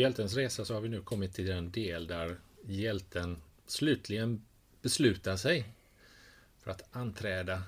Hjältens 0.00 0.34
resa 0.34 0.64
så 0.64 0.74
har 0.74 0.80
vi 0.80 0.88
nu 0.88 1.02
kommit 1.02 1.34
till 1.34 1.46
den 1.46 1.70
del 1.70 2.06
där 2.06 2.36
hjälten 2.62 3.42
slutligen 3.66 4.46
beslutar 4.82 5.36
sig 5.36 5.74
för 6.58 6.70
att 6.70 6.96
anträda 6.96 7.62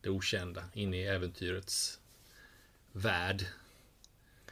det 0.00 0.08
okända 0.08 0.64
in 0.74 0.94
i 0.94 1.02
äventyrets 1.02 2.00
värld. 2.92 3.44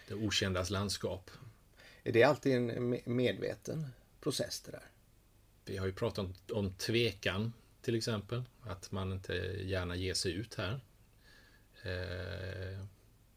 Det 0.09 0.15
okändas 0.15 0.71
landskap. 0.71 1.31
Är 2.03 2.13
det 2.13 2.25
alltid 2.25 2.55
en 2.55 3.01
medveten 3.05 3.87
process 4.21 4.61
det 4.61 4.71
där? 4.71 4.87
Vi 5.65 5.77
har 5.77 5.87
ju 5.87 5.93
pratat 5.93 6.19
om, 6.19 6.35
om 6.53 6.75
tvekan 6.75 7.53
till 7.83 7.95
exempel. 7.95 8.43
Att 8.61 8.93
man 8.93 9.13
inte 9.13 9.35
gärna 9.63 9.97
ger 9.97 10.15
sig 10.15 10.33
ut 10.33 10.55
här. 10.55 10.81
Eh, 11.83 12.87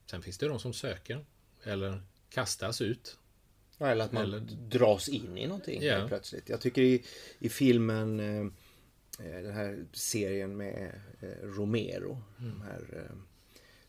sen 0.05 0.21
finns 0.21 0.37
det 0.37 0.47
de 0.47 0.59
som 0.59 0.73
söker 0.73 1.25
eller 1.63 2.01
kastas 2.29 2.81
ut. 2.81 3.17
Eller 3.87 4.05
att 4.05 4.11
man 4.11 4.23
eller... 4.23 4.39
dras 4.69 5.09
in 5.09 5.37
i 5.37 5.47
någonting 5.47 5.81
ja. 5.81 6.05
plötsligt. 6.07 6.49
Jag 6.49 6.61
tycker 6.61 6.81
i, 6.81 7.03
i 7.39 7.49
filmen 7.49 8.19
eh, 8.19 8.45
eh, 9.27 9.41
den 9.43 9.53
här 9.53 9.85
serien 9.93 10.57
med 10.57 11.01
eh, 11.19 11.27
Romero. 11.43 12.21
Mm. 12.39 12.51
De 12.51 12.61
här, 12.61 12.81
eh, 12.93 13.15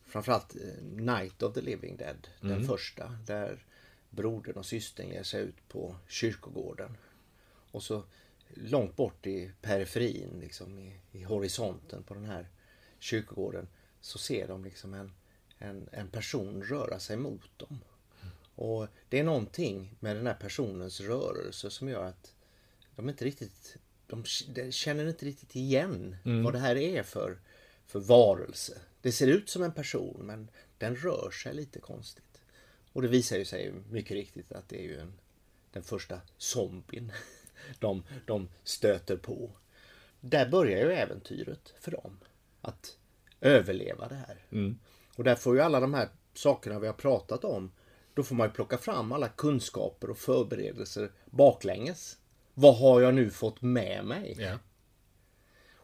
framförallt 0.06 0.56
eh, 0.56 0.84
Night 0.84 1.42
of 1.42 1.54
the 1.54 1.60
Living 1.60 1.96
Dead. 1.96 2.28
Mm. 2.42 2.54
Den 2.54 2.66
första. 2.68 3.18
Där 3.26 3.64
brodern 4.10 4.56
och 4.56 4.66
systern 4.66 5.08
ger 5.08 5.22
sig 5.22 5.42
ut 5.42 5.68
på 5.68 5.96
kyrkogården. 6.08 6.96
Och 7.70 7.82
så 7.82 8.04
långt 8.54 8.96
bort 8.96 9.26
i 9.26 9.50
periferin, 9.60 10.38
liksom 10.40 10.78
i, 10.78 10.92
i 11.12 11.22
horisonten 11.22 12.02
på 12.02 12.14
den 12.14 12.24
här 12.24 12.48
kyrkogården, 12.98 13.68
så 14.00 14.18
ser 14.18 14.48
de 14.48 14.64
liksom 14.64 14.94
en, 14.94 15.12
en, 15.58 15.88
en 15.92 16.08
person 16.08 16.62
röra 16.62 16.98
sig 16.98 17.16
mot 17.16 17.58
dem. 17.58 17.78
Och 18.54 18.86
det 19.08 19.18
är 19.18 19.24
någonting 19.24 19.96
med 20.00 20.16
den 20.16 20.26
här 20.26 20.34
personens 20.34 21.00
rörelse 21.00 21.70
som 21.70 21.88
gör 21.88 22.04
att 22.04 22.34
de 22.96 23.08
inte 23.08 23.24
riktigt 23.24 23.76
de 24.12 24.24
känner 24.72 25.08
inte 25.08 25.26
riktigt 25.26 25.56
igen 25.56 26.16
mm. 26.24 26.44
vad 26.44 26.52
det 26.52 26.58
här 26.58 26.76
är 26.76 27.02
för, 27.02 27.38
för 27.86 28.00
varelse. 28.00 28.80
Det 29.00 29.12
ser 29.12 29.26
ut 29.26 29.48
som 29.48 29.62
en 29.62 29.72
person 29.72 30.20
men 30.22 30.50
den 30.78 30.96
rör 30.96 31.30
sig 31.30 31.54
lite 31.54 31.80
konstigt. 31.80 32.42
Och 32.92 33.02
det 33.02 33.08
visar 33.08 33.36
ju 33.36 33.44
sig 33.44 33.72
mycket 33.90 34.12
riktigt 34.12 34.52
att 34.52 34.68
det 34.68 34.78
är 34.78 34.82
ju 34.82 34.98
en, 34.98 35.12
den 35.72 35.82
första 35.82 36.20
zombien 36.38 37.12
de, 37.78 38.04
de 38.26 38.48
stöter 38.64 39.16
på. 39.16 39.50
Där 40.20 40.48
börjar 40.48 40.86
ju 40.86 40.92
äventyret 40.92 41.74
för 41.80 41.90
dem. 41.90 42.18
Att 42.60 42.96
överleva 43.40 44.08
det 44.08 44.14
här. 44.14 44.44
Mm. 44.50 44.78
Och 45.16 45.24
där 45.24 45.34
får 45.34 45.54
ju 45.54 45.60
alla 45.60 45.80
de 45.80 45.94
här 45.94 46.08
sakerna 46.34 46.78
vi 46.78 46.86
har 46.86 46.94
pratat 46.94 47.44
om 47.44 47.72
då 48.14 48.22
får 48.22 48.34
man 48.34 48.46
ju 48.48 48.52
plocka 48.52 48.78
fram 48.78 49.12
alla 49.12 49.28
kunskaper 49.28 50.10
och 50.10 50.18
förberedelser 50.18 51.10
baklänges. 51.30 52.18
Vad 52.54 52.76
har 52.76 53.00
jag 53.00 53.14
nu 53.14 53.30
fått 53.30 53.62
med 53.62 54.04
mig? 54.04 54.36
Ja. 54.38 54.58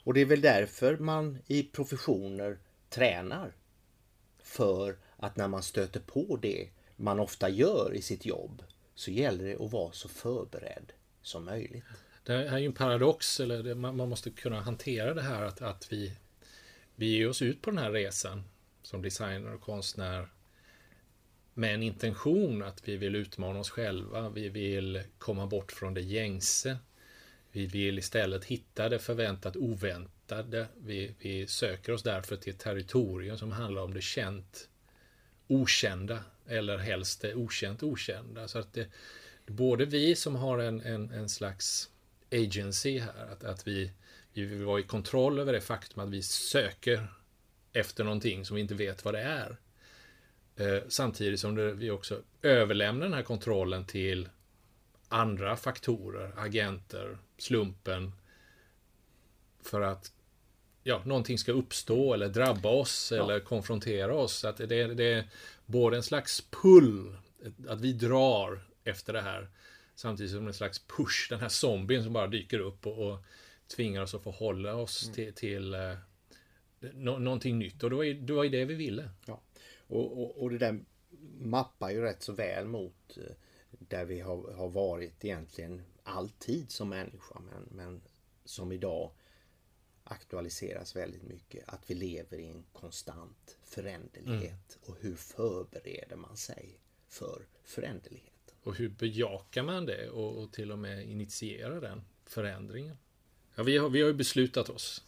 Och 0.04 0.14
det 0.14 0.20
är 0.20 0.26
väl 0.26 0.40
därför 0.40 0.96
man 0.96 1.38
i 1.46 1.62
professioner 1.62 2.58
tränar. 2.88 3.52
För 4.42 4.96
att 5.16 5.36
när 5.36 5.48
man 5.48 5.62
stöter 5.62 6.00
på 6.00 6.38
det 6.42 6.68
man 6.96 7.20
ofta 7.20 7.48
gör 7.48 7.94
i 7.94 8.02
sitt 8.02 8.26
jobb 8.26 8.62
så 8.94 9.10
gäller 9.10 9.44
det 9.44 9.64
att 9.64 9.72
vara 9.72 9.92
så 9.92 10.08
förberedd 10.08 10.92
som 11.22 11.44
möjligt. 11.44 11.84
Det 12.24 12.32
här 12.32 12.42
är 12.42 12.58
ju 12.58 12.66
en 12.66 12.72
paradox, 12.72 13.40
eller 13.40 13.74
man 13.74 14.08
måste 14.08 14.30
kunna 14.30 14.60
hantera 14.60 15.14
det 15.14 15.22
här 15.22 15.42
att, 15.42 15.62
att 15.62 15.92
vi, 15.92 16.12
vi 16.94 17.06
ger 17.06 17.28
oss 17.28 17.42
ut 17.42 17.62
på 17.62 17.70
den 17.70 17.78
här 17.78 17.90
resan 17.90 18.44
som 18.82 19.02
designer 19.02 19.54
och 19.54 19.60
konstnär 19.60 20.28
med 21.58 21.74
en 21.74 21.82
intention 21.82 22.62
att 22.62 22.88
vi 22.88 22.96
vill 22.96 23.14
utmana 23.14 23.58
oss 23.58 23.70
själva, 23.70 24.28
vi 24.28 24.48
vill 24.48 25.02
komma 25.18 25.46
bort 25.46 25.72
från 25.72 25.94
det 25.94 26.00
gängse. 26.00 26.76
Vi 27.52 27.66
vill 27.66 27.98
istället 27.98 28.44
hitta 28.44 28.88
det 28.88 28.98
förväntat 28.98 29.56
oväntade. 29.56 30.66
Vi, 30.80 31.14
vi 31.18 31.46
söker 31.46 31.92
oss 31.92 32.02
därför 32.02 32.36
till 32.36 32.52
ett 32.52 32.58
territorium 32.58 33.38
som 33.38 33.52
handlar 33.52 33.82
om 33.82 33.94
det 33.94 34.00
känt 34.00 34.68
okända 35.46 36.24
eller 36.46 36.78
helst 36.78 37.20
det 37.20 37.34
okänt 37.34 37.82
okända. 37.82 38.48
Så 38.48 38.58
att 38.58 38.72
det, 38.72 38.86
både 39.46 39.84
vi 39.84 40.16
som 40.16 40.36
har 40.36 40.58
en, 40.58 40.80
en, 40.80 41.10
en 41.10 41.28
slags 41.28 41.90
agency 42.32 42.98
här, 42.98 43.32
att, 43.32 43.44
att 43.44 43.66
vi, 43.66 43.92
vi 44.32 44.44
vill 44.44 44.64
vara 44.64 44.80
i 44.80 44.82
kontroll 44.82 45.38
över 45.38 45.52
det 45.52 45.60
faktum 45.60 46.02
att 46.02 46.10
vi 46.10 46.22
söker 46.22 47.08
efter 47.72 48.04
någonting 48.04 48.44
som 48.44 48.54
vi 48.54 48.60
inte 48.60 48.74
vet 48.74 49.04
vad 49.04 49.14
det 49.14 49.22
är. 49.22 49.56
Eh, 50.58 50.82
samtidigt 50.88 51.40
som 51.40 51.54
det, 51.54 51.72
vi 51.72 51.90
också 51.90 52.20
överlämnar 52.42 53.04
den 53.06 53.14
här 53.14 53.22
kontrollen 53.22 53.84
till 53.84 54.28
andra 55.08 55.56
faktorer, 55.56 56.32
agenter, 56.36 57.18
slumpen. 57.38 58.12
För 59.62 59.80
att 59.80 60.12
ja, 60.82 61.02
någonting 61.04 61.38
ska 61.38 61.52
uppstå 61.52 62.14
eller 62.14 62.28
drabba 62.28 62.68
oss 62.68 63.12
ja. 63.16 63.22
eller 63.22 63.40
konfrontera 63.40 64.14
oss. 64.14 64.36
Så 64.36 64.48
att 64.48 64.56
det, 64.56 64.94
det 64.94 65.12
är 65.12 65.24
både 65.66 65.96
en 65.96 66.02
slags 66.02 66.44
pull, 66.50 67.16
att 67.68 67.80
vi 67.80 67.92
drar 67.92 68.60
efter 68.84 69.12
det 69.12 69.20
här, 69.20 69.48
samtidigt 69.94 70.32
som 70.32 70.46
en 70.46 70.54
slags 70.54 70.78
push, 70.78 71.26
den 71.30 71.40
här 71.40 71.48
zombien 71.48 72.04
som 72.04 72.12
bara 72.12 72.26
dyker 72.26 72.58
upp 72.58 72.86
och, 72.86 73.08
och 73.08 73.18
tvingar 73.76 74.02
oss 74.02 74.14
att 74.14 74.22
förhålla 74.22 74.74
oss 74.74 75.02
mm. 75.04 75.14
till, 75.14 75.34
till 75.34 75.74
eh, 75.74 75.94
no, 76.80 77.18
någonting 77.18 77.58
nytt. 77.58 77.82
Och 77.82 77.90
det 77.90 77.96
var 77.96 78.02
ju 78.02 78.14
det, 78.14 78.32
var 78.32 78.44
ju 78.44 78.50
det 78.50 78.64
vi 78.64 78.74
ville. 78.74 79.10
Ja. 79.26 79.40
Och, 79.88 80.22
och, 80.22 80.42
och, 80.42 80.50
det 80.50 80.58
där 80.58 80.84
mappar 81.40 81.90
ju 81.90 82.00
rätt 82.00 82.22
så 82.22 82.32
väl 82.32 82.68
mot 82.68 83.16
eh, 83.16 83.32
där 83.70 84.04
vi 84.04 84.20
har, 84.20 84.52
har 84.52 84.68
varit 84.68 85.24
egentligen 85.24 85.82
alltid 86.02 86.70
som 86.70 86.88
människa 86.88 87.40
men, 87.40 87.68
men 87.70 88.00
som 88.44 88.72
idag 88.72 89.10
aktualiseras 90.04 90.96
väldigt 90.96 91.22
mycket. 91.22 91.68
Att 91.68 91.90
vi 91.90 91.94
lever 91.94 92.38
i 92.38 92.46
en 92.46 92.64
konstant 92.72 93.56
föränderlighet. 93.64 94.78
Mm. 94.78 94.86
Och 94.86 94.96
hur 95.00 95.14
förbereder 95.14 96.16
man 96.16 96.36
sig 96.36 96.78
för 97.08 97.46
föränderlighet? 97.64 98.54
Och 98.62 98.74
hur 98.74 98.88
bejakar 98.88 99.62
man 99.62 99.86
det 99.86 100.08
och, 100.08 100.42
och 100.42 100.52
till 100.52 100.72
och 100.72 100.78
med 100.78 101.08
initierar 101.08 101.80
den 101.80 102.02
förändringen? 102.26 102.96
Ja, 103.54 103.62
vi, 103.62 103.78
har, 103.78 103.88
vi 103.88 104.00
har 104.00 104.08
ju 104.08 104.14
beslutat 104.14 104.68
oss 104.68 105.04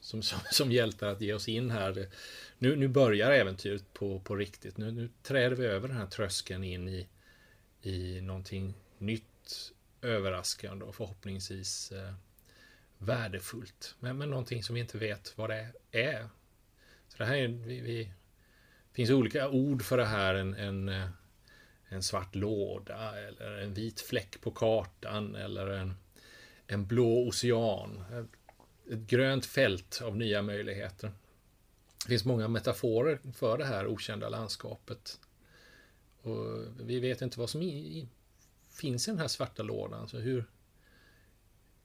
som, 0.00 0.22
som, 0.22 0.38
som 0.50 0.72
hjältar 0.72 1.08
att 1.08 1.20
ge 1.20 1.32
oss 1.32 1.48
in 1.48 1.70
här. 1.70 2.08
Nu, 2.58 2.76
nu 2.76 2.88
börjar 2.88 3.30
äventyret 3.30 3.92
på, 3.92 4.20
på 4.20 4.36
riktigt. 4.36 4.76
Nu, 4.76 4.90
nu 4.90 5.08
träder 5.22 5.56
vi 5.56 5.66
över 5.66 5.88
den 5.88 5.96
här 5.96 6.06
tröskeln 6.06 6.64
in 6.64 6.88
i, 6.88 7.08
i 7.82 8.20
någonting 8.20 8.74
nytt, 8.98 9.72
överraskande 10.02 10.84
och 10.84 10.94
förhoppningsvis 10.94 11.92
eh, 11.92 12.14
värdefullt. 12.98 13.94
Men, 14.00 14.18
men 14.18 14.30
någonting 14.30 14.62
som 14.62 14.74
vi 14.74 14.80
inte 14.80 14.98
vet 14.98 15.38
vad 15.38 15.50
det 15.50 15.72
är. 15.90 16.28
Så 17.08 17.18
det 17.18 17.24
här 17.24 17.36
är, 17.36 17.48
vi, 17.48 17.80
vi 17.80 18.12
finns 18.92 19.10
olika 19.10 19.48
ord 19.48 19.82
för 19.82 19.96
det 19.96 20.06
här. 20.06 20.34
En, 20.34 20.54
en, 20.54 20.88
eh, 20.88 21.08
en 21.88 22.02
svart 22.02 22.34
låda 22.34 23.18
eller 23.18 23.58
en 23.58 23.74
vit 23.74 24.00
fläck 24.00 24.40
på 24.40 24.50
kartan 24.50 25.34
eller 25.34 25.66
en, 25.66 25.94
en 26.66 26.86
blå 26.86 27.28
ocean. 27.28 28.04
Ett 28.90 29.06
grönt 29.06 29.46
fält 29.46 30.02
av 30.02 30.16
nya 30.16 30.42
möjligheter. 30.42 31.12
Det 32.04 32.08
finns 32.08 32.24
många 32.24 32.48
metaforer 32.48 33.20
för 33.32 33.58
det 33.58 33.64
här 33.64 33.86
okända 33.86 34.28
landskapet. 34.28 35.20
Och 36.22 36.64
vi 36.80 37.00
vet 37.00 37.22
inte 37.22 37.38
vad 37.38 37.50
som 37.50 37.62
i, 37.62 38.08
finns 38.70 39.08
i 39.08 39.10
den 39.10 39.20
här 39.20 39.28
svarta 39.28 39.62
lådan. 39.62 40.08
Så 40.08 40.18
hur, 40.18 40.44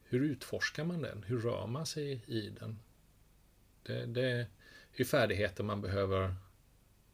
hur 0.04 0.20
utforskar 0.20 0.84
man 0.84 1.02
den? 1.02 1.22
Hur 1.22 1.40
rör 1.40 1.66
man 1.66 1.86
sig 1.86 2.24
i 2.26 2.50
den? 2.50 2.78
Det, 3.82 4.06
det 4.06 4.46
är 4.96 5.04
färdigheter 5.04 5.64
man 5.64 5.80
behöver 5.80 6.34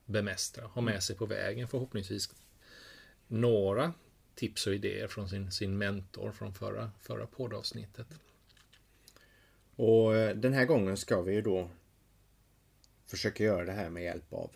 bemästra, 0.04 0.66
ha 0.66 0.82
med 0.82 1.02
sig 1.02 1.16
på 1.16 1.26
vägen 1.26 1.68
förhoppningsvis 1.68 2.34
några 3.26 3.92
tips 4.34 4.66
och 4.66 4.74
idéer 4.74 5.08
från 5.08 5.28
sin, 5.28 5.50
sin 5.50 5.78
mentor 5.78 6.32
från 6.32 6.54
förra, 6.54 6.90
förra 7.00 7.26
poddavsnittet. 7.26 8.06
Och 9.82 10.16
eh, 10.16 10.36
den 10.36 10.52
här 10.52 10.64
gången 10.64 10.96
ska 10.96 11.22
vi 11.22 11.34
ju 11.34 11.42
då 11.42 11.70
försöka 13.06 13.44
göra 13.44 13.64
det 13.64 13.72
här 13.72 13.90
med 13.90 14.02
hjälp 14.02 14.32
av 14.32 14.50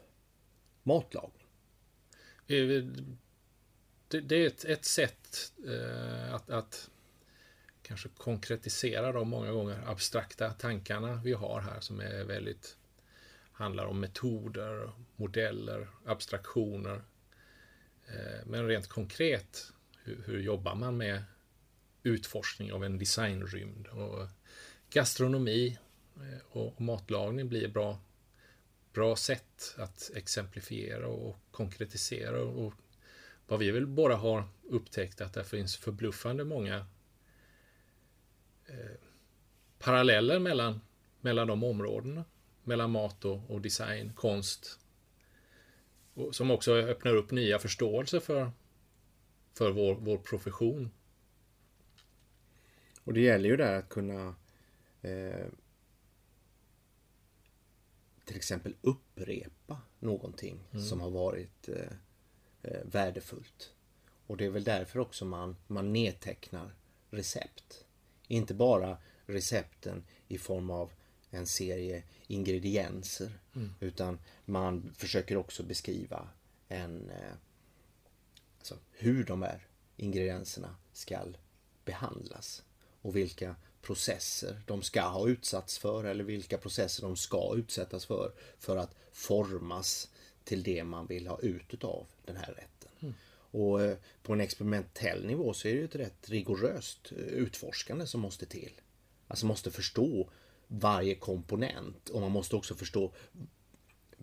matlagning. 0.82 1.46
Eh, 2.46 2.84
det, 4.08 4.37
är 4.37 4.46
ett, 4.46 4.64
ett 4.64 4.84
sätt 4.84 5.52
eh, 5.67 6.34
att, 6.34 6.50
att 6.50 6.90
kanske 7.82 8.08
konkretisera 8.08 9.12
de 9.12 9.28
många 9.28 9.52
gånger 9.52 9.82
abstrakta 9.87 10.50
tankarna 10.50 11.20
vi 11.25 11.32
har 11.32 11.61
här 11.61 11.81
som 11.81 12.00
är 12.00 12.25
väldigt 12.25 12.76
handlar 13.52 13.87
om 13.87 14.00
metoder, 14.00 14.90
modeller, 15.17 15.88
abstraktioner. 16.05 17.02
Men 18.44 18.69
rent 18.69 18.88
konkret, 18.88 19.73
hur, 20.05 20.23
hur, 20.26 20.40
jobbar 20.40 20.75
man 20.75 20.96
med 20.96 21.25
utforskning 22.02 22.73
av 22.73 22.84
en 22.84 22.99
designrymd? 22.99 23.87
Och 23.87 24.28
gastronomi 24.96 25.78
eh, 26.16 26.56
och 26.56 26.81
matlagning 26.81 27.48
blir 27.48 27.69
bra, 27.69 27.98
bra 28.93 29.16
sätt 29.16 29.75
att 29.78 30.10
exemplifiera 30.14 31.08
och 31.08 31.37
konkretisera 31.50 32.43
och 32.43 32.75
vad 33.46 33.58
vi 33.58 33.70
väl 33.70 33.87
båda 33.87 34.16
har 34.16 34.44
upptäckt 34.62 35.20
att 35.20 35.32
det 35.32 35.44
finns 35.44 35.76
förbluffande 35.76 36.44
många 36.44 36.87
eh, 38.66 38.96
paralleller 39.78 40.38
mellan, 40.38 40.81
mellan 41.20 41.46
de 41.46 41.64
områdena. 41.64 42.25
Mellan 42.64 42.90
mat 42.90 43.25
och, 43.25 43.50
och 43.50 43.60
design, 43.60 44.12
konst. 44.14 44.78
Och, 46.14 46.34
som 46.34 46.50
också 46.50 46.72
öppnar 46.72 47.16
upp 47.16 47.31
nya 47.31 47.58
förståelser 47.58 48.20
för, 48.20 48.50
för 49.54 49.70
vår, 49.70 49.94
vår 49.94 50.19
profession. 50.19 50.90
Och 53.04 53.12
det 53.12 53.20
gäller 53.20 53.49
ju 53.49 53.56
där 53.56 53.78
att 53.78 53.88
kunna 53.88 54.34
eh, 55.06 55.47
till 58.25 58.37
exempel 58.37 58.75
upprepa 58.81 59.81
någonting 59.99 60.61
mm. 60.73 60.85
som 60.85 61.00
har 61.00 61.11
varit 61.11 61.69
eh, 61.69 61.93
eh, 62.62 62.85
värdefullt. 62.85 63.73
Och 64.26 64.37
det 64.37 64.44
är 64.44 64.50
väl 64.50 64.64
därför 64.64 64.99
också 64.99 65.25
man, 65.25 65.56
man 65.67 65.93
nedtecknar 65.93 66.75
recept. 67.11 67.85
Inte 68.29 68.55
bara 68.55 68.99
recepten 69.26 70.05
i 70.29 70.38
form 70.38 70.70
av 70.70 70.93
en 71.31 71.47
serie 71.47 72.02
ingredienser. 72.26 73.38
Mm. 73.55 73.70
Utan 73.81 74.19
man 74.44 74.93
försöker 74.94 75.37
också 75.37 75.62
beskriva 75.62 76.29
en, 76.69 77.11
eh, 77.11 77.32
alltså 78.59 78.79
hur 78.91 79.25
de 79.25 79.43
här 79.43 79.67
ingredienserna 79.97 80.76
ska 80.93 81.19
behandlas. 81.85 82.62
Och 83.02 83.17
vilka 83.17 83.56
processer 83.87 84.61
de 84.67 84.83
ska 84.83 85.03
ha 85.03 85.29
utsatts 85.29 85.79
för 85.79 86.05
eller 86.05 86.25
vilka 86.25 86.59
processer 86.59 87.03
de 87.03 87.17
ska 87.17 87.55
utsättas 87.56 88.06
för 88.06 88.33
för 88.59 88.77
att 88.77 88.94
formas 89.12 90.11
till 90.44 90.62
det 90.62 90.85
man 90.85 91.06
vill 91.06 91.27
ha 91.27 91.41
ut 91.41 91.85
av 91.85 92.06
den 92.25 92.37
här 92.37 92.53
rätten. 92.53 92.91
Mm. 93.00 93.15
Och 93.50 93.83
eh, 93.83 93.97
på 94.23 94.33
en 94.33 94.41
experimentell 94.41 95.27
nivå 95.27 95.55
så 95.55 95.69
är 95.69 95.75
det 95.75 95.83
ett 95.83 95.94
rätt 95.94 96.31
rigoröst 96.31 97.12
eh, 97.12 97.19
utforskande 97.19 98.06
som 98.06 98.21
måste 98.21 98.47
till. 98.47 98.73
Alltså 99.29 99.47
måste 99.47 99.71
förstå 99.71 100.31
varje 100.67 101.15
komponent 101.15 102.09
och 102.09 102.21
man 102.21 102.31
måste 102.31 102.56
också 102.56 102.75
förstå 102.75 103.12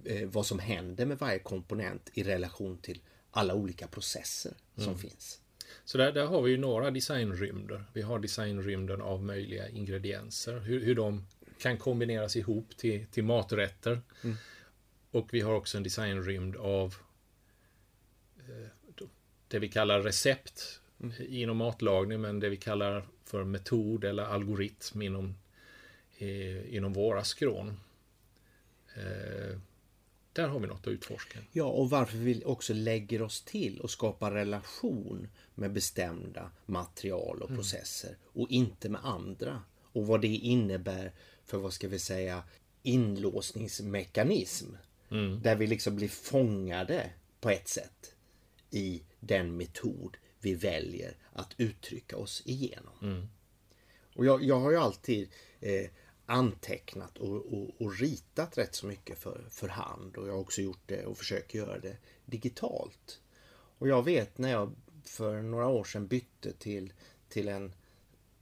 eh, 0.04 0.27
vad 0.27 0.45
som 0.45 0.60
händer 0.60 1.06
med 1.06 1.18
varje 1.18 1.39
komponent 1.39 2.10
i 2.13 2.24
relation 2.24 2.77
till 2.77 3.01
alla 3.31 3.54
olika 3.54 3.88
processer 3.88 4.54
som 4.75 4.83
mm. 4.83 4.98
finns. 4.98 5.39
Så 5.86 5.98
där, 5.98 6.12
där 6.12 6.25
har 6.25 6.42
vi 6.42 6.51
ju 6.51 6.57
några 6.57 6.92
designrymder. 6.92 7.83
Vi 7.94 8.01
har 8.01 8.19
designrymden 8.19 9.01
av 9.01 9.24
möjliga 9.24 9.69
ingredienser, 9.69 10.60
hur, 10.60 10.86
hur 10.86 10.95
de 10.95 11.25
kan 11.60 11.77
kombineras 11.77 12.36
ihop 12.36 12.77
till, 12.77 13.06
till 13.06 13.24
maträtter. 13.24 14.01
Mm. 14.24 14.36
Och 15.12 15.33
vi 15.33 15.42
har 15.42 15.54
också 15.54 15.77
en 15.77 15.83
designrymd 15.83 16.56
av 16.56 16.95
eh, 18.38 18.69
det 19.48 19.60
vi 19.60 19.69
kallar 19.69 20.01
recept 20.01 20.80
mm. 21.01 21.13
inom 21.19 21.57
matlagning, 21.57 22.21
men 22.21 22.39
det 22.39 22.50
vi 22.50 22.57
kallar 22.57 23.06
för 23.25 23.44
metod 23.44 24.04
eller 24.04 24.24
algoritm 24.24 25.01
inom, 25.01 25.36
eh, 26.18 26.75
inom 26.75 26.94
våra 26.94 27.24
skrån. 27.24 27.80
Eh, 28.95 29.57
där 30.33 30.47
har 30.47 30.59
vi 30.59 30.68
något 30.68 30.88
att 30.88 30.94
utforska. 30.94 31.39
Ja, 31.51 31.65
och 31.65 31.89
varför 31.89 32.18
vi 32.18 32.44
också 32.45 32.74
lägger 32.74 33.21
oss 33.21 33.41
till 33.41 33.80
och 33.80 33.91
skapar 33.91 34.31
relation 34.31 35.27
med 35.56 35.74
bestämda 35.74 36.51
material 36.65 37.41
och 37.41 37.50
mm. 37.50 37.57
processer 37.57 38.07
mm. 38.09 38.19
och 38.33 38.51
inte 38.51 38.89
med 38.89 39.06
andra. 39.06 39.63
Och 39.81 40.07
vad 40.07 40.21
det 40.21 40.27
innebär 40.27 41.12
för, 41.45 41.57
vad 41.57 41.74
ska 41.74 41.88
vi 41.88 42.00
säga, 42.00 42.44
inlåsningsmekanism. 42.83 44.68
Mm. 45.09 45.41
Där 45.41 45.56
vi 45.56 45.68
liksom 45.68 45.95
blir 45.95 46.07
fångade 46.07 47.09
på 47.41 47.50
ett 47.50 47.68
sätt 47.68 48.15
i 48.71 49.03
den 49.19 49.57
metod 49.57 50.18
vi 50.39 50.53
väljer 50.53 51.18
att 51.33 51.53
uttrycka 51.57 52.18
oss 52.18 52.41
igenom. 52.45 52.94
Mm. 53.01 53.27
Och 54.15 54.25
jag, 54.25 54.44
jag 54.44 54.59
har 54.59 54.71
ju 54.71 54.77
alltid 54.77 55.29
eh, 55.59 55.89
antecknat 56.25 57.17
och, 57.17 57.53
och, 57.53 57.81
och, 57.81 57.99
ritat 57.99 58.57
rätt 58.57 58.75
så 58.75 58.85
mycket 58.85 59.19
för, 59.19 59.45
för 59.49 59.67
hand 59.67 60.17
och 60.17 60.27
jag 60.27 60.33
har 60.33 60.39
också 60.39 60.61
gjort 60.61 60.83
det 60.85 61.05
och 61.05 61.17
försöker 61.17 61.59
göra 61.59 61.79
det 61.79 61.97
digitalt. 62.25 63.19
Och 63.77 63.87
jag 63.87 64.03
vet 64.03 64.37
när 64.37 64.51
jag 64.51 64.75
för 65.03 65.41
några 65.41 65.67
år 65.67 65.83
sedan 65.83 66.07
bytte 66.07 66.53
till, 66.53 66.93
till 67.29 67.47
en 67.47 67.73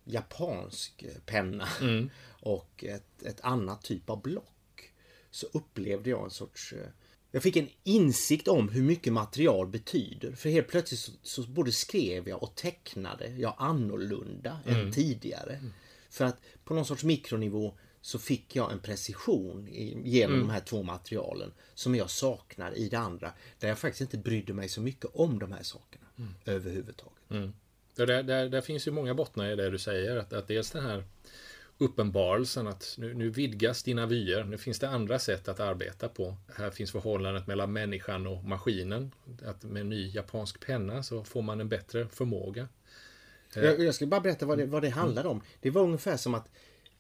japansk 0.04 1.06
penna 1.26 1.68
mm. 1.82 2.10
och 2.42 2.84
ett, 2.84 3.24
ett 3.24 3.42
annat 3.42 3.82
typ 3.82 4.10
av 4.10 4.22
block 4.22 4.92
så 5.32 5.48
upplevde 5.52 6.10
jag 6.10 6.24
en 6.24 6.32
sorts 6.32 6.74
eh, 6.74 6.88
jag 7.32 7.44
fick 7.44 7.58
en 7.58 7.70
insikt 7.84 8.48
om 8.48 8.70
hur 8.70 8.84
mycket 8.84 9.14
material 9.14 9.68
betyder. 9.68 10.32
För 10.32 10.50
helt 10.50 10.68
plötsligt 10.68 11.00
så, 11.00 11.12
så 11.24 11.44
både 11.44 11.72
skrev 11.72 12.30
jag 12.30 12.44
och 12.44 12.56
tecknade 12.56 13.28
jag 13.28 13.56
annorlunda 13.58 14.60
mm. 14.66 14.80
än 14.80 14.92
tidigare. 14.92 15.54
Mm. 15.54 15.74
För 16.12 16.26
att 16.26 16.42
på 16.64 16.74
någon 16.74 16.86
sorts 16.86 17.04
mikronivå 17.04 17.78
så 18.02 18.20
fick 18.20 18.56
jag 18.56 18.72
en 18.72 18.80
precision 18.80 19.68
genom 20.04 20.36
mm. 20.36 20.48
de 20.48 20.54
här 20.54 20.60
två 20.60 20.84
materialen 20.84 21.52
som 21.74 21.96
jag 21.96 22.10
saknar 22.10 22.78
i 22.78 22.90
det 22.90 23.00
andra. 23.00 23.34
Där 23.60 23.68
jag 23.68 23.80
faktiskt 23.80 24.02
inte 24.02 24.18
brydde 24.18 24.54
mig 24.54 24.70
så 24.70 24.82
mycket 24.82 25.06
om 25.14 25.40
de 25.40 25.52
här 25.52 25.64
sakerna 25.64 26.06
mm. 26.18 26.34
överhuvudtaget. 26.46 27.30
Mm. 27.30 27.54
Där, 27.96 28.24
där, 28.24 28.50
där, 28.50 28.62
finns 28.62 28.88
ju 28.88 28.92
många 28.92 29.14
bottnar 29.14 29.52
i 29.52 29.56
det 29.56 29.70
du 29.70 29.78
säger. 29.78 30.18
Att, 30.18 30.34
att 30.34 30.48
dels 30.48 30.72
den 30.72 30.86
här 30.86 31.04
uppenbarelsen 31.78 32.68
att 32.68 32.96
nu, 32.98 33.14
nu 33.14 33.30
vidgas 33.30 33.84
dina 33.84 34.06
vyer. 34.06 34.44
Nu 34.44 34.58
finns 34.58 34.80
det 34.80 34.90
andra 34.90 35.20
sätt 35.20 35.48
att 35.48 35.60
arbeta 35.60 36.10
på. 36.10 36.36
Här 36.56 36.72
finns 36.72 36.92
förhållandet 36.92 37.48
mellan 37.48 37.74
människan 37.74 38.28
och 38.28 38.44
maskinen. 38.44 39.12
Att 39.46 39.64
med 39.64 39.82
en 39.82 39.90
ny 39.90 40.10
japansk 40.10 40.66
penna 40.66 41.04
så 41.04 41.24
får 41.24 41.42
man 41.42 41.60
en 41.62 41.70
bättre 41.70 42.08
förmåga. 42.08 42.68
Jag, 43.56 43.80
jag 43.80 43.96
ska 43.96 44.06
bara 44.06 44.22
berätta 44.22 44.46
vad 44.46 44.58
det, 44.58 44.66
vad 44.66 44.82
det 44.82 44.90
handlar 44.90 45.26
om. 45.26 45.42
Det 45.60 45.70
var 45.70 45.82
ungefär 45.82 46.18
som 46.18 46.34
att 46.34 46.50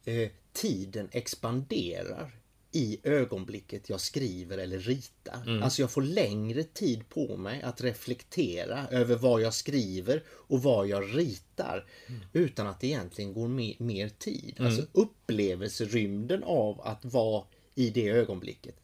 eh, 0.05 0.29
tiden 0.53 1.09
expanderar 1.11 2.31
i 2.71 2.99
ögonblicket 3.03 3.89
jag 3.89 4.01
skriver 4.01 4.57
eller 4.57 4.79
ritar. 4.79 5.43
Mm. 5.45 5.63
Alltså 5.63 5.81
jag 5.81 5.91
får 5.91 6.01
längre 6.01 6.63
tid 6.63 7.09
på 7.09 7.37
mig 7.37 7.61
att 7.61 7.81
reflektera 7.81 8.87
över 8.87 9.15
vad 9.15 9.41
jag 9.41 9.53
skriver 9.53 10.23
och 10.29 10.63
vad 10.63 10.87
jag 10.87 11.17
ritar. 11.17 11.85
Mm. 12.07 12.21
Utan 12.33 12.67
att 12.67 12.79
det 12.79 12.87
egentligen 12.87 13.33
går 13.33 13.47
mer, 13.47 13.75
mer 13.77 14.09
tid. 14.09 14.55
Mm. 14.57 14.67
Alltså 14.67 14.87
upplevelserymden 14.91 16.43
av 16.43 16.81
att 16.81 17.05
vara 17.05 17.45
i 17.75 17.89
det 17.89 18.09
ögonblicket 18.09 18.75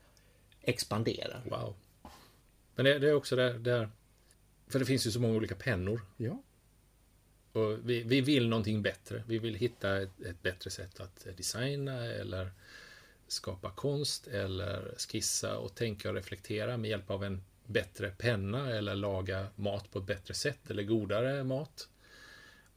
expanderar. 0.61 1.41
Wow. 1.49 1.75
Men 2.75 2.85
det, 2.85 2.99
det 2.99 3.09
är 3.09 3.13
också 3.13 3.35
där, 3.35 3.53
där, 3.53 3.89
För 4.67 4.79
det 4.79 4.85
finns 4.85 5.07
ju 5.07 5.11
så 5.11 5.19
många 5.19 5.35
olika 5.35 5.55
pennor. 5.55 6.01
Ja. 6.17 6.43
Och 7.57 7.89
vi, 7.89 8.03
vi 8.03 8.21
vill 8.21 8.49
någonting 8.49 8.81
bättre. 8.81 9.23
Vi 9.27 9.39
vill 9.39 9.55
hitta 9.55 10.01
ett, 10.01 10.21
ett 10.21 10.41
bättre 10.43 10.69
sätt 10.69 10.99
att 10.99 11.27
designa 11.37 12.05
eller 12.05 12.51
skapa 13.27 13.71
konst 13.71 14.27
eller 14.27 14.95
skissa 14.97 15.57
och 15.57 15.75
tänka 15.75 16.09
och 16.09 16.15
reflektera 16.15 16.77
med 16.77 16.89
hjälp 16.89 17.11
av 17.11 17.23
en 17.23 17.41
bättre 17.65 18.09
penna 18.09 18.71
eller 18.71 18.95
laga 18.95 19.47
mat 19.55 19.91
på 19.91 19.99
ett 19.99 20.05
bättre 20.05 20.33
sätt 20.33 20.69
eller 20.69 20.83
godare 20.83 21.43
mat. 21.43 21.89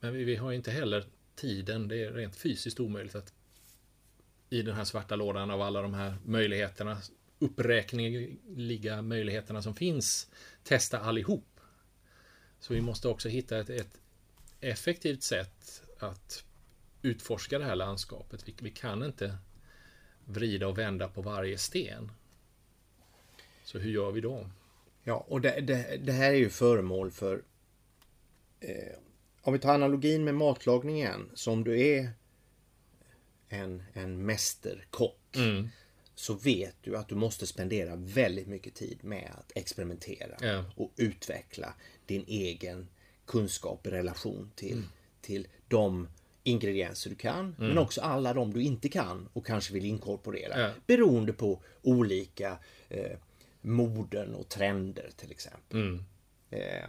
Men 0.01 0.13
vi, 0.13 0.25
vi 0.25 0.37
har 0.37 0.53
inte 0.53 0.71
heller 0.71 1.05
tiden, 1.35 1.89
det 1.89 2.05
är 2.05 2.13
rent 2.13 2.37
fysiskt 2.37 2.81
omöjligt 2.81 3.15
att 3.15 3.33
i 4.51 4.63
den 4.63 4.75
här 4.75 4.85
svarta 4.85 5.17
lådan 5.17 5.51
av 5.51 5.63
alla 5.63 5.83
de 5.83 5.95
här 5.95 6.17
möjligheterna, 6.25 6.99
uppräkneliga 7.39 9.03
möjligheterna 9.03 9.63
som 9.63 9.75
finns, 9.75 10.31
testa 10.63 10.99
allihop. 10.99 11.61
Så 12.61 12.75
vi 12.75 12.81
måste 12.81 13.09
också 13.09 13.29
hitta 13.29 13.59
ett, 13.59 13.71
ett 13.71 14.00
effektivt 14.61 15.23
sätt 15.23 15.83
att 15.99 16.45
utforska 17.03 17.59
det 17.59 17.65
här 17.65 17.77
landskapet. 17.77 18.49
Vi, 18.49 18.55
vi 18.61 18.71
kan 18.71 19.03
inte 19.03 19.39
vrida 20.25 20.69
och 20.69 20.79
vända 20.79 21.09
på 21.09 21.23
varje 21.23 21.59
sten. 21.59 22.13
Så 23.65 23.79
hur 23.79 23.91
gör 23.91 24.11
vi 24.11 24.21
då? 24.21 24.51
Ja, 25.05 25.27
och 25.29 25.41
det, 25.41 25.61
det, 25.61 25.97
det 25.97 26.13
här 26.13 26.31
är 26.31 26.37
ju 26.37 26.51
föremål 26.51 27.11
för 27.11 27.43
eh, 28.61 28.97
om 29.43 29.53
vi 29.53 29.59
tar 29.59 29.75
analogin 29.75 30.25
med 30.25 30.35
matlagning 30.35 30.97
igen. 30.97 31.31
Så 31.35 31.53
om 31.53 31.65
du 31.65 31.81
är 31.81 32.11
en, 33.49 33.83
en 33.93 34.27
mästerkock 34.27 35.37
mm. 35.37 35.69
så 36.15 36.35
vet 36.35 36.77
du 36.81 36.97
att 36.97 37.09
du 37.09 37.15
måste 37.15 37.47
spendera 37.47 37.97
väldigt 37.97 38.47
mycket 38.47 38.75
tid 38.75 39.05
med 39.05 39.33
att 39.39 39.53
experimentera 39.55 40.37
ja. 40.41 40.65
och 40.77 40.93
utveckla 40.97 41.75
din 42.07 42.25
egen 42.27 42.89
kunskap 43.31 43.87
i 43.87 43.91
relation 43.91 44.53
till, 44.55 44.73
mm. 44.73 44.89
till 45.21 45.49
de 45.69 46.09
ingredienser 46.43 47.11
du 47.11 47.17
kan 47.17 47.39
mm. 47.39 47.55
men 47.57 47.79
också 47.79 48.01
alla 48.01 48.35
de 48.35 48.53
du 48.53 48.63
inte 48.63 48.89
kan 48.89 49.29
och 49.33 49.47
kanske 49.47 49.75
vill 49.75 49.85
inkorporera. 49.85 50.61
Ja. 50.61 50.71
Beroende 50.87 51.33
på 51.33 51.63
olika 51.83 52.59
eh, 52.89 53.17
moden 53.61 54.35
och 54.35 54.49
trender 54.49 55.11
till 55.17 55.31
exempel. 55.31 55.81
Mm. 55.81 56.05
Eh, 56.51 56.85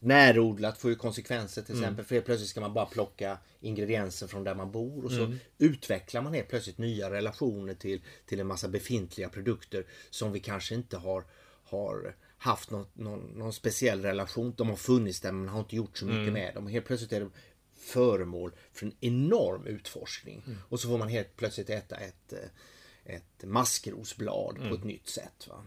närodlat 0.00 0.78
får 0.78 0.90
ju 0.90 0.96
konsekvenser 0.96 1.62
till 1.62 1.74
mm. 1.74 1.84
exempel. 1.84 2.04
För 2.04 2.14
helt 2.14 2.26
plötsligt 2.26 2.50
ska 2.50 2.60
man 2.60 2.74
bara 2.74 2.86
plocka 2.86 3.38
ingredienser 3.60 4.26
från 4.26 4.44
där 4.44 4.54
man 4.54 4.72
bor 4.72 5.04
och 5.04 5.10
så 5.10 5.24
mm. 5.24 5.38
utvecklar 5.58 6.22
man 6.22 6.34
helt 6.34 6.48
plötsligt 6.48 6.78
nya 6.78 7.10
relationer 7.10 7.74
till, 7.74 8.00
till 8.26 8.40
en 8.40 8.46
massa 8.46 8.68
befintliga 8.68 9.28
produkter 9.28 9.86
som 10.10 10.32
vi 10.32 10.40
kanske 10.40 10.74
inte 10.74 10.96
har, 10.96 11.24
har 11.64 12.14
haft 12.44 12.70
någon, 12.70 12.86
någon, 12.92 13.20
någon, 13.20 13.52
speciell 13.52 14.02
relation. 14.02 14.54
De 14.56 14.68
har 14.68 14.76
funnits 14.76 15.20
där 15.20 15.32
men 15.32 15.48
har 15.48 15.60
inte 15.60 15.76
gjort 15.76 15.98
så 15.98 16.06
mycket 16.06 16.20
mm. 16.20 16.32
med 16.34 16.54
dem. 16.54 16.66
Helt 16.66 16.86
plötsligt 16.86 17.12
är 17.12 17.20
de 17.20 17.30
föremål 17.76 18.52
för 18.72 18.86
en 18.86 18.94
enorm 19.00 19.66
utforskning. 19.66 20.42
Mm. 20.46 20.58
Och 20.68 20.80
så 20.80 20.88
får 20.88 20.98
man 20.98 21.08
helt 21.08 21.36
plötsligt 21.36 21.70
äta 21.70 21.96
ett, 21.96 22.32
eh, 22.32 23.14
ett 23.14 23.44
maskrosblad 23.44 24.56
mm. 24.56 24.68
på 24.68 24.74
ett 24.74 24.84
nytt 24.84 25.08
sätt. 25.08 25.48
Va? 25.48 25.64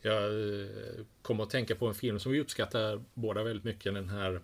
Jag 0.00 0.24
eh, 0.24 0.68
kommer 1.22 1.42
att 1.42 1.50
tänka 1.50 1.74
på 1.74 1.86
en 1.86 1.94
film 1.94 2.20
som 2.20 2.32
vi 2.32 2.40
uppskattar 2.40 3.04
båda 3.14 3.42
väldigt 3.42 3.64
mycket. 3.64 3.94
Den 3.94 4.08
här 4.08 4.40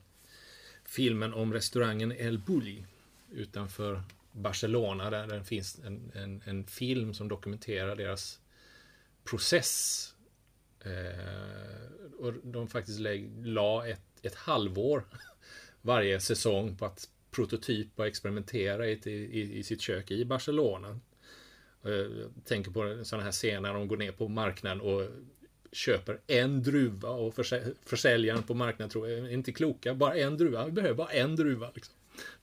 filmen 0.84 1.34
om 1.34 1.52
restaurangen 1.52 2.12
El 2.12 2.38
Bulli 2.38 2.86
utanför 3.32 4.02
Barcelona. 4.32 5.10
Där 5.10 5.26
det 5.26 5.44
finns 5.44 5.78
en, 5.84 6.12
en, 6.14 6.42
en, 6.44 6.66
film 6.66 7.14
som 7.14 7.28
dokumenterar 7.28 7.96
deras 7.96 8.40
process. 9.24 10.13
Eh, 10.84 12.14
och 12.18 12.32
de 12.42 12.68
faktiskt 12.68 13.00
la 13.44 13.86
ett, 13.86 14.02
ett 14.22 14.34
halvår 14.34 15.04
varje 15.82 16.20
säsong 16.20 16.76
på 16.76 16.84
att 16.86 17.08
prototypa 17.30 18.02
och 18.02 18.08
experimentera 18.08 18.86
i, 18.86 18.92
i, 18.92 19.58
i 19.58 19.62
sitt 19.62 19.80
kök 19.80 20.10
i 20.10 20.24
Barcelona. 20.24 21.00
Jag 21.82 22.32
tänker 22.44 22.70
på 22.70 23.04
sådana 23.04 23.24
här 23.24 23.32
scener 23.32 23.60
när 23.60 23.74
de 23.74 23.88
går 23.88 23.96
ner 23.96 24.12
på 24.12 24.28
marknaden 24.28 24.80
och 24.80 25.08
köper 25.72 26.20
en 26.26 26.62
druva 26.62 27.08
och 27.08 27.34
försäljaren 27.84 28.42
på 28.42 28.54
marknaden 28.54 28.90
tror 28.90 29.08
jag 29.08 29.32
inte 29.32 29.52
kloka. 29.52 29.94
Bara 29.94 30.16
en 30.16 30.36
druva. 30.36 30.64
Vi 30.66 30.72
behöver 30.72 30.94
bara 30.94 31.12
en 31.12 31.36
druva. 31.36 31.70
Liksom. 31.74 31.94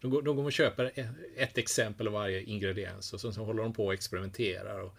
De, 0.02 0.12
går, 0.12 0.22
de 0.22 0.36
går 0.36 0.44
och 0.44 0.52
köper 0.52 0.92
e-, 0.96 1.10
ett 1.36 1.58
exempel 1.58 2.08
av 2.08 2.14
varje 2.14 2.42
ingrediens 2.42 3.14
och 3.14 3.22
sen 3.22 3.34
så 3.34 3.44
håller 3.44 3.64
de 3.64 3.74
på 3.74 3.86
och 3.86 3.94
experimenterar. 3.94 4.80
Och 4.80 4.96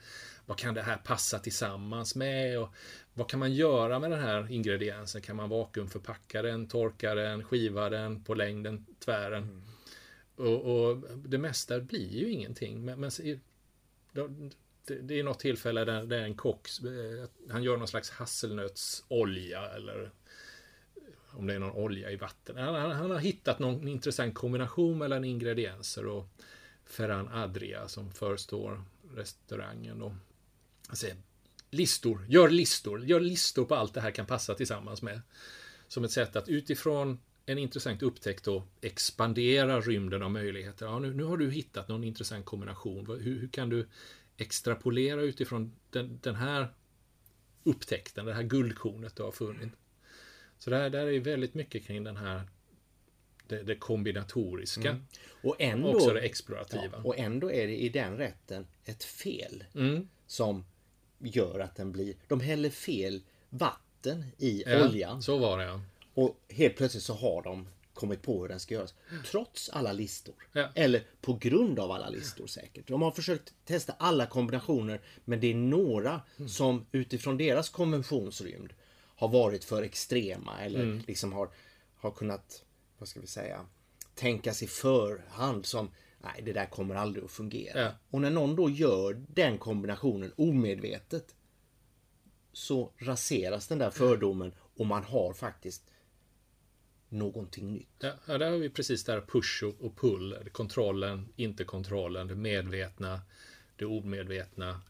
vad 0.47 0.59
kan 0.59 0.75
det 0.75 0.83
här 0.83 0.97
passa 0.97 1.39
tillsammans 1.39 2.15
med? 2.15 2.59
Och 2.59 2.69
vad 3.15 3.29
kan 3.29 3.41
man 3.41 3.53
göra 3.53 3.99
med 3.99 4.11
den 4.11 4.21
här 4.21 4.53
ingrediensen? 4.53 5.23
Kan 5.23 5.37
man 5.37 5.49
vakuumförpacka 5.49 6.43
den, 6.43 6.69
torka 6.69 7.15
den, 7.15 7.45
skiva 7.45 7.91
den 7.91 8.25
på 8.25 8.35
längden, 8.35 8.87
tvären? 8.99 9.43
Mm. 9.43 9.63
Och, 10.37 10.89
och, 10.89 10.97
det 11.17 11.39
mesta 11.39 11.81
blir 11.81 12.11
ju 12.11 12.31
ingenting. 12.31 12.85
Men, 12.85 13.01
men 13.01 13.11
det 15.03 15.19
är 15.19 15.23
något 15.23 15.41
tillfälle 15.41 15.85
där, 15.85 16.03
där 16.03 16.21
en 16.21 16.35
kock, 16.35 16.69
eh, 16.85 17.29
han 17.51 17.63
gör 17.63 17.77
någon 17.77 17.89
slags 17.89 18.11
hasselnötsolja 18.11 19.69
eller 19.69 20.11
om 21.31 21.47
det 21.47 21.55
är 21.55 21.59
någon 21.59 21.77
olja 21.77 22.11
i 22.11 22.17
vatten. 22.17 22.57
Han, 22.57 22.75
han, 22.75 22.91
han, 22.91 23.11
har 23.11 23.19
hittat 23.19 23.59
någon 23.59 23.89
intressant 23.89 24.35
kombination 24.35 24.99
mellan 24.99 25.25
ingredienser 25.25 26.07
och 26.07 26.29
Ferran 26.85 27.29
Adria 27.29 27.89
som 27.89 28.13
förestår 28.13 28.85
restaurangen. 29.15 30.03
Och, 30.03 30.13
han 30.87 30.97
säger, 30.97 31.17
listor, 31.73 32.27
gör 32.29 32.49
listor, 32.49 33.05
gör 33.05 33.21
listor 33.21 33.65
på 33.65 33.75
allt 33.75 33.95
det 33.95 34.01
här 34.01 34.11
kan 34.11 34.27
passa 34.27 34.55
tillsammans 34.55 35.03
med. 35.03 35.21
Som 35.89 36.05
ett 36.05 36.11
sätt 36.11 36.37
att 36.37 36.49
utifrån 36.49 37.19
en 37.47 37.59
intressant 37.59 38.03
upptäckt 38.03 38.45
då 38.45 38.65
expandera 38.81 39.81
rymden 39.81 40.23
av 40.23 40.31
möjligheter. 40.31 40.87
Ja, 40.87 40.99
nu, 40.99 41.15
nu 41.15 41.25
har 41.25 41.37
du 41.37 41.51
hittat 41.51 41.89
någon 41.89 42.05
intressant 42.05 42.45
kombination. 42.45 43.07
Hur, 43.07 43.41
hur 43.41 43.49
kan 43.49 43.69
du 43.69 43.89
extrapolera 44.37 45.23
utifrån 45.23 45.73
den, 45.91 46.19
den, 46.23 46.35
här 46.35 46.75
upptäckten, 47.63 48.27
det 48.27 48.35
här 48.35 48.43
guldkornet 48.43 49.17
du 49.17 49.23
har 49.23 49.33
funnit. 49.33 49.73
Så 50.59 50.71
det 50.71 50.77
här, 50.77 50.91
det 50.91 50.99
här 50.99 51.07
är 51.07 51.21
väldigt 51.21 51.55
mycket 51.55 51.87
kring 51.87 52.05
den 52.05 52.17
här 52.17 52.43
det, 53.49 53.63
det 53.63 53.77
kombinatoriska. 53.77 54.91
Mm. 54.91 55.03
Och 55.43 55.57
ändå, 55.59 55.95
också 55.95 56.13
det 56.13 56.21
explorativa. 56.21 56.93
Ja, 56.93 57.03
och 57.05 57.19
ändå 57.19 57.53
är 57.53 57.67
det 57.67 57.77
i 57.77 57.89
den 57.89 58.17
rätten 58.17 58.67
ett 58.85 59.05
fel 59.05 59.65
mm. 59.75 60.09
som 60.27 60.65
gör 61.23 61.61
att 61.61 61.77
den 61.77 61.93
blir... 61.93 62.15
De 62.29 62.41
häller 62.41 62.71
fel 62.71 63.23
vatten 63.51 64.25
i 64.39 64.63
ja, 64.67 64.89
oljan. 64.89 65.23
Så 65.23 65.39
var 65.39 65.59
det 65.59 65.65
ja. 65.65 65.81
Och 66.15 66.41
helt 66.49 66.77
plötsligt 66.77 67.05
så 67.05 67.15
har 67.15 67.43
de 67.43 67.67
kommit 67.95 68.23
på 68.23 68.43
hur 68.43 68.49
den 68.49 68.61
ska 68.61 68.75
göras. 68.75 68.95
Trots 69.31 69.69
alla 69.69 69.93
listor. 69.93 70.35
Ja. 70.53 70.69
Eller 70.75 71.07
på 71.21 71.35
grund 71.35 71.79
av 71.79 71.91
alla 71.91 72.09
listor 72.09 72.47
säkert. 72.47 72.89
De 72.89 73.03
har 73.03 73.11
försökt 73.11 73.55
testa 73.65 73.93
alla 73.99 74.27
kombinationer 74.27 75.01
men 75.25 75.41
det 75.41 75.51
är 75.51 75.55
några 75.55 76.21
mm. 76.37 76.49
som 76.49 76.87
utifrån 76.93 77.37
deras 77.37 77.69
konventionsrymd 77.69 78.73
har 79.17 79.29
varit 79.29 79.65
för 79.65 79.83
extrema 79.83 80.61
eller 80.61 80.83
mm. 80.83 81.03
liksom 81.07 81.33
har, 81.33 81.49
har 81.97 82.11
kunnat, 82.11 82.65
vad 82.99 83.09
ska 83.09 83.21
vi 83.21 83.27
säga, 83.27 83.67
tänkas 84.15 84.63
i 84.63 84.67
förhand 84.67 85.67
som 85.67 85.91
nej 86.23 86.43
det 86.45 86.53
där 86.53 86.67
kommer 86.67 86.95
aldrig 86.95 87.25
att 87.25 87.31
fungera. 87.31 87.81
Ja. 87.81 87.93
Och 88.11 88.21
när 88.21 88.31
någon 88.31 88.57
då 88.57 88.71
gör 88.71 89.25
den 89.29 89.59
kombinationen 89.59 90.33
omedvetet 90.37 91.35
så 92.53 92.93
raseras 92.99 93.69
den 93.69 93.79
där 93.79 93.91
fördomen 93.91 94.53
och 94.77 94.87
man 94.87 95.05
har 95.05 95.33
faktiskt 95.33 95.83
någonting 97.09 97.73
nytt. 97.73 97.89
Ja, 97.99 98.13
ja 98.27 98.39
där 98.39 98.51
har 98.51 98.59
vi 98.59 98.71
precis 98.71 99.05
där 99.05 99.21
push 99.21 99.65
och 99.79 99.97
pull. 99.97 100.49
Kontrollen, 100.53 101.29
inte 101.37 101.65
kontrollen, 101.65 102.27
det 102.27 102.35
medvetna, 102.35 103.21
det 103.77 103.85
omedvetna. 103.85 104.81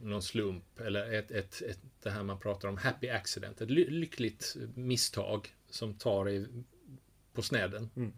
Någon 0.00 0.22
slump 0.22 0.80
eller 0.80 1.12
ett, 1.12 1.30
ett, 1.30 1.62
ett, 1.62 1.78
det 2.02 2.10
här 2.10 2.22
man 2.22 2.38
pratar 2.38 2.68
om, 2.68 2.76
happy 2.76 3.08
accident. 3.08 3.60
Ett 3.60 3.70
lyckligt 3.70 4.56
misstag 4.74 5.54
som 5.70 5.94
tar 5.94 6.28
i 6.28 6.46
på 7.32 7.42
snedden. 7.42 7.90
Mm. 7.96 8.12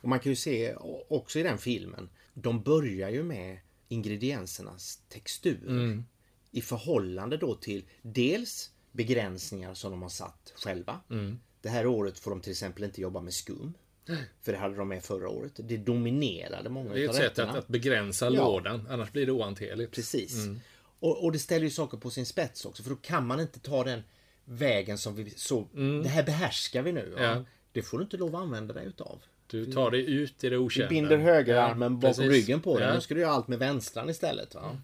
Och 0.00 0.08
man 0.08 0.20
kan 0.20 0.32
ju 0.32 0.36
se 0.36 0.74
också 1.08 1.38
i 1.38 1.42
den 1.42 1.58
filmen, 1.58 2.08
de 2.34 2.62
börjar 2.62 3.10
ju 3.10 3.22
med 3.22 3.58
ingrediensernas 3.88 5.00
textur. 5.08 5.68
Mm. 5.68 6.04
I 6.50 6.60
förhållande 6.60 7.36
då 7.36 7.54
till 7.54 7.84
dels 8.02 8.70
begränsningar 8.92 9.74
som 9.74 9.90
de 9.90 10.02
har 10.02 10.08
satt 10.08 10.52
själva. 10.56 11.00
Mm. 11.10 11.38
Det 11.60 11.68
här 11.68 11.86
året 11.86 12.18
får 12.18 12.30
de 12.30 12.40
till 12.40 12.52
exempel 12.52 12.84
inte 12.84 13.00
jobba 13.00 13.20
med 13.20 13.34
skum. 13.34 13.74
För 14.42 14.52
det 14.52 14.58
hade 14.58 14.76
de 14.76 14.88
med 14.88 15.04
förra 15.04 15.28
året. 15.28 15.52
Det 15.56 15.76
dominerade 15.76 16.68
många 16.68 16.94
Det 16.94 17.04
är 17.04 17.08
ett 17.08 17.14
sätt 17.14 17.38
att, 17.38 17.56
att, 17.56 17.68
begränsa 17.68 18.24
ja. 18.24 18.30
lådan, 18.30 18.86
annars 18.90 19.12
blir 19.12 19.26
det 19.26 19.32
ohanterligt. 19.32 19.92
Precis. 19.92 20.34
Mm. 20.34 20.60
Och, 21.00 21.24
och, 21.24 21.32
det 21.32 21.38
ställer 21.38 21.64
ju 21.64 21.70
saker 21.70 21.98
på 21.98 22.10
sin 22.10 22.26
spets 22.26 22.64
också, 22.64 22.82
för 22.82 22.90
då 22.90 22.96
kan 22.96 23.26
man 23.26 23.40
inte 23.40 23.60
ta 23.60 23.84
den 23.84 24.02
vägen 24.44 24.98
som 24.98 25.14
vi 25.14 25.30
så. 25.30 25.68
Mm. 25.74 26.02
Det 26.02 26.08
här 26.08 26.22
behärskar 26.22 26.82
vi 26.82 26.92
nu. 26.92 27.14
Ja. 27.18 27.44
Det 27.72 27.82
får 27.82 27.98
du 27.98 28.04
inte 28.04 28.16
lov 28.16 28.36
att 28.36 28.42
använda 28.42 28.74
dig 28.74 28.86
utav. 28.86 29.22
Du 29.50 29.72
tar 29.72 29.90
dig 29.90 30.10
ut 30.10 30.44
i 30.44 30.48
det 30.48 30.58
okända. 30.58 30.88
Du 30.88 30.94
binder 30.94 31.16
högerarmen 31.16 31.92
ja, 31.92 32.08
bakom 32.08 32.24
ryggen 32.24 32.60
på 32.60 32.78
dig. 32.78 32.88
Ja. 32.88 32.94
Nu 32.94 33.00
ska 33.00 33.14
du 33.14 33.20
göra 33.20 33.32
allt 33.32 33.48
med 33.48 33.58
vänstran 33.58 34.10
istället. 34.10 34.54
Va? 34.54 34.64
Mm. 34.64 34.76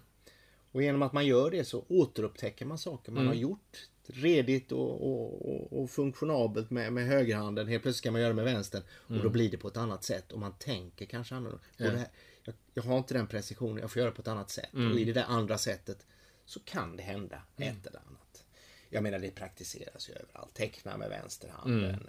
Och 0.71 0.83
genom 0.83 1.01
att 1.01 1.13
man 1.13 1.25
gör 1.25 1.51
det 1.51 1.65
så 1.65 1.85
återupptäcker 1.87 2.65
man 2.65 2.77
saker 2.77 3.11
man 3.11 3.21
mm. 3.21 3.27
har 3.27 3.35
gjort 3.35 3.87
redigt 4.07 4.71
och, 4.71 5.07
och, 5.07 5.81
och, 5.81 5.89
funktionabelt 5.89 6.69
med, 6.69 6.93
med 6.93 7.05
högerhanden. 7.07 7.67
Helt 7.67 7.83
plötsligt 7.83 7.99
ska 7.99 8.11
man 8.11 8.21
göra 8.21 8.29
det 8.29 8.35
med 8.35 8.45
vänstern. 8.45 8.83
Och 8.89 9.11
mm. 9.11 9.23
då 9.23 9.29
blir 9.29 9.51
det 9.51 9.57
på 9.57 9.67
ett 9.67 9.77
annat 9.77 10.03
sätt. 10.03 10.31
Och 10.31 10.39
man 10.39 10.53
tänker 10.53 11.05
kanske 11.05 11.35
annorlunda. 11.35 11.63
Ja. 11.77 11.89
Här, 11.89 12.07
jag, 12.43 12.55
jag, 12.73 12.83
har 12.83 12.97
inte 12.97 13.13
den 13.13 13.27
precisionen, 13.27 13.77
jag 13.77 13.91
får 13.91 13.99
göra 13.99 14.09
det 14.09 14.15
på 14.15 14.21
ett 14.21 14.27
annat 14.27 14.49
sätt. 14.49 14.73
Mm. 14.73 14.91
Och 14.91 14.99
i 14.99 15.05
det 15.05 15.13
där 15.13 15.25
andra 15.27 15.57
sättet 15.57 16.05
så 16.45 16.59
kan 16.59 16.97
det 16.97 17.03
hända 17.03 17.41
mm. 17.57 17.69
ett 17.69 17.87
eller 17.87 17.99
annat. 17.99 18.45
Jag 18.89 19.03
menar 19.03 19.19
det 19.19 19.31
praktiseras 19.31 20.09
ju 20.09 20.13
överallt. 20.13 20.53
Teckna 20.53 20.97
med 20.97 21.09
vänsterhanden. 21.09 22.07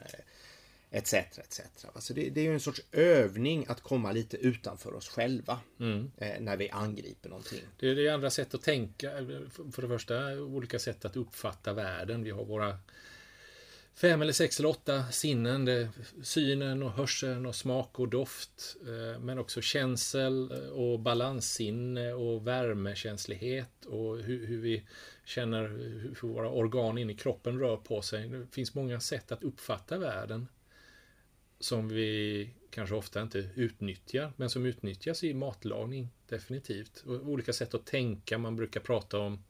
Eh, 0.90 0.98
etc. 0.98 1.14
etc. 1.14 1.60
Alltså 1.92 2.14
det, 2.14 2.30
det, 2.30 2.40
är 2.40 2.44
ju 2.44 2.52
en 2.52 2.60
sorts 2.60 2.80
övning 2.92 3.66
att 3.68 3.80
komma 3.80 4.12
lite 4.12 4.36
utanför 4.36 4.94
oss 4.94 5.08
själva 5.08 5.60
mm. 5.80 6.10
eh, 6.16 6.40
när 6.40 6.56
vi 6.56 6.70
angriper 6.70 7.28
någonting. 7.28 7.60
Det 7.76 7.88
är, 7.88 7.94
det 7.94 8.08
är 8.08 8.12
andra 8.12 8.30
sätt 8.30 8.54
att 8.54 8.62
tänka. 8.62 9.10
För 9.72 9.82
det 9.82 9.88
första 9.88 10.32
olika 10.32 10.78
sätt 10.78 11.04
att 11.04 11.16
uppfatta 11.16 11.72
världen. 11.72 12.24
Vi 12.24 12.30
har 12.30 12.44
våra 12.44 12.78
fem 13.94 14.22
eller 14.22 14.32
sex 14.32 14.58
eller 14.58 14.68
åtta 14.68 15.04
sinnen. 15.12 15.64
Det, 15.64 15.88
synen 16.22 16.82
och 16.82 16.92
hörseln 16.92 17.46
och 17.46 17.54
smak 17.54 18.00
och 18.00 18.08
doft. 18.08 18.76
Eh, 18.80 19.20
men 19.20 19.38
också 19.38 19.60
känsel 19.60 20.52
och 20.72 21.00
balanssinne 21.00 22.12
och 22.12 22.46
värmekänslighet 22.46 23.84
och 23.86 24.18
hur, 24.18 24.46
hur 24.46 24.60
vi 24.60 24.86
känner 25.24 25.68
hur 26.20 26.28
våra 26.28 26.50
organ 26.50 26.98
in 26.98 27.10
i 27.10 27.14
kroppen 27.14 27.58
rör 27.58 27.76
på 27.76 28.02
sig. 28.02 28.28
Det 28.28 28.46
finns 28.52 28.74
många 28.74 29.00
sätt 29.00 29.32
att 29.32 29.44
uppfatta 29.44 29.98
världen 29.98 30.48
som 31.60 31.88
vi 31.88 32.50
kanske 32.70 32.94
ofta 32.94 33.22
inte 33.22 33.48
utnyttjar, 33.54 34.32
men 34.36 34.50
som 34.50 34.66
utnyttjas 34.66 35.24
i 35.24 35.34
matlagning 35.34 36.08
definitivt. 36.28 37.04
Och 37.06 37.14
olika 37.14 37.52
sätt 37.52 37.74
att 37.74 37.86
tänka, 37.86 38.38
man 38.38 38.56
brukar 38.56 38.80
prata 38.80 39.18
om 39.18 39.44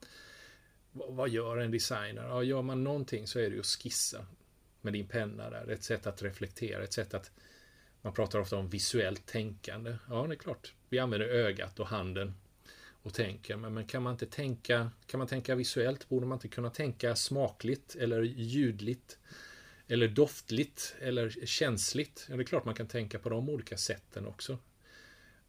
vad 0.91 1.29
gör 1.29 1.57
en 1.57 1.71
designer? 1.71 2.23
Ja, 2.23 2.43
gör 2.43 2.61
man 2.61 2.83
någonting 2.83 3.27
så 3.27 3.39
är 3.39 3.49
det 3.49 3.53
ju 3.53 3.59
att 3.59 3.65
skissa 3.65 4.25
med 4.81 4.93
din 4.93 5.07
penna 5.07 5.49
där. 5.49 5.67
Ett 5.71 5.83
sätt 5.83 6.07
att 6.07 6.21
reflektera, 6.23 6.83
ett 6.83 6.93
sätt 6.93 7.13
att 7.13 7.31
man 8.01 8.13
pratar 8.13 8.39
ofta 8.39 8.57
om 8.57 8.69
visuellt 8.69 9.25
tänkande. 9.25 9.95
Ja, 10.09 10.27
det 10.27 10.33
är 10.33 10.37
klart. 10.37 10.73
Vi 10.89 10.99
använder 10.99 11.27
ögat 11.27 11.79
och 11.79 11.87
handen 11.87 12.33
och 13.01 13.13
tänker. 13.13 13.55
Men, 13.55 13.73
men 13.73 13.87
kan 13.87 14.03
man 14.03 14.13
inte 14.13 14.25
tänka, 14.25 14.91
kan 15.05 15.17
man 15.17 15.27
tänka 15.27 15.55
visuellt? 15.55 16.09
Borde 16.09 16.25
man 16.25 16.35
inte 16.35 16.47
kunna 16.47 16.69
tänka 16.69 17.15
smakligt 17.15 17.95
eller 17.95 18.21
ljudligt? 18.21 19.19
Eller 19.87 20.07
doftligt 20.07 20.95
eller 20.99 21.29
känsligt. 21.45 22.25
Ja, 22.29 22.35
det 22.35 22.41
är 22.41 22.45
klart 22.45 22.65
man 22.65 22.75
kan 22.75 22.87
tänka 22.87 23.19
på 23.19 23.29
de 23.29 23.49
olika 23.49 23.77
sätten 23.77 24.27
också. 24.27 24.57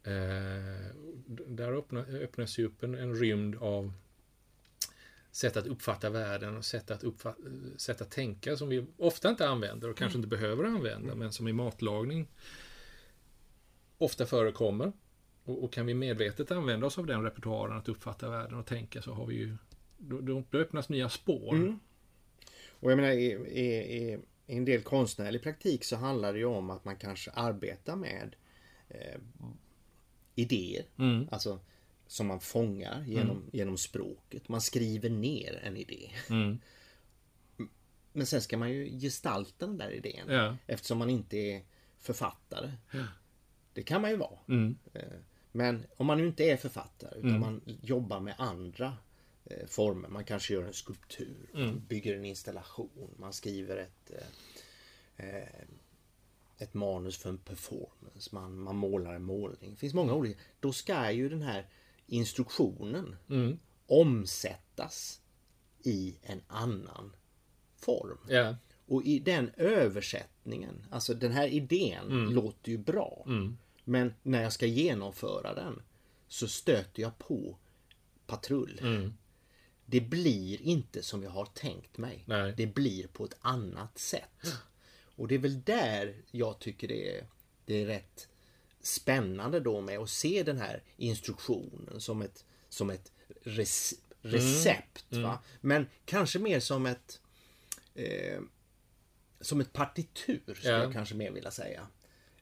Eh, 0.03 0.95
där 1.47 1.73
öppna, 1.73 2.01
öppnas 2.01 2.59
ju 2.59 2.67
upp 2.67 2.83
en, 2.83 2.95
en 2.95 3.15
rymd 3.15 3.57
av 3.57 3.93
sätt 5.31 5.57
att 5.57 5.67
uppfatta 5.67 6.11
världen 6.11 6.57
och 6.57 6.65
sätt 6.65 6.91
att, 6.91 7.05
uppfatta, 7.05 7.43
sätt 7.77 8.01
att 8.01 8.11
tänka 8.11 8.57
som 8.57 8.69
vi 8.69 8.87
ofta 8.97 9.29
inte 9.29 9.49
använder 9.49 9.91
och 9.91 9.97
kanske 9.97 10.19
mm. 10.19 10.25
inte 10.25 10.37
behöver 10.37 10.65
använda, 10.65 11.15
men 11.15 11.33
som 11.33 11.49
i 11.49 11.53
matlagning 11.53 12.29
ofta 13.99 14.27
förekommer. 14.27 14.93
Och, 15.45 15.65
och, 15.65 15.73
kan 15.73 15.87
vi 15.87 15.95
medvetet 15.95 16.51
använda 16.51 16.87
oss 16.87 16.99
av 16.99 17.07
den 17.07 17.23
repertoaren 17.23 17.77
att 17.77 17.89
uppfatta 17.89 18.31
världen 18.31 18.59
och 18.59 18.67
tänka 18.67 19.03
så 19.03 19.13
har 19.13 19.27
vi 19.27 19.35
ju 19.35 19.57
då, 19.99 20.21
då, 20.21 20.45
då 20.51 20.59
öppnas 20.59 20.89
nya 20.89 21.09
spår. 21.09 21.55
Mm. 21.55 21.79
Och 22.81 22.91
jag 22.91 22.97
menar 22.97 23.13
i, 23.13 23.27
i, 23.33 23.65
i, 23.97 24.19
en 24.47 24.65
del 24.65 24.83
konstnärlig 24.83 25.43
praktik 25.43 25.85
så 25.85 25.97
handlar 25.97 26.33
det 26.33 26.39
ju 26.39 26.45
om 26.45 26.71
att 26.71 26.85
man 26.85 26.97
kanske 26.97 27.31
arbetar 27.31 27.97
med 27.97 28.37
eh, 28.89 29.21
idéer. 30.35 30.85
Mm. 30.99 31.29
Alltså 31.31 31.61
som 32.07 32.27
man 32.27 32.41
fångar 32.41 33.05
genom, 33.07 33.37
mm. 33.37 33.51
genom 33.53 33.77
språket. 33.79 34.49
Man 34.49 34.61
skriver 34.61 35.11
ner 35.11 35.61
en 35.63 35.77
idé. 35.77 36.11
Mm. 36.31 36.59
Men 38.13 38.27
sen 38.27 38.41
ska 38.41 38.59
man 38.59 38.71
ju 38.71 38.99
gestalta 39.01 39.67
den 39.67 39.79
där 39.79 39.91
idén. 39.91 40.29
Ja. 40.29 40.57
Eftersom 40.67 40.99
man 40.99 41.11
inte 41.11 41.37
är 41.37 41.63
författare. 41.99 42.73
Ja. 42.91 43.05
Det 43.73 43.83
kan 43.83 44.03
man 44.03 44.11
ju 44.11 44.17
vara. 44.17 44.39
Mm. 44.49 44.79
Eh, 44.95 45.03
men 45.53 45.87
om 45.97 46.07
man 46.07 46.19
nu 46.19 46.27
inte 46.27 46.45
är 46.45 46.57
författare 46.57 47.19
utan 47.19 47.31
mm. 47.31 47.41
man 47.41 47.61
jobbar 47.83 48.21
med 48.21 48.35
andra 48.39 48.97
eh, 49.51 49.67
former. 49.67 50.09
Man 50.09 50.25
kanske 50.25 50.55
gör 50.55 50.63
en 50.63 50.73
skulptur, 50.73 51.51
mm. 51.55 51.83
bygger 51.89 52.17
en 52.17 52.25
installation, 52.25 53.15
man 53.19 53.33
skriver 53.33 53.77
ett 53.77 54.11
eh, 55.17 55.43
ett 56.59 56.75
manus 56.75 57.17
för 57.17 57.29
en 57.29 57.39
performance, 57.39 58.31
man, 58.33 58.59
man 58.59 58.77
målar 58.77 59.15
en 59.15 59.23
målning. 59.23 59.71
Det 59.71 59.77
finns 59.77 59.95
många 59.95 60.15
olika. 60.15 60.41
Då 60.61 60.73
ska 60.73 61.11
ju 61.11 61.29
den 61.29 61.43
här 61.43 61.67
instruktionen 62.07 63.17
mm. 63.31 63.59
omsättas 63.87 65.21
i 65.83 66.17
en 66.23 66.41
annan 66.47 67.17
form. 67.77 68.19
Yeah. 68.31 68.55
Och 68.87 69.03
i 69.05 69.19
den 69.19 69.51
översättningen, 69.57 70.87
alltså 70.91 71.15
den 71.15 71.33
här 71.33 71.49
idén 71.49 72.07
mm. 72.07 72.33
låter 72.33 72.71
ju 72.71 72.79
bra. 72.79 73.25
Mm. 73.27 73.59
Men 73.85 74.15
när 74.23 74.43
jag 74.43 74.53
ska 74.53 74.67
genomföra 74.67 75.55
den 75.55 75.83
så 76.29 76.49
stöter 76.49 77.03
jag 77.03 77.19
på 77.19 77.57
patrull. 78.27 78.81
Mm. 78.83 79.13
Det 79.91 80.01
blir 80.01 80.63
inte 80.63 81.03
som 81.03 81.23
jag 81.23 81.31
har 81.31 81.45
tänkt 81.45 81.99
mig. 81.99 82.25
Nej. 82.27 82.55
Det 82.57 82.67
blir 82.67 83.07
på 83.07 83.25
ett 83.25 83.37
annat 83.41 83.99
sätt. 83.99 84.55
Och 85.17 85.29
det 85.29 85.35
är 85.35 85.39
väl 85.39 85.63
där 85.63 86.23
jag 86.31 86.59
tycker 86.59 86.89
det 86.89 87.17
är, 87.17 87.27
det 87.65 87.83
är 87.83 87.87
rätt 87.87 88.29
spännande 88.81 89.61
då 89.61 89.81
med 89.81 89.99
att 89.99 90.11
se 90.11 90.43
den 90.43 90.59
här 90.59 90.83
instruktionen 90.97 92.01
som 92.01 92.23
ett, 92.23 92.45
som 92.69 92.91
ett 92.91 93.13
res, 93.43 93.95
recept. 94.23 95.13
Mm. 95.13 95.23
Va? 95.23 95.39
Men 95.61 95.87
kanske 96.05 96.39
mer 96.39 96.61
som 96.61 96.87
ett 96.87 97.21
eh, 97.95 98.41
som 99.41 99.61
ett 99.61 99.73
partitur, 99.73 100.55
skulle 100.55 100.73
ja. 100.75 100.83
jag 100.83 100.93
kanske 100.93 101.15
mer 101.15 101.31
vilja 101.31 101.51
säga. 101.51 101.87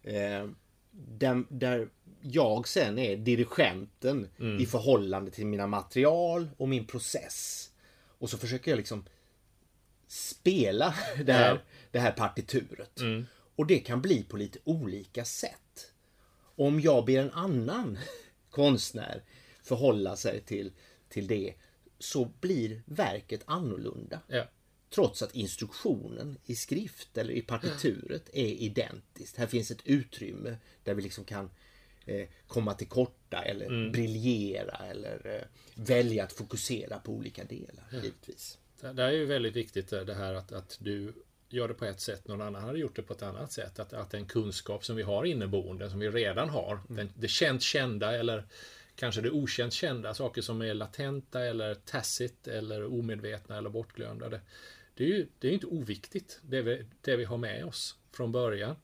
Eh, 0.03 0.49
där, 0.97 1.45
där 1.49 1.89
jag 2.23 2.69
sen 2.69 2.99
är 2.99 3.17
dirigenten 3.17 4.29
mm. 4.39 4.61
i 4.61 4.67
förhållande 4.67 5.31
till 5.31 5.47
mina 5.47 5.67
material 5.67 6.49
och 6.57 6.69
min 6.69 6.87
process. 6.87 7.71
Och 8.19 8.31
så 8.31 8.39
försöker 8.39 8.71
jag 8.71 8.77
liksom 8.77 9.05
spela 10.07 10.95
det 11.25 11.33
här, 11.33 11.55
ja. 11.55 11.59
det 11.91 11.99
här 11.99 12.13
partituret. 12.13 13.01
Mm. 13.01 13.27
Och 13.57 13.67
det 13.67 13.79
kan 13.79 14.03
bli 14.03 14.23
på 14.23 14.37
lite 14.37 14.59
olika 14.65 15.25
sätt. 15.25 15.93
Om 16.57 16.81
jag 16.81 17.05
ber 17.05 17.19
en 17.19 17.33
annan 17.33 17.99
konstnär 18.51 19.23
förhålla 19.63 20.17
sig 20.17 20.41
till, 20.41 20.73
till 21.09 21.27
det 21.27 21.55
så 21.99 22.25
blir 22.41 22.83
verket 22.87 23.43
annorlunda. 23.47 24.21
Ja. 24.27 24.45
Trots 24.91 25.23
att 25.23 25.35
instruktionen 25.35 26.39
i 26.47 26.57
skrift 26.57 27.19
eller 27.19 27.33
i 27.33 27.43
partituret 27.43 28.31
är 28.33 28.47
identiskt. 28.47 29.37
Här 29.37 29.47
finns 29.47 29.71
ett 29.71 29.83
utrymme 29.85 30.57
där 30.85 30.95
vi 30.95 31.03
liksom 31.03 31.25
kan 31.25 31.51
eh, 32.05 32.29
komma 32.47 32.75
till 32.75 32.89
korta 32.89 33.43
eller 33.43 33.67
mm. 33.67 33.93
briljera 33.93 34.77
eller 34.91 35.37
eh, 35.37 35.49
välja 35.75 36.25
att 36.25 36.33
fokusera 36.33 36.99
på 36.99 37.13
olika 37.13 37.45
delar. 37.45 37.85
Ja. 37.91 37.97
Givetvis. 37.97 38.59
Det 38.81 39.03
är 39.03 39.11
ju 39.11 39.27
väldigt 39.27 39.57
viktigt 39.57 39.89
det 39.89 40.15
här 40.15 40.35
att, 40.35 40.53
att 40.53 40.77
du 40.81 41.13
gör 41.49 41.69
det 41.69 41.75
på 41.75 41.85
ett 41.85 42.01
sätt, 42.01 42.29
någon 42.29 42.41
annan 42.41 42.63
hade 42.63 42.79
gjort 42.79 42.97
det 42.97 43.03
på 43.03 43.13
ett 43.13 43.23
annat 43.23 43.53
sätt. 43.53 43.79
Att, 43.79 43.93
att 43.93 44.11
den 44.11 44.27
kunskap 44.27 44.85
som 44.85 44.97
vi 44.97 45.03
har 45.03 45.25
inneboende, 45.25 45.91
som 45.91 45.99
vi 45.99 46.11
redan 46.11 46.49
har, 46.49 46.73
mm. 46.73 46.97
den, 46.97 47.13
det 47.17 47.29
känt 47.29 47.63
kända 47.63 48.17
eller 48.17 48.45
kanske 48.97 49.21
det 49.21 49.31
okänt 49.31 49.73
kända, 49.73 50.15
saker 50.15 50.43
som 50.43 50.63
är 50.63 50.75
latenta 50.75 51.45
eller 51.45 51.75
tacit 51.75 52.49
eller 52.49 52.85
omedvetna 52.85 53.59
eller 53.59 53.71
bortglömda. 53.71 54.29
Det, 54.29 54.41
det 54.97 55.05
är 55.05 55.09
ju 55.09 55.27
det 55.39 55.49
är 55.49 55.53
inte 55.53 55.67
oviktigt, 55.67 56.41
det 56.43 56.63
vi, 56.63 56.85
det 57.01 57.17
vi 57.17 57.25
har 57.25 57.39
med 57.39 57.65
oss 57.65 57.97
från 58.13 58.33
början. 58.33 58.77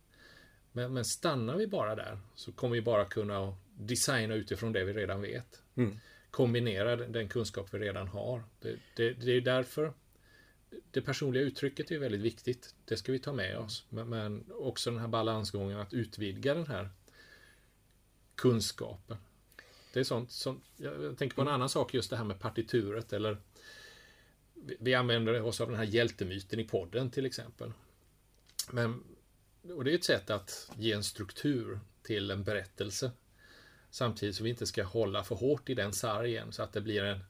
Men, 0.72 0.94
men 0.94 1.04
stannar 1.04 1.56
vi 1.56 1.66
bara 1.66 1.94
där 1.94 2.18
så 2.34 2.52
kommer 2.52 2.74
vi 2.74 2.82
bara 2.82 3.04
kunna 3.04 3.56
designa 3.78 4.34
utifrån 4.34 4.72
det 4.72 4.84
vi 4.84 4.92
redan 4.92 5.22
vet. 5.22 5.62
Mm. 5.74 5.98
Kombinera 6.30 6.96
den 6.96 7.28
kunskap 7.28 7.74
vi 7.74 7.78
redan 7.78 8.08
har. 8.08 8.42
Det, 8.60 8.76
det, 8.96 9.12
det 9.12 9.32
är 9.32 9.40
därför 9.40 9.92
det 10.90 11.02
personliga 11.02 11.42
uttrycket 11.42 11.90
är 11.90 11.98
väldigt 11.98 12.20
viktigt. 12.20 12.74
Det 12.84 12.96
ska 12.96 13.12
vi 13.12 13.18
ta 13.18 13.32
med 13.32 13.58
oss. 13.58 13.84
Men, 13.88 14.08
men, 14.08 14.44
också 14.52 14.90
den 14.90 15.00
här 15.00 15.08
balansgången 15.08 15.78
att 15.78 15.94
utvidga 15.94 16.54
den 16.54 16.66
här 16.66 16.90
kunskapen. 18.34 19.16
Det 19.92 20.00
är 20.00 20.04
sånt 20.04 20.30
som, 20.30 20.60
jag 20.76 21.18
tänker 21.18 21.36
på 21.36 21.42
en 21.42 21.48
annan 21.48 21.68
sak, 21.68 21.94
just 21.94 22.10
det 22.10 22.16
här 22.16 22.24
med 22.24 22.40
partituret 22.40 23.12
eller 23.12 23.36
vi 24.78 24.94
använder 24.94 25.42
oss 25.42 25.60
av 25.60 25.68
den 25.68 25.76
här 25.76 25.84
hjältemyten 25.84 26.60
i 26.60 26.64
podden 26.64 27.10
till 27.10 27.26
exempel. 27.26 27.72
Men, 28.70 29.04
och 29.74 29.84
det 29.84 29.90
är 29.90 29.94
ett 29.94 30.04
sätt 30.04 30.30
att 30.30 30.70
ge 30.76 30.92
en 30.92 31.04
struktur 31.04 31.80
till 32.02 32.30
en 32.30 32.44
berättelse. 32.44 33.10
Samtidigt 33.90 34.36
som 34.36 34.44
vi 34.44 34.50
inte 34.50 34.66
ska 34.66 34.84
hålla 34.84 35.24
för 35.24 35.34
hårt 35.34 35.68
i 35.68 35.74
den 35.74 35.92
sargen 35.92 36.52
så 36.52 36.62
att 36.62 36.72
det 36.72 36.80
blir 36.80 37.04
en, 37.04 37.24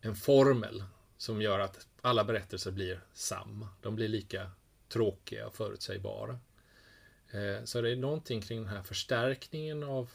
en 0.00 0.16
formel 0.16 0.84
som 1.16 1.42
gör 1.42 1.58
att 1.58 1.86
alla 2.00 2.24
berättelser 2.24 2.70
blir 2.70 3.00
samma. 3.12 3.68
De 3.80 3.94
blir 3.94 4.08
lika 4.08 4.50
tråkiga 4.88 5.46
och 5.46 5.54
förutsägbara. 5.54 6.38
Eh, 7.30 7.64
så 7.64 7.80
det 7.80 7.90
är 7.90 7.96
någonting 7.96 8.40
kring 8.40 8.62
den 8.62 8.74
här 8.74 8.82
förstärkningen 8.82 9.82
av 9.82 10.10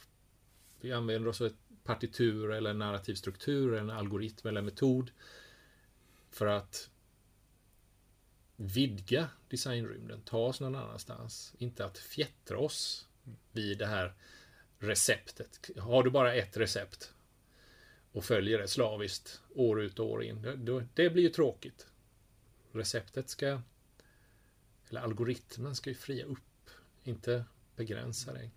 vi 0.81 0.93
använder 0.93 1.29
oss 1.29 1.41
av 1.41 1.47
ett 1.47 1.83
partitur 1.83 2.51
eller 2.51 2.69
en 2.69 2.79
narrativ 2.79 3.15
struktur, 3.15 3.73
en 3.73 3.89
algoritm 3.89 4.47
eller 4.47 4.61
metod 4.61 5.11
för 6.37 6.45
att 6.45 6.89
vidga 8.55 9.29
designrymden, 9.49 10.21
ta 10.21 10.37
oss 10.37 10.59
någon 10.59 10.75
annanstans. 10.75 11.53
Inte 11.57 11.85
att 11.85 11.97
fjättra 11.97 12.59
oss 12.59 13.07
vid 13.51 13.77
det 13.77 13.85
här 13.85 14.13
receptet. 14.79 15.69
Har 15.77 16.03
du 16.03 16.09
bara 16.09 16.33
ett 16.33 16.57
recept 16.57 17.13
och 18.11 18.25
följer 18.25 18.59
det 18.59 18.67
slaviskt 18.67 19.41
år 19.55 19.81
ut 19.81 19.99
och 19.99 20.11
år 20.11 20.23
in, 20.23 20.41
det 20.93 21.09
blir 21.09 21.23
ju 21.23 21.29
tråkigt. 21.29 21.87
Receptet 22.71 23.29
ska, 23.29 23.61
eller 24.89 25.01
algoritmen 25.01 25.75
ska 25.75 25.89
ju 25.89 25.95
fria 25.95 26.25
upp, 26.25 26.69
inte 27.03 27.45
begränsa 27.75 28.33
dig. 28.33 28.51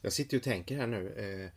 Jag 0.00 0.12
sitter 0.12 0.36
och 0.36 0.42
tänker 0.42 0.76
här 0.76 0.86
nu. 0.86 1.12
Eh, 1.12 1.50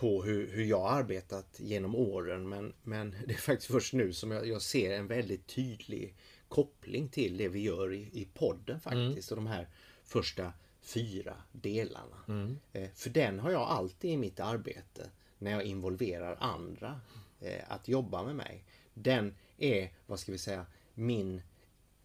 på 0.00 0.22
hur, 0.22 0.50
hur 0.52 0.64
jag 0.64 0.92
arbetat 0.92 1.56
genom 1.60 1.94
åren 1.94 2.48
men, 2.48 2.72
men 2.82 3.10
det 3.26 3.34
är 3.34 3.38
faktiskt 3.38 3.72
först 3.72 3.92
nu 3.92 4.12
som 4.12 4.30
jag, 4.30 4.46
jag 4.46 4.62
ser 4.62 4.90
en 4.98 5.06
väldigt 5.06 5.46
tydlig 5.46 6.14
koppling 6.48 7.08
till 7.08 7.36
det 7.36 7.48
vi 7.48 7.60
gör 7.60 7.92
i, 7.92 8.10
i 8.12 8.28
podden 8.34 8.80
faktiskt. 8.80 9.30
Mm. 9.30 9.38
Och 9.38 9.44
de 9.44 9.46
här 9.46 9.68
första 10.04 10.52
fyra 10.82 11.36
delarna. 11.52 12.24
Mm. 12.28 12.58
Eh, 12.72 12.88
för 12.94 13.10
den 13.10 13.38
har 13.38 13.50
jag 13.50 13.62
alltid 13.62 14.10
i 14.10 14.16
mitt 14.16 14.40
arbete 14.40 15.10
när 15.38 15.50
jag 15.50 15.62
involverar 15.62 16.36
andra 16.40 17.00
eh, 17.40 17.64
att 17.68 17.88
jobba 17.88 18.22
med 18.22 18.36
mig. 18.36 18.64
Den 18.94 19.34
är, 19.58 19.92
vad 20.06 20.20
ska 20.20 20.32
vi 20.32 20.38
säga, 20.38 20.66
min 20.94 21.42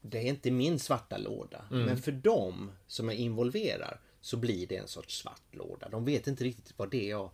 det 0.10 0.18
är 0.18 0.24
inte 0.24 0.52
min 0.52 0.80
svarta 0.80 1.18
låda. 1.18 1.66
Mm. 1.72 1.86
Men 1.86 1.98
för 1.98 2.12
dem 2.12 2.72
som 2.88 3.10
jag 3.10 3.18
involverar 3.18 4.00
så 4.22 4.38
blir 4.38 4.68
det 4.68 4.76
en 4.76 4.88
sorts 4.88 5.18
svart 5.18 5.56
låda. 5.56 5.90
De 5.90 6.06
vet 6.06 6.28
inte 6.28 6.44
riktigt 6.44 6.74
vad 6.78 6.92
det 6.92 7.06
är 7.06 7.10
jag 7.10 7.30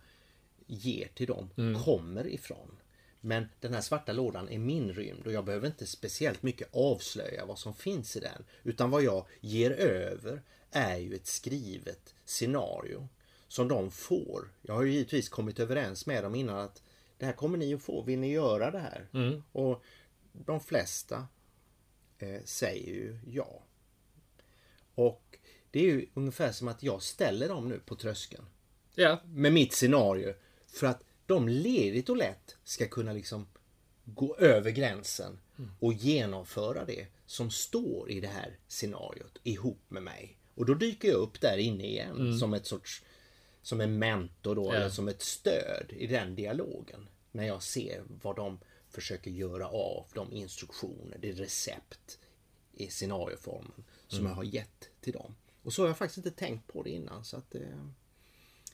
ger 0.72 1.08
till 1.08 1.28
dem 1.28 1.50
mm. 1.58 1.84
kommer 1.84 2.28
ifrån. 2.28 2.78
Men 3.22 3.50
den 3.60 3.74
här 3.74 3.82
svarta 3.82 4.14
lådan 4.14 4.50
är 4.50 4.60
min 4.60 4.94
rymd 4.94 5.26
och 5.26 5.32
jag 5.32 5.46
behöver 5.46 5.68
inte 5.68 5.86
speciellt 5.86 6.44
mycket 6.44 6.76
avslöja 6.76 7.46
vad 7.46 7.60
som 7.60 7.74
finns 7.74 8.18
i 8.18 8.20
den. 8.20 8.46
Utan 8.64 8.90
vad 8.90 9.04
jag 9.04 9.26
ger 9.40 9.72
över 9.72 10.42
är 10.72 10.98
ju 10.98 11.16
ett 11.16 11.28
skrivet 11.28 12.16
scenario 12.26 13.08
som 13.48 13.68
de 13.68 13.92
får. 13.92 14.52
Jag 14.62 14.74
har 14.74 14.84
ju 14.84 14.92
givetvis 14.92 15.30
kommit 15.30 15.60
överens 15.60 16.06
med 16.06 16.24
dem 16.24 16.36
innan 16.36 16.58
att 16.58 16.82
det 17.18 17.26
här 17.26 17.34
kommer 17.34 17.58
ni 17.58 17.74
att 17.74 17.82
få. 17.82 18.02
Vill 18.02 18.20
ni 18.20 18.32
göra 18.32 18.72
det 18.72 18.80
här? 18.80 19.08
Mm. 19.14 19.44
Och 19.52 19.84
de 20.32 20.60
flesta 20.60 21.28
eh, 22.18 22.42
säger 22.46 22.94
ju 22.94 23.20
ja. 23.28 23.64
Och 24.96 25.38
det 25.72 25.80
är 25.80 25.84
ju 25.84 26.06
ungefär 26.14 26.52
som 26.52 26.68
att 26.68 26.84
jag 26.84 27.02
ställer 27.02 27.48
dem 27.48 27.70
nu 27.70 27.80
på 27.80 27.96
tröskeln. 27.96 28.46
Ja. 28.96 29.20
Med 29.26 29.54
mitt 29.54 29.74
scenario. 29.74 30.34
För 30.72 30.88
att 30.88 31.04
de 31.26 31.48
ledigt 31.48 32.10
och 32.10 32.18
lätt 32.18 32.58
ska 32.64 32.88
kunna 32.88 33.14
liksom 33.14 33.48
gå 34.06 34.36
över 34.36 34.72
gränsen 34.72 35.40
och 35.80 35.94
genomföra 35.94 36.86
det 36.86 37.08
som 37.26 37.52
står 37.52 38.12
i 38.12 38.20
det 38.20 38.28
här 38.28 38.58
scenariot 38.68 39.40
ihop 39.44 39.82
med 39.88 40.04
mig. 40.04 40.38
Och 40.56 40.66
då 40.66 40.74
dyker 40.74 41.08
jag 41.08 41.18
upp 41.18 41.42
där 41.42 41.58
inne 41.58 41.84
igen 41.84 42.16
mm. 42.20 42.40
som 42.40 42.54
ett 42.54 42.66
sorts 42.66 43.04
som 43.62 43.82
en 43.82 44.00
mentor 44.00 44.56
då, 44.56 44.66
ja. 44.66 44.74
eller 44.74 44.90
som 44.90 45.08
ett 45.08 45.22
stöd 45.22 45.86
i 45.90 46.08
den 46.08 46.36
dialogen. 46.36 47.10
När 47.32 47.48
jag 47.48 47.64
ser 47.64 48.04
vad 48.22 48.36
de 48.36 48.60
försöker 48.90 49.32
göra 49.32 49.68
av 49.68 50.06
de 50.14 50.34
instruktioner, 50.34 51.18
det 51.22 51.32
recept 51.32 52.20
i 52.74 52.88
scenarioformen 52.88 53.84
som 54.08 54.20
mm. 54.20 54.30
jag 54.30 54.36
har 54.36 54.44
gett 54.44 54.90
till 55.02 55.14
dem. 55.14 55.36
Och 55.64 55.74
så 55.74 55.82
har 55.82 55.88
jag 55.88 55.98
faktiskt 55.98 56.18
inte 56.18 56.32
tänkt 56.32 56.68
på 56.68 56.84
det 56.84 56.90
innan. 56.90 57.26
Så 57.26 57.38
att 57.38 57.52
det, 57.52 57.68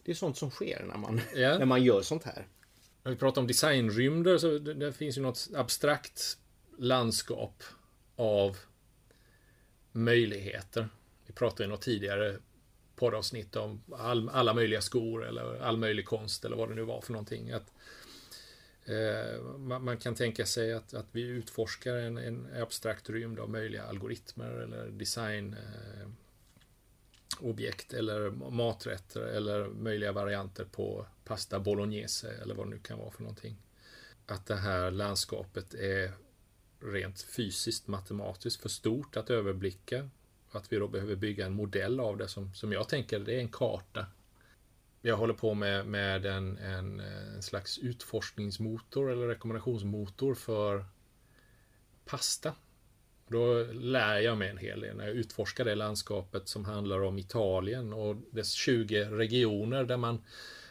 det 0.08 0.12
är 0.12 0.16
sånt 0.16 0.38
som 0.38 0.52
sker 0.52 0.86
när 0.86 0.98
man, 0.98 1.22
ja. 1.36 1.58
när 1.60 1.66
man 1.66 1.84
gör 1.84 2.02
sånt 2.02 2.24
här. 2.24 2.48
När 3.04 3.12
vi 3.12 3.18
pratar 3.18 3.42
om 3.42 3.48
designrymder 3.48 4.38
så 4.38 4.58
det, 4.58 4.74
det 4.74 4.94
finns 4.94 5.18
ju 5.18 5.22
något 5.22 5.48
abstrakt 5.56 6.38
landskap 6.78 7.64
av 8.16 8.58
möjligheter. 9.92 10.90
Vi 11.26 11.34
pratade 11.34 11.64
i 11.64 11.68
något 11.68 11.82
tidigare 11.82 12.38
poddavsnitt 12.96 13.56
om 13.56 13.84
all, 13.94 14.30
alla 14.30 14.54
möjliga 14.54 14.82
skor 14.82 15.26
eller 15.26 15.62
all 15.62 15.78
möjlig 15.78 16.06
konst 16.06 16.46
eller 16.46 16.58
vad 16.58 16.70
det 16.70 16.76
nu 16.76 16.84
var 16.84 17.02
för 17.02 17.12
någonting. 17.12 17.52
Att, 17.52 17.74
eh, 18.86 19.42
man, 19.58 19.84
man, 19.84 19.98
kan 19.98 20.16
tänka 20.16 20.46
sig 20.46 20.74
att, 20.74 20.94
att 20.94 21.08
vi 21.12 21.22
utforskar 21.22 21.96
en, 21.96 22.18
en 22.18 22.48
abstrakt 22.62 23.10
rymd 23.10 23.40
av 23.40 23.50
möjliga 23.50 23.84
algoritmer 23.84 24.52
eller 24.52 24.88
design 24.88 25.54
eh, 25.54 26.08
objekt 27.40 27.94
eller 27.94 28.30
maträtter 28.30 29.22
eller 29.22 29.68
möjliga 29.68 30.12
varianter 30.12 30.66
på 30.66 31.06
pasta 31.24 31.60
bolognese 31.60 32.32
eller 32.42 32.56
vad 32.56 32.66
det 32.66 32.70
nu 32.70 32.80
kan 32.80 32.98
vara 32.98 33.12
för 33.12 33.22
någonting. 33.22 33.58
Att 34.26 34.46
det 34.46 34.56
här 34.56 34.92
landskapet 34.92 35.74
är 35.74 36.12
rent 36.80 37.22
fysiskt 37.22 37.88
matematiskt 37.88 38.62
för 38.62 38.70
stort 38.70 39.18
att 39.18 39.30
överblicka. 39.30 40.10
Att 40.52 40.72
vi 40.72 40.78
då 40.78 40.88
behöver 40.88 41.16
bygga 41.16 41.46
en 41.46 41.54
modell 41.54 42.00
av 42.00 42.18
det 42.18 42.28
som, 42.28 42.54
som 42.54 42.72
jag 42.72 42.90
tänker 42.90 43.20
det 43.20 43.36
är 43.36 43.40
en 43.40 43.52
karta. 43.52 44.06
Jag 45.02 45.18
håller 45.18 45.34
på 45.34 45.54
med, 45.54 45.88
med 45.88 46.26
en, 46.26 46.58
en, 46.58 47.00
en 47.00 47.42
slags 47.42 47.78
utforskningsmotor 47.78 49.12
eller 49.12 49.28
rekommendationsmotor 49.28 50.36
för 50.36 50.86
pasta. 52.06 52.56
Då 53.28 53.64
lär 53.72 54.20
jag 54.20 54.38
mig 54.38 54.50
en 54.50 54.58
hel 54.58 54.80
del 54.82 54.98
när 54.98 55.08
jag 55.08 55.16
utforskar 55.16 55.66
det 55.66 55.76
landskapet 55.76 56.48
som 56.48 56.66
handlar 56.66 57.02
om 57.04 57.18
Italien 57.18 57.94
och 57.94 58.16
dess 58.32 58.52
20 58.52 59.06
regioner 59.06 59.84
där 59.84 59.98
man 59.98 60.24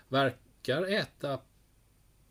verkar 0.08 0.82
äta 0.82 1.38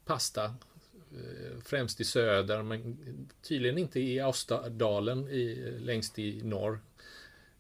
pasta 0.06 0.46
eh, 0.46 1.60
främst 1.64 2.02
i 2.02 2.04
söder 2.04 2.64
men 2.64 2.98
tydligen 3.42 3.78
inte 3.78 4.00
i 4.00 4.20
Austadalen 4.20 5.28
i, 5.30 5.74
längst 5.80 6.20
i 6.20 6.42
norr. 6.44 6.80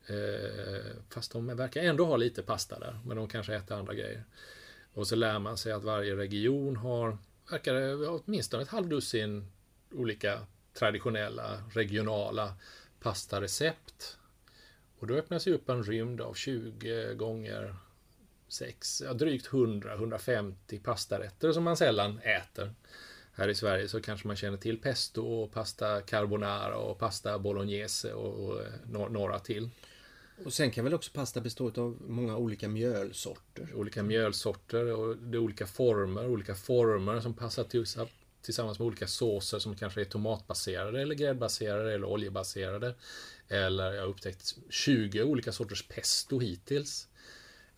Eh, 0.08 0.96
fast 1.10 1.32
de 1.32 1.48
verkar 1.48 1.84
ändå 1.84 2.06
ha 2.06 2.18
lite 2.18 2.42
pasta 2.44 2.80
där, 2.80 3.00
men 3.06 3.18
de 3.18 3.28
kanske 3.28 3.56
äter 3.56 3.78
andra 3.78 3.94
grejer. 3.94 4.24
Och 4.94 5.08
så 5.08 5.16
lär 5.16 5.40
man 5.40 5.58
sig 5.58 5.72
att 5.72 5.84
varje 5.84 6.16
region 6.16 6.76
har, 6.76 7.18
verkar 7.52 7.74
det, 7.74 8.08
åtminstone 8.08 8.64
ett 8.64 8.70
halvdussin 8.70 9.48
olika 9.92 10.40
traditionella 10.76 11.64
regionala 11.74 12.54
pastarecept. 13.00 14.18
Och 15.00 15.08
då 15.08 15.14
öppnas 15.14 15.48
ju 15.48 15.54
upp 15.54 15.70
en 15.70 15.84
rymd 15.84 16.22
av 16.22 16.34
20 16.34 17.14
gånger 17.14 17.76
6, 18.48 19.02
ja, 19.06 19.14
drygt 19.14 19.50
100-150 19.50 20.84
pastarätter 20.84 21.52
som 21.52 21.64
man 21.64 21.78
sällan 21.78 22.20
äter. 22.20 22.74
Här 23.34 23.48
i 23.48 23.56
Sverige 23.56 23.88
så 23.88 24.02
kanske 24.02 24.28
man 24.28 24.36
känner 24.36 24.58
till 24.58 24.82
pesto 24.82 25.22
och 25.22 25.52
pasta 25.52 26.02
carbonara 26.02 26.78
och 26.78 27.00
pasta 27.00 27.40
bolognese 27.40 28.14
och, 28.14 28.50
och 28.50 28.62
några 28.88 29.40
till. 29.40 29.70
Och 30.46 30.54
sen 30.54 30.72
kan 30.72 30.84
väl 30.84 30.94
också 30.94 31.12
pasta 31.14 31.42
bestå 31.42 31.68
av 31.82 31.98
många 32.08 32.38
olika 32.38 32.68
mjölsorter? 32.68 33.70
Olika 33.76 34.04
mjölsorter 34.04 34.94
och 34.94 35.18
det 35.18 35.38
är 35.38 35.40
olika 35.40 35.68
former, 35.68 36.28
olika 36.28 36.56
former 36.56 37.20
som 37.20 37.34
passar 37.34 37.64
till 37.64 37.80
tillsammans 38.46 38.80
med 38.80 38.86
olika 38.86 39.08
såser 39.08 39.60
som 39.60 39.76
kanske 39.76 40.02
är 40.02 40.06
tomatbaserade 40.06 41.02
eller 41.02 41.16
gräddbaserade 41.16 41.94
eller 41.94 42.08
oljebaserade. 42.08 42.96
Eller 43.48 43.94
jag 43.94 44.02
har 44.02 44.10
upptäckt 44.10 44.56
20 44.70 45.24
olika 45.24 45.52
sorters 45.52 45.88
pesto 45.88 46.40
hittills. 46.40 47.08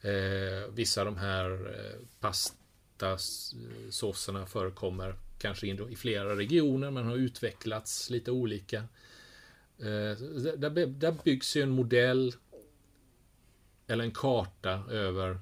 Eh, 0.02 0.68
vissa 0.70 1.02
av 1.02 1.06
de 1.06 1.18
här 1.18 1.52
eh, 1.52 1.96
pastasåserna 2.20 4.46
förekommer 4.46 5.16
kanske 5.38 5.68
i 5.68 5.96
flera 5.96 6.38
regioner 6.38 6.92
men 6.92 7.06
har 7.06 7.16
utvecklats 7.16 8.10
lite 8.10 8.32
olika. 8.32 8.78
Eh, 9.80 10.18
där, 10.58 10.86
där 10.86 11.16
byggs 11.24 11.58
ju 11.58 11.62
en 11.62 11.72
modell 11.72 12.34
eller 13.88 14.04
en 14.04 14.12
karta 14.12 14.84
över 14.90 15.40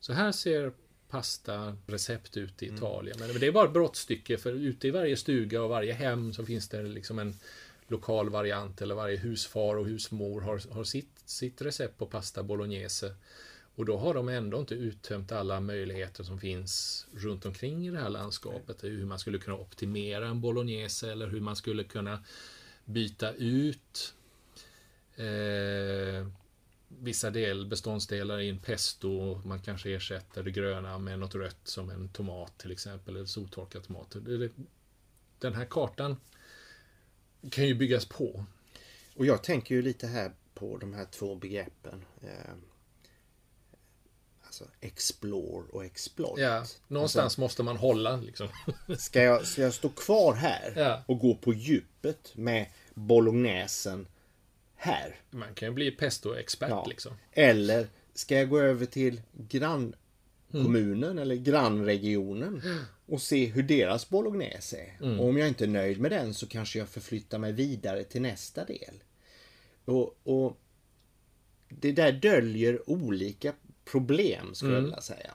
så 0.00 0.12
här 0.12 0.32
ser 0.32 0.72
pasta-recept 1.10 2.36
ute 2.36 2.64
i 2.64 2.68
mm. 2.68 2.78
Italien. 2.78 3.16
Mm. 3.16 3.28
Men 3.28 3.40
det 3.40 3.46
är 3.46 3.52
bara 3.52 3.66
ett 3.66 3.72
brottstycke 3.72 4.38
för 4.38 4.52
ute 4.52 4.88
i 4.88 4.90
varje 4.90 5.16
stuga 5.16 5.62
och 5.62 5.68
varje 5.68 5.92
hem 5.92 6.32
så 6.32 6.44
finns 6.44 6.68
det 6.68 6.82
liksom 6.82 7.18
en 7.18 7.34
lokal 7.88 8.30
variant 8.30 8.82
eller 8.82 8.94
varje 8.94 9.16
husfar 9.16 9.76
och 9.76 9.86
husmor 9.86 10.40
har, 10.40 10.74
har 10.74 10.84
sitt, 10.84 11.18
sitt 11.24 11.62
recept 11.62 11.98
på 11.98 12.06
pasta 12.06 12.42
bolognese. 12.42 13.14
Och 13.74 13.84
då 13.84 13.96
har 13.96 14.14
de 14.14 14.28
ändå 14.28 14.60
inte 14.60 14.74
uttömt 14.74 15.32
alla 15.32 15.60
möjligheter 15.60 16.24
som 16.24 16.40
finns 16.40 17.06
runt 17.14 17.46
omkring 17.46 17.86
i 17.86 17.90
det 17.90 17.98
här 17.98 18.10
landskapet. 18.10 18.84
Hur 18.84 19.04
man 19.04 19.18
skulle 19.18 19.38
kunna 19.38 19.56
optimera 19.56 20.26
en 20.26 20.40
bolognese 20.40 21.12
eller 21.12 21.26
hur 21.26 21.40
man 21.40 21.56
skulle 21.56 21.84
kunna 21.84 22.24
byta 22.84 23.32
ut 23.32 24.14
eh, 25.16 26.26
vissa 26.98 27.30
del, 27.30 27.66
beståndsdelar 27.66 28.40
i 28.40 28.48
en 28.48 28.58
pesto. 28.58 29.40
Man 29.44 29.60
kanske 29.60 29.90
ersätter 29.90 30.42
det 30.42 30.50
gröna 30.50 30.98
med 30.98 31.18
något 31.18 31.34
rött 31.34 31.60
som 31.64 31.90
en 31.90 32.08
tomat 32.08 32.58
till 32.58 32.72
exempel, 32.72 33.16
eller 33.16 33.26
soltorkad 33.26 33.82
tomat. 33.82 34.16
Den 35.38 35.54
här 35.54 35.64
kartan 35.64 36.16
kan 37.50 37.66
ju 37.66 37.74
byggas 37.74 38.06
på. 38.06 38.44
Och 39.16 39.26
jag 39.26 39.42
tänker 39.42 39.74
ju 39.74 39.82
lite 39.82 40.06
här 40.06 40.32
på 40.54 40.76
de 40.76 40.94
här 40.94 41.04
två 41.04 41.34
begreppen. 41.34 42.04
Eh, 42.22 42.54
alltså 44.42 44.64
explore 44.80 45.66
och 45.72 45.84
exploit. 45.84 46.40
Ja, 46.40 46.64
någonstans 46.88 47.24
alltså, 47.24 47.40
måste 47.40 47.62
man 47.62 47.76
hålla 47.76 48.16
liksom. 48.16 48.48
ska, 48.98 49.22
jag, 49.22 49.46
ska 49.46 49.62
jag 49.62 49.74
stå 49.74 49.88
kvar 49.88 50.34
här 50.34 50.72
ja. 50.76 51.02
och 51.06 51.18
gå 51.18 51.34
på 51.34 51.52
djupet 51.52 52.32
med 52.36 52.66
bolognesen 52.94 54.06
här. 54.80 55.14
Man 55.30 55.54
kan 55.54 55.68
ju 55.68 55.74
bli 55.74 55.90
pesto-expert 55.90 56.70
ja. 56.70 56.86
liksom. 56.88 57.12
Eller 57.32 57.86
ska 58.14 58.36
jag 58.36 58.48
gå 58.48 58.58
över 58.58 58.86
till 58.86 59.20
grannkommunen 59.32 61.10
mm. 61.10 61.18
eller 61.18 61.34
grannregionen 61.34 62.62
och 63.06 63.22
se 63.22 63.46
hur 63.46 63.62
deras 63.62 64.08
bolognese 64.08 64.76
är. 64.76 65.04
Mm. 65.06 65.20
Och 65.20 65.28
om 65.28 65.36
jag 65.36 65.48
inte 65.48 65.64
är 65.64 65.68
nöjd 65.68 66.00
med 66.00 66.10
den 66.10 66.34
så 66.34 66.46
kanske 66.46 66.78
jag 66.78 66.88
förflyttar 66.88 67.38
mig 67.38 67.52
vidare 67.52 68.04
till 68.04 68.22
nästa 68.22 68.64
del. 68.64 69.02
Och, 69.84 70.18
och 70.22 70.60
Det 71.68 71.92
där 71.92 72.12
döljer 72.12 72.90
olika 72.90 73.52
problem 73.84 74.54
skulle 74.54 74.72
mm. 74.72 74.82
jag 74.84 74.90
vilja 74.90 75.00
säga. 75.00 75.30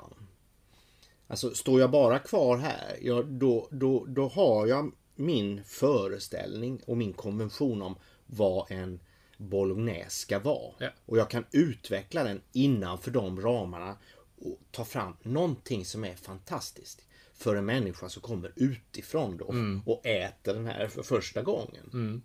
Alltså 1.28 1.54
står 1.54 1.80
jag 1.80 1.92
bara 1.92 2.20
kvar 2.20 2.58
här, 2.58 2.98
ja, 3.02 3.24
då, 3.24 3.68
då, 3.72 4.06
då 4.06 4.28
har 4.28 4.68
jag 4.68 4.92
min 5.16 5.64
föreställning 5.64 6.82
och 6.86 6.98
min 6.98 7.14
konvention 7.14 7.82
om 7.82 7.96
vad 8.26 8.72
en 8.72 9.00
bolognese 9.38 10.10
ska 10.10 10.40
vara. 10.40 10.74
Ja. 10.78 10.90
Och 11.06 11.18
jag 11.18 11.30
kan 11.30 11.46
utveckla 11.52 12.24
den 12.24 12.42
innanför 12.52 13.12
de 13.12 13.42
ramarna 13.42 13.98
och 14.38 14.60
ta 14.72 14.86
fram 14.86 15.14
någonting 15.24 15.86
som 15.86 16.04
är 16.04 16.16
fantastiskt. 16.16 17.02
För 17.34 17.56
en 17.56 17.66
människa 17.66 18.10
som 18.10 18.22
kommer 18.22 18.54
utifrån 18.56 19.38
då 19.38 19.50
mm. 19.50 19.82
och 19.86 20.06
äter 20.06 20.54
den 20.54 20.66
här 20.66 20.88
för 20.88 21.04
första 21.04 21.42
gången. 21.42 21.90
Mm. 21.94 22.22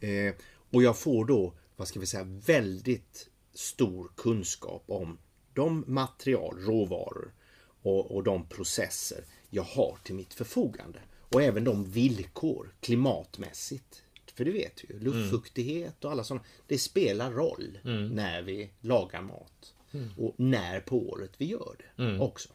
Eh, 0.00 0.34
och 0.70 0.82
jag 0.82 0.98
får 0.98 1.24
då, 1.24 1.52
vad 1.76 1.88
ska 1.88 2.00
vi 2.00 2.06
säga, 2.06 2.24
väldigt 2.24 3.28
stor 3.54 4.10
kunskap 4.16 4.84
om 4.86 5.18
de 5.54 5.84
material, 5.86 6.58
råvaror 6.58 7.34
och, 7.82 8.16
och 8.16 8.22
de 8.22 8.48
processer 8.48 9.24
jag 9.50 9.62
har 9.62 9.98
till 10.04 10.14
mitt 10.14 10.34
förfogande. 10.34 10.98
Och 11.20 11.42
även 11.42 11.64
de 11.64 11.84
villkor 11.84 12.74
klimatmässigt 12.80 14.02
för 14.36 14.44
det 14.44 14.50
vet 14.50 14.84
vi 14.84 14.94
ju. 14.94 15.00
Luftfuktighet 15.00 16.04
och 16.04 16.12
alla 16.12 16.24
sådana. 16.24 16.44
Det 16.66 16.78
spelar 16.78 17.30
roll 17.30 17.78
mm. 17.84 18.08
när 18.08 18.42
vi 18.42 18.70
lagar 18.80 19.22
mat. 19.22 19.74
Mm. 19.92 20.08
Och 20.16 20.34
när 20.36 20.80
på 20.80 21.08
året 21.08 21.32
vi 21.38 21.44
gör 21.44 21.76
det 21.78 22.02
mm. 22.02 22.20
också. 22.20 22.48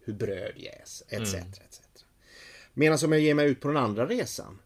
Hur 0.00 0.12
bröd 0.12 0.52
jäser 0.56 1.06
etc. 1.10 1.34
Mm. 1.34 1.48
etc. 1.48 1.80
Medan 2.74 2.98
om 3.04 3.12
jag 3.12 3.20
ger 3.20 3.34
mig 3.34 3.50
ut 3.50 3.60
på 3.60 3.68
den 3.68 3.76
andra 3.76 4.06
resan. 4.06 4.58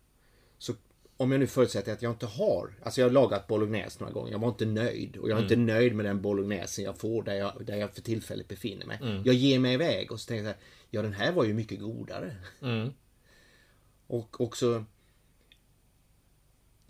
Så 0.58 0.74
om 1.16 1.32
jag 1.32 1.38
nu 1.38 1.46
förutsätter 1.46 1.92
att 1.92 2.02
jag 2.02 2.12
inte 2.12 2.26
har, 2.26 2.74
alltså 2.82 3.00
jag 3.00 3.08
har 3.08 3.12
lagat 3.12 3.46
bolognese 3.46 3.96
några 4.00 4.12
gånger, 4.12 4.32
jag 4.32 4.38
var 4.38 4.48
inte 4.48 4.66
nöjd. 4.66 5.16
Och 5.16 5.30
jag 5.30 5.38
är 5.38 5.42
inte 5.42 5.54
mm. 5.54 5.66
nöjd 5.66 5.94
med 5.94 6.04
den 6.04 6.22
bolognesen 6.22 6.84
jag 6.84 6.98
får 6.98 7.22
där 7.22 7.34
jag, 7.34 7.66
där 7.66 7.76
jag 7.76 7.94
för 7.94 8.02
tillfället 8.02 8.48
befinner 8.48 8.86
mig. 8.86 8.98
Mm. 9.02 9.22
Jag 9.24 9.34
ger 9.34 9.58
mig 9.58 9.74
iväg 9.74 10.12
och 10.12 10.20
så 10.20 10.28
tänker 10.28 10.44
jag, 10.44 10.54
ja 10.90 11.02
den 11.02 11.12
här 11.12 11.32
var 11.32 11.44
ju 11.44 11.54
mycket 11.54 11.80
godare. 11.80 12.36
Och 14.06 14.40
också 14.40 14.84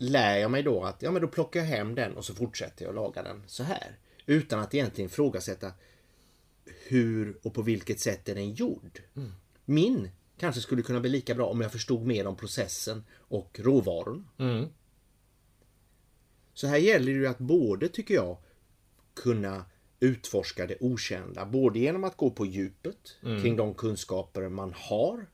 lär 0.01 0.37
jag 0.37 0.51
mig 0.51 0.63
då 0.63 0.83
att 0.83 1.01
ja, 1.01 1.11
men 1.11 1.21
då 1.21 1.27
plockar 1.27 1.59
jag 1.59 1.67
hem 1.67 1.95
den 1.95 2.17
och 2.17 2.25
så 2.25 2.33
fortsätter 2.33 2.85
jag 2.85 2.95
laga 2.95 3.23
den 3.23 3.43
så 3.47 3.63
här. 3.63 3.97
Utan 4.25 4.59
att 4.59 4.73
egentligen 4.73 5.09
ifrågasätta 5.09 5.71
hur 6.87 7.37
och 7.43 7.53
på 7.53 7.61
vilket 7.61 7.99
sätt 7.99 8.29
är 8.29 8.35
den 8.35 8.53
gjord. 8.53 9.01
Mm. 9.15 9.31
Min 9.65 10.09
kanske 10.37 10.61
skulle 10.61 10.81
kunna 10.81 10.99
bli 10.99 11.09
lika 11.09 11.35
bra 11.35 11.45
om 11.45 11.61
jag 11.61 11.71
förstod 11.71 12.05
mer 12.05 12.27
om 12.27 12.35
processen 12.35 13.03
och 13.17 13.59
råvarorna. 13.59 14.23
Mm. 14.37 14.67
Så 16.53 16.67
här 16.67 16.77
gäller 16.77 17.13
det 17.13 17.19
ju 17.19 17.27
att 17.27 17.39
både, 17.39 17.87
tycker 17.87 18.13
jag, 18.13 18.37
kunna 19.13 19.65
utforska 19.99 20.67
det 20.67 20.77
okända. 20.79 21.45
Både 21.45 21.79
genom 21.79 22.03
att 22.03 22.17
gå 22.17 22.29
på 22.29 22.45
djupet 22.45 23.17
mm. 23.23 23.41
kring 23.41 23.55
de 23.55 23.73
kunskaper 23.73 24.49
man 24.49 24.73
har 24.75 25.25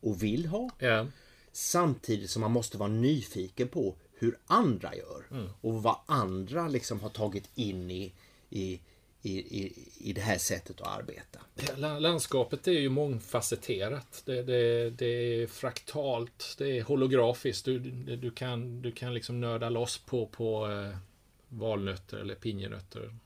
och 0.00 0.22
vill 0.22 0.46
ha. 0.46 0.70
Yeah. 0.80 1.06
Samtidigt 1.52 2.30
som 2.30 2.40
man 2.40 2.50
måste 2.50 2.78
vara 2.78 2.88
nyfiken 2.88 3.68
på 3.68 3.96
hur 4.14 4.38
andra 4.46 4.96
gör. 4.96 5.24
Mm. 5.30 5.48
Och 5.60 5.82
vad 5.82 5.96
andra 6.06 6.68
liksom 6.68 7.00
har 7.00 7.08
tagit 7.08 7.50
in 7.54 7.90
i, 7.90 8.12
i, 8.50 8.80
i, 9.22 9.38
i, 9.38 9.88
i 9.98 10.12
det 10.12 10.20
här 10.20 10.38
sättet 10.38 10.80
att 10.80 10.98
arbeta. 10.98 11.40
Landskapet 12.00 12.68
är 12.68 12.72
ju 12.72 12.88
mångfacetterat. 12.88 14.22
Det, 14.24 14.42
det, 14.42 14.90
det 14.90 15.06
är 15.06 15.46
fraktalt, 15.46 16.54
det 16.58 16.78
är 16.78 16.82
holografiskt. 16.82 17.64
Du, 17.64 17.78
du, 18.16 18.30
kan, 18.30 18.82
du 18.82 18.92
kan 18.92 19.14
liksom 19.14 19.40
nörda 19.40 19.68
loss 19.68 19.98
på, 19.98 20.26
på 20.26 20.70
eh, 20.70 20.96
valnötter 21.48 22.18
eller 22.18 22.34
pinjenötter. 22.34 23.16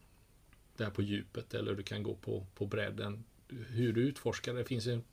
Där 0.76 0.90
på 0.90 1.02
djupet 1.02 1.54
eller 1.54 1.74
du 1.74 1.82
kan 1.82 2.02
gå 2.02 2.14
på, 2.14 2.46
på 2.54 2.66
bredden. 2.66 3.24
Hur 3.68 3.92
du 3.92 4.00
utforskar 4.00 4.54
det 4.54 4.64
finns 4.64 4.86
en, 4.86 5.04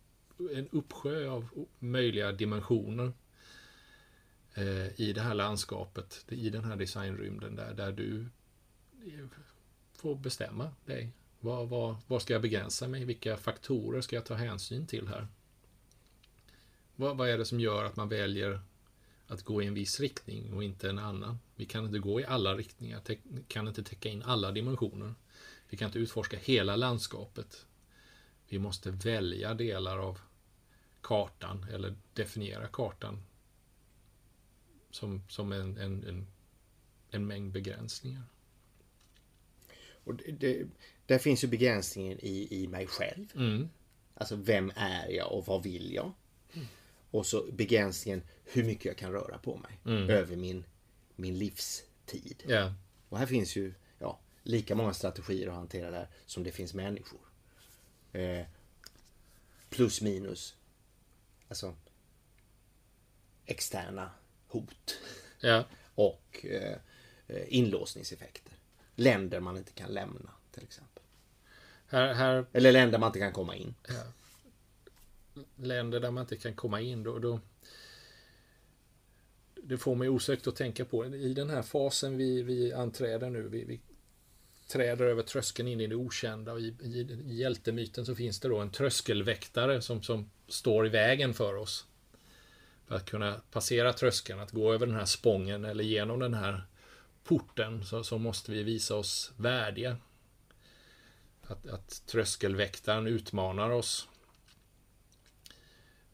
en 0.56 0.68
uppsjö 0.72 1.30
av 1.30 1.66
möjliga 1.80 2.32
dimensioner 2.32 3.12
eh, 4.56 5.02
i 5.02 5.14
det 5.14 5.22
här 5.22 5.34
landskapet, 5.34 6.26
i 6.30 6.50
den 6.50 6.64
här 6.64 6.76
designrymden 6.76 7.56
där, 7.56 7.74
där 7.74 7.92
du 7.92 8.26
får 9.98 10.16
bestämma 10.16 10.72
dig. 10.86 11.12
Vad, 11.40 11.70
vad, 11.70 11.96
vad 12.08 12.22
ska 12.22 12.34
jag 12.34 12.42
begränsa 12.42 12.88
mig? 12.88 13.06
Vilka 13.06 13.38
faktorer 13.38 14.02
ska 14.02 14.16
jag 14.16 14.26
ta 14.26 14.34
hänsyn 14.34 14.88
till 14.88 15.08
här? 15.08 15.28
Vad, 16.96 17.18
vad 17.18 17.30
är 17.30 17.38
det 17.38 17.46
som 17.46 17.60
gör 17.60 17.84
att 17.84 17.96
man 17.96 18.10
väljer 18.10 18.62
att 19.28 19.44
gå 19.44 19.62
i 19.62 19.68
en 19.68 19.74
viss 19.74 20.00
riktning 20.00 20.54
och 20.54 20.64
inte 20.64 20.90
en 20.90 21.00
annan? 21.00 21.40
Vi 21.56 21.66
kan 21.66 21.86
inte 21.86 22.00
gå 22.00 22.20
i 22.20 22.26
alla 22.26 22.56
riktningar, 22.56 23.02
kan 23.48 23.68
inte 23.68 23.84
täcka 23.84 24.10
in 24.10 24.24
alla 24.24 24.52
dimensioner. 24.52 25.14
Vi 25.70 25.78
kan 25.78 25.86
inte 25.86 26.00
utforska 26.00 26.38
hela 26.38 26.76
landskapet. 26.76 27.66
Vi 28.50 28.60
måste 28.60 28.92
välja 28.92 29.54
delar 29.54 29.98
av 29.98 30.20
kartan 31.02 31.66
eller 31.72 31.96
definiera 32.14 32.68
kartan 32.68 33.24
som, 34.96 35.22
som 35.28 35.52
en, 35.52 35.78
en, 35.78 36.04
en, 36.04 36.28
en 37.12 37.28
mängd 37.28 37.52
begränsningar. 37.52 38.24
Och 40.04 40.16
det, 40.16 40.32
det, 40.32 40.68
där 41.06 41.18
finns 41.18 41.44
ju 41.44 41.48
begränsningen 41.48 42.20
i, 42.22 42.64
i 42.64 42.68
mig 42.68 42.88
själv. 42.88 43.28
Mm. 43.36 43.70
Alltså 44.14 44.36
vem 44.36 44.72
är 44.76 45.10
jag 45.10 45.32
och 45.32 45.46
vad 45.46 45.64
vill 45.64 45.94
jag? 45.94 46.12
Mm. 46.54 46.68
Och 47.12 47.26
så 47.26 47.46
begränsningen 47.52 48.22
hur 48.44 48.64
mycket 48.64 48.86
jag 48.86 48.98
kan 48.98 49.12
röra 49.12 49.38
på 49.38 49.58
mig 49.58 49.80
mm. 49.86 50.10
över 50.10 50.36
min, 50.36 50.64
min 51.16 51.38
livstid. 51.38 52.44
Yeah. 52.48 52.74
Och 53.10 53.18
här 53.18 53.26
finns 53.26 53.56
ju 53.56 53.74
ja, 54.00 54.20
lika 54.44 54.76
många 54.76 54.94
strategier 54.94 55.48
att 55.48 55.56
hantera 55.56 55.92
där 55.92 56.08
som 56.26 56.44
det 56.44 56.52
finns 56.52 56.74
människor. 56.74 57.20
Eh, 58.14 58.46
plus 59.70 60.02
minus. 60.02 60.56
Alltså 61.48 61.76
externa 63.46 64.12
hot. 64.48 65.00
Yeah. 65.42 65.66
Och 65.96 66.46
eh, 66.46 66.78
inlåsningseffekter 67.48 68.56
länder 68.96 69.40
man 69.40 69.58
inte 69.58 69.72
kan 69.72 69.94
lämna 69.94 70.32
till 70.52 70.64
exempel. 70.64 71.04
Här, 71.88 72.14
här, 72.14 72.46
Eller 72.52 72.72
länder 72.72 73.00
man 73.00 73.08
inte 73.08 73.20
kan 73.20 73.34
komma 73.34 73.56
in. 73.56 73.76
Ja. 73.88 74.04
Länder 75.56 76.00
där 76.00 76.12
man 76.12 76.22
inte 76.22 76.38
kan 76.38 76.56
komma 76.56 76.82
in 76.82 77.04
då, 77.04 77.20
då 77.20 77.40
det 79.64 79.78
får 79.78 79.96
mig 79.96 80.10
osökt 80.10 80.48
att 80.48 80.56
tänka 80.56 80.86
på 80.86 81.06
i 81.06 81.34
den 81.34 81.50
här 81.50 81.62
fasen 81.62 82.18
vi, 82.18 82.44
vi 82.44 82.74
anträder 82.74 83.30
nu. 83.30 83.48
Vi, 83.48 83.64
vi 83.64 83.82
träder 84.68 85.06
över 85.06 85.24
tröskeln 85.24 85.68
in 85.68 85.82
i 85.82 85.88
det 85.88 85.96
okända 85.96 86.54
och 86.54 86.60
i, 86.60 86.76
i, 86.82 87.22
i 87.26 87.36
hjältemyten 87.36 88.06
så 88.06 88.16
finns 88.16 88.40
det 88.40 88.48
då 88.48 88.60
en 88.60 88.72
tröskelväktare 88.72 89.82
som, 89.82 90.04
som 90.04 90.30
står 90.48 90.86
i 90.86 90.90
vägen 90.90 91.34
för 91.34 91.56
oss. 91.56 91.86
För 92.88 92.96
att 92.96 93.06
kunna 93.06 93.42
passera 93.52 93.94
tröskeln, 93.94 94.40
att 94.40 94.52
gå 94.52 94.74
över 94.74 94.86
den 94.86 94.96
här 94.96 95.06
spången 95.06 95.66
eller 95.66 95.84
genom 95.84 96.20
den 96.20 96.34
här 96.34 96.64
porten 97.24 97.86
så, 97.86 98.04
så 98.04 98.18
måste 98.18 98.52
vi 98.52 98.64
visa 98.64 98.96
oss 98.96 99.34
värdiga. 99.38 99.98
Att, 101.48 101.68
att 101.68 102.04
tröskelväktaren 102.08 103.08
utmanar 103.08 103.70
oss. 103.70 104.08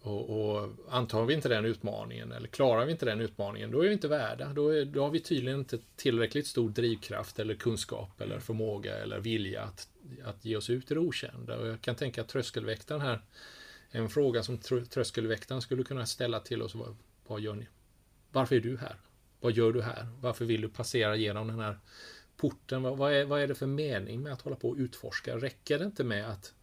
Och, 0.02 0.30
och, 0.30 0.70
antar 0.90 1.26
vi 1.26 1.34
inte 1.34 1.50
den 1.50 1.66
utmaningen, 1.66 2.32
eller 2.32 2.48
klarar 2.48 2.86
vi 2.86 2.92
inte 2.92 3.06
den 3.06 3.22
utmaningen, 3.22 3.72
då 3.72 3.82
är 3.82 3.88
vi 3.88 3.94
inte 3.94 4.08
värda. 4.08 4.54
Då, 4.54 4.70
är, 4.70 4.86
då 4.86 5.04
har 5.04 5.10
vi 5.10 5.20
tydligen 5.20 5.60
inte 5.60 5.80
tillräckligt 5.96 6.48
stor 6.48 6.70
drivkraft, 6.70 7.40
eller 7.40 7.56
kunskap, 7.56 8.22
eller 8.22 8.40
förmåga, 8.40 8.98
eller 8.98 9.20
vilja 9.20 9.64
att, 9.64 9.88
att 10.26 10.46
ge 10.46 10.56
oss 10.56 10.70
ut 10.70 10.92
i 10.92 10.94
det 10.94 11.00
okända. 11.00 11.58
Och 11.58 11.68
jag 11.68 11.82
kan 11.82 11.96
tänka 11.96 12.22
att 12.22 12.28
tröskelväktaren 12.28 13.02
här, 13.02 13.22
en 13.92 14.10
fråga 14.10 14.44
som 14.44 14.58
tröskelväktaren 14.90 15.62
skulle 15.62 15.84
kunna 15.84 16.06
ställa 16.06 16.40
till 16.40 16.62
oss, 16.62 16.76
vad, 16.76 16.98
vad 17.28 17.42
gör 17.42 17.56
ni? 17.56 17.68
Varför 18.32 18.56
är 18.56 18.60
du 18.60 18.78
här? 18.78 18.96
Vad 19.40 19.52
gör 19.52 19.72
du 19.72 19.82
här? 19.82 20.08
Varför 20.20 20.46
vill 20.46 20.62
du 20.62 20.70
passera 20.70 21.16
genom 21.16 21.48
den 21.48 21.60
här 21.60 21.80
porten? 22.38 22.82
Vad, 22.82 22.98
vad, 22.98 23.14
är, 23.14 23.26
vad 23.26 23.42
är 23.42 23.48
det 23.48 23.56
för 23.56 23.68
mening 23.68 24.24
med 24.24 24.34
att 24.34 24.42
hålla 24.42 24.56
på 24.56 24.70
och 24.70 24.78
utforska? 24.78 25.38
Räcker 25.38 25.80
det 25.80 25.86
inte 25.86 26.04
med 26.04 26.30
att 26.30 26.54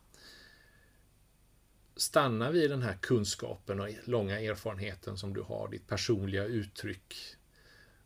stanna 1.97 2.51
vid 2.51 2.71
den 2.71 2.83
här 2.83 2.97
kunskapen 3.01 3.81
och 3.81 3.89
långa 4.05 4.41
erfarenheten 4.41 5.17
som 5.17 5.35
du 5.35 5.41
har, 5.41 5.69
ditt 5.69 5.87
personliga 5.87 6.45
uttryck. 6.45 7.15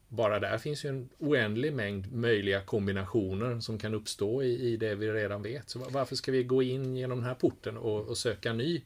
Bara 0.08 0.40
där 0.40 0.58
finns 0.58 0.85
ju 0.85 0.88
en 0.88 1.08
oändlig 1.18 1.72
mängd 1.72 2.12
möjliga 2.12 2.64
kombinationer 2.64 3.61
som 3.61 3.78
kan 3.78 3.94
uppstå 3.94 4.42
i, 4.42 4.72
i 4.72 4.76
det 4.76 4.94
vi 4.94 5.12
redan 5.12 5.42
vet. 5.42 5.70
Så 5.70 5.78
varför 5.78 6.16
ska 6.16 6.32
vi 6.32 6.44
gå 6.44 6.62
in 6.62 6.96
genom 6.96 7.18
den 7.18 7.26
här 7.26 7.35
porten 7.35 7.76
och, 7.76 8.00
och 8.00 8.18
söka 8.18 8.52
ny 8.52 8.82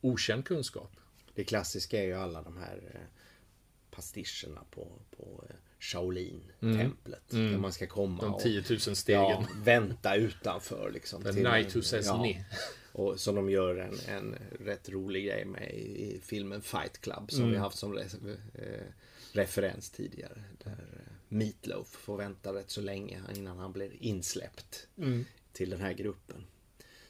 okänd 0.00 0.44
kunskap? 0.44 0.96
Det 1.34 1.44
klassiska 1.44 1.98
är 1.98 2.06
ju 2.06 2.14
alla 2.14 2.42
de 2.42 2.56
här 2.56 2.90
eh, 2.94 3.00
pastischerna 3.90 4.64
på, 4.70 4.88
på 5.16 5.44
eh, 5.48 5.56
Shaolin-templet. 5.80 7.32
Mm. 7.32 7.52
Där 7.52 7.58
man 7.58 7.72
ska 7.72 7.86
komma 7.86 8.22
De 8.22 8.38
10 8.42 8.64
000 8.70 8.80
stegen. 8.80 9.20
Ja, 9.20 9.46
vänta 9.62 10.14
utanför 10.14 10.90
liksom. 10.90 11.22
The 11.22 11.32
night 11.32 11.76
who 11.76 11.82
says 11.82 12.06
ja, 12.06 12.34
Och 12.92 13.20
som 13.20 13.34
de 13.34 13.50
gör 13.50 13.76
en, 13.76 13.98
en 14.08 14.36
rätt 14.60 14.88
rolig 14.88 15.26
grej 15.26 15.44
med 15.44 15.74
i, 15.74 16.14
i 16.14 16.20
filmen 16.24 16.62
Fight 16.62 17.00
Club 17.00 17.30
som 17.30 17.40
mm. 17.40 17.52
vi 17.52 17.58
haft 17.58 17.78
som 17.78 17.94
re, 17.94 18.04
eh, 18.54 18.86
referens 19.32 19.90
tidigare. 19.90 20.44
Där 20.64 20.70
eh, 20.70 21.12
Meatloaf 21.28 21.88
får 21.88 22.16
vänta 22.16 22.54
rätt 22.54 22.70
så 22.70 22.80
länge 22.80 23.20
innan 23.36 23.58
han 23.58 23.72
blir 23.72 24.02
insläppt 24.02 24.86
mm. 24.98 25.24
till 25.52 25.70
den 25.70 25.80
här 25.80 25.92
gruppen. 25.92 26.44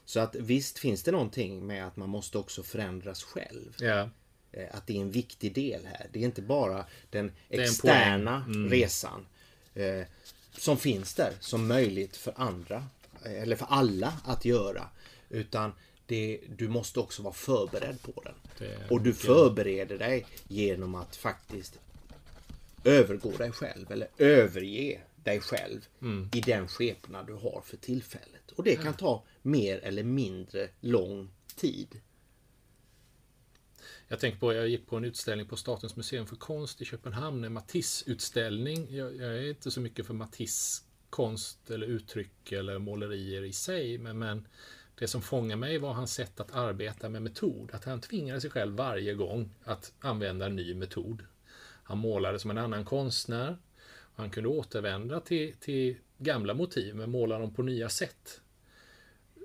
Så 0.09 0.21
att 0.21 0.35
visst 0.35 0.79
finns 0.79 1.03
det 1.03 1.11
någonting 1.13 1.67
med 1.67 1.87
att 1.87 1.97
man 1.97 2.09
måste 2.09 2.39
också 2.39 2.63
förändras 2.63 3.23
själv. 3.23 3.83
Yeah. 3.83 4.09
Att 4.71 4.87
det 4.87 4.97
är 4.97 5.01
en 5.01 5.11
viktig 5.11 5.55
del 5.55 5.87
här. 5.87 6.07
Det 6.13 6.19
är 6.19 6.25
inte 6.25 6.43
bara 6.43 6.85
den 7.11 7.33
externa 7.49 8.45
mm. 8.47 8.71
resan 8.71 9.27
eh, 9.75 10.03
som 10.53 10.77
finns 10.77 11.15
där 11.15 11.33
som 11.41 11.67
möjligt 11.67 12.17
för 12.17 12.33
andra 12.37 12.87
eh, 13.25 13.43
eller 13.43 13.57
för 13.57 13.67
alla 13.71 14.13
att 14.25 14.45
göra. 14.45 14.89
Utan 15.29 15.73
det, 16.07 16.41
du 16.57 16.69
måste 16.69 17.01
också 17.01 17.23
vara 17.23 17.35
förberedd 17.35 18.03
på 18.03 18.23
den. 18.25 18.69
Och 18.91 19.01
du 19.01 19.15
förbereder 19.15 19.99
dig 19.99 20.27
genom 20.49 20.95
att 20.95 21.17
faktiskt 21.17 21.79
övergå 22.85 23.31
dig 23.31 23.53
själv 23.53 23.93
eller 23.93 24.09
överge 24.19 25.01
dig 25.29 25.41
själv 25.41 25.89
mm. 26.03 26.29
i 26.35 26.41
den 26.41 26.69
skepnad 26.69 27.27
du 27.27 27.33
har 27.33 27.63
för 27.65 27.77
tillfället. 27.77 28.53
Och 28.57 28.65
det 28.65 28.77
kan 28.77 28.95
ta 28.95 29.25
mer 29.43 29.79
eller 29.79 30.03
mindre 30.03 30.69
lång 30.81 31.31
tid. 31.57 32.01
Jag 34.09 34.21
tänker 34.21 34.39
på, 34.39 34.55
jag 34.55 34.69
gick 34.69 34.87
på 34.87 34.97
en 34.97 35.05
utställning 35.05 35.47
på 35.47 35.57
Statens 35.57 35.97
museum 35.97 36.27
för 36.27 36.37
konst 36.37 36.83
i 36.83 36.85
Köpenhamn, 36.85 37.45
en 37.45 37.53
Matisse-utställning. 37.53 38.97
Jag, 38.97 39.17
jag, 39.17 39.39
är 39.39 39.49
inte 39.49 39.71
så 39.71 39.81
mycket 39.81 40.07
för 40.07 40.15
Matisse 40.15 40.85
konst 41.11 41.71
eller 41.71 41.87
uttryck 41.87 42.53
eller 42.53 42.79
målerier 42.79 43.45
i 43.45 43.53
sig, 43.53 43.99
men, 43.99 44.19
men 44.19 44.49
det 44.95 45.09
som 45.09 45.23
fångar 45.23 45.57
mig 45.57 45.79
var 45.79 45.93
hans 45.93 46.15
sätt 46.15 46.41
att 46.41 46.55
arbeta 46.55 47.09
med 47.09 47.23
metod. 47.23 47.71
Att 47.75 47.85
han 47.85 48.01
tvingade 48.01 48.41
sig 48.41 48.51
själv 48.51 48.77
varje 48.77 49.15
gång 49.15 49.51
att 49.65 49.93
använda 50.01 50.47
en 50.47 50.57
ny 50.57 50.75
metod. 50.75 51.23
Han 51.83 51.99
målade 51.99 52.39
som 52.39 52.51
en 52.51 52.59
annan 52.59 52.85
konstnär. 52.85 53.59
Han 54.19 54.31
kunde 54.31 54.49
återvända 54.49 55.21
till, 55.21 55.55
till 55.61 55.97
gamla 56.19 56.55
motiv 56.55 56.95
men 56.95 57.11
måla 57.11 57.39
dem 57.39 57.55
på 57.55 57.63
nya 57.63 57.89
sätt. 57.89 58.41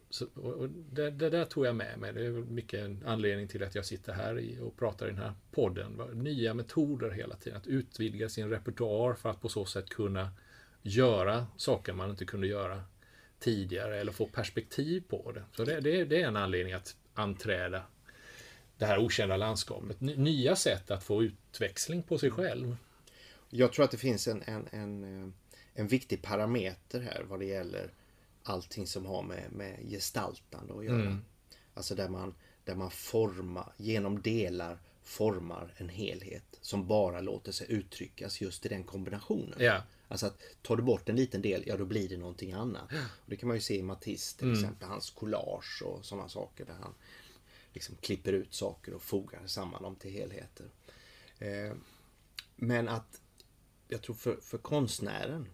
så, 0.10 0.26
och 0.26 0.70
det, 0.70 1.10
det, 1.12 1.30
där 1.30 1.46
tog 1.46 1.66
jag 1.66 1.76
med 1.76 2.00
mig. 2.00 2.14
Det 2.14 2.26
är 2.26 2.32
mycket 2.32 2.80
en 2.80 3.04
anledning 3.06 3.48
till 3.48 3.64
att 3.64 3.76
jag 3.76 3.86
sitter 3.86 4.14
här 4.14 4.62
och 4.62 4.78
pratar 4.78 5.06
i 5.06 5.10
den 5.10 5.20
här 5.20 5.34
podden. 5.52 6.02
Nya 6.14 6.54
metoder 6.54 7.12
hela 7.12 7.36
tiden. 7.36 7.58
Att 7.58 7.68
utvidga 7.68 8.30
sin 8.30 8.50
repertoar 8.50 9.14
för 9.14 9.30
att 9.30 9.42
på 9.42 9.50
så 9.50 9.66
sätt 9.66 9.90
kunna 9.90 10.32
göra 10.82 11.48
saker 11.58 11.94
man 11.94 12.10
inte 12.10 12.26
kunde 12.26 12.48
göra 12.48 12.84
tidigare 13.40 14.00
eller 14.00 14.12
få 14.12 14.26
perspektiv 14.26 15.04
på 15.08 15.32
det. 15.32 15.44
Så 15.56 15.64
det, 15.64 15.80
det, 15.80 16.06
det 16.06 16.22
är 16.22 16.28
en 16.28 16.36
anledning 16.36 16.74
att 16.74 16.96
anträda 17.14 17.84
det 18.78 18.86
här 18.86 19.00
okända 19.00 19.38
landskapet. 19.38 20.02
Nya 20.02 20.56
sätt 20.56 20.92
att 20.92 21.04
få 21.04 21.24
utväxling 21.24 22.04
på 22.04 22.18
sig 22.18 22.32
själv. 22.32 22.78
Jag 23.56 23.74
tror 23.74 23.86
att 23.86 23.92
det 23.92 23.98
finns 23.98 24.28
en, 24.28 24.42
en, 24.42 24.68
en, 24.72 25.04
eh, 25.04 25.30
en 25.74 25.88
viktig 25.88 26.22
parameter 26.22 27.02
här 27.02 27.24
vad 27.24 27.40
det 27.40 27.46
gäller 27.46 27.94
allting 28.44 28.88
som 28.88 29.06
har 29.06 29.24
med, 29.24 29.52
med 29.52 29.90
gestaltande 29.90 30.74
att 30.74 30.86
göra. 30.86 31.02
Mm. 31.02 31.22
Alltså 31.74 31.96
där 31.96 32.10
man, 32.10 32.36
där 32.64 32.76
man 32.76 32.92
formar, 32.92 33.74
genom 33.78 34.22
delar 34.22 34.80
formar 35.04 35.74
en 35.78 35.90
helhet 35.90 36.44
som 36.62 36.88
bara 36.88 37.22
låter 37.22 37.52
sig 37.52 37.68
uttryckas 37.70 38.42
just 38.42 38.66
i 38.66 38.70
den 38.70 38.84
kombinationen. 38.84 39.58
Ja. 39.60 39.84
Alltså 40.08 40.26
att 40.26 40.42
tar 40.62 40.76
du 40.76 40.84
bort 40.84 41.10
en 41.10 41.16
liten 41.16 41.42
del, 41.42 41.64
ja 41.68 41.78
då 41.78 41.86
blir 41.86 42.10
det 42.10 42.18
någonting 42.18 42.52
annat. 42.54 42.92
Och 42.92 43.30
det 43.30 43.36
kan 43.36 43.48
man 43.48 43.58
ju 43.58 43.62
se 43.62 43.78
i 43.78 43.84
Matisse 43.84 44.38
till 44.38 44.48
mm. 44.48 44.60
exempel, 44.60 44.88
hans 44.88 45.10
collage 45.10 45.84
och 45.86 46.06
sådana 46.06 46.30
saker 46.30 46.66
där 46.66 46.74
han 46.82 46.94
liksom 47.74 47.96
klipper 47.96 48.34
ut 48.34 48.54
saker 48.54 48.94
och 48.94 49.02
fogar 49.02 49.42
samman 49.46 49.84
dem 49.84 49.96
till 49.96 50.12
helheter. 50.12 50.66
Eh, 51.40 51.74
men 52.56 52.88
att 52.88 53.22
jag 53.94 54.02
tror 54.02 54.16
för, 54.16 54.36
för 54.36 54.58
konstnären 54.58 55.50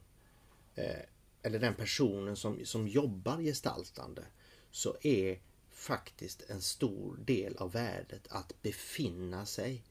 eh, 0.76 1.00
eller 1.42 1.60
den 1.60 1.76
personen 1.76 2.36
som, 2.36 2.66
som 2.66 2.88
jobbar 2.88 3.42
gestaltande 3.42 4.26
så 4.72 4.98
är 5.02 5.40
faktiskt 5.72 6.50
en 6.50 6.62
stor 6.62 7.18
del 7.26 7.58
av 7.58 7.72
värdet 7.72 8.28
att 8.30 8.62
befinna 8.62 9.46
sig 9.46 9.84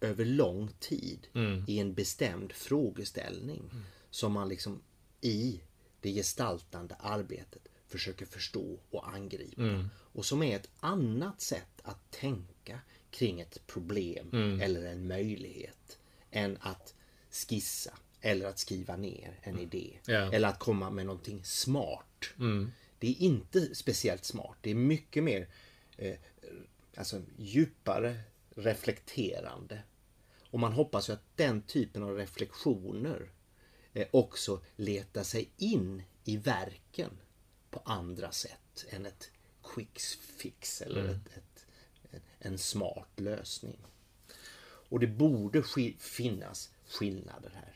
över 0.00 0.24
lång 0.24 0.70
tid 0.80 1.28
mm. 1.34 1.64
i 1.68 1.78
en 1.78 1.94
bestämd 1.94 2.52
frågeställning 2.52 3.70
mm. 3.72 3.84
som 4.10 4.32
man 4.32 4.48
liksom 4.48 4.82
i 5.20 5.60
det 6.00 6.12
gestaltande 6.12 6.94
arbetet 6.94 7.68
försöker 7.86 8.26
förstå 8.26 8.78
och 8.90 9.08
angripa. 9.08 9.62
Mm. 9.62 9.88
Och 9.96 10.26
som 10.26 10.42
är 10.42 10.56
ett 10.56 10.70
annat 10.80 11.40
sätt 11.40 11.80
att 11.82 12.10
tänka 12.10 12.80
kring 13.10 13.40
ett 13.40 13.66
problem 13.66 14.30
mm. 14.32 14.60
eller 14.60 14.86
en 14.86 15.06
möjlighet 15.06 15.98
än 16.30 16.58
att 16.60 16.94
skissa 17.36 17.98
eller 18.20 18.46
att 18.46 18.58
skriva 18.58 18.96
ner 18.96 19.38
en 19.42 19.58
idé. 19.58 19.98
Yeah. 20.08 20.34
Eller 20.34 20.48
att 20.48 20.58
komma 20.58 20.90
med 20.90 21.06
någonting 21.06 21.44
smart. 21.44 22.24
Mm. 22.38 22.72
Det 22.98 23.08
är 23.08 23.20
inte 23.20 23.74
speciellt 23.74 24.24
smart. 24.24 24.56
Det 24.60 24.70
är 24.70 24.74
mycket 24.74 25.24
mer 25.24 25.48
eh, 25.96 26.16
alltså, 26.96 27.22
djupare 27.38 28.20
reflekterande. 28.54 29.82
Och 30.50 30.60
man 30.60 30.72
hoppas 30.72 31.08
ju 31.08 31.12
att 31.12 31.36
den 31.36 31.62
typen 31.62 32.02
av 32.02 32.16
reflektioner 32.16 33.30
eh, 33.92 34.06
också 34.10 34.60
letar 34.76 35.22
sig 35.22 35.50
in 35.56 36.02
i 36.24 36.36
verken 36.36 37.10
på 37.70 37.82
andra 37.84 38.32
sätt 38.32 38.86
än 38.88 39.06
ett 39.06 39.30
quick 39.62 40.00
fix 40.38 40.82
eller 40.82 41.00
mm. 41.00 41.14
ett, 41.14 41.66
ett, 42.12 42.22
en 42.38 42.58
smart 42.58 43.20
lösning. 43.20 43.78
Och 44.88 45.00
det 45.00 45.06
borde 45.06 45.62
finnas 45.98 46.70
skillnader 46.88 47.50
här. 47.54 47.72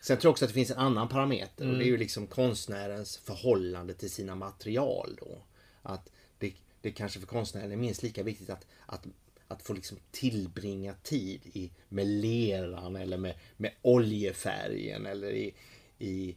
Sen 0.00 0.18
tror 0.18 0.28
jag 0.28 0.32
också 0.32 0.44
att 0.44 0.48
det 0.48 0.54
finns 0.54 0.70
en 0.70 0.78
annan 0.78 1.08
parameter 1.08 1.64
mm. 1.64 1.72
och 1.72 1.78
det 1.78 1.84
är 1.84 1.86
ju 1.86 1.92
mm. 1.92 2.00
liksom 2.00 2.26
konstnärens 2.26 3.16
förhållande 3.16 3.94
till 3.94 4.10
sina 4.10 4.34
material 4.34 5.18
då. 5.20 5.42
Att 5.82 6.10
det, 6.38 6.52
det 6.80 6.90
kanske 6.90 7.20
för 7.20 7.26
konstnären 7.26 7.72
är 7.72 7.76
minst 7.76 8.02
lika 8.02 8.22
viktigt 8.22 8.50
att, 8.50 8.66
att, 8.86 9.06
att 9.48 9.62
få 9.62 9.72
liksom 9.72 9.98
tillbringa 10.10 10.94
tid 10.94 11.40
i, 11.44 11.70
med 11.88 12.06
leran 12.06 12.96
eller 12.96 13.16
med, 13.16 13.34
med 13.56 13.72
oljefärgen 13.82 15.06
eller 15.06 15.30
i, 15.30 15.54
i 15.98 16.36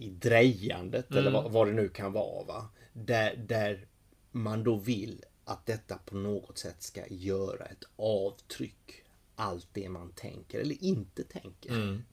i 0.00 0.08
drejandet 0.08 1.10
mm. 1.10 1.18
eller 1.18 1.30
vad, 1.30 1.52
vad, 1.52 1.66
det 1.66 1.72
nu 1.72 1.88
kan 1.88 2.12
vara. 2.12 2.44
Va? 2.44 2.68
Där, 2.92 3.36
där 3.36 3.86
man 4.30 4.64
då 4.64 4.76
vill 4.76 5.24
att 5.44 5.66
detta 5.66 5.98
på 5.98 6.16
något 6.16 6.58
sätt 6.58 6.82
ska 6.82 7.06
göra 7.08 7.64
ett 7.64 7.84
avtryck 7.96 9.04
allt 9.34 9.68
det 9.72 9.88
man 9.88 10.12
tänker 10.12 10.60
eller 10.60 10.84
inte 10.84 11.24
tänker. 11.24 11.70
Mm. 11.70 12.04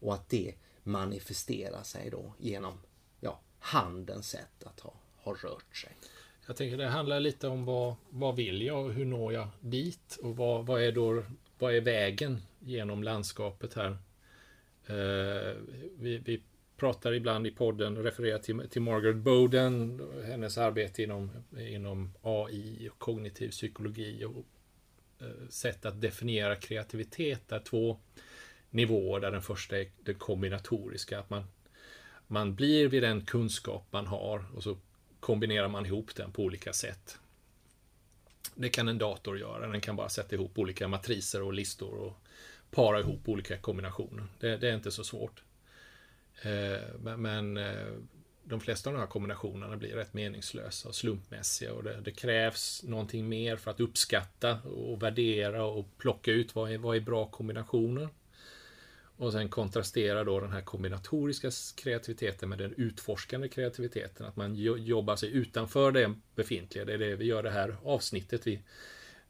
Och 0.00 0.14
att 0.14 0.28
det 0.28 0.54
manifesterar 0.82 1.82
sig 1.82 2.10
då 2.10 2.34
genom 2.38 2.78
ja, 3.20 3.40
handens 3.58 4.28
sätt 4.28 4.64
att 4.64 4.80
ha, 4.80 4.94
ha 5.16 5.32
rört 5.34 5.76
sig. 5.76 5.96
Jag 6.46 6.56
tänker 6.56 6.76
det 6.76 6.88
handlar 6.88 7.20
lite 7.20 7.48
om 7.48 7.64
vad, 7.64 7.94
vad 8.10 8.36
vill 8.36 8.62
jag 8.62 8.84
och 8.84 8.92
hur 8.92 9.04
når 9.04 9.32
jag 9.32 9.48
dit 9.60 10.18
och 10.22 10.36
vad, 10.36 10.66
vad 10.66 10.82
är 10.82 10.92
då 10.92 11.22
vad 11.58 11.74
är 11.74 11.80
vägen 11.80 12.42
genom 12.58 13.02
landskapet 13.02 13.74
här? 13.74 13.90
Uh, 14.90 15.56
vi, 15.98 16.18
vi, 16.18 16.42
pratar 16.82 17.14
ibland 17.14 17.46
i 17.46 17.50
podden 17.50 17.96
och 17.96 18.04
refererar 18.04 18.38
till, 18.38 18.68
till 18.70 18.82
Margaret 18.82 19.16
Bowden, 19.16 20.00
hennes 20.26 20.58
arbete 20.58 21.02
inom, 21.02 21.30
inom 21.58 22.12
AI 22.22 22.88
och 22.92 22.98
kognitiv 22.98 23.50
psykologi 23.50 24.24
och 24.24 24.46
Eh, 25.22 25.48
sätt 25.48 25.86
att 25.86 26.00
definiera 26.00 26.56
kreativitet 26.56 27.48
där 27.48 27.58
två 27.58 27.98
nivåer 28.70 29.20
där 29.20 29.30
den 29.30 29.42
första 29.42 29.78
är 29.78 29.90
den 30.04 30.14
kombinatoriska. 30.14 31.18
Att 31.18 31.30
man, 31.30 31.44
man 32.26 32.54
blir 32.54 32.88
vid 32.88 33.02
den 33.02 33.24
kunskap 33.24 33.86
man 33.90 34.06
har 34.06 34.44
och 34.54 34.62
så 34.62 34.76
kombinerar 35.20 35.68
man 35.68 35.86
ihop 35.86 36.14
den 36.14 36.32
på 36.32 36.42
olika 36.42 36.72
sätt. 36.72 37.18
Det 38.54 38.68
kan 38.68 38.88
en 38.88 38.98
dator 38.98 39.38
göra, 39.38 39.68
den 39.68 39.80
kan 39.80 39.96
bara 39.96 40.08
sätta 40.08 40.34
ihop 40.34 40.58
olika 40.58 40.88
matriser 40.88 41.42
och 41.42 41.52
listor 41.52 41.94
och 41.94 42.16
para 42.70 43.00
ihop 43.00 43.28
olika 43.28 43.58
kombinationer. 43.58 44.26
Det, 44.40 44.56
det 44.56 44.68
är 44.68 44.74
inte 44.74 44.90
så 44.90 45.04
svårt. 45.04 45.42
Eh, 46.42 47.16
men 47.16 47.56
eh, 47.56 47.92
de 48.44 48.60
flesta 48.60 48.90
av 48.90 48.94
de 48.94 49.00
här 49.00 49.06
kombinationerna 49.06 49.76
blir 49.76 49.94
rätt 49.94 50.14
meningslösa 50.14 50.88
och 50.88 50.94
slumpmässiga 50.94 51.74
och 51.74 51.82
det, 51.82 52.00
det, 52.00 52.10
krävs 52.10 52.82
någonting 52.82 53.28
mer 53.28 53.56
för 53.56 53.70
att 53.70 53.80
uppskatta 53.80 54.58
och 54.62 55.02
värdera 55.02 55.64
och 55.64 55.98
plocka 55.98 56.32
ut 56.32 56.54
vad 56.54 56.72
är, 56.72 56.78
vad 56.78 56.96
är 56.96 57.00
bra 57.00 57.26
kombinationer. 57.26 58.08
Och 59.16 59.32
sen 59.32 59.48
kontrastera 59.48 60.24
då 60.24 60.40
den 60.40 60.52
här 60.52 60.60
kombinatoriska 60.60 61.50
kreativiteten 61.74 62.48
med 62.48 62.58
den 62.58 62.74
utforskande 62.76 63.48
kreativiteten. 63.48 64.26
Att 64.26 64.36
man 64.36 64.54
jobbar 64.56 65.16
sig 65.16 65.32
utanför 65.32 65.92
det 65.92 66.14
befintliga. 66.34 66.84
Det 66.84 66.92
är 66.92 66.98
det 66.98 67.16
vi 67.16 67.24
gör 67.24 67.42
det 67.42 67.50
här 67.50 67.76
avsnittet. 67.84 68.46
Vi, 68.46 68.62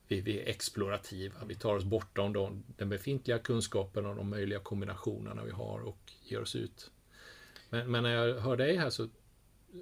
vi, 0.09 0.21
vi 0.21 0.41
är 0.41 0.49
explorativa. 0.49 1.45
Vi 1.45 1.55
tar 1.55 1.75
oss 1.75 1.85
bortom 1.85 2.33
de, 2.33 2.65
den 2.77 2.89
befintliga 2.89 3.39
kunskapen 3.39 4.07
och 4.07 4.17
de 4.17 4.31
möjliga 4.31 4.59
kombinationerna 4.59 5.45
vi 5.45 5.51
har 5.51 5.81
och 5.81 6.13
ger 6.23 6.41
oss 6.41 6.57
ut 6.57 6.91
men, 7.73 7.91
men, 7.91 8.03
när 8.03 8.11
jag 8.11 8.41
hör 8.41 8.57
dig 8.57 8.77
här 8.77 8.91
så 8.91 9.09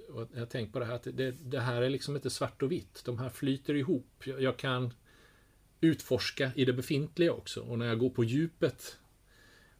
och 0.09 0.27
jag 0.35 0.49
tänker 0.49 0.71
på 0.73 0.79
det 0.79 0.85
här 0.85 0.93
att 0.93 1.07
det, 1.13 1.31
det, 1.31 1.59
här 1.59 1.81
är 1.81 1.89
liksom 1.89 2.15
inte 2.15 2.29
svart 2.29 2.61
och 2.61 2.71
vitt. 2.71 3.01
De 3.05 3.19
här 3.19 3.29
flyter 3.29 3.73
ihop. 3.73 4.07
Jag, 4.23 4.41
jag, 4.41 4.57
kan 4.57 4.93
utforska 5.81 6.51
i 6.55 6.65
det 6.65 6.73
befintliga 6.73 7.33
också. 7.33 7.61
Och 7.61 7.79
när 7.79 7.85
jag 7.85 7.99
går 7.99 8.09
på 8.09 8.23
djupet 8.23 8.97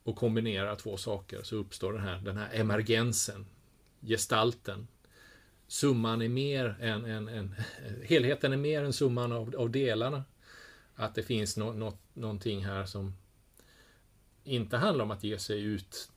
och 0.03 0.15
kombinerar 0.15 0.75
två 0.75 0.97
saker 0.97 1.43
så 1.43 1.55
uppstår 1.55 1.93
den 1.93 2.01
här, 2.01 2.19
den 2.19 2.37
här 2.37 2.49
emergensen, 2.53 3.45
gestalten. 4.01 4.87
Summan 5.67 6.21
är 6.21 6.29
mer 6.29 6.77
än, 6.79 7.05
än, 7.05 7.27
än 7.27 7.55
helheten 8.03 8.53
är 8.53 8.57
mer 8.57 8.83
än 8.83 8.93
summan 8.93 9.31
av, 9.31 9.55
av 9.55 9.69
delarna. 9.69 10.23
Att 11.01 11.15
det 11.15 11.23
finns 11.23 11.57
no, 11.57 11.63
no, 11.63 11.97
någonting 12.13 12.65
här 12.65 12.85
som 12.85 13.13
inte 14.43 14.77
handlar 14.77 15.05
om 15.05 15.11
att 15.11 15.23
ge 15.23 15.39
sig 15.39 15.61
ut 15.61 16.11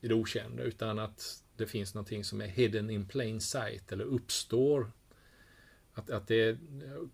i 0.00 0.08
det 0.08 0.14
okända 0.14 0.62
utan 0.62 0.98
att 0.98 1.42
det 1.56 1.66
finns 1.66 1.94
någonting 1.94 2.24
som 2.24 2.40
är 2.40 2.46
hidden 2.46 2.90
in 2.90 3.08
plain 3.08 3.40
sight 3.40 3.92
eller 3.92 4.04
uppstår. 4.04 4.92
Att, 5.92 6.10
att 6.10 6.26
det 6.26 6.34
är 6.34 6.58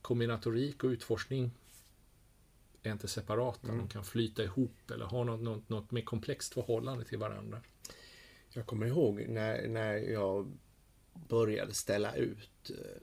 kombinatorik 0.03 0.85
och 0.85 0.89
utforskning 0.89 1.51
är 2.83 2.93
inte 2.93 3.09
separata. 3.09 3.69
Mm. 3.69 3.79
De 3.79 3.89
kan 3.89 4.05
flyta 4.05 4.45
ihop 4.45 4.91
eller 4.91 5.05
ha 5.05 5.25
något, 5.25 5.41
något, 5.41 5.69
något 5.69 5.91
mer 5.91 6.03
komplext 6.03 6.55
förhållande 6.55 7.05
till 7.05 7.19
varandra. 7.19 7.63
Jag 8.49 8.67
kommer 8.67 8.87
ihåg 8.87 9.27
när, 9.29 9.69
när 9.69 9.93
jag 9.93 10.59
började 11.29 11.75
ställa 11.75 12.15
ut 12.15 12.71
eh, 12.71 13.03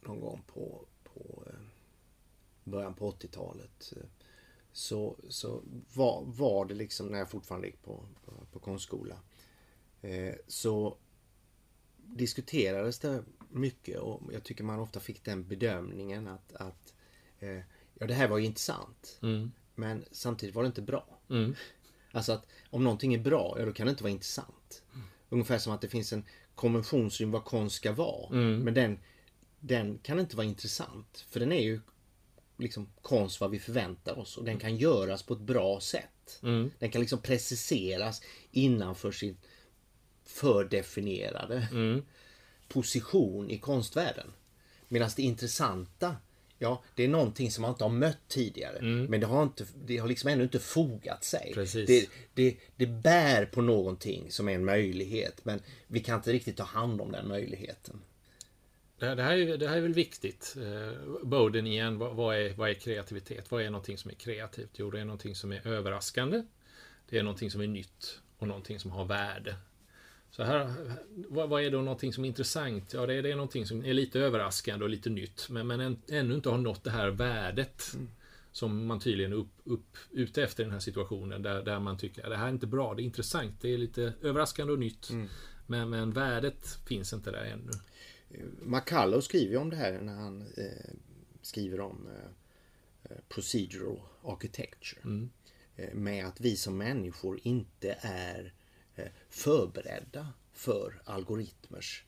någon 0.00 0.20
gång 0.20 0.42
på, 0.46 0.86
på 1.04 1.44
början 2.64 2.94
på 2.94 3.10
80-talet. 3.10 3.92
Eh, 3.96 4.02
så, 4.72 5.16
så 5.28 5.62
var, 5.94 6.22
var 6.26 6.64
det 6.64 6.74
liksom 6.74 7.06
när 7.06 7.18
jag 7.18 7.30
fortfarande 7.30 7.66
gick 7.66 7.82
på, 7.82 8.04
på, 8.24 8.32
på 8.52 8.58
konstskola. 8.58 9.18
Eh, 10.00 10.34
så 10.46 10.96
diskuterades 11.96 12.98
det 12.98 13.24
mycket 13.48 13.98
och 13.98 14.22
jag 14.32 14.44
tycker 14.44 14.64
man 14.64 14.80
ofta 14.80 15.00
fick 15.00 15.24
den 15.24 15.48
bedömningen 15.48 16.28
att, 16.28 16.52
att 16.52 16.94
eh, 17.38 17.60
ja 17.94 18.06
det 18.06 18.14
här 18.14 18.28
var 18.28 18.38
ju 18.38 18.44
intressant. 18.44 19.18
Mm. 19.22 19.52
Men 19.74 20.04
samtidigt 20.10 20.54
var 20.54 20.62
det 20.62 20.66
inte 20.66 20.82
bra. 20.82 21.18
Mm. 21.30 21.54
Alltså 22.14 22.32
att 22.32 22.46
om 22.70 22.84
någonting 22.84 23.14
är 23.14 23.18
bra, 23.18 23.56
ja 23.58 23.64
då 23.64 23.72
kan 23.72 23.86
det 23.86 23.90
inte 23.90 24.02
vara 24.02 24.10
intressant. 24.10 24.82
Ungefär 25.28 25.58
som 25.58 25.72
att 25.72 25.80
det 25.80 25.88
finns 25.88 26.12
en 26.12 26.24
konvention 26.54 27.10
kring 27.10 27.30
vad 27.30 27.44
konst 27.44 27.76
ska 27.76 27.92
vara. 27.92 28.28
Mm. 28.32 28.60
Men 28.60 28.74
den, 28.74 28.98
den 29.60 29.98
kan 29.98 30.20
inte 30.20 30.36
vara 30.36 30.46
intressant. 30.46 31.26
För 31.30 31.40
den 31.40 31.52
är 31.52 31.60
ju 31.60 31.80
liksom 32.62 32.88
konst 33.02 33.40
vad 33.40 33.50
vi 33.50 33.58
förväntar 33.58 34.18
oss. 34.18 34.36
Och 34.36 34.44
den 34.44 34.58
kan 34.58 34.76
göras 34.76 35.22
på 35.22 35.34
ett 35.34 35.40
bra 35.40 35.80
sätt. 35.80 36.40
Mm. 36.42 36.70
Den 36.78 36.90
kan 36.90 37.00
liksom 37.00 37.18
preciseras 37.18 38.22
innanför 38.50 39.12
sin 39.12 39.36
fördefinierade 40.24 41.68
mm. 41.72 42.02
position 42.68 43.50
i 43.50 43.58
konstvärlden. 43.58 44.32
Medan 44.88 45.10
det 45.16 45.22
intressanta 45.22 46.16
Ja, 46.62 46.82
det 46.94 47.04
är 47.04 47.08
någonting 47.08 47.50
som 47.50 47.62
man 47.62 47.70
inte 47.70 47.84
har 47.84 47.90
mött 47.90 48.28
tidigare. 48.28 48.78
Mm. 48.78 49.04
Men 49.04 49.20
det 49.20 49.26
har, 49.26 49.42
inte, 49.42 49.64
det 49.84 49.96
har 49.96 50.08
liksom 50.08 50.30
ännu 50.30 50.42
inte 50.42 50.58
fogat 50.58 51.24
sig. 51.24 51.52
Det, 51.86 52.08
det, 52.34 52.56
det 52.76 52.86
bär 52.86 53.44
på 53.44 53.62
någonting 53.62 54.30
som 54.30 54.48
är 54.48 54.52
en 54.54 54.64
möjlighet. 54.64 55.44
Men 55.44 55.60
vi 55.86 56.00
kan 56.00 56.16
inte 56.16 56.32
riktigt 56.32 56.56
ta 56.56 56.62
hand 56.62 57.00
om 57.00 57.12
den 57.12 57.28
möjligheten. 57.28 58.00
Det, 59.02 59.14
det, 59.14 59.22
här, 59.22 59.36
är, 59.36 59.56
det 59.56 59.68
här 59.68 59.76
är 59.76 59.80
väl 59.80 59.94
viktigt. 59.94 60.56
Eh, 60.58 61.22
Bowden 61.22 61.66
igen, 61.66 61.98
vad, 61.98 62.16
vad, 62.16 62.36
är, 62.36 62.54
vad 62.54 62.70
är 62.70 62.74
kreativitet? 62.74 63.50
Vad 63.50 63.62
är 63.62 63.70
någonting 63.70 63.98
som 63.98 64.10
är 64.10 64.14
kreativt? 64.14 64.70
Jo, 64.72 64.90
det 64.90 65.00
är 65.00 65.04
någonting 65.04 65.34
som 65.34 65.52
är 65.52 65.66
överraskande. 65.66 66.42
Det 67.08 67.18
är 67.18 67.22
någonting 67.22 67.50
som 67.50 67.60
är 67.60 67.66
nytt 67.66 68.20
och 68.38 68.48
någonting 68.48 68.80
som 68.80 68.90
har 68.90 69.04
värde. 69.04 69.56
Så 70.30 70.42
här, 70.42 70.74
vad, 71.28 71.48
vad, 71.48 71.62
är 71.62 71.70
då 71.70 71.78
någonting 71.78 72.12
som 72.12 72.24
är 72.24 72.28
intressant? 72.28 72.92
Ja, 72.94 73.06
det 73.06 73.14
är, 73.14 73.22
det 73.22 73.30
är 73.30 73.34
någonting 73.34 73.66
som 73.66 73.84
är 73.84 73.94
lite 73.94 74.20
överraskande 74.20 74.84
och 74.84 74.90
lite 74.90 75.10
nytt, 75.10 75.46
men, 75.50 75.66
men 75.66 75.80
än, 75.80 76.02
ännu 76.08 76.34
inte 76.34 76.48
har 76.48 76.58
nått 76.58 76.84
det 76.84 76.90
här 76.90 77.08
värdet. 77.08 77.90
Mm. 77.94 78.08
Som 78.52 78.86
man 78.86 79.00
tydligen 79.00 79.32
är 79.32 79.36
upp, 79.36 79.52
upp, 79.64 79.96
ute 80.10 80.42
efter 80.42 80.62
i 80.62 80.64
den 80.64 80.72
här 80.72 80.80
situationen, 80.80 81.42
där, 81.42 81.62
där 81.62 81.78
man 81.80 81.98
tycker 81.98 82.22
att 82.22 82.30
det 82.30 82.36
här 82.36 82.46
är 82.46 82.50
inte 82.50 82.66
bra, 82.66 82.94
det 82.94 83.02
är 83.02 83.04
intressant, 83.04 83.60
det 83.60 83.74
är 83.74 83.78
lite 83.78 84.12
överraskande 84.22 84.72
och 84.72 84.78
nytt. 84.78 85.10
Mm. 85.10 85.28
Men, 85.66 85.90
men 85.90 86.10
värdet 86.10 86.78
finns 86.88 87.12
inte 87.12 87.30
där 87.30 87.44
ännu. 87.44 87.72
McCullough 88.62 89.24
skriver 89.24 89.56
om 89.56 89.70
det 89.70 89.76
här 89.76 90.00
när 90.00 90.14
han 90.14 90.42
eh, 90.56 90.94
skriver 91.42 91.80
om 91.80 92.08
eh, 93.02 93.16
procedural 93.28 94.00
architecture. 94.22 95.00
Mm. 95.04 95.30
Eh, 95.76 95.94
med 95.94 96.26
att 96.26 96.40
vi 96.40 96.56
som 96.56 96.78
människor 96.78 97.40
inte 97.42 97.98
är 98.00 98.52
Eh, 98.96 99.08
förberedda 99.28 100.28
för 100.52 101.02
algoritmers 101.04 102.04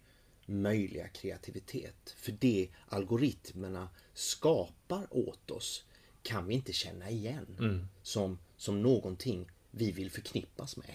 möjliga 0.46 1.08
kreativitet. 1.08 2.14
För 2.16 2.32
det 2.32 2.68
algoritmerna 2.88 3.88
skapar 4.14 5.06
åt 5.10 5.50
oss 5.50 5.84
kan 6.22 6.46
vi 6.46 6.54
inte 6.54 6.72
känna 6.72 7.10
igen 7.10 7.56
mm. 7.58 7.86
som, 8.02 8.38
som 8.56 8.82
någonting 8.82 9.50
vi 9.70 9.92
vill 9.92 10.10
förknippas 10.10 10.76
med. 10.76 10.90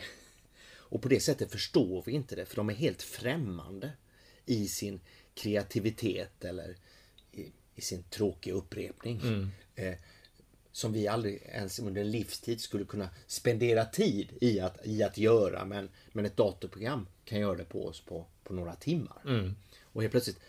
Och 0.71 1.01
på 1.01 1.07
det 1.07 1.19
sättet 1.19 1.51
förstår 1.51 2.03
vi 2.05 2.11
inte 2.11 2.35
det, 2.35 2.45
för 2.45 2.55
de 2.55 2.69
är 2.69 2.73
helt 2.73 3.01
främmande 3.01 3.91
i 4.49 4.67
sin 4.67 4.99
kreativitet 5.33 6.45
eller 6.45 6.75
i, 7.31 7.51
i 7.75 7.81
sin 7.81 8.03
tråkiga 8.03 8.53
upprepning. 8.53 9.21
Mm. 9.21 9.49
Eh, 9.75 9.95
som 10.71 10.93
vi 10.93 11.07
aldrig 11.07 11.41
ens 11.45 11.79
under 11.79 12.01
en 12.01 12.11
livstid 12.11 12.61
skulle 12.61 12.85
kunna 12.85 13.09
spendera 13.27 13.85
tid 13.85 14.29
i 14.41 14.59
att, 14.59 14.77
i 14.83 15.03
att 15.03 15.17
göra. 15.17 15.65
Men, 15.65 15.89
men 16.11 16.25
ett 16.25 16.37
datorprogram 16.37 17.07
kan 17.25 17.39
göra 17.39 17.55
det 17.55 17.65
på 17.65 17.85
oss 17.85 18.01
på, 18.01 18.25
på 18.43 18.53
några 18.53 18.75
timmar. 18.75 19.21
Mm. 19.25 19.55
Och 19.81 20.01
helt 20.01 20.11
plötsligt 20.11 20.39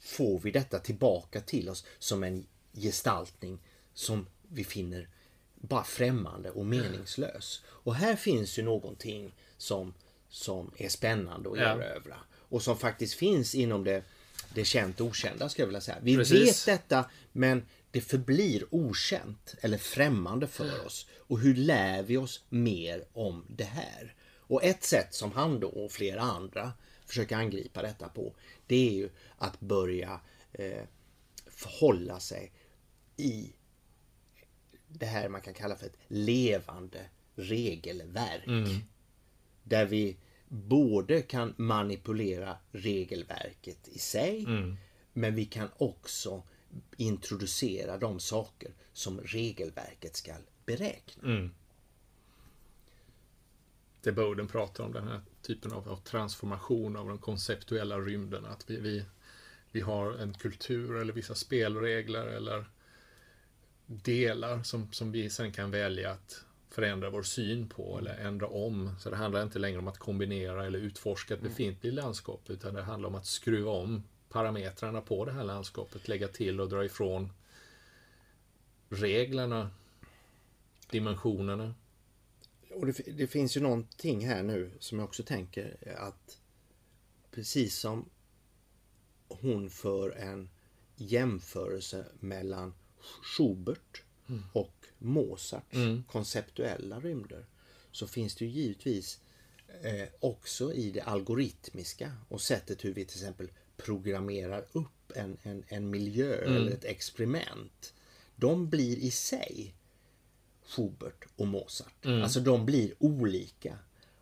får 0.00 0.38
vi 0.38 0.50
detta 0.50 0.78
tillbaka 0.78 1.40
till 1.40 1.68
oss 1.68 1.84
som 1.98 2.22
en 2.22 2.46
gestaltning 2.72 3.58
som 3.94 4.26
vi 4.48 4.64
finner 4.64 5.08
bara 5.54 5.84
främmande 5.84 6.50
och 6.50 6.66
meningslös. 6.66 7.62
Och 7.66 7.94
här 7.94 8.16
finns 8.16 8.58
ju 8.58 8.62
någonting 8.62 9.34
som, 9.56 9.94
som 10.28 10.70
är 10.76 10.88
spännande 10.88 11.50
att 11.50 11.56
erövra. 11.56 12.16
Och 12.52 12.62
som 12.62 12.78
faktiskt 12.78 13.14
finns 13.14 13.54
inom 13.54 13.84
det, 13.84 14.02
det 14.54 14.64
känt 14.64 15.00
okända 15.00 15.48
skulle 15.48 15.62
jag 15.62 15.66
vilja 15.66 15.80
säga. 15.80 15.98
Vi 16.02 16.16
Precis. 16.16 16.68
vet 16.68 16.78
detta 16.78 17.10
men 17.32 17.66
det 17.90 18.00
förblir 18.00 18.64
okänt 18.70 19.54
eller 19.60 19.78
främmande 19.78 20.46
för 20.46 20.86
oss. 20.86 21.06
Och 21.12 21.40
hur 21.40 21.54
lär 21.54 22.02
vi 22.02 22.16
oss 22.16 22.44
mer 22.48 23.04
om 23.12 23.44
det 23.48 23.64
här? 23.64 24.14
Och 24.36 24.64
ett 24.64 24.84
sätt 24.84 25.14
som 25.14 25.32
han 25.32 25.60
då 25.60 25.68
och 25.68 25.92
flera 25.92 26.20
andra 26.20 26.72
försöker 27.06 27.36
angripa 27.36 27.82
detta 27.82 28.08
på 28.08 28.34
det 28.66 28.88
är 28.88 28.92
ju 28.92 29.08
att 29.36 29.60
börja 29.60 30.20
eh, 30.52 30.82
förhålla 31.46 32.20
sig 32.20 32.52
i 33.16 33.52
det 34.88 35.06
här 35.06 35.28
man 35.28 35.40
kan 35.40 35.54
kalla 35.54 35.76
för 35.76 35.86
ett 35.86 35.98
levande 36.08 37.00
regelverk. 37.34 38.46
Mm. 38.46 38.80
Där 39.62 39.86
vi 39.86 40.16
både 40.52 41.22
kan 41.22 41.54
manipulera 41.56 42.56
regelverket 42.72 43.88
i 43.88 43.98
sig 43.98 44.44
mm. 44.44 44.76
men 45.12 45.34
vi 45.34 45.44
kan 45.44 45.68
också 45.76 46.42
introducera 46.96 47.98
de 47.98 48.20
saker 48.20 48.70
som 48.92 49.20
regelverket 49.20 50.16
ska 50.16 50.32
beräkna. 50.66 51.22
Mm. 51.28 51.50
Det 54.02 54.12
Bowden 54.12 54.48
pratar 54.48 54.84
om, 54.84 54.92
den 54.92 55.08
här 55.08 55.20
typen 55.42 55.72
av, 55.72 55.88
av 55.88 55.96
transformation 55.96 56.96
av 56.96 57.08
den 57.08 57.18
konceptuella 57.18 57.98
rymden. 57.98 58.46
Att 58.46 58.70
vi, 58.70 58.76
vi, 58.76 59.04
vi 59.70 59.80
har 59.80 60.12
en 60.12 60.34
kultur 60.34 60.96
eller 60.96 61.12
vissa 61.12 61.34
spelregler 61.34 62.26
eller 62.26 62.64
delar 63.86 64.62
som, 64.62 64.92
som 64.92 65.12
vi 65.12 65.30
sen 65.30 65.52
kan 65.52 65.70
välja 65.70 66.10
att 66.10 66.44
förändra 66.72 67.10
vår 67.10 67.22
syn 67.22 67.68
på 67.68 67.98
eller 67.98 68.18
ändra 68.18 68.46
om. 68.46 68.90
Så 68.98 69.10
det 69.10 69.16
handlar 69.16 69.42
inte 69.42 69.58
längre 69.58 69.78
om 69.78 69.88
att 69.88 69.98
kombinera 69.98 70.66
eller 70.66 70.78
utforska 70.78 71.34
ett 71.34 71.40
mm. 71.40 71.52
befintligt 71.52 71.94
landskap 71.94 72.50
utan 72.50 72.74
det 72.74 72.82
handlar 72.82 73.08
om 73.08 73.14
att 73.14 73.26
skruva 73.26 73.70
om 73.70 74.02
parametrarna 74.28 75.00
på 75.00 75.24
det 75.24 75.32
här 75.32 75.44
landskapet, 75.44 76.08
lägga 76.08 76.28
till 76.28 76.60
och 76.60 76.68
dra 76.68 76.84
ifrån 76.84 77.32
reglerna, 78.88 79.70
dimensionerna. 80.90 81.74
Och 82.74 82.86
det, 82.86 82.92
det, 82.92 83.26
finns 83.26 83.56
ju 83.56 83.60
någonting 83.60 84.26
här 84.26 84.42
nu 84.42 84.70
som 84.78 84.98
jag 84.98 85.08
också 85.08 85.22
tänker 85.22 85.94
att 85.98 86.38
precis 87.30 87.78
som 87.78 88.08
hon 89.28 89.70
för 89.70 90.10
en 90.10 90.48
jämförelse 90.96 92.06
mellan 92.20 92.74
Schubert 93.22 94.02
mm. 94.28 94.42
och 94.52 94.81
Mozarts 95.04 95.74
mm. 95.74 96.04
konceptuella 96.10 97.00
rymder 97.00 97.46
så 97.90 98.06
finns 98.06 98.34
det 98.34 98.44
ju 98.44 98.50
givetvis 98.50 99.20
eh, 99.82 100.08
också 100.20 100.72
i 100.72 100.90
det 100.90 101.00
algoritmiska 101.00 102.12
och 102.28 102.40
sättet 102.40 102.84
hur 102.84 102.94
vi 102.94 103.04
till 103.04 103.18
exempel 103.18 103.48
programmerar 103.76 104.64
upp 104.72 105.12
en, 105.14 105.36
en, 105.42 105.64
en 105.68 105.90
miljö 105.90 106.34
mm. 106.34 106.56
eller 106.56 106.72
ett 106.72 106.84
experiment. 106.84 107.94
De 108.36 108.68
blir 108.68 108.98
i 108.98 109.10
sig 109.10 109.74
Schubert 110.66 111.24
och 111.36 111.46
Mozart. 111.46 112.04
Mm. 112.04 112.22
Alltså 112.22 112.40
de 112.40 112.66
blir 112.66 112.94
olika. 112.98 113.78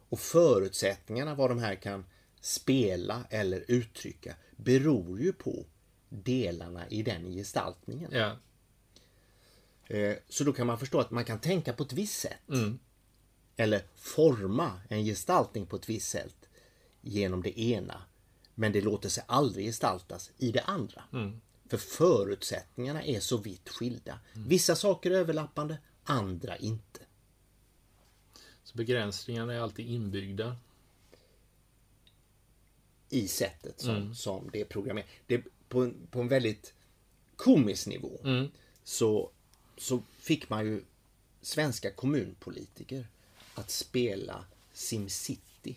Och 0.09 0.21
förutsättningarna 0.21 1.35
vad 1.35 1.51
de 1.51 1.59
här 1.59 1.75
kan 1.75 2.05
spela 2.41 3.25
eller 3.31 3.65
uttrycka 3.69 4.35
beror 4.57 5.21
ju 5.21 5.33
på 5.33 5.65
delarna 6.09 6.89
i 6.89 7.03
den 7.03 7.33
gestaltningen. 7.33 8.11
Ja. 8.13 8.37
Eh, 9.91 10.17
så 10.29 10.45
då 10.45 10.53
kan 10.53 10.67
man 10.67 10.79
förstå 10.79 11.01
att 11.01 11.11
man 11.11 11.25
kan 11.25 11.41
tänka 11.41 11.73
på 11.73 11.83
ett 11.83 11.93
visst 11.93 12.21
sätt. 12.21 12.49
Mm. 12.49 12.79
Eller 13.57 13.83
forma 13.97 14.81
en 14.89 15.05
gestaltning 15.05 15.67
på 15.67 15.77
ett 15.77 15.89
visst 15.89 16.09
sätt 16.09 16.49
genom 17.01 17.43
det 17.43 17.61
ena 17.61 18.03
men 18.61 18.73
det 18.73 18.81
låter 18.81 19.09
sig 19.09 19.25
aldrig 19.27 19.67
gestaltas 19.67 20.31
i 20.39 20.53
det 20.53 20.63
andra. 20.63 21.05
Mm. 21.13 21.41
För 21.69 21.77
förutsättningarna 21.77 23.03
är 23.03 23.21
så 23.21 23.37
vitt 23.37 23.69
skilda. 23.69 24.19
Mm. 24.35 24.49
Vissa 24.49 24.77
saker 24.77 25.11
är 25.11 25.15
överlappande, 25.15 25.79
andra 26.05 26.57
inte. 26.57 27.01
Så 28.65 28.77
begränsningarna 28.77 29.55
är 29.55 29.61
alltid 29.61 29.87
inbyggda? 29.87 30.57
I 33.09 33.29
sättet 33.29 33.81
som, 33.81 33.97
mm. 33.97 34.15
som 34.15 34.51
det 34.53 34.61
är 34.61 34.65
programmerat. 34.65 35.09
Det, 35.27 35.45
på, 35.69 35.83
en, 35.83 36.07
på 36.11 36.21
en 36.21 36.29
väldigt 36.29 36.75
komisk 37.37 37.87
nivå 37.87 38.21
mm. 38.25 38.49
så, 38.85 39.31
så 39.81 40.03
fick 40.19 40.49
man 40.49 40.67
ju 40.67 40.85
svenska 41.41 41.91
kommunpolitiker 41.91 43.07
att 43.55 43.71
spela 43.71 44.45
SimCity 44.73 45.77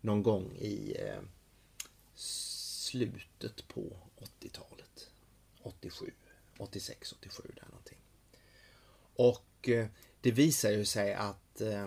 någon 0.00 0.22
gång 0.22 0.56
i 0.56 0.96
eh, 0.98 1.20
slutet 2.14 3.68
på 3.68 3.96
80-talet. 4.40 5.10
87, 5.62 6.12
86, 6.58 7.12
87 7.12 7.42
där 7.56 7.68
någonting. 7.68 7.98
Och 9.14 9.68
eh, 9.68 9.86
det 10.20 10.30
visar 10.30 10.70
ju 10.70 10.84
sig 10.84 11.14
att 11.14 11.60
eh, 11.60 11.86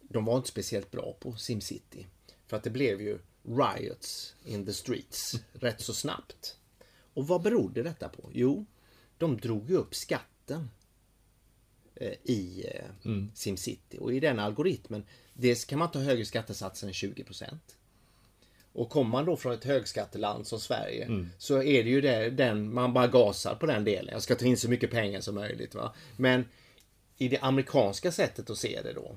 de 0.00 0.24
var 0.24 0.36
inte 0.36 0.48
speciellt 0.48 0.90
bra 0.90 1.16
på 1.20 1.36
SimCity. 1.36 2.06
För 2.46 2.56
att 2.56 2.64
det 2.64 2.70
blev 2.70 3.00
ju 3.00 3.18
riots 3.42 4.34
in 4.44 4.66
the 4.66 4.74
streets 4.74 5.34
rätt 5.52 5.80
så 5.80 5.94
snabbt. 5.94 6.56
Och 7.14 7.26
vad 7.26 7.42
berodde 7.42 7.82
detta 7.82 8.08
på? 8.08 8.30
Jo, 8.32 8.66
de 9.18 9.36
drog 9.36 9.70
ju 9.70 9.76
upp 9.76 9.94
skatten 9.94 10.70
i 12.24 12.66
mm. 13.04 13.30
SimCity. 13.34 13.98
Och 13.98 14.12
i 14.12 14.20
den 14.20 14.38
algoritmen, 14.38 15.04
dels 15.34 15.64
kan 15.64 15.78
man 15.78 15.90
ta 15.90 15.98
högre 15.98 16.24
skattesatsen 16.24 16.88
än 16.88 16.92
20% 16.92 17.44
Och 18.72 18.90
kommer 18.90 19.10
man 19.10 19.24
då 19.24 19.36
från 19.36 19.52
ett 19.52 19.64
högskatteland 19.64 20.46
som 20.46 20.60
Sverige 20.60 21.04
mm. 21.04 21.30
så 21.38 21.62
är 21.62 21.84
det 21.84 21.90
ju 21.90 22.00
det, 22.00 22.30
den, 22.30 22.74
man 22.74 22.92
bara 22.92 23.06
gasar 23.06 23.54
på 23.54 23.66
den 23.66 23.84
delen. 23.84 24.12
Jag 24.12 24.22
ska 24.22 24.34
ta 24.34 24.44
in 24.44 24.56
så 24.56 24.70
mycket 24.70 24.90
pengar 24.90 25.20
som 25.20 25.34
möjligt. 25.34 25.74
Va? 25.74 25.94
Men 26.16 26.44
i 27.18 27.28
det 27.28 27.38
amerikanska 27.38 28.12
sättet 28.12 28.50
att 28.50 28.58
se 28.58 28.80
det 28.82 28.92
då 28.92 29.16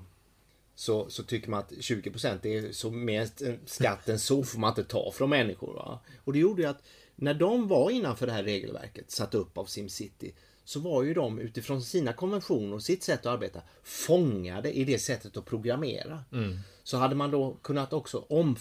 så, 0.75 1.09
så 1.09 1.23
tycker 1.23 1.49
man 1.49 1.59
att 1.59 1.71
20% 1.71 2.45
är 2.45 2.71
så 2.71 2.91
mer 2.91 3.29
skatt 3.65 4.09
än 4.09 4.19
så 4.19 4.43
får 4.43 4.59
man 4.59 4.69
inte 4.69 4.83
ta 4.83 5.11
från 5.11 5.29
människor. 5.29 5.73
Va? 5.73 5.99
Och 6.23 6.33
det 6.33 6.39
gjorde 6.39 6.61
ju 6.61 6.67
att 6.67 6.83
när 7.15 7.33
de 7.33 7.67
var 7.67 7.91
innanför 7.91 8.27
det 8.27 8.33
här 8.33 8.43
regelverket 8.43 9.11
satt 9.11 9.35
upp 9.35 9.57
av 9.57 9.65
SimCity 9.65 10.33
så 10.71 10.79
var 10.79 11.03
ju 11.03 11.13
de 11.13 11.39
utifrån 11.39 11.81
sina 11.81 12.13
konventioner 12.13 12.73
och 12.73 12.83
sitt 12.83 13.03
sätt 13.03 13.19
att 13.19 13.25
arbeta 13.25 13.61
fångade 13.83 14.71
i 14.71 14.83
det 14.83 14.99
sättet 14.99 15.37
att 15.37 15.45
programmera. 15.45 16.23
Mm. 16.31 16.59
Så 16.83 16.97
hade 16.97 17.15
man 17.15 17.31
då 17.31 17.57
kunnat 17.61 17.93
också 17.93 18.25
om 18.29 18.57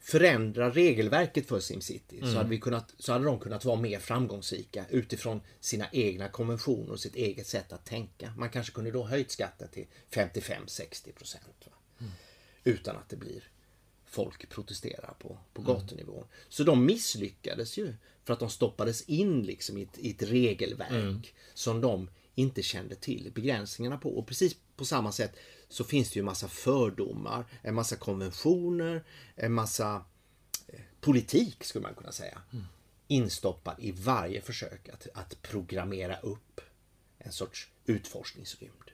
förändra 0.00 0.70
regelverket 0.70 1.48
för 1.48 1.60
SimCity 1.60 2.18
mm. 2.18 2.32
så, 2.32 2.36
hade 2.36 2.48
vi 2.48 2.60
kunnat, 2.60 2.94
så 2.98 3.12
hade 3.12 3.24
de 3.24 3.40
kunnat 3.40 3.64
vara 3.64 3.80
mer 3.80 3.98
framgångsrika 3.98 4.84
utifrån 4.90 5.40
sina 5.60 5.86
egna 5.92 6.28
konventioner 6.28 6.92
och 6.92 7.00
sitt 7.00 7.16
eget 7.16 7.46
sätt 7.46 7.72
att 7.72 7.84
tänka. 7.84 8.32
Man 8.36 8.50
kanske 8.50 8.72
kunde 8.72 8.90
då 8.90 9.04
höjt 9.04 9.30
skatten 9.30 9.68
till 9.68 9.86
55-60 10.10 11.12
procent. 11.12 11.68
Mm. 11.98 12.12
Utan 12.64 12.96
att 12.96 13.08
det 13.08 13.16
blir 13.16 13.50
folk 14.04 14.48
protesterar 14.48 15.14
på, 15.18 15.38
på 15.52 15.62
mm. 15.62 15.74
gatunivån. 15.74 16.24
Så 16.48 16.64
de 16.64 16.86
misslyckades 16.86 17.78
ju 17.78 17.94
för 18.30 18.34
att 18.34 18.40
de 18.40 18.50
stoppades 18.50 19.02
in 19.02 19.42
liksom 19.42 19.78
i 19.78 19.82
ett, 19.82 19.98
i 19.98 20.10
ett 20.10 20.22
regelverk 20.22 20.90
mm. 20.90 21.22
som 21.54 21.80
de 21.80 22.08
inte 22.34 22.62
kände 22.62 22.94
till 22.94 23.32
begränsningarna 23.34 23.98
på. 23.98 24.18
Och 24.18 24.26
precis 24.26 24.56
på 24.76 24.84
samma 24.84 25.12
sätt 25.12 25.36
så 25.68 25.84
finns 25.84 26.10
det 26.10 26.16
ju 26.16 26.20
en 26.20 26.26
massa 26.26 26.48
fördomar, 26.48 27.44
en 27.62 27.74
massa 27.74 27.96
konventioner, 27.96 29.04
en 29.34 29.52
massa 29.52 30.04
eh, 30.66 30.80
politik 31.00 31.64
skulle 31.64 31.82
man 31.82 31.94
kunna 31.94 32.12
säga. 32.12 32.42
Mm. 32.52 32.64
Instoppad 33.06 33.76
i 33.78 33.92
varje 33.92 34.40
försök 34.40 34.88
att, 34.88 35.08
att 35.14 35.42
programmera 35.42 36.20
upp 36.20 36.60
en 37.18 37.32
sorts 37.32 37.70
utforskningsrymd. 37.84 38.90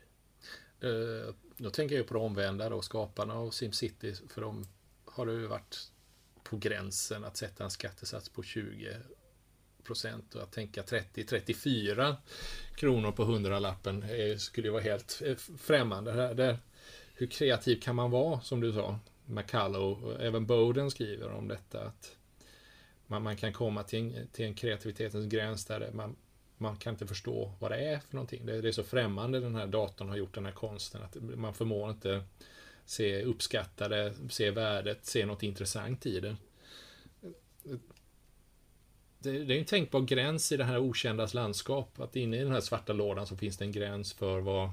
Uh, 0.85 1.35
då 1.57 1.71
tänker 1.71 1.97
jag 1.97 2.07
på 2.07 2.15
de 2.15 2.23
omvända 2.23 2.69
då, 2.69 2.83
skaparna 2.83 3.35
av 3.35 3.51
SimCity, 3.51 4.15
för 4.29 4.41
de 4.41 4.67
har 5.05 5.27
det 5.27 5.33
ju 5.33 5.47
varit 5.47 5.91
på 6.43 6.57
gränsen 6.57 7.25
att 7.25 7.37
sätta 7.37 7.65
en 7.65 7.71
skattesats 7.71 8.29
på 8.29 8.43
20 8.43 8.97
procent 9.87 10.35
och 10.35 10.43
att 10.43 10.53
tänka 10.53 10.83
30-34 10.83 12.17
kronor 12.75 13.13
på 13.13 13.25
hundralappen 13.25 14.03
eh, 14.03 14.37
skulle 14.37 14.67
ju 14.67 14.73
vara 14.73 14.83
helt 14.83 15.23
eh, 15.25 15.37
främmande. 15.59 16.35
Det, 16.35 16.59
hur 17.15 17.27
kreativ 17.27 17.81
kan 17.81 17.97
man 17.97 18.11
vara, 18.11 18.41
som 18.41 18.61
du 18.61 18.73
sa? 18.73 18.99
McCallow? 19.27 20.17
även 20.21 20.47
Bowden 20.47 20.91
skriver 20.91 21.33
om 21.33 21.49
detta. 21.49 21.85
att 21.85 22.17
man, 23.07 23.23
man 23.23 23.37
kan 23.37 23.53
komma 23.53 23.83
till 23.83 23.99
en, 23.99 24.29
till 24.33 24.45
en 24.45 24.55
kreativitetens 24.55 25.27
gräns 25.27 25.65
där 25.65 25.91
man, 25.93 26.17
man 26.59 26.77
kan 26.77 26.95
inte 26.95 27.07
förstå 27.07 27.53
vad 27.59 27.71
det 27.71 27.77
är 27.77 27.99
för 27.99 28.15
någonting. 28.15 28.47
Det, 28.47 28.61
det, 28.61 28.69
är 28.69 28.73
så 28.73 28.83
främmande 28.83 29.41
den 29.41 29.55
här 29.55 29.67
datorn 29.67 30.09
har 30.09 30.17
gjort 30.17 30.35
den 30.35 30.45
här 30.45 30.53
konsten 30.53 31.03
att 31.03 31.17
man 31.21 31.55
förmår 31.55 31.91
inte 31.91 32.23
se 32.85 33.23
uppskatta 33.23 33.89
det, 33.89 34.15
se 34.31 34.51
värdet, 34.51 35.07
se 35.07 35.27
något 35.27 35.43
intressant 35.43 36.07
i 36.07 36.21
det 36.21 36.37
det, 39.27 39.45
det 39.45 39.55
är 39.55 39.59
en 39.59 39.65
tänkbar 39.65 40.01
gräns 40.01 40.53
i 40.53 40.57
det 40.57 40.65
här 40.65 40.79
okändas 40.79 41.35
landskap. 41.35 42.01
Att 42.01 42.17
inne 42.17 42.37
i 42.37 42.43
den 42.43 42.53
här 42.53 42.61
svarta 42.61 42.93
lådan 42.93 43.27
så 43.27 43.37
finns 43.37 43.57
det 43.57 43.65
en 43.65 43.73
gräns 43.73 44.13
för 44.13 44.41
vad, 44.41 44.71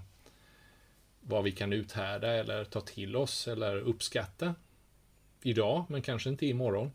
vad 1.22 1.43
vi 1.43 1.51
kan 1.51 1.74
uthärda 1.74 2.28
eller 2.28 2.66
ta 2.66 2.82
till 2.82 3.16
oss 3.16 3.47
eller 3.47 3.78
uppskatta. 3.78 4.56
Idag, 5.41 5.86
men 5.89 6.01
kanske 6.01 6.30
inte 6.30 6.45
imorgon. 6.45 6.91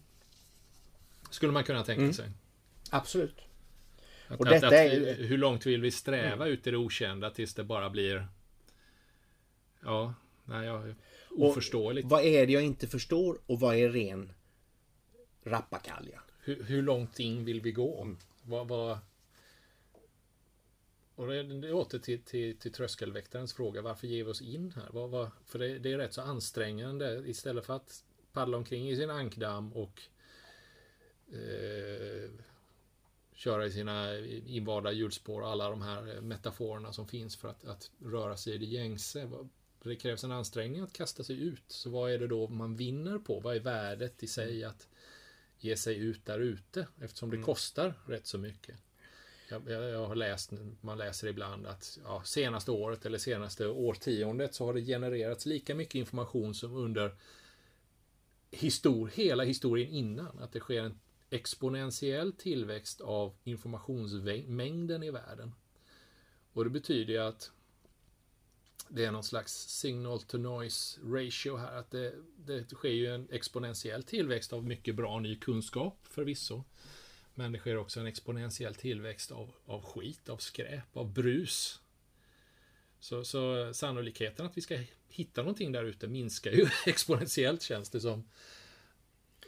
Skulle 1.30 1.52
man 1.52 1.64
kunna 1.64 1.84
tänka 1.84 2.02
mm. 2.02 2.14
sig. 2.14 2.30
Absolut. 2.90 3.40
Att, 4.28 4.40
och 4.40 4.46
detta 4.46 4.66
att, 4.66 4.72
är... 4.72 5.14
Hur 5.14 5.38
långt 5.38 5.66
vill 5.66 5.80
vi 5.80 5.90
sträva 5.90 6.44
mm. 6.44 6.48
ut 6.48 6.66
i 6.66 6.70
det 6.70 6.76
okända 6.76 7.30
tills 7.30 7.54
det 7.54 7.64
bara 7.64 7.90
blir 7.90 8.28
Ja, 9.84 10.14
nej, 10.44 10.66
jag, 10.66 10.94
oförståeligt. 11.30 12.04
Och 12.04 12.10
vad 12.10 12.24
är 12.24 12.46
det 12.46 12.52
jag 12.52 12.62
inte 12.62 12.86
förstår 12.86 13.40
och 13.46 13.60
vad 13.60 13.76
är 13.76 13.88
ren 13.88 14.32
rappakalja? 15.44 16.20
Hur, 16.48 16.62
hur 16.62 16.82
långt 16.82 17.20
in 17.20 17.44
vill 17.44 17.60
vi 17.60 17.72
gå? 17.72 18.02
Mm. 18.02 18.18
Vad, 18.42 18.68
vad... 18.68 18.98
Och 21.14 21.26
det, 21.26 21.42
det 21.42 21.72
åter 21.72 21.98
till, 21.98 22.22
till, 22.22 22.56
till 22.58 22.72
tröskelväktarens 22.72 23.52
fråga, 23.52 23.82
varför 23.82 24.06
ger 24.06 24.24
vi 24.24 24.30
oss 24.30 24.42
in 24.42 24.72
här? 24.76 24.88
Vad, 24.90 25.10
vad, 25.10 25.30
för 25.44 25.58
det, 25.58 25.78
det, 25.78 25.92
är 25.92 25.98
rätt 25.98 26.14
så 26.14 26.22
ansträngande 26.22 27.22
istället 27.26 27.66
för 27.66 27.76
att 27.76 28.04
paddla 28.32 28.56
omkring 28.56 28.90
i 28.90 28.96
sin 28.96 29.10
ankdamm 29.10 29.72
och 29.72 30.02
eh, 31.32 32.30
köra 33.34 33.66
i 33.66 33.70
sina 33.70 34.18
invanda 34.46 34.92
hjulspår 34.92 35.42
och 35.42 35.48
alla 35.48 35.70
de 35.70 35.82
här 35.82 36.20
metaforerna 36.20 36.92
som 36.92 37.08
finns 37.08 37.36
för 37.36 37.48
att, 37.48 37.64
att 37.64 37.90
röra 37.98 38.36
sig 38.36 38.54
i 38.54 38.58
det 38.58 38.64
gängse. 38.64 39.30
Det 39.82 39.96
krävs 39.96 40.24
en 40.24 40.32
ansträngning 40.32 40.80
att 40.80 40.92
kasta 40.92 41.24
sig 41.24 41.42
ut. 41.42 41.64
Så 41.66 41.90
vad 41.90 42.12
är 42.12 42.18
det 42.18 42.26
då 42.26 42.48
man 42.48 42.76
vinner 42.76 43.18
på? 43.18 43.40
Vad 43.40 43.56
är 43.56 43.60
värdet 43.60 44.22
i 44.22 44.26
sig 44.26 44.64
att 44.64 44.88
ge 45.58 45.76
sig 45.76 45.98
ut 45.98 46.26
där 46.26 46.38
ute 46.38 46.86
eftersom 47.00 47.30
det 47.30 47.36
mm. 47.36 47.46
kostar 47.46 47.94
rätt 48.06 48.26
så 48.26 48.38
mycket. 48.38 48.76
Jag, 49.50 49.70
jag, 49.70 50.06
har 50.06 50.14
läst, 50.14 50.52
man 50.80 50.98
läser 50.98 51.28
ibland 51.28 51.66
att 51.66 51.98
ja, 52.04 52.22
senaste 52.24 52.70
året 52.70 53.06
eller 53.06 53.18
senaste 53.18 53.66
årtiondet 53.66 54.54
så 54.54 54.66
har 54.66 54.74
det 54.74 54.80
genererats 54.80 55.46
lika 55.46 55.74
mycket 55.74 55.94
information 55.94 56.54
som 56.54 56.76
under 56.76 57.16
histor 58.50 59.10
hela 59.14 59.44
historien 59.44 59.90
innan. 59.90 60.38
Att 60.38 60.52
det 60.52 60.60
sker 60.60 60.82
en 60.82 61.00
exponentiell 61.30 62.32
tillväxt 62.32 63.00
av 63.00 63.34
informationsmängden 63.44 65.02
i 65.02 65.10
världen. 65.10 65.54
Och 66.52 66.64
det 66.64 66.70
betyder 66.70 67.12
ju 67.12 67.18
att 67.18 67.50
det 68.90 69.04
är 69.04 69.10
någon 69.10 69.24
slags 69.24 69.52
signal 69.52 70.22
to 70.22 70.38
noise 70.38 71.00
ratio 71.04 71.56
här. 71.56 71.76
Att 71.76 71.90
det, 71.90 72.14
det 72.36 72.74
sker 72.74 72.88
ju 72.88 73.14
en 73.14 73.28
exponentiell 73.30 74.02
tillväxt 74.02 74.52
av 74.52 74.64
mycket 74.64 74.94
bra 74.94 75.20
ny 75.20 75.36
kunskap 75.36 75.98
förvisso. 76.02 76.64
Men 77.34 77.52
det 77.52 77.58
sker 77.58 77.76
också 77.76 78.00
en 78.00 78.06
exponentiell 78.06 78.74
tillväxt 78.74 79.32
av, 79.32 79.50
av 79.66 79.82
skit, 79.82 80.28
av 80.28 80.36
skräp, 80.36 80.96
av 80.96 81.12
brus. 81.12 81.80
Så, 83.00 83.24
så 83.24 83.74
sannolikheten 83.74 84.46
att 84.46 84.56
vi 84.56 84.60
ska 84.60 84.78
hitta 85.08 85.42
någonting 85.42 85.72
där 85.72 85.84
ute 85.84 86.08
minskar 86.08 86.50
ju 86.50 86.66
exponentiellt 86.86 87.62
känns 87.62 87.90
det 87.90 88.00
som. 88.00 88.28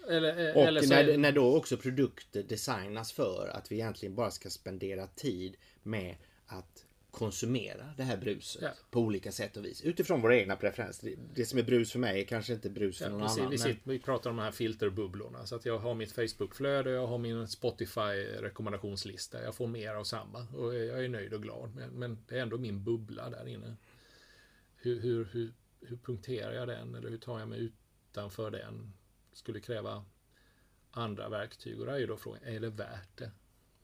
Eller, 0.09 0.57
och 0.57 0.63
eller 0.63 0.89
när, 0.89 1.17
när 1.17 1.33
då 1.33 1.57
också 1.57 1.77
produkter 1.77 2.43
designas 2.43 3.13
för 3.13 3.51
att 3.55 3.73
vi 3.73 3.77
egentligen 3.77 4.15
bara 4.15 4.31
ska 4.31 4.51
spendera 4.51 5.07
tid 5.07 5.57
med 5.83 6.17
att 6.47 6.87
konsumera 7.11 7.95
det 7.97 8.03
här 8.03 8.17
bruset 8.17 8.63
ja. 8.63 8.71
på 8.91 9.01
olika 9.01 9.33
sätt 9.33 9.57
och 9.57 9.65
vis. 9.65 9.83
Utifrån 9.83 10.21
våra 10.21 10.37
egna 10.37 10.57
preferenser. 10.57 11.15
Det 11.35 11.45
som 11.45 11.59
är 11.59 11.63
brus 11.63 11.93
för 11.93 11.99
mig 11.99 12.21
är 12.21 12.25
kanske 12.25 12.53
inte 12.53 12.71
brus 12.71 12.99
för 12.99 13.05
ja, 13.05 13.11
någon 13.11 13.21
precis. 13.21 13.39
annan. 13.39 13.51
Vi, 13.51 13.59
sitter, 13.59 13.81
vi 13.85 13.99
pratar 13.99 14.31
om 14.31 14.37
de 14.37 14.43
här 14.43 14.53
filterbubblorna. 14.53 15.47
Så 15.47 15.57
att 15.57 15.65
jag 15.65 15.79
har 15.79 15.95
mitt 15.95 16.13
Facebookflöde, 16.13 16.91
jag 16.91 17.07
har 17.07 17.19
min 17.19 17.47
Spotify-rekommendationslista. 17.47 19.43
Jag 19.43 19.55
får 19.55 19.67
mer 19.67 19.95
av 19.95 20.05
samma 20.05 20.47
och 20.57 20.75
jag 20.75 21.05
är 21.05 21.09
nöjd 21.09 21.33
och 21.33 21.43
glad. 21.43 21.75
Men, 21.75 21.91
men 21.91 22.19
det 22.29 22.39
är 22.39 22.43
ändå 22.43 22.59
min 22.59 22.85
bubbla 22.85 23.31
där 23.31 23.49
inne. 23.49 23.77
Hur, 24.77 25.01
hur, 25.01 25.25
hur, 25.25 25.53
hur 25.81 25.97
punkterar 25.97 26.53
jag 26.53 26.69
den 26.69 26.95
eller 26.95 27.11
hur 27.11 27.19
tar 27.19 27.39
jag 27.39 27.49
mig 27.49 27.61
utanför 27.61 28.51
den? 28.51 28.93
Skulle 29.33 29.61
kräva 29.61 30.05
andra 30.91 31.29
verktyg 31.29 31.81
och 31.81 31.87
då 31.87 31.93
är 31.93 31.99
ju 31.99 32.07
då 32.07 32.17
frågan, 32.17 32.43
är 32.45 32.61
det 32.61 32.71
värt 32.71 33.17
det? 33.17 33.31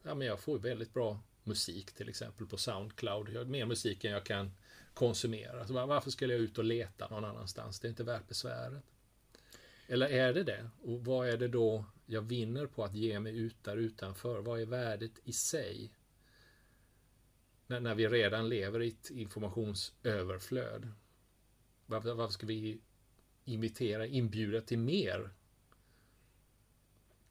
Ja, 0.02 0.14
men 0.14 0.26
jag 0.26 0.40
får 0.40 0.58
väldigt 0.58 0.94
bra 0.94 1.20
musik 1.46 1.92
till 1.92 2.08
exempel 2.08 2.46
på 2.46 2.56
Soundcloud. 2.56 3.28
Jag 3.28 3.40
har 3.40 3.44
mer 3.44 3.66
musik 3.66 4.04
än 4.04 4.12
jag 4.12 4.24
kan 4.24 4.50
konsumera. 4.94 5.66
Så 5.66 5.86
varför 5.86 6.10
skulle 6.10 6.32
jag 6.32 6.42
ut 6.42 6.58
och 6.58 6.64
leta 6.64 7.08
någon 7.08 7.24
annanstans? 7.24 7.80
Det 7.80 7.88
är 7.88 7.90
inte 7.90 8.04
värt 8.04 8.28
besväret. 8.28 8.82
Eller 9.86 10.08
är 10.08 10.34
det 10.34 10.42
det? 10.42 10.70
Och 10.82 11.04
vad 11.04 11.28
är 11.28 11.36
det 11.36 11.48
då 11.48 11.84
jag 12.06 12.22
vinner 12.22 12.66
på 12.66 12.84
att 12.84 12.94
ge 12.94 13.20
mig 13.20 13.38
ut 13.38 13.64
där 13.64 13.76
utanför? 13.76 14.40
Vad 14.40 14.60
är 14.60 14.66
värdet 14.66 15.12
i 15.24 15.32
sig? 15.32 15.92
När, 17.66 17.80
när 17.80 17.94
vi 17.94 18.08
redan 18.08 18.48
lever 18.48 18.82
i 18.82 18.88
ett 18.88 19.10
informationsöverflöd. 19.10 20.92
Varför, 21.86 22.14
varför 22.14 22.32
ska 22.32 22.46
vi 22.46 22.80
imitera, 23.44 24.06
inbjuda 24.06 24.60
till 24.60 24.78
mer 24.78 25.30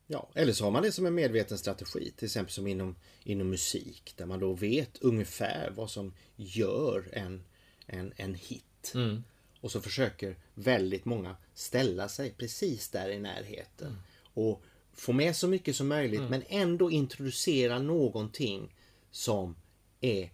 Ja, 0.08 0.30
eller 0.34 0.54
så 0.54 0.64
har 0.64 0.72
man 0.72 0.84
det 0.84 0.92
som 0.92 1.06
en 1.06 1.16
medveten 1.16 1.58
strategi, 1.58 2.12
till 2.18 2.26
exempel 2.26 2.54
som 2.54 2.68
inom, 2.68 2.96
inom 3.24 3.50
musik, 3.50 4.14
där 4.18 4.26
man 4.26 4.40
då 4.40 4.54
vet 4.54 4.98
ungefär 5.02 5.72
vad 5.76 5.90
som 5.90 6.14
gör 6.36 7.10
en, 7.12 7.44
en, 7.86 8.14
en 8.16 8.36
hit. 8.36 8.92
Mm. 8.96 9.24
Och 9.62 9.72
så 9.72 9.82
försöker 9.82 10.36
väldigt 10.54 11.06
många 11.06 11.36
ställa 11.54 12.10
sig 12.10 12.32
precis 12.38 12.90
där 12.90 13.10
i 13.10 13.20
närheten. 13.20 13.88
Mm. 13.88 14.00
Och 14.34 14.64
få 14.94 15.14
med 15.14 15.36
så 15.36 15.48
mycket 15.48 15.76
som 15.76 15.88
möjligt 15.88 16.20
mm. 16.20 16.32
men 16.32 16.44
ändå 16.48 16.92
introducera 16.92 17.80
någonting 17.80 18.76
som 19.12 19.56
är 20.02 20.32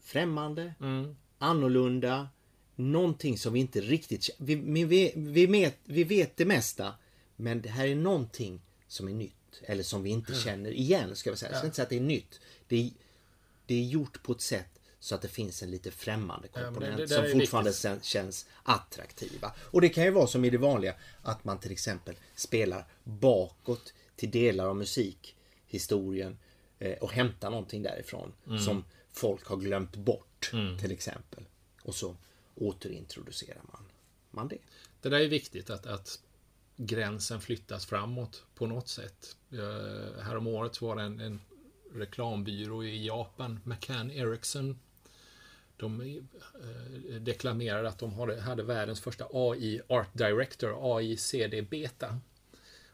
främmande, 0.00 0.74
mm. 0.80 1.16
annorlunda, 1.38 2.28
någonting 2.74 3.38
som 3.38 3.52
vi 3.52 3.60
inte 3.60 3.80
riktigt 3.80 4.30
vi, 4.38 4.54
vi, 4.54 5.12
vi, 5.16 5.46
vet, 5.46 5.78
vi 5.84 6.04
vet 6.04 6.36
det 6.36 6.44
mesta 6.44 6.94
men 7.36 7.62
det 7.62 7.68
här 7.68 7.86
är 7.86 7.94
någonting 7.94 8.60
som 8.88 9.08
är 9.08 9.12
nytt. 9.12 9.32
Eller 9.62 9.82
som 9.82 10.02
vi 10.02 10.10
inte 10.10 10.32
mm. 10.32 10.44
känner 10.44 10.70
igen 10.70 11.16
ska 11.16 11.30
vi 11.30 11.36
säga. 11.36 11.50
Jag 11.50 11.58
ska 11.58 11.66
inte 11.66 11.76
säga 11.76 11.84
att 11.84 11.90
det 11.90 11.96
är 11.96 12.00
nytt. 12.00 12.40
Det 12.68 12.76
är, 12.76 12.90
det 13.66 13.74
är 13.74 13.84
gjort 13.84 14.22
på 14.22 14.32
ett 14.32 14.40
sätt 14.40 14.80
så 15.00 15.14
att 15.14 15.22
det 15.22 15.28
finns 15.28 15.62
en 15.62 15.70
lite 15.70 15.90
främmande 15.90 16.48
komponent 16.48 16.92
ja, 16.92 16.96
det, 16.96 17.02
det 17.02 17.30
som 17.30 17.40
fortfarande 17.40 17.70
viktigt. 17.70 18.04
känns 18.04 18.46
attraktiva. 18.62 19.52
Och 19.58 19.80
det 19.80 19.88
kan 19.88 20.04
ju 20.04 20.10
vara 20.10 20.26
som 20.26 20.44
i 20.44 20.50
det 20.50 20.58
vanliga 20.58 20.94
att 21.22 21.44
man 21.44 21.58
till 21.58 21.72
exempel 21.72 22.14
spelar 22.34 22.86
bakåt 23.04 23.94
till 24.16 24.30
delar 24.30 24.66
av 24.66 24.76
musikhistorien 24.76 26.38
eh, 26.78 26.98
och 26.98 27.12
hämtar 27.12 27.50
någonting 27.50 27.82
därifrån 27.82 28.32
mm. 28.46 28.58
som 28.58 28.84
folk 29.12 29.46
har 29.46 29.56
glömt 29.56 29.96
bort 29.96 30.50
mm. 30.52 30.78
till 30.78 30.92
exempel. 30.92 31.44
Och 31.82 31.94
så 31.94 32.16
återintroducerar 32.54 33.62
man, 33.72 33.84
man 34.30 34.48
det. 34.48 34.58
Det 35.00 35.08
där 35.08 35.20
är 35.20 35.28
viktigt 35.28 35.70
att, 35.70 35.86
att 35.86 36.20
gränsen 36.76 37.40
flyttas 37.40 37.86
framåt 37.86 38.44
på 38.54 38.66
något 38.66 38.88
sätt. 38.88 39.36
Eh, 39.52 40.22
härom 40.22 40.46
året 40.46 40.80
var 40.80 40.96
det 40.96 41.02
en, 41.02 41.20
en 41.20 41.40
reklambyrå 41.94 42.84
i 42.84 43.06
Japan, 43.06 43.60
McCann 43.64 44.10
Ericsson. 44.10 44.78
De 45.76 46.00
eh, 46.00 47.84
att 47.84 47.98
de 47.98 48.12
hade, 48.12 48.40
hade 48.40 48.62
världens 48.62 49.00
första 49.00 49.26
AI 49.32 49.80
Art 49.88 50.08
Director, 50.12 50.96
AI 50.96 51.16
CD 51.16 51.62
Beta. 51.62 52.20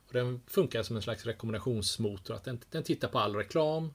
Och 0.07 0.13
den 0.13 0.41
funkar 0.47 0.83
som 0.83 0.97
en 0.97 1.03
slags 1.03 1.27
rekommendationsmotor. 1.27 2.35
Att 2.35 2.45
den, 2.45 2.61
den 2.71 2.83
tittar 2.83 3.09
på 3.09 3.19
all 3.19 3.37
reklam 3.37 3.95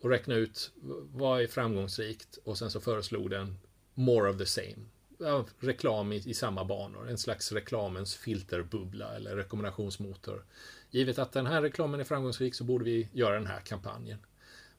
och 0.00 0.10
räknar 0.10 0.36
ut 0.36 0.70
vad 1.12 1.42
är 1.42 1.46
framgångsrikt 1.46 2.38
och 2.44 2.58
sen 2.58 2.70
så 2.70 2.80
föreslog 2.80 3.30
den 3.30 3.58
more 3.94 4.30
of 4.30 4.38
the 4.38 4.46
same. 4.46 4.76
Ja, 5.22 5.44
reklam 5.58 6.12
i, 6.12 6.16
i, 6.16 6.34
samma 6.34 6.64
banor, 6.64 7.08
en 7.08 7.18
slags 7.18 7.52
reklamens 7.52 8.14
filterbubbla 8.14 9.16
eller 9.16 9.36
rekommendationsmotor. 9.36 10.44
Givet 10.90 11.18
att 11.18 11.32
den 11.32 11.46
här 11.46 11.62
reklamen 11.62 12.00
är 12.00 12.04
framgångsrik 12.04 12.54
så 12.54 12.64
borde 12.64 12.84
vi 12.84 13.08
göra 13.12 13.34
den 13.34 13.46
här 13.46 13.60
kampanjen. 13.60 14.18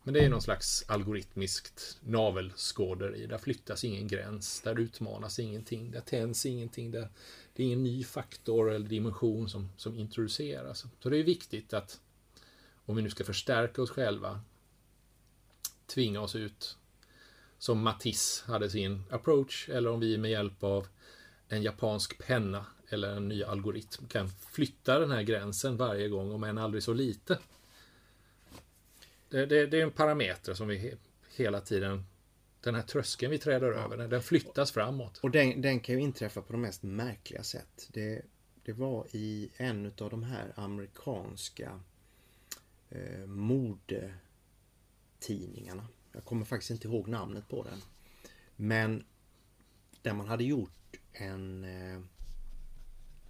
Men 0.03 0.13
det 0.13 0.25
är 0.25 0.29
någon 0.29 0.41
slags 0.41 0.85
algoritmiskt 0.87 1.97
navelskåderi. 2.01 3.25
Där 3.25 3.37
flyttas 3.37 3.83
ingen 3.83 4.07
gräns, 4.07 4.61
där 4.61 4.79
utmanas 4.79 5.39
ingenting, 5.39 5.91
där 5.91 6.01
tänds 6.01 6.45
ingenting, 6.45 6.91
där 6.91 7.09
det 7.53 7.63
är 7.63 7.67
ingen 7.67 7.83
ny 7.83 8.03
faktor 8.03 8.71
eller 8.71 8.89
dimension 8.89 9.49
som, 9.49 9.69
som 9.77 9.99
introduceras. 9.99 10.85
Så 10.99 11.09
det 11.09 11.17
är 11.17 11.23
viktigt 11.23 11.73
att 11.73 11.99
om 12.85 12.95
vi 12.95 13.01
nu 13.01 13.09
ska 13.09 13.23
förstärka 13.23 13.81
oss 13.81 13.91
själva, 13.91 14.41
tvinga 15.85 16.21
oss 16.21 16.35
ut 16.35 16.77
som 17.61 17.81
Matisse 17.81 18.51
hade 18.51 18.69
sin 18.69 19.03
approach 19.09 19.69
eller 19.69 19.89
om 19.89 19.99
vi 19.99 20.17
med 20.17 20.31
hjälp 20.31 20.63
av 20.63 20.87
en 21.47 21.63
japansk 21.63 22.17
penna 22.17 22.65
eller 22.89 23.15
en 23.15 23.27
ny 23.27 23.43
algoritm 23.43 24.07
kan 24.07 24.29
flytta 24.29 24.99
den 24.99 25.11
här 25.11 25.21
gränsen 25.21 25.77
varje 25.77 26.09
gång, 26.09 26.31
om 26.31 26.43
än 26.43 26.57
aldrig 26.57 26.83
så 26.83 26.93
lite. 26.93 27.39
Det, 29.29 29.45
det, 29.45 29.65
det 29.65 29.79
är 29.79 29.83
en 29.83 29.91
parameter 29.91 30.53
som 30.53 30.67
vi 30.67 30.95
hela 31.35 31.61
tiden 31.61 32.05
den 32.61 32.75
här 32.75 32.81
tröskeln 32.81 33.31
vi 33.31 33.37
träder 33.37 33.71
ja. 33.71 33.73
över, 33.73 34.07
den 34.07 34.21
flyttas 34.21 34.71
framåt. 34.71 35.17
Och 35.17 35.31
den, 35.31 35.61
den, 35.61 35.79
kan 35.79 35.95
ju 35.95 36.01
inträffa 36.01 36.41
på 36.41 36.53
de 36.53 36.61
mest 36.61 36.83
märkliga 36.83 37.43
sätt. 37.43 37.89
Det, 37.91 38.21
det 38.63 38.73
var 38.73 39.07
i 39.11 39.49
en 39.57 39.85
av 39.85 40.09
de 40.09 40.23
här 40.23 40.53
amerikanska 40.55 41.79
eh, 42.89 43.25
modetidningarna. 43.25 45.87
Jag 46.11 46.25
kommer 46.25 46.45
faktiskt 46.45 46.71
inte 46.71 46.87
ihåg 46.87 47.07
namnet 47.07 47.49
på 47.49 47.63
den. 47.63 47.81
Men 48.55 49.03
där 50.01 50.13
man 50.13 50.27
hade 50.27 50.43
gjort 50.43 50.97
en 51.13 51.63
eh, 51.63 52.01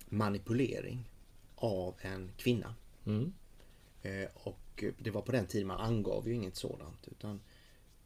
manipulering 0.06 1.10
av 1.56 1.96
en 2.02 2.32
kvinna. 2.38 2.76
Mm. 3.06 3.34
Eh, 4.02 4.30
och 4.34 4.84
det 5.00 5.12
var 5.12 5.22
på 5.22 5.32
den 5.32 5.48
tiden 5.48 5.68
man 5.68 5.80
angav 5.80 6.28
ju 6.28 6.34
inget 6.34 6.56
sådant. 6.56 7.08
Utan 7.08 7.42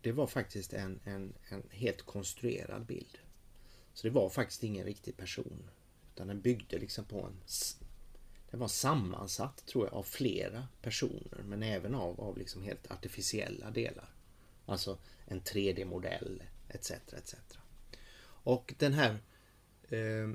det 0.01 0.11
var 0.11 0.27
faktiskt 0.27 0.73
en, 0.73 0.99
en, 1.03 1.33
en 1.49 1.63
helt 1.71 2.01
konstruerad 2.01 2.85
bild. 2.85 3.17
Så 3.93 4.07
det 4.07 4.13
var 4.13 4.29
faktiskt 4.29 4.63
ingen 4.63 4.85
riktig 4.85 5.17
person. 5.17 5.69
Utan 6.13 6.27
den 6.27 6.41
byggde 6.41 6.79
liksom 6.79 7.05
på 7.05 7.21
en... 7.21 7.33
Den 8.51 8.59
var 8.59 8.67
sammansatt 8.67 9.65
tror 9.65 9.85
jag 9.85 9.93
av 9.93 10.03
flera 10.03 10.67
personer 10.81 11.43
men 11.43 11.63
även 11.63 11.95
av, 11.95 12.21
av 12.21 12.37
liksom 12.37 12.63
helt 12.63 12.91
artificiella 12.91 13.71
delar. 13.71 14.14
Alltså 14.65 14.97
en 15.25 15.41
3D-modell 15.41 16.43
etc. 16.69 16.91
etc. 16.91 17.35
Och 18.45 18.73
den 18.77 18.93
här 18.93 19.11
eh, 19.89 20.29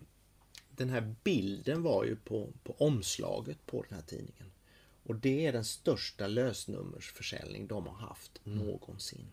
Den 0.70 0.91
här 0.91 1.14
bilden 1.24 1.83
var 1.83 2.05
ju 2.05 2.16
på, 2.16 2.53
på 2.62 2.72
omslaget 2.78 3.66
på 3.66 3.83
den 3.83 3.95
här 3.95 4.07
tidningen. 4.07 4.53
Och 5.03 5.16
det 5.16 5.47
är 5.47 5.53
den 5.53 5.64
största 5.64 6.26
lösnummersförsäljning 6.26 7.66
de 7.66 7.87
har 7.87 7.95
haft 7.95 8.41
mm. 8.47 8.59
någonsin. 8.59 9.26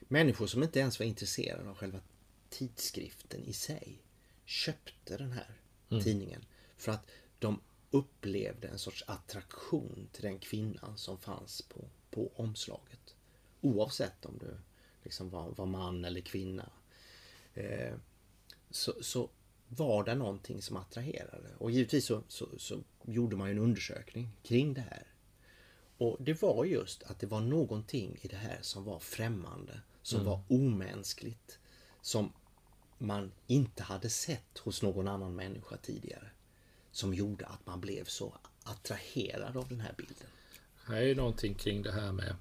Människor 0.00 0.46
som 0.46 0.62
inte 0.62 0.80
ens 0.80 0.98
var 0.98 1.06
intresserade 1.06 1.70
av 1.70 1.76
själva 1.76 2.00
tidskriften 2.48 3.44
i 3.44 3.52
sig 3.52 3.98
köpte 4.44 5.16
den 5.16 5.32
här 5.32 5.50
mm. 5.90 6.04
tidningen 6.04 6.44
för 6.76 6.92
att 6.92 7.10
de 7.38 7.60
upplevde 7.90 8.68
en 8.68 8.78
sorts 8.78 9.04
attraktion 9.06 10.08
till 10.12 10.22
den 10.22 10.38
kvinnan 10.38 10.98
som 10.98 11.18
fanns 11.18 11.62
på, 11.62 11.88
på 12.10 12.32
omslaget. 12.34 12.99
Oavsett 13.60 14.26
om 14.26 14.38
du 14.38 14.56
liksom 15.02 15.30
var, 15.30 15.50
var 15.50 15.66
man 15.66 16.04
eller 16.04 16.20
kvinna. 16.20 16.70
Eh, 17.54 17.94
så, 18.70 18.92
så 19.02 19.30
var 19.68 20.04
det 20.04 20.14
någonting 20.14 20.62
som 20.62 20.76
attraherade. 20.76 21.48
Och 21.58 21.70
givetvis 21.70 22.04
så, 22.04 22.22
så, 22.28 22.48
så, 22.58 22.80
gjorde 23.04 23.36
man 23.36 23.50
en 23.50 23.58
undersökning 23.58 24.28
kring 24.42 24.74
det 24.74 24.80
här. 24.80 25.06
Och 25.98 26.16
det 26.20 26.42
var 26.42 26.64
just 26.64 27.02
att 27.02 27.18
det 27.20 27.26
var 27.26 27.40
någonting 27.40 28.18
i 28.22 28.28
det 28.28 28.36
här 28.36 28.58
som 28.60 28.84
var 28.84 28.98
främmande, 28.98 29.80
som 30.02 30.20
mm. 30.20 30.30
var 30.30 30.42
omänskligt. 30.48 31.58
Som 32.02 32.32
man 32.98 33.32
inte 33.46 33.82
hade 33.82 34.10
sett 34.10 34.58
hos 34.58 34.82
någon 34.82 35.08
annan 35.08 35.34
människa 35.34 35.76
tidigare. 35.76 36.30
Som 36.92 37.14
gjorde 37.14 37.46
att 37.46 37.66
man 37.66 37.80
blev 37.80 38.04
så 38.04 38.34
attraherad 38.62 39.56
av 39.56 39.68
den 39.68 39.80
här 39.80 39.94
bilden. 39.96 40.28
Här 40.84 40.96
är 40.96 41.06
ju 41.06 41.14
någonting 41.14 41.54
kring 41.54 41.82
det 41.82 41.92
här 41.92 42.12
med 42.12 42.36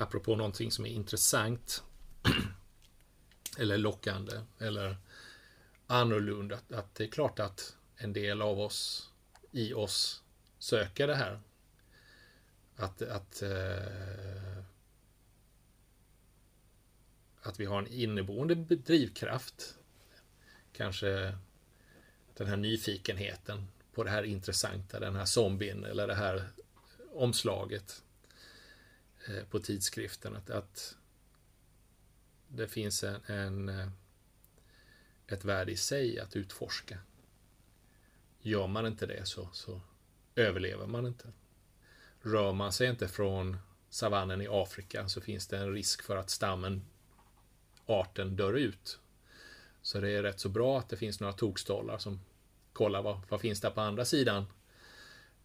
apropå 0.00 0.36
någonting 0.36 0.70
som 0.70 0.86
är 0.86 0.90
intressant 0.90 1.84
eller 3.58 3.78
lockande 3.78 4.40
eller 4.58 4.96
annorlunda. 5.86 6.56
Att, 6.56 6.72
att 6.72 6.94
det 6.94 7.04
är 7.04 7.08
klart 7.08 7.38
att 7.38 7.76
en 7.96 8.12
del 8.12 8.42
av 8.42 8.60
oss 8.60 9.10
i 9.50 9.72
oss 9.74 10.22
söker 10.58 11.06
det 11.06 11.14
här. 11.14 11.40
Att, 12.76 13.02
att, 13.02 13.42
eh, 13.42 14.62
att 17.42 17.60
vi 17.60 17.64
har 17.64 17.78
en 17.78 17.86
inneboende 17.86 18.54
drivkraft. 18.54 19.74
Kanske 20.72 21.36
den 22.36 22.46
här 22.46 22.56
nyfikenheten 22.56 23.66
på 23.92 24.04
det 24.04 24.10
här 24.10 24.22
intressanta, 24.22 25.00
den 25.00 25.16
här 25.16 25.24
zombien 25.24 25.84
eller 25.84 26.06
det 26.06 26.14
här 26.14 26.48
omslaget. 27.14 28.02
Eh, 29.28 29.44
på 29.44 29.58
tidskriften. 29.58 30.36
Att, 30.36 30.50
att 30.50 30.96
det 32.48 32.68
finns 32.68 33.04
en, 33.04 33.20
en, 33.26 33.68
eh, 33.68 33.88
ett 35.26 35.44
värde 35.44 35.72
i 35.72 35.76
sig 35.76 36.20
att 36.20 36.36
utforska. 36.36 36.98
Gör 38.40 38.66
man 38.66 38.86
inte 38.86 39.06
det 39.06 39.26
så, 39.26 39.48
så 39.52 39.80
överlever 40.34 40.86
man 40.86 41.06
inte. 41.06 41.32
Rör 42.20 42.52
man 42.52 42.72
sig 42.72 42.88
inte 42.88 43.08
från 43.08 43.56
savannen 43.90 44.42
i 44.42 44.48
Afrika 44.50 45.08
så 45.08 45.20
finns 45.20 45.46
det 45.46 45.58
en 45.58 45.72
risk 45.72 46.02
för 46.02 46.16
att 46.16 46.30
stammen, 46.30 46.82
arten, 47.86 48.36
dör 48.36 48.52
ut. 48.52 48.98
Så 49.82 50.00
det 50.00 50.10
är 50.10 50.22
rätt 50.22 50.40
så 50.40 50.48
bra 50.48 50.78
att 50.78 50.88
det 50.88 50.96
finns 50.96 51.20
några 51.20 51.32
tokstollar 51.32 51.98
som 51.98 52.20
kollar 52.72 53.02
vad, 53.02 53.20
vad 53.28 53.40
finns 53.40 53.60
där 53.60 53.70
på 53.70 53.80
andra 53.80 54.04
sidan 54.04 54.44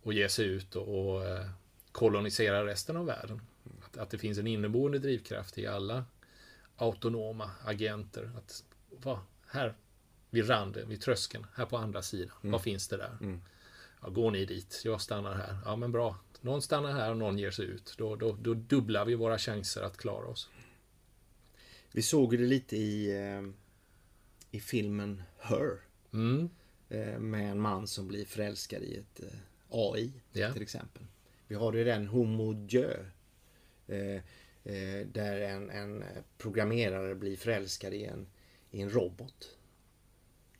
och 0.01 0.13
ger 0.13 0.27
sig 0.27 0.45
ut 0.45 0.75
och, 0.75 1.15
och 1.15 1.25
eh, 1.25 1.49
kolonisera 1.91 2.65
resten 2.65 2.97
av 2.97 3.05
världen. 3.05 3.41
Att, 3.95 4.01
att 4.01 4.09
det 4.09 4.17
finns 4.17 4.37
en 4.37 4.47
inneboende 4.47 4.99
drivkraft 4.99 5.57
i 5.57 5.67
alla 5.67 6.05
autonoma 6.75 7.51
agenter. 7.63 8.31
Att, 8.37 8.63
vad, 8.89 9.19
här 9.47 9.75
vid 10.29 10.49
randen, 10.49 10.89
vid 10.89 11.01
tröskeln, 11.01 11.45
här 11.55 11.65
på 11.65 11.77
andra 11.77 12.01
sidan. 12.01 12.35
Mm. 12.41 12.51
Vad 12.51 12.61
finns 12.61 12.87
det 12.87 12.97
där? 12.97 13.17
Mm. 13.21 13.41
Ja, 14.01 14.09
går 14.09 14.31
ni 14.31 14.45
dit? 14.45 14.81
Jag 14.85 15.01
stannar 15.01 15.35
här. 15.35 15.57
Ja, 15.65 15.75
men 15.75 15.91
bra. 15.91 16.15
Någon 16.41 16.61
stannar 16.61 16.91
här 16.91 17.11
och 17.11 17.17
någon 17.17 17.37
ger 17.37 17.51
sig 17.51 17.65
ut. 17.65 17.95
Då, 17.97 18.15
då, 18.15 18.37
då 18.41 18.53
dubblar 18.53 19.05
vi 19.05 19.15
våra 19.15 19.37
chanser 19.37 19.81
att 19.81 19.97
klara 19.97 20.25
oss. 20.25 20.49
Vi 21.91 22.01
såg 22.01 22.37
det 22.37 22.45
lite 22.45 22.77
i, 22.77 23.11
eh, 23.11 23.41
i 24.51 24.59
filmen 24.59 25.23
Her. 25.39 25.79
Mm. 26.13 26.49
Eh, 26.89 27.19
med 27.19 27.51
en 27.51 27.59
man 27.59 27.87
som 27.87 28.07
blir 28.07 28.25
förälskad 28.25 28.83
i 28.83 28.97
ett 28.97 29.19
eh, 29.23 29.39
AI 29.69 30.13
yeah. 30.33 30.53
till 30.53 30.61
exempel. 30.61 31.03
Vi 31.47 31.55
har 31.55 31.73
ju 31.73 31.83
den 31.83 32.07
Homo 32.07 32.67
eh, 32.77 33.05
där 35.05 35.41
en, 35.41 35.69
en, 35.69 36.03
programmerare 36.37 37.15
blir 37.15 37.37
förälskad 37.37 37.93
i 37.93 38.05
en, 38.05 38.27
i 38.71 38.81
en 38.81 38.89
robot. 38.89 39.57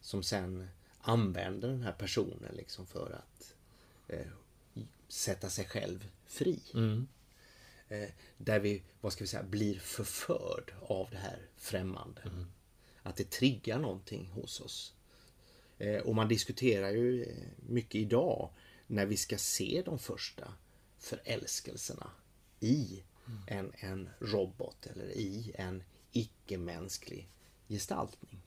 som 0.01 0.23
sen 0.23 0.67
använder 0.99 1.67
den 1.67 1.81
här 1.81 1.91
personen 1.91 2.55
liksom 2.55 2.87
för 2.87 3.11
att 3.11 3.55
eh, 4.07 4.27
sätta 5.07 5.49
sig 5.49 5.65
själv 5.65 6.07
fri. 6.25 6.59
Mm. 6.73 7.07
Eh, 7.87 8.09
där 8.37 8.59
vi, 8.59 8.83
vad 9.01 9.13
ska 9.13 9.23
vi 9.23 9.27
säga, 9.27 9.43
blir 9.43 9.79
förförd 9.79 10.73
av 10.81 11.07
det 11.11 11.17
här 11.17 11.39
främmande. 11.57 12.21
Mm. 12.21 12.45
Att 13.03 13.15
det 13.15 13.29
triggar 13.29 13.79
någonting 13.79 14.27
hos 14.27 14.61
oss. 14.61 14.93
Eh, 15.77 16.01
och 16.01 16.15
man 16.15 16.27
diskuterar 16.27 16.89
ju 16.91 17.23
eh, 17.23 17.47
mycket 17.57 17.95
idag 17.95 18.49
när 18.87 19.05
vi 19.05 19.17
ska 19.17 19.37
se 19.37 19.81
de 19.85 19.99
första 19.99 20.53
förälskelserna 20.99 22.11
i. 22.59 23.03
en, 23.47 23.71
en 23.75 24.09
robot 24.19 24.85
eller 24.85 25.05
i 25.09 25.51
en 25.55 25.83
icke-mänsklig 26.11 27.29
gestaltning. 27.67 28.41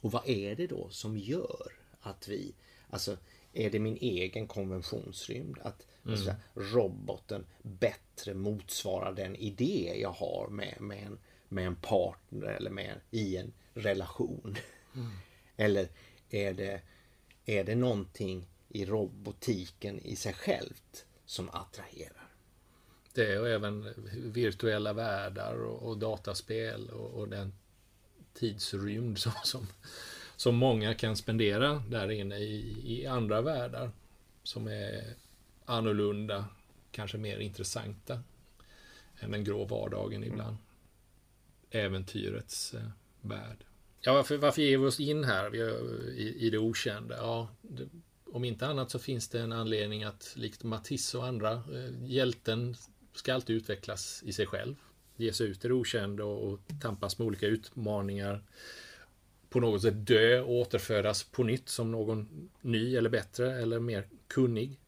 Och 0.00 0.12
vad 0.12 0.28
är 0.28 0.56
det 0.56 0.66
då 0.66 0.88
som 0.90 1.18
gör 1.18 1.72
att 2.00 2.28
vi, 2.28 2.54
alltså 2.90 3.16
är 3.52 3.70
det 3.70 3.78
min 3.78 3.96
egen 3.96 4.46
konventionsrymd? 4.46 5.58
Att 5.62 5.86
Mm. 6.06 6.18
säga, 6.18 6.36
roboten 6.54 7.46
bättre 7.62 8.34
motsvarar 8.34 9.12
den 9.12 9.36
idé 9.36 9.92
jag 10.00 10.12
har 10.12 10.48
med, 10.48 10.80
med, 10.80 11.06
en, 11.06 11.18
med 11.48 11.66
en 11.66 11.76
partner 11.76 12.46
eller 12.46 12.70
med, 12.70 13.00
i 13.10 13.36
en 13.36 13.52
relation? 13.74 14.56
Eller 15.56 15.88
är 16.30 16.54
det, 16.54 16.80
är 17.44 17.64
det 17.64 17.74
någonting 17.74 18.46
i 18.68 18.84
robotiken 18.84 20.00
i 20.00 20.16
sig 20.16 20.32
självt 20.34 21.04
som 21.26 21.48
attraherar? 21.50 22.23
Det 23.14 23.38
och 23.38 23.48
även 23.48 23.94
virtuella 24.14 24.92
världar 24.92 25.54
och, 25.54 25.88
och 25.88 25.98
dataspel 25.98 26.88
och, 26.90 27.20
och, 27.20 27.28
den 27.28 27.52
tidsrymd 28.34 29.18
som, 29.18 29.32
som, 29.44 29.66
som 30.36 30.54
många 30.54 30.94
kan 30.94 31.16
spendera 31.16 31.82
där 31.88 32.10
inne 32.10 32.38
i, 32.38 32.76
i 32.86 33.06
andra 33.06 33.40
världar 33.40 33.90
som 34.42 34.68
är 34.68 35.14
annorlunda, 35.64 36.44
kanske 36.90 37.18
mer 37.18 37.38
intressanta 37.38 38.22
än 39.20 39.30
den 39.30 39.44
grå 39.44 39.64
vardagen 39.64 40.24
ibland. 40.24 40.56
Äventyrets 41.70 42.74
eh, 42.74 42.88
värld. 43.20 43.64
Ja, 44.00 44.14
varför, 44.14 44.36
varför 44.36 44.62
ger 44.62 44.78
vi 44.78 44.86
oss 44.86 45.00
in 45.00 45.24
här 45.24 45.54
i, 45.54 46.34
i 46.38 46.50
det 46.50 46.58
okända? 46.58 47.16
Ja, 47.16 47.48
det, 47.62 47.88
om 48.24 48.44
inte 48.44 48.66
annat 48.66 48.90
så 48.90 48.98
finns 48.98 49.28
det 49.28 49.40
en 49.40 49.52
anledning 49.52 50.04
att 50.04 50.32
likt 50.36 50.62
Matisse 50.62 51.18
och 51.18 51.26
andra, 51.26 51.52
eh, 51.52 52.04
hjälten 52.04 52.76
ska 53.14 53.34
alltid 53.34 53.56
utvecklas 53.56 54.22
i 54.26 54.32
sig 54.32 54.46
själv. 54.46 54.74
Ge 55.16 55.32
sig 55.32 55.46
ut 55.46 55.64
i 55.64 55.68
det 55.68 55.74
okända 55.74 56.24
och, 56.24 56.52
och 56.52 56.60
tampas 56.82 57.18
med 57.18 57.26
olika 57.26 57.46
utmaningar. 57.46 58.42
På 59.48 59.60
något 59.60 59.82
sätt 59.82 60.06
dö 60.06 60.40
och 60.40 60.54
återfödas 60.54 61.24
på 61.24 61.42
nytt 61.44 61.68
som 61.68 61.92
någon 61.92 62.50
ny 62.60 62.96
eller 62.96 63.10
bättre 63.10 63.62
eller 63.62 63.80
mer 63.80 64.08
kunnig. 64.26 64.80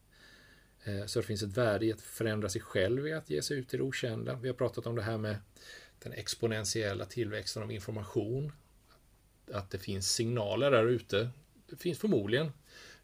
Eh, 0.83 1.05
så 1.05 1.19
det 1.19 1.25
finns 1.25 1.43
ett 1.43 1.57
värde 1.57 1.85
i 1.85 1.93
att 1.93 2.01
förändra 2.01 2.49
sig 2.49 2.61
själv 2.61 3.07
i 3.07 3.13
att 3.13 3.29
ge 3.29 3.41
sig 3.41 3.57
ut 3.57 3.73
i 3.73 3.77
det 3.77 3.83
okända. 3.83 4.35
Vi 4.35 4.47
har 4.47 4.55
pratat 4.55 4.87
om 4.87 4.95
det 4.95 5.01
här 5.01 5.17
med 5.17 5.35
den 5.99 6.13
exponentiella 6.13 7.05
tillväxten 7.05 7.63
av 7.63 7.71
information. 7.71 8.51
Att 9.51 9.71
det 9.71 9.77
finns 9.77 10.13
signaler 10.13 10.71
där 10.71 10.85
ute. 10.85 11.29
Det 11.69 11.75
finns 11.75 11.99
förmodligen 11.99 12.51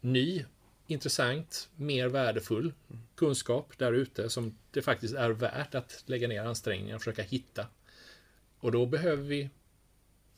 ny, 0.00 0.44
intressant, 0.86 1.70
mer 1.76 2.08
värdefull 2.08 2.72
kunskap 3.14 3.78
där 3.78 3.92
ute 3.92 4.30
som 4.30 4.58
det 4.70 4.82
faktiskt 4.82 5.14
är 5.14 5.30
värt 5.30 5.74
att 5.74 6.02
lägga 6.06 6.28
ner 6.28 6.44
ansträngningar 6.44 6.94
och 6.96 7.00
försöka 7.00 7.22
hitta. 7.22 7.66
Och 8.58 8.72
då 8.72 8.86
behöver 8.86 9.22
vi, 9.22 9.50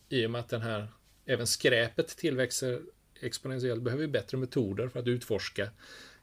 i 0.09 0.27
och 0.27 0.31
med 0.31 0.41
att 0.41 0.49
den 0.49 0.63
här, 0.63 0.89
även 1.25 1.47
skräpet 1.47 2.09
tillväxer 2.09 2.83
exponentiellt, 3.21 3.83
behöver 3.83 4.03
vi 4.03 4.09
bättre 4.09 4.39
metoder 4.39 4.89
för 4.89 5.01
att 5.01 5.07
utforska, 5.07 5.71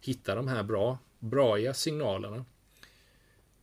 hitta 0.01 0.36
de 0.36 0.47
här 0.47 0.63
bra, 0.63 0.97
braiga 1.19 1.74
signalerna. 1.74 2.45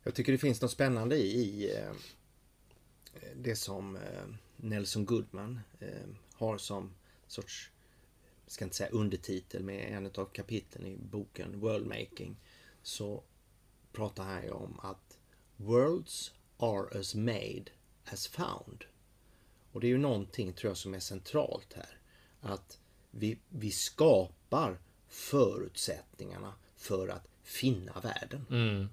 Jag 0.02 0.14
tycker 0.14 0.32
det 0.32 0.38
finns 0.38 0.62
något 0.62 0.70
spännande 0.70 1.16
i, 1.16 1.36
i 1.36 1.76
eh, 1.76 1.92
det 3.34 3.56
som 3.56 3.96
eh, 3.96 4.02
Nelson 4.56 5.04
Goodman 5.04 5.60
eh, 5.80 6.08
har 6.34 6.58
som 6.58 6.94
sorts, 7.26 7.70
ska 8.50 8.64
inte 8.64 8.76
säga 8.76 8.90
undertitel, 8.90 9.62
med 9.62 9.92
en 9.92 10.06
av 10.06 10.24
kapitlen 10.24 10.86
i 10.86 10.96
boken 10.96 11.60
Worldmaking. 11.60 12.36
Så 12.82 13.22
pratar 13.92 14.24
han 14.24 14.42
ju 14.42 14.50
om 14.50 14.80
att 14.82 15.18
Worlds 15.56 16.32
are 16.56 16.98
as 17.00 17.14
made 17.14 17.64
as 18.04 18.26
found. 18.26 18.84
Och 19.72 19.80
det 19.80 19.86
är 19.86 19.88
ju 19.88 19.98
någonting 19.98 20.52
tror 20.52 20.70
jag 20.70 20.76
som 20.76 20.94
är 20.94 21.00
centralt 21.00 21.72
här. 21.72 21.98
Att 22.40 22.78
vi, 23.10 23.38
vi 23.48 23.70
skapar 23.70 24.80
förutsättningarna 25.08 26.54
för 26.76 27.08
att 27.08 27.28
finna 27.42 28.00
världen. 28.00 28.46
Mm. 28.50 28.88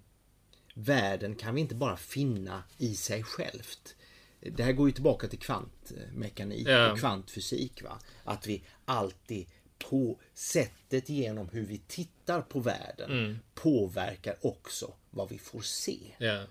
Världen 0.73 1.35
kan 1.35 1.55
vi 1.55 1.61
inte 1.61 1.75
bara 1.75 1.97
finna 1.97 2.63
i 2.77 2.95
sig 2.95 3.23
självt. 3.23 3.95
Det 4.39 4.63
här 4.63 4.71
går 4.71 4.87
ju 4.89 4.93
tillbaka 4.93 5.27
till 5.27 5.39
kvantmekanik 5.39 6.67
Ja. 6.67 6.91
och 6.91 6.99
kvantfysik. 6.99 7.83
Va? 7.83 7.99
Att 8.23 8.47
vi 8.47 8.63
alltid 8.85 9.47
på 9.89 10.19
sättet 10.33 11.09
genom 11.09 11.49
hur 11.49 11.65
vi 11.65 11.77
tittar 11.87 12.41
på 12.41 12.59
världen 12.59 13.39
påverkar 13.53 14.37
också 14.41 14.93
vad 15.09 15.29
vi 15.29 15.37
får 15.37 15.61
se. 15.61 15.99
Ja. 16.17 16.43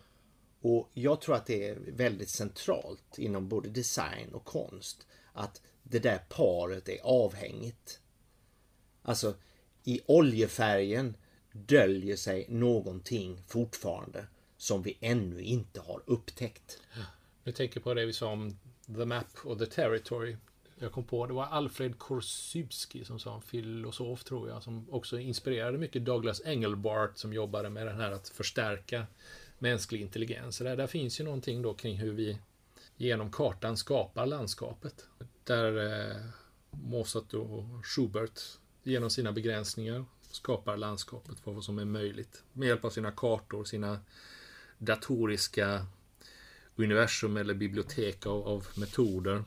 Och 0.61 0.91
jag 0.95 1.21
tror 1.21 1.35
att 1.35 1.47
det 1.47 1.69
är 1.69 1.79
väldigt 1.93 2.29
centralt 2.31 3.19
inom 3.19 3.49
både 3.49 3.69
design 3.69 4.35
och 4.35 4.45
konst 4.45 5.07
att 5.33 5.63
det 5.83 5.99
där 5.99 6.19
paret 6.29 6.89
är 6.89 6.99
avhängigt. 7.03 8.01
Alltså 9.03 9.35
i 9.85 10.01
oljefärgen 10.07 11.17
döljer 11.53 12.17
sig 12.17 12.47
någonting 12.49 13.43
fortfarande 13.47 14.27
som 14.57 14.83
vi 14.83 14.99
ännu 15.01 15.43
inte 15.43 15.81
har 15.81 16.03
upptäckt. 16.07 16.81
Jag 17.47 17.55
tänker 17.55 17.81
på 17.81 17.95
det 17.95 18.07
vi 18.07 18.13
sa 18.13 18.33
om 18.33 18.59
The 18.87 19.05
Map 19.05 19.27
och 19.45 19.59
The 19.59 19.67
Territory. 19.67 20.37
Jag 20.79 20.93
kom 20.93 21.05
på, 21.05 21.27
det 21.27 21.33
var 21.33 21.45
Alfred 21.45 21.99
Korsybski 21.99 23.05
som 23.05 23.19
sa, 23.19 23.35
en 23.35 23.43
filosof 23.43 24.25
tror 24.25 24.49
jag, 24.49 24.63
som 24.63 24.91
också 24.91 25.19
inspirerade 25.19 25.79
mycket 25.79 26.05
Douglas 26.05 26.43
Engelbart 26.45 27.19
som 27.19 27.33
jobbade 27.33 27.71
med 27.71 27.87
den 27.87 27.97
här 27.97 28.11
att 28.11 28.29
förstärka 28.29 29.07
mänsklig 29.59 30.01
intelligens. 30.01 30.59
Där, 30.59 30.77
där 30.77 30.87
finns 30.87 31.21
ju 31.21 31.25
någonting 31.25 31.63
då 31.63 31.75
kring 31.75 31.97
hur 31.97 32.13
vi 32.13 32.39
genom 32.97 33.31
kartan 33.31 33.77
skapar 33.77 34.27
landskapet. 34.27 35.07
Där 35.45 36.01
eh, 36.11 36.17
Mozart 36.71 37.35
och 37.35 37.87
Schubert 37.87 38.41
genom 38.83 39.11
sina 39.11 39.33
begränsningar 39.33 40.05
skapar 40.31 40.77
landskapet 40.77 41.41
för 41.41 41.53
vad 41.53 41.65
som 41.65 41.79
är 41.79 41.85
möjligt. 41.85 42.43
Med 42.53 42.69
hjälp 42.69 42.85
av 42.85 42.91
sina 42.91 43.11
kartor, 43.11 43.65
sina 43.65 44.01
datoriska 44.79 45.87
universum 46.77 47.37
eller 47.37 47.55
bibliotek 47.55 48.27
av, 48.27 48.49
av 48.49 48.67
metoder 48.77 49.45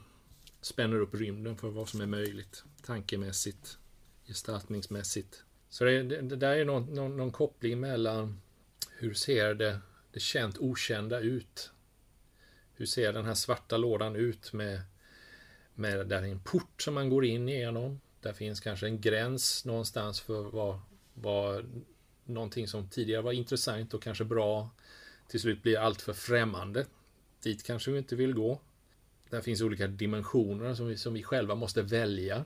spänner 0.62 1.00
upp 1.00 1.16
rymden 1.16 1.58
för 1.58 1.70
vad 1.70 1.90
som 1.90 2.02
är 2.02 2.06
möjligt 2.06 2.64
tankemässigt, 2.84 3.78
gestaltningsmässigt. 4.28 5.44
Så 5.70 5.84
det, 5.84 6.04
det, 6.04 6.22
det 6.22 6.36
där 6.36 6.56
är 6.56 6.66
någon, 6.66 6.96
någon, 6.96 7.18
någon 7.18 7.32
koppling 7.32 7.80
mellan 7.80 8.42
hur 8.98 9.14
ser 9.14 9.54
det, 9.54 9.80
det 10.12 10.20
känt 10.20 10.58
okända 10.58 11.20
ut? 11.20 11.72
Hur 12.74 12.86
ser 12.86 13.14
den 13.14 13.26
här 13.26 13.34
svarta 13.34 13.78
lådan 13.78 14.16
ut 14.16 14.54
med, 14.54 14.82
med 15.74 16.08
där 16.08 16.22
är 16.22 16.28
en 16.28 16.40
port 16.40 16.82
som 16.82 16.94
man 16.94 17.10
går 17.10 17.26
in 17.26 17.50
igenom. 17.50 18.02
Där 18.22 18.34
finns 18.34 18.60
kanske 18.60 18.86
en 18.86 19.02
gräns 19.02 19.66
någonstans 19.66 20.22
för 20.22 20.42
vad, 20.42 20.80
vad 21.14 21.84
någonting 22.26 22.68
som 22.68 22.90
tidigare 22.90 23.22
var 23.22 23.32
intressant 23.32 23.94
och 23.94 24.04
kanske 24.04 24.24
bra 24.24 24.70
till 25.28 25.40
slut 25.40 25.64
blir 25.64 25.80
allt 25.80 26.02
för 26.02 26.14
främmande. 26.14 26.86
Dit 27.44 27.64
kanske 27.64 27.92
vi 27.92 27.98
inte 27.98 28.16
vill 28.16 28.34
gå. 28.34 28.60
Där 29.30 29.42
finns 29.42 29.62
olika 29.62 29.88
dimensioner 29.88 30.74
som 30.74 30.88
vi, 30.88 30.98
som 30.98 31.14
vi 31.14 31.24
själva 31.24 31.56
måste 31.56 31.82
välja. 31.82 32.46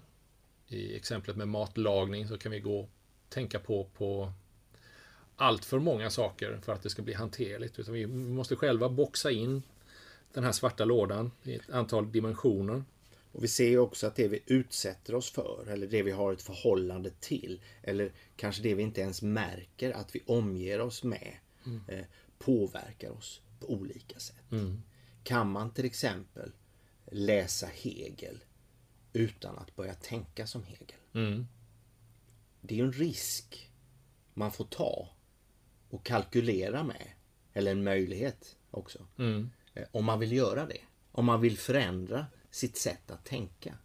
I 0.67 0.95
exemplet 0.95 1.37
med 1.37 1.47
matlagning 1.47 2.27
så 2.27 2.37
kan 2.37 2.51
vi 2.51 2.59
gå 2.59 2.79
och 2.79 2.89
tänka 3.29 3.59
på, 3.59 3.89
på 3.97 4.33
allt 5.35 5.65
för 5.65 5.79
många 5.79 6.09
saker 6.09 6.59
för 6.61 6.73
att 6.73 6.83
det 6.83 6.89
ska 6.89 7.01
bli 7.01 7.13
hanterligt. 7.13 7.79
Utan 7.79 7.93
vi 7.93 8.07
måste 8.07 8.55
själva 8.55 8.89
boxa 8.89 9.31
in 9.31 9.63
den 10.33 10.43
här 10.43 10.51
svarta 10.51 10.85
lådan 10.85 11.31
i 11.43 11.55
ett 11.55 11.69
antal 11.69 12.11
dimensioner. 12.11 12.83
Och 13.31 13.43
vi 13.43 13.47
ser 13.47 13.77
också 13.77 14.07
att 14.07 14.15
det 14.15 14.27
vi 14.27 14.43
utsätter 14.45 15.15
oss 15.15 15.31
för 15.31 15.65
eller 15.69 15.87
det 15.87 16.03
vi 16.03 16.11
har 16.11 16.33
ett 16.33 16.41
förhållande 16.41 17.09
till 17.19 17.61
eller 17.81 18.11
kanske 18.35 18.63
det 18.63 18.75
vi 18.75 18.83
inte 18.83 19.01
ens 19.01 19.21
märker 19.21 19.91
att 19.91 20.15
vi 20.15 20.23
omger 20.25 20.81
oss 20.81 21.03
med 21.03 21.33
eh, 21.87 22.05
påverkar 22.39 23.09
oss 23.09 23.41
på 23.63 23.73
olika 23.73 24.19
sätt. 24.19 24.43
Kan 25.23 25.51
man 25.51 25.71
till 25.73 25.85
exempel 25.85 26.51
läsa 27.11 27.67
Hegel 27.67 28.43
utan 29.13 29.57
att 29.57 29.75
börja 29.75 29.93
tänka 29.93 30.47
som 30.47 30.63
Hegel? 30.63 30.97
Mm. 31.13 31.47
Det 32.61 32.73
är 32.73 32.77
ju 32.77 32.83
en 32.83 32.91
risk 32.93 33.71
man 34.33 34.51
får 34.51 34.65
ta 34.65 35.09
och 35.89 36.05
kalkylera 36.05 36.83
med. 36.83 37.07
Eller 37.53 37.71
en 37.71 37.83
möjlighet 37.83 38.55
också. 38.71 39.07
Mm. 39.17 39.49
Eh, 39.73 39.83
Om 39.91 40.05
man 40.05 40.19
vill 40.19 40.31
göra 40.31 40.65
det. 40.65 40.81
Om 41.11 41.25
man 41.25 41.41
vill 41.41 41.57
förändra 41.57 42.25
sitt 42.51 42.77
sätt 42.77 43.11
att 43.11 43.25
tänka. 43.25 43.77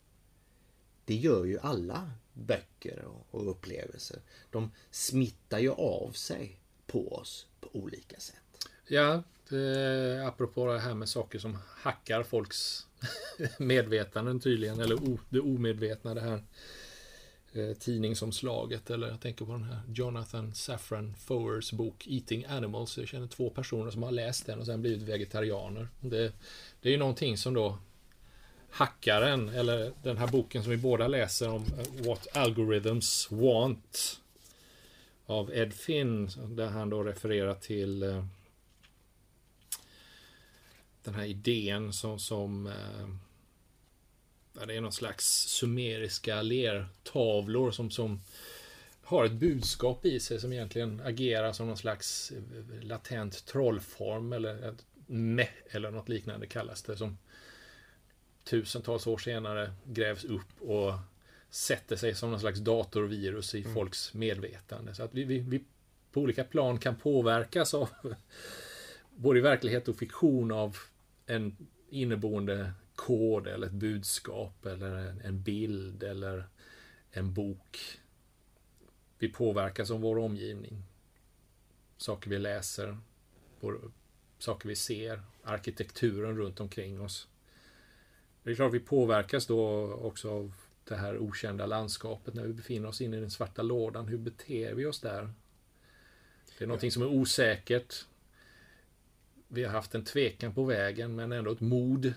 det 1.04 1.14
gör 1.14 1.44
ju 1.44 1.58
alla 1.58 2.10
böcker 2.32 3.04
och 3.30 3.50
upplevelser. 3.50 4.22
De 4.50 4.70
smittar 4.90 5.58
ju 5.58 5.70
av 5.70 6.12
sig 6.12 6.60
på 6.86 7.12
oss 7.12 7.46
på 7.60 7.68
olika 7.72 8.20
sätt. 8.20 8.68
Ja, 8.88 9.22
det, 9.50 10.26
apropå 10.26 10.66
det 10.66 10.78
här 10.78 10.94
med 10.94 11.08
saker 11.08 11.38
som 11.38 11.58
hackar 11.76 12.22
folks 12.22 12.86
medvetanden 13.58 14.40
tydligen, 14.40 14.80
eller 14.80 14.94
o, 14.94 15.18
det 15.28 15.40
omedvetna 15.40 16.14
det 16.14 16.20
här 16.20 16.42
eh, 17.52 17.76
tidningsomslaget 17.76 18.90
eller 18.90 19.08
jag 19.08 19.20
tänker 19.20 19.44
på 19.44 19.52
den 19.52 19.62
här 19.62 19.80
Jonathan 19.88 20.54
Safran 20.54 21.14
Fowers 21.14 21.72
bok 21.72 22.06
Eating 22.08 22.44
Animals. 22.44 22.98
Jag 22.98 23.08
känner 23.08 23.26
två 23.26 23.50
personer 23.50 23.90
som 23.90 24.02
har 24.02 24.10
läst 24.10 24.46
den 24.46 24.58
och 24.58 24.66
sen 24.66 24.82
blivit 24.82 25.02
vegetarianer. 25.02 25.88
Det, 26.00 26.32
det 26.80 26.88
är 26.88 26.92
ju 26.92 26.98
någonting 26.98 27.36
som 27.36 27.54
då 27.54 27.78
hackaren, 28.70 29.48
eller 29.48 29.92
den 30.02 30.16
här 30.16 30.26
boken 30.26 30.62
som 30.62 30.70
vi 30.70 30.76
båda 30.76 31.08
läser 31.08 31.48
om 31.48 31.64
eh, 31.64 32.06
What 32.06 32.36
Algorithms 32.36 33.28
Want 33.30 34.20
av 35.26 35.54
Ed 35.54 35.74
Finn, 35.74 36.30
där 36.48 36.66
han 36.66 36.90
då 36.90 37.02
refererar 37.02 37.54
till 37.54 38.02
eh, 38.02 38.24
den 41.08 41.20
här 41.20 41.26
idén 41.26 41.92
som, 41.92 42.18
som 42.18 42.66
eh, 42.66 43.08
det 44.66 44.74
är 44.74 44.80
någon 44.80 44.92
slags 44.92 45.26
sumeriska 45.26 46.42
lertavlor 46.42 47.70
som, 47.70 47.90
som 47.90 48.20
har 49.02 49.24
ett 49.24 49.32
budskap 49.32 50.06
i 50.06 50.20
sig 50.20 50.40
som 50.40 50.52
egentligen 50.52 51.00
agerar 51.04 51.52
som 51.52 51.66
någon 51.66 51.76
slags 51.76 52.32
latent 52.80 53.46
trollform 53.46 54.32
eller 54.32 54.68
ett 54.68 54.84
meh 55.06 55.48
eller 55.70 55.90
något 55.90 56.08
liknande 56.08 56.46
kallas 56.46 56.82
det 56.82 56.96
som 56.96 57.18
tusentals 58.44 59.06
år 59.06 59.18
senare 59.18 59.72
grävs 59.84 60.24
upp 60.24 60.60
och 60.60 60.92
sätter 61.50 61.96
sig 61.96 62.14
som 62.14 62.30
någon 62.30 62.40
slags 62.40 62.60
datorvirus 62.60 63.54
i 63.54 63.60
mm. 63.60 63.74
folks 63.74 64.14
medvetande. 64.14 64.94
Så 64.94 65.02
att 65.02 65.14
vi, 65.14 65.24
vi, 65.24 65.38
vi 65.38 65.64
på 66.12 66.20
olika 66.20 66.44
plan 66.44 66.78
kan 66.78 66.96
påverkas 66.96 67.74
av 67.74 67.88
både 69.16 69.40
verklighet 69.40 69.88
och 69.88 69.96
fiktion 69.96 70.52
av 70.52 70.76
en 71.28 71.56
inneboende 71.88 72.72
kod 72.94 73.46
eller 73.46 73.66
ett 73.66 73.72
budskap 73.72 74.66
eller 74.66 75.16
en 75.24 75.42
bild 75.42 76.02
eller 76.02 76.48
en 77.10 77.34
bok. 77.34 77.78
Vi 79.18 79.28
påverkas 79.28 79.90
av 79.90 80.00
vår 80.00 80.18
omgivning. 80.18 80.82
Saker 81.96 82.30
vi 82.30 82.38
läser, 82.38 82.98
saker 84.38 84.68
vi 84.68 84.76
ser, 84.76 85.22
arkitekturen 85.42 86.36
runt 86.36 86.60
omkring 86.60 87.00
oss. 87.00 87.28
Det 88.42 88.50
är 88.50 88.54
klart 88.54 88.74
vi 88.74 88.80
påverkas 88.80 89.46
då 89.46 89.92
också 89.92 90.30
av 90.30 90.54
det 90.84 90.96
här 90.96 91.18
okända 91.18 91.66
landskapet 91.66 92.34
när 92.34 92.44
vi 92.44 92.52
befinner 92.52 92.88
oss 92.88 93.00
inne 93.00 93.16
i 93.16 93.20
den 93.20 93.30
svarta 93.30 93.62
lådan. 93.62 94.08
Hur 94.08 94.18
beter 94.18 94.74
vi 94.74 94.86
oss 94.86 95.00
där? 95.00 95.32
Det 96.58 96.64
är 96.64 96.68
någonting 96.68 96.92
som 96.92 97.02
är 97.02 97.06
osäkert. 97.06 98.06
Vi 99.48 99.64
har 99.64 99.72
haft 99.72 99.94
en 99.94 100.04
tvekan 100.04 100.54
på 100.54 100.64
vägen 100.64 101.14
men 101.14 101.32
ändå 101.32 101.52
ett 101.52 101.60
mod 101.60 102.14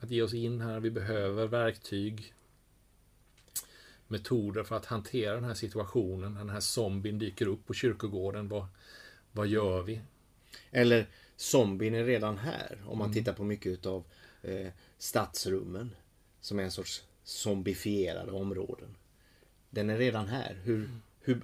att 0.00 0.10
ge 0.10 0.22
oss 0.22 0.34
in 0.34 0.60
här. 0.60 0.80
Vi 0.80 0.90
behöver 0.90 1.46
verktyg, 1.46 2.34
metoder 4.06 4.64
för 4.64 4.76
att 4.76 4.86
hantera 4.86 5.34
den 5.34 5.44
här 5.44 5.54
situationen. 5.54 6.34
Den 6.34 6.50
här 6.50 6.60
zombien 6.60 7.18
dyker 7.18 7.46
upp 7.46 7.66
på 7.66 7.74
kyrkogården. 7.74 8.48
Vad, 8.48 8.66
vad 9.32 9.46
gör 9.46 9.82
vi? 9.82 10.00
Eller 10.70 11.06
zombien 11.36 11.94
är 11.94 12.04
redan 12.04 12.38
här. 12.38 12.82
Om 12.86 12.98
man 12.98 13.06
mm. 13.06 13.14
tittar 13.14 13.32
på 13.32 13.44
mycket 13.44 13.72
utav 13.72 14.04
eh, 14.42 14.68
stadsrummen. 14.98 15.94
Som 16.40 16.58
är 16.58 16.62
en 16.62 16.70
sorts 16.70 17.04
zombifierade 17.24 18.32
områden. 18.32 18.96
Den 19.70 19.90
är 19.90 19.98
redan 19.98 20.28
här. 20.28 20.58
Hur, 20.62 20.90
hur 21.20 21.42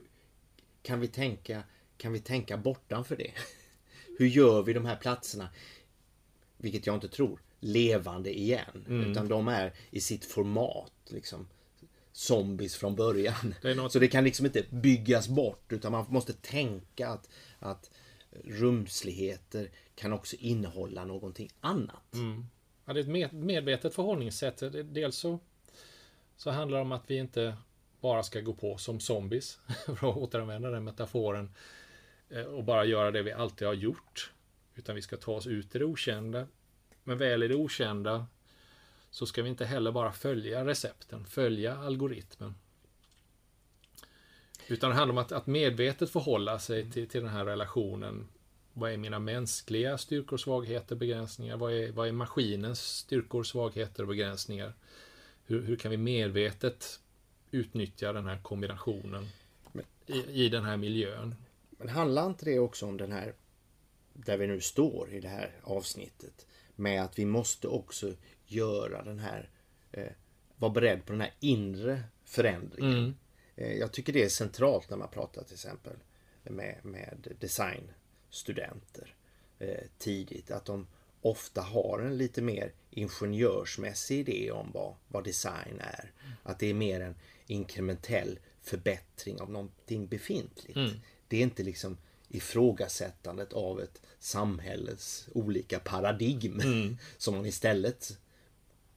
kan 0.82 1.01
vi 1.01 1.09
tänka 1.09 1.62
kan 1.97 2.12
vi 2.12 2.20
tänka 2.20 2.57
bortanför 2.57 3.16
det? 3.16 3.32
Hur 4.19 4.27
gör 4.27 4.62
vi 4.62 4.73
de 4.73 4.85
här 4.85 4.97
platserna, 4.97 5.49
vilket 6.57 6.87
jag 6.87 6.97
inte 6.97 7.09
tror, 7.09 7.41
levande 7.61 8.39
igen? 8.39 8.85
Mm. 8.89 9.11
Utan 9.11 9.29
de 9.29 9.49
är 9.49 9.73
i 9.91 10.01
sitt 10.01 10.25
format, 10.25 10.93
liksom 11.09 11.47
zombies 12.12 12.77
från 12.77 12.97
början. 12.97 13.55
Det 13.62 13.75
något... 13.75 13.93
Så 13.93 13.99
det 13.99 14.09
kan 14.09 14.25
liksom 14.25 14.47
inte 14.47 14.64
byggas 14.71 15.29
bort 15.29 15.73
utan 15.73 15.93
man 15.93 16.07
måste 16.09 16.33
tänka 16.33 17.09
att, 17.09 17.29
att 17.59 17.91
rumsligheter 18.45 19.71
kan 19.95 20.12
också 20.12 20.37
innehålla 20.37 21.05
någonting 21.05 21.51
annat. 21.61 22.14
Mm. 22.14 22.47
Ja, 22.85 22.93
det 22.93 23.01
är 23.01 23.25
ett 23.25 23.33
medvetet 23.33 23.95
förhållningssätt. 23.95 24.62
Dels 24.85 25.16
så, 25.16 25.39
så 26.37 26.51
handlar 26.51 26.79
det 26.79 26.83
om 26.83 26.93
att 26.93 27.11
vi 27.11 27.16
inte 27.16 27.57
bara 28.01 28.23
ska 28.23 28.41
gå 28.41 28.55
på 28.55 28.77
som 28.77 29.01
zombies, 29.01 29.59
för 29.87 30.11
att 30.11 30.16
återanvända 30.16 30.71
den 30.71 30.85
metaforen, 30.85 31.51
och 32.47 32.64
bara 32.64 32.85
göra 32.85 33.11
det 33.11 33.22
vi 33.22 33.33
alltid 33.33 33.66
har 33.66 33.74
gjort. 33.74 34.33
Utan 34.74 34.95
vi 34.95 35.03
ska 35.03 35.16
ta 35.16 35.33
oss 35.33 35.47
ut 35.47 35.74
i 35.74 35.79
det 35.79 35.85
okända. 35.85 36.47
Men 37.05 37.18
väl 37.18 37.43
i 37.43 37.49
det 37.49 37.55
okända 37.55 38.26
så 39.11 39.26
ska 39.26 39.43
vi 39.43 39.49
inte 39.49 39.64
heller 39.64 39.93
bara 39.93 40.12
följa 40.12 40.64
recepten, 40.64 41.24
följa 41.24 41.76
algoritmen. 41.76 42.55
Utan 44.66 44.91
det 44.91 44.97
handlar 44.97 45.12
om 45.12 45.18
att, 45.18 45.33
att 45.33 45.47
medvetet 45.47 46.11
förhålla 46.11 46.59
sig 46.59 46.91
till, 46.91 47.09
till 47.09 47.20
den 47.20 47.31
här 47.31 47.45
relationen 47.45 48.29
vad 48.72 48.93
är 48.93 48.97
mina 48.97 49.18
mänskliga 49.18 49.99
styrkor, 49.99 50.37
svagheter, 50.37 50.97
begränsningar? 50.97 51.57
Vad 51.57 51.72
är, 51.72 51.93
vad 51.93 52.09
är 52.09 52.12
maskinens 52.12 52.81
styrkor, 52.81 53.43
svagheter 53.43 54.03
och 54.03 54.09
begränsningar? 54.09 54.72
Hur, 55.47 55.62
hur 55.62 55.76
kan 55.76 55.91
vi 55.91 55.97
medvetet 55.97 57.01
utnyttja 57.51 58.12
den 58.12 58.26
här 58.26 58.39
kombinationen 58.43 59.29
i, 60.07 60.45
i 60.45 60.49
den 60.49 60.64
här 60.64 60.76
miljön? 60.76 61.35
Men 61.79 61.89
handlar 61.89 62.26
inte 62.26 62.45
det 62.45 62.59
också 62.59 62.87
om 62.87 62.97
den 62.97 63.12
här, 63.12 63.35
där 64.12 64.39
vi 64.39 64.47
nu 64.47 64.61
står 64.61 65.12
i 65.12 65.20
det 65.20 65.29
här 65.29 65.61
avsnittet, 65.62 66.47
med 66.76 67.03
att 67.03 67.18
vi 67.18 67.24
måste 67.24 67.68
också 67.68 68.12
göra 68.47 69.03
den 69.03 69.18
här, 69.18 69.51
eh, 69.93 70.12
vara 70.57 70.72
beredd 70.72 71.07
på 71.07 71.12
den 71.12 71.20
här 71.20 71.35
inre 71.41 72.03
förändringen. 72.24 72.99
Mm. 72.99 73.14
Eh, 73.57 73.72
jag 73.72 73.93
tycker 73.93 74.12
det 74.12 74.24
är 74.24 74.29
centralt 74.29 74.91
när 74.91 74.97
man 74.97 75.11
pratar 75.11 75.43
till 75.43 75.55
exempel 75.55 75.97
med, 76.43 76.79
med 76.83 77.37
design 77.41 77.91
studenter 78.31 79.14
eh, 79.59 79.85
tidigt. 79.99 80.51
Att 80.51 80.64
de 80.64 80.87
ofta 81.20 81.61
har 81.61 81.99
en 81.99 82.18
lite 82.18 82.43
mer 82.43 82.72
ingenjörsmässig 82.91 84.18
idé 84.18 84.51
om 84.51 84.70
vad, 84.74 84.95
vad 85.09 85.24
design 85.24 85.81
är. 85.81 86.12
Att 86.43 86.59
det 86.59 86.66
är 86.66 86.74
mer 86.74 87.01
en 87.01 87.14
inkrementell 87.47 88.39
förbättring 88.61 89.41
av 89.41 89.51
någonting 89.51 90.07
befintligt. 90.07 90.76
Mm. 90.76 90.91
Det 91.29 91.37
är 91.37 91.43
inte 91.43 91.62
liksom 91.62 91.97
ifrågasättandet 92.29 93.53
av 93.53 93.81
ett 93.81 94.03
samhälles 94.18 95.29
olika 95.35 95.79
paradigm 95.79 96.61
mm. 96.61 96.99
som 97.16 97.37
man 97.37 97.47
istället 97.47 98.18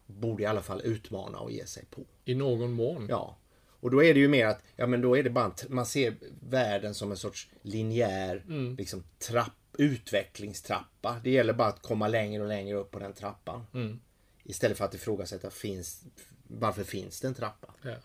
borde 0.06 0.44
i 0.44 0.46
alla 0.46 0.62
fall 0.62 0.82
utmana 0.82 1.40
och 1.40 1.52
ge 1.52 1.66
sig 1.66 1.86
på. 1.90 2.02
I 2.26 2.36
någon 2.36 2.72
mån. 2.72 3.06
Ja. 3.10 3.38
Och 3.82 3.92
då 3.92 4.04
är 4.04 4.14
det 4.14 4.20
ju 4.20 4.28
mer 4.28 4.46
att, 4.46 4.62
ja 4.76 4.88
men 4.88 5.02
då 5.02 5.18
är 5.18 5.24
det 5.24 5.30
bara, 5.30 5.54
man 5.70 5.86
ser 5.86 6.16
världen 6.50 6.94
som 6.94 7.12
en 7.12 7.18
sorts 7.18 7.50
linjär 7.62 8.44
mm. 8.48 8.76
liksom, 8.76 9.04
trapp, 9.18 9.54
utvecklingstrappa. 9.78 11.22
Det 11.24 11.32
gäller 11.32 11.54
bara 11.54 11.68
att 11.68 11.82
komma 11.82 12.08
längre 12.08 12.42
och 12.42 12.50
längre 12.50 12.78
upp 12.78 12.92
på 12.92 13.00
den 13.00 13.14
trappan. 13.14 13.66
Mm. 13.74 14.00
Istället 14.44 14.78
för 14.78 14.86
att 14.86 14.94
ifrågasätta, 14.94 15.50
finns, 15.50 16.04
varför 16.48 16.84
finns 16.84 17.22
det 17.22 17.28
en 17.28 17.34
trappa? 17.34 17.74
Ja. 17.82 17.96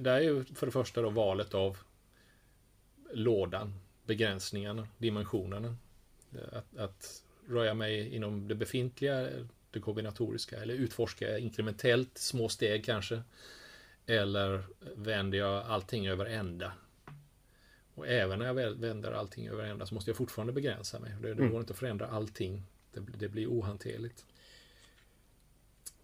Det 0.00 0.10
är 0.10 0.20
ju 0.20 0.44
för 0.44 0.66
det 0.66 0.72
första 0.72 1.02
då 1.02 1.10
valet 1.10 1.54
av 1.54 1.78
lådan, 3.12 3.74
begränsningarna, 4.06 4.88
dimensionerna. 4.98 5.76
Att, 6.52 6.76
att 6.76 7.22
röra 7.48 7.74
mig 7.74 8.14
inom 8.14 8.48
det 8.48 8.54
befintliga, 8.54 9.28
det 9.70 9.80
kombinatoriska 9.80 10.62
eller 10.62 10.74
utforska 10.74 11.38
inkrementellt, 11.38 12.18
små 12.18 12.48
steg 12.48 12.84
kanske. 12.84 13.22
Eller 14.06 14.64
vänder 14.96 15.38
jag 15.38 15.66
allting 15.66 16.08
över 16.08 16.26
ända? 16.26 16.72
Och 17.94 18.08
även 18.08 18.38
när 18.38 18.46
jag 18.46 18.54
vänder 18.54 19.12
allting 19.12 19.48
över 19.48 19.64
ända 19.64 19.86
så 19.86 19.94
måste 19.94 20.10
jag 20.10 20.16
fortfarande 20.16 20.52
begränsa 20.52 20.98
mig. 20.98 21.12
Det, 21.22 21.28
det 21.28 21.32
mm. 21.32 21.50
går 21.50 21.60
inte 21.60 21.72
att 21.72 21.78
förändra 21.78 22.06
allting. 22.06 22.62
Det, 22.92 23.00
det 23.18 23.28
blir 23.28 23.46
ohanterligt. 23.46 24.24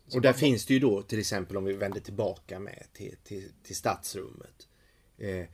Så 0.07 0.17
och 0.17 0.23
där 0.23 0.31
man... 0.31 0.39
finns 0.39 0.67
det 0.67 0.75
ju 0.75 0.81
då 0.81 1.03
till 1.03 1.19
exempel 1.19 1.57
om 1.57 1.65
vi 1.65 1.73
vänder 1.73 2.01
tillbaka 2.01 2.59
med 2.59 2.87
till, 2.93 3.17
till, 3.23 3.53
till 3.63 3.77
stadsrummet. 3.77 4.69
Eh, 5.19 5.47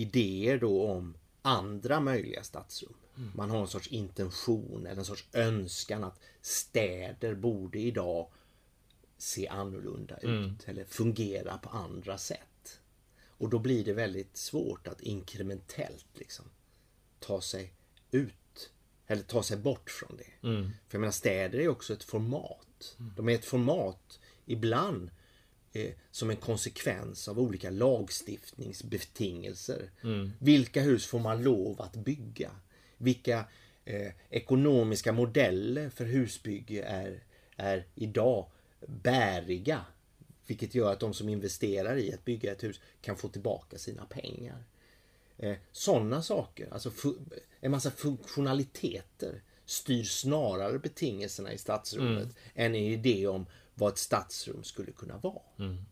idéer 0.00 0.58
då 0.58 0.86
om 0.86 1.14
andra 1.42 2.00
möjliga 2.00 2.42
stadsrum. 2.42 2.94
Mm. 3.16 3.30
Man 3.34 3.50
har 3.50 3.60
en 3.60 3.68
sorts 3.68 3.88
intention 3.88 4.86
eller 4.86 4.98
en 4.98 5.04
sorts 5.04 5.28
önskan 5.32 6.04
att 6.04 6.20
städer 6.40 7.34
borde 7.34 7.78
idag 7.78 8.30
se 9.18 9.48
annorlunda 9.48 10.16
ut 10.16 10.24
mm. 10.24 10.56
eller 10.66 10.84
fungera 10.84 11.58
på 11.58 11.70
andra 11.70 12.18
sätt. 12.18 12.80
Och 13.28 13.48
då 13.48 13.58
blir 13.58 13.84
det 13.84 13.92
väldigt 13.92 14.36
svårt 14.36 14.88
att 14.88 15.00
inkrementellt 15.00 16.06
liksom 16.12 16.44
ta 17.18 17.40
sig 17.40 17.72
ut 18.10 18.70
eller 19.06 19.22
ta 19.22 19.42
sig 19.42 19.56
bort 19.56 19.90
från 19.90 20.16
det. 20.16 20.48
Mm. 20.48 20.62
För 20.88 20.96
jag 20.96 21.00
menar 21.00 21.12
städer 21.12 21.58
är 21.58 21.68
också 21.68 21.92
ett 21.92 22.04
format. 22.04 22.96
Mm. 22.98 23.12
De 23.16 23.28
är 23.28 23.34
ett 23.34 23.44
format 23.44 24.20
ibland 24.46 25.10
som 26.10 26.30
en 26.30 26.36
konsekvens 26.36 27.28
av 27.28 27.40
olika 27.40 27.70
lagstiftningsbetingelser. 27.70 29.90
Mm. 30.02 30.32
Vilka 30.38 30.82
hus 30.82 31.06
får 31.06 31.18
man 31.18 31.42
lov 31.42 31.82
att 31.82 31.96
bygga? 31.96 32.50
Vilka 32.96 33.44
eh, 33.84 34.12
ekonomiska 34.30 35.12
modeller 35.12 35.90
för 35.90 36.04
husbygge 36.04 36.82
är, 36.82 37.24
är 37.56 37.86
idag 37.94 38.46
bäriga? 38.86 39.84
Vilket 40.46 40.74
gör 40.74 40.92
att 40.92 41.00
de 41.00 41.14
som 41.14 41.28
investerar 41.28 41.96
i 41.96 42.14
att 42.14 42.24
bygga 42.24 42.52
ett 42.52 42.64
hus 42.64 42.80
kan 43.00 43.16
få 43.16 43.28
tillbaka 43.28 43.78
sina 43.78 44.04
pengar. 44.04 44.64
Eh, 45.38 45.56
Sådana 45.72 46.22
saker, 46.22 46.68
alltså 46.72 46.92
en 47.60 47.70
massa 47.70 47.90
funktionaliteter 47.90 49.42
styr 49.70 50.04
snarare 50.04 50.78
betingelserna 50.78 51.52
i 51.52 51.58
stadsrummet 51.58 52.22
mm. 52.22 52.34
än 52.54 52.74
en 52.74 52.84
idé 52.84 53.26
om 53.26 53.46
vad 53.74 53.92
ett 53.92 53.98
stadsrum 53.98 54.64
skulle 54.64 54.92
kunna 54.92 55.18
vara. 55.18 55.42
Mm. 55.58 55.84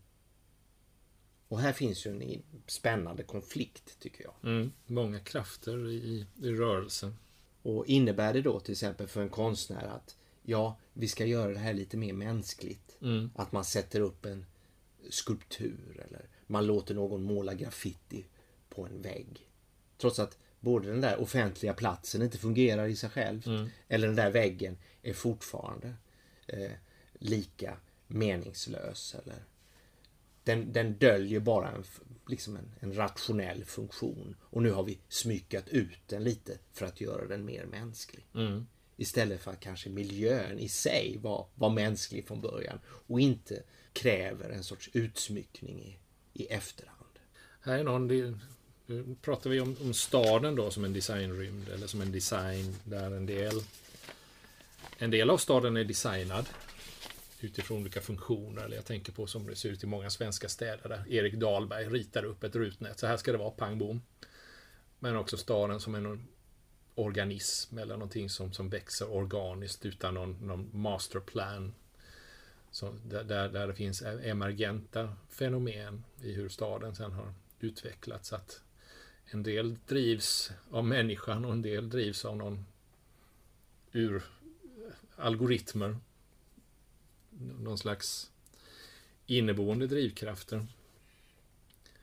Och 1.49 1.61
här 1.61 1.73
finns 1.73 2.07
ju 2.07 2.11
en 2.11 2.43
spännande 2.67 3.23
konflikt 3.23 4.01
tycker 4.01 4.25
jag. 4.25 4.35
Mm. 4.43 4.73
Många 4.87 5.21
krafter 5.21 5.89
i, 5.89 6.27
i 6.43 6.51
rörelsen. 6.51 7.17
Och 7.63 7.87
innebär 7.87 8.33
det 8.33 8.43
då 8.43 8.61
till 8.61 8.73
exempel 8.73 9.09
för 9.09 9.23
en 9.23 9.29
konstnär 9.29 9.87
att 9.87 10.17
ja, 10.43 10.79
vi 10.93 11.09
ska 11.09 11.27
göra 11.27 11.53
det 11.53 11.59
här 11.59 11.75
lite 11.75 11.97
mer 11.97 12.13
mänskligt. 12.13 12.97
Mm. 13.03 13.31
Att 13.35 13.53
man 13.53 13.65
sätter 13.65 14.01
upp 14.01 14.25
en 14.25 14.47
skulptur 15.11 16.05
eller 16.09 16.29
man 16.47 16.67
låter 16.67 16.95
någon 16.95 17.23
måla 17.23 17.55
graffiti 17.55 18.27
på 18.69 18.87
en 18.87 19.03
vägg. 19.03 19.51
Trots 19.99 20.19
att 20.19 20.39
både 20.61 20.89
den 20.89 21.01
där 21.01 21.21
offentliga 21.21 21.75
platsen 21.75 22.23
inte 22.23 22.39
fungerar 22.39 22.87
i 22.87 22.97
sig 22.97 23.11
själv 23.11 23.47
mm. 23.47 23.69
eller 23.89 24.07
den 24.07 24.17
där 24.17 24.31
väggen 24.31 24.77
är 25.03 25.13
fortfarande 25.13 25.95
eh, 26.47 26.71
lika 27.19 27.77
meningslös. 28.07 29.17
Eller 29.23 29.45
den, 30.45 30.73
den 30.73 30.93
döljer 30.93 31.41
bara 31.41 31.71
en, 31.71 31.85
liksom 32.27 32.57
en, 32.57 32.71
en, 32.81 32.97
rationell 32.97 33.65
funktion. 33.65 34.37
Och 34.41 34.63
nu 34.63 34.71
har 34.71 34.83
vi 34.83 34.99
smyckat 35.09 35.69
ut 35.69 35.99
den 36.07 36.25
lite 36.25 36.59
för 36.73 36.87
att 36.87 37.01
göra 37.01 37.27
den 37.27 37.45
mer 37.45 37.67
mänsklig. 37.67 38.27
Mm. 38.35 38.67
Istället 38.97 39.41
för 39.41 39.51
att 39.51 39.61
kanske 39.61 39.91
miljön 39.91 40.59
i 40.59 40.69
sig 40.69 41.19
var, 41.23 41.47
var 41.55 41.71
mänsklig 41.71 42.27
från 42.27 42.41
början 42.41 42.79
och 42.87 43.21
inte 43.21 43.63
kräver 43.93 44.51
en 44.51 44.65
sorts 44.65 44.91
utsmyckning 44.93 45.81
i, 45.83 45.99
i 46.33 46.47
efterhand. 46.47 47.19
Här 47.61 47.79
är 47.79 47.85
någon, 47.85 48.41
Eh, 48.89 49.15
pratar 49.23 49.51
vi 49.51 49.61
om, 49.61 49.77
om 49.81 49.95
staden 49.95 50.55
då 50.55 50.71
som 50.71 50.85
en 50.85 50.93
designrymd 50.93 51.69
eller 51.69 51.87
som 51.87 52.01
en 52.01 52.13
design 52.13 52.77
där 52.85 53.11
en 53.11 53.27
del 53.27 53.63
en 54.99 55.11
del 55.11 55.31
av 55.31 55.39
staden 55.39 55.77
är 55.77 55.85
designad 55.85 56.49
utifrån 57.41 57.81
olika 57.81 58.01
funktioner. 58.01 58.65
Eller 58.65 58.77
jag 58.77 58.85
tänker 58.85 59.13
på 59.13 59.27
som 59.27 59.47
det 59.47 59.57
ser 59.57 59.69
ut 59.69 59.85
i 59.85 59.87
många 59.87 60.11
svenska 60.11 60.49
städer 60.49 60.89
där 60.89 61.13
Erik 61.13 61.35
Dahlberg 61.35 61.89
ritar 61.89 62.25
upp 62.25 62.45
ett 62.45 62.57
rutnät. 62.57 62.99
Så 62.99 63.07
här 63.07 63.17
ska 63.17 63.33
det 63.33 63.39
vara, 63.39 63.51
pang 63.51 63.79
bom. 63.79 64.03
Men 64.99 65.17
också 65.17 65.37
staden 65.37 65.81
som 65.81 65.95
en 65.95 66.29
organism 66.95 67.79
eller 67.79 67.95
någonting 67.95 68.31
som, 68.31 68.53
som 68.53 68.69
växer 68.69 69.13
organiskt 69.13 69.87
utan 69.87 70.15
någon, 70.15 70.47
någon 70.47 70.71
masterplan. 70.73 71.75
Så 72.71 72.95
där, 73.05 73.49
där 73.49 73.67
det 73.67 73.75
finns 73.75 74.03
emergenta 74.03 75.17
fenomen 75.29 76.05
i 76.23 76.33
hur 76.33 76.49
staden 76.49 76.95
sen 76.95 77.13
har 77.13 77.33
utvecklats. 77.61 78.33
Att 78.33 78.61
en 79.31 79.43
del 79.43 79.77
drivs 79.87 80.51
av 80.71 80.85
människan 80.85 81.45
och 81.45 81.53
en 81.53 81.63
del 81.63 81.91
drivs 81.91 82.25
av 82.25 82.37
någon 82.37 82.65
ur 83.93 84.23
algoritmer. 85.17 85.97
Någon 87.61 87.79
slags 87.79 88.31
inneboende 89.27 89.87
drivkrafter. 89.87 90.67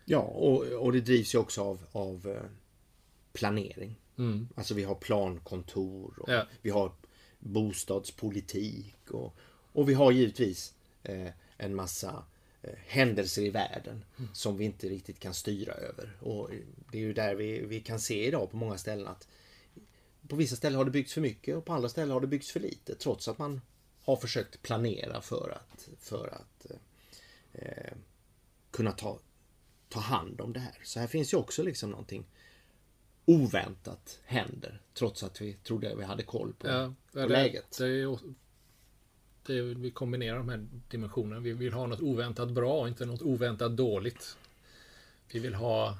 Ja, 0.05 0.19
och, 0.19 0.63
och 0.63 0.91
det 0.91 1.01
drivs 1.01 1.35
ju 1.35 1.39
också 1.39 1.61
av, 1.61 1.79
av 1.91 2.27
eh, 2.27 2.43
planering. 3.33 3.95
Mm. 4.17 4.47
Alltså 4.55 4.73
vi 4.73 4.83
har 4.83 4.95
plankontor 4.95 6.13
och 6.19 6.29
ja. 6.29 6.47
vi 6.61 6.69
har 6.69 6.91
bostadspolitik 7.39 9.11
och, 9.11 9.35
och 9.71 9.89
vi 9.89 9.93
har 9.93 10.11
givetvis 10.11 10.73
eh, 11.03 11.29
en 11.57 11.75
massa 11.75 12.09
Eh, 12.09 12.34
händelser 12.85 13.41
i 13.41 13.49
världen 13.49 14.05
som 14.33 14.57
vi 14.57 14.65
inte 14.65 14.89
riktigt 14.89 15.19
kan 15.19 15.33
styra 15.33 15.73
över. 15.73 16.17
Och 16.19 16.49
Det 16.91 16.97
är 16.97 17.01
ju 17.01 17.13
där 17.13 17.35
vi, 17.35 17.65
vi 17.65 17.81
kan 17.81 17.99
se 17.99 18.27
idag 18.27 18.51
på 18.51 18.57
många 18.57 18.77
ställen 18.77 19.07
att 19.07 19.27
på 20.27 20.35
vissa 20.35 20.55
ställen 20.55 20.77
har 20.77 20.85
det 20.85 20.91
byggts 20.91 21.13
för 21.13 21.21
mycket 21.21 21.55
och 21.55 21.65
på 21.65 21.73
andra 21.73 21.89
ställen 21.89 22.11
har 22.11 22.21
det 22.21 22.27
byggts 22.27 22.51
för 22.51 22.59
lite 22.59 22.95
trots 22.95 23.27
att 23.27 23.37
man 23.37 23.61
har 24.01 24.15
försökt 24.15 24.61
planera 24.61 25.21
för 25.21 25.49
att, 25.49 25.89
för 25.99 26.27
att 26.27 26.71
eh, 27.53 27.93
kunna 28.71 28.91
ta, 28.91 29.19
ta 29.89 29.99
hand 29.99 30.41
om 30.41 30.53
det 30.53 30.59
här. 30.59 30.77
Så 30.83 30.99
här 30.99 31.07
finns 31.07 31.33
ju 31.33 31.37
också 31.37 31.63
liksom 31.63 31.89
någonting 31.89 32.25
oväntat 33.25 34.19
händer 34.25 34.81
trots 34.93 35.23
att 35.23 35.41
vi 35.41 35.53
trodde 35.53 35.95
vi 35.95 36.03
hade 36.03 36.23
koll 36.23 36.53
på, 36.53 36.67
ja, 36.67 36.93
på 37.11 37.19
det, 37.19 37.27
läget. 37.27 37.77
Det 37.77 37.85
är 37.85 37.89
det, 39.45 39.61
vi 39.61 39.91
kombinerar 39.91 40.37
de 40.37 40.49
här 40.49 40.67
dimensionerna. 40.87 41.41
Vi 41.41 41.53
vill 41.53 41.73
ha 41.73 41.87
något 41.87 42.01
oväntat 42.01 42.51
bra, 42.51 42.87
inte 42.87 43.05
något 43.05 43.21
oväntat 43.21 43.77
dåligt. 43.77 44.37
Vi 45.31 45.39
vill 45.39 45.53
ha 45.53 45.97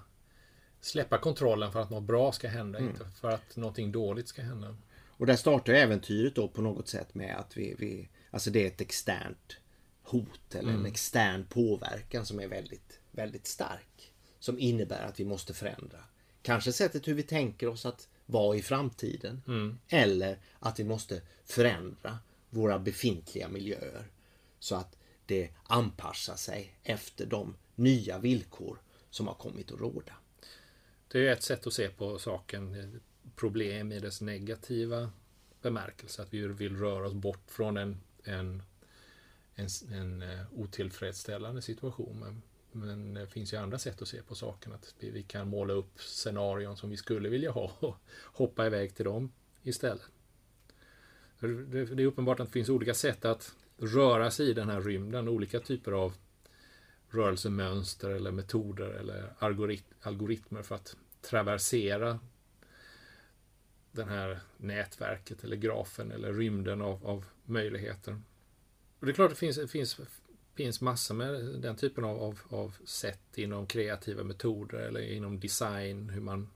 släppa 0.81 1.17
kontrollen 1.17 1.71
för 1.71 1.81
att 1.81 1.89
något 1.89 2.03
bra 2.03 2.31
ska 2.31 2.47
hända, 2.47 2.79
mm. 2.79 2.91
inte 2.91 3.05
för 3.21 3.31
att 3.31 3.55
någonting 3.55 3.91
dåligt 3.91 4.27
ska 4.27 4.41
hända. 4.41 4.75
Och 5.17 5.25
där 5.25 5.35
startar 5.35 5.73
äventyret 5.73 6.35
då 6.35 6.47
på 6.47 6.61
något 6.61 6.87
sätt 6.87 7.15
med 7.15 7.35
att 7.35 7.57
vi, 7.57 7.75
vi 7.79 8.09
alltså 8.31 8.49
det 8.49 8.63
är 8.63 8.67
ett 8.67 8.81
externt 8.81 9.57
hot 10.03 10.55
eller 10.55 10.69
mm. 10.69 10.79
en 10.79 10.85
extern 10.85 11.45
påverkan 11.45 12.25
som 12.25 12.39
är 12.39 12.47
väldigt, 12.47 12.99
väldigt 13.11 13.47
stark. 13.47 14.11
Som 14.39 14.59
innebär 14.59 15.03
att 15.03 15.19
vi 15.19 15.25
måste 15.25 15.53
förändra. 15.53 15.99
Kanske 16.41 16.71
sättet 16.71 17.07
hur 17.07 17.13
vi 17.13 17.23
tänker 17.23 17.67
oss 17.67 17.85
att 17.85 18.07
vara 18.25 18.57
i 18.57 18.61
framtiden. 18.61 19.41
Mm. 19.47 19.77
Eller 19.87 20.37
att 20.59 20.79
vi 20.79 20.83
måste 20.83 21.21
förändra 21.45 22.19
våra 22.55 22.79
befintliga 22.79 23.47
miljöer. 23.47 24.07
Så 24.59 24.75
att 24.75 24.97
det 25.25 25.49
anpassar 25.63 26.35
sig 26.35 26.75
efter 26.83 27.25
de 27.25 27.55
nya 27.75 28.19
villkor 28.19 28.81
som 29.09 29.27
har 29.27 29.33
kommit 29.33 29.71
att 29.71 29.79
råda. 29.79 30.13
Det 31.07 31.27
är 31.27 31.31
ett 31.31 31.43
sätt 31.43 31.67
att 31.67 31.73
se 31.73 31.89
på 31.89 32.19
saken, 32.19 33.01
problem 33.35 33.91
i 33.91 33.99
dess 33.99 34.21
negativa 34.21 35.11
bemärkelse. 35.61 36.21
Att 36.21 36.33
vi 36.33 36.47
vill 36.47 36.77
röra 36.77 37.07
oss 37.07 37.13
bort 37.13 37.51
från 37.51 37.77
en, 37.77 37.97
en, 38.23 38.63
en, 39.55 39.67
en 39.91 40.21
eh, 40.21 40.39
otillfredsställande 40.51 41.61
situation. 41.61 42.19
Men, 42.19 42.41
men 42.71 43.13
det 43.13 43.27
finns 43.27 43.53
ju 43.53 43.57
andra 43.57 43.79
sätt 43.79 44.01
att 44.01 44.07
se 44.07 44.21
på 44.21 44.35
saken. 44.35 44.73
Att 44.73 44.95
vi, 44.99 45.09
vi 45.09 45.23
kan 45.23 45.47
måla 45.47 45.73
upp 45.73 46.01
scenarion 46.01 46.77
som 46.77 46.89
vi 46.89 46.97
skulle 46.97 47.29
vilja 47.29 47.51
ha 47.51 47.71
och 47.79 47.95
hoppa 48.23 48.65
iväg 48.65 48.95
till 48.95 49.05
dem 49.05 49.31
istället. 49.63 50.14
Det 51.47 51.79
är 51.79 52.05
uppenbart 52.05 52.39
att 52.39 52.47
det 52.47 52.53
finns 52.53 52.69
olika 52.69 52.93
sätt 52.93 53.25
att 53.25 53.55
röra 53.77 54.31
sig 54.31 54.49
i 54.49 54.53
den 54.53 54.69
här 54.69 54.81
rymden, 54.81 55.27
olika 55.27 55.59
typer 55.59 55.91
av 55.91 56.13
rörelsemönster 57.09 58.09
eller 58.09 58.31
metoder 58.31 58.89
eller 58.89 59.33
algoritmer 60.01 60.61
för 60.61 60.75
att 60.75 60.95
traversera 61.21 62.19
det 63.91 64.03
här 64.03 64.39
nätverket 64.57 65.43
eller 65.43 65.55
grafen 65.55 66.11
eller 66.11 66.33
rymden 66.33 66.81
av, 66.81 67.07
av 67.07 67.25
möjligheter. 67.43 68.21
Och 68.99 69.05
det 69.05 69.11
är 69.11 69.13
klart 69.13 69.31
att 69.31 69.37
det 69.39 69.53
finns, 69.53 69.71
finns, 69.71 69.99
finns 70.55 70.81
massor 70.81 71.15
med 71.15 71.45
den 71.61 71.75
typen 71.75 72.05
av, 72.05 72.23
av, 72.23 72.39
av 72.49 72.75
sätt 72.85 73.37
inom 73.37 73.67
kreativa 73.67 74.23
metoder 74.23 74.77
eller 74.77 74.99
inom 74.99 75.39
design, 75.39 76.09
hur 76.09 76.21
man 76.21 76.49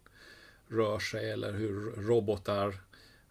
rör 0.68 1.00
sig 1.00 1.32
eller 1.32 1.54
hur 1.54 1.92
robotar 1.92 2.76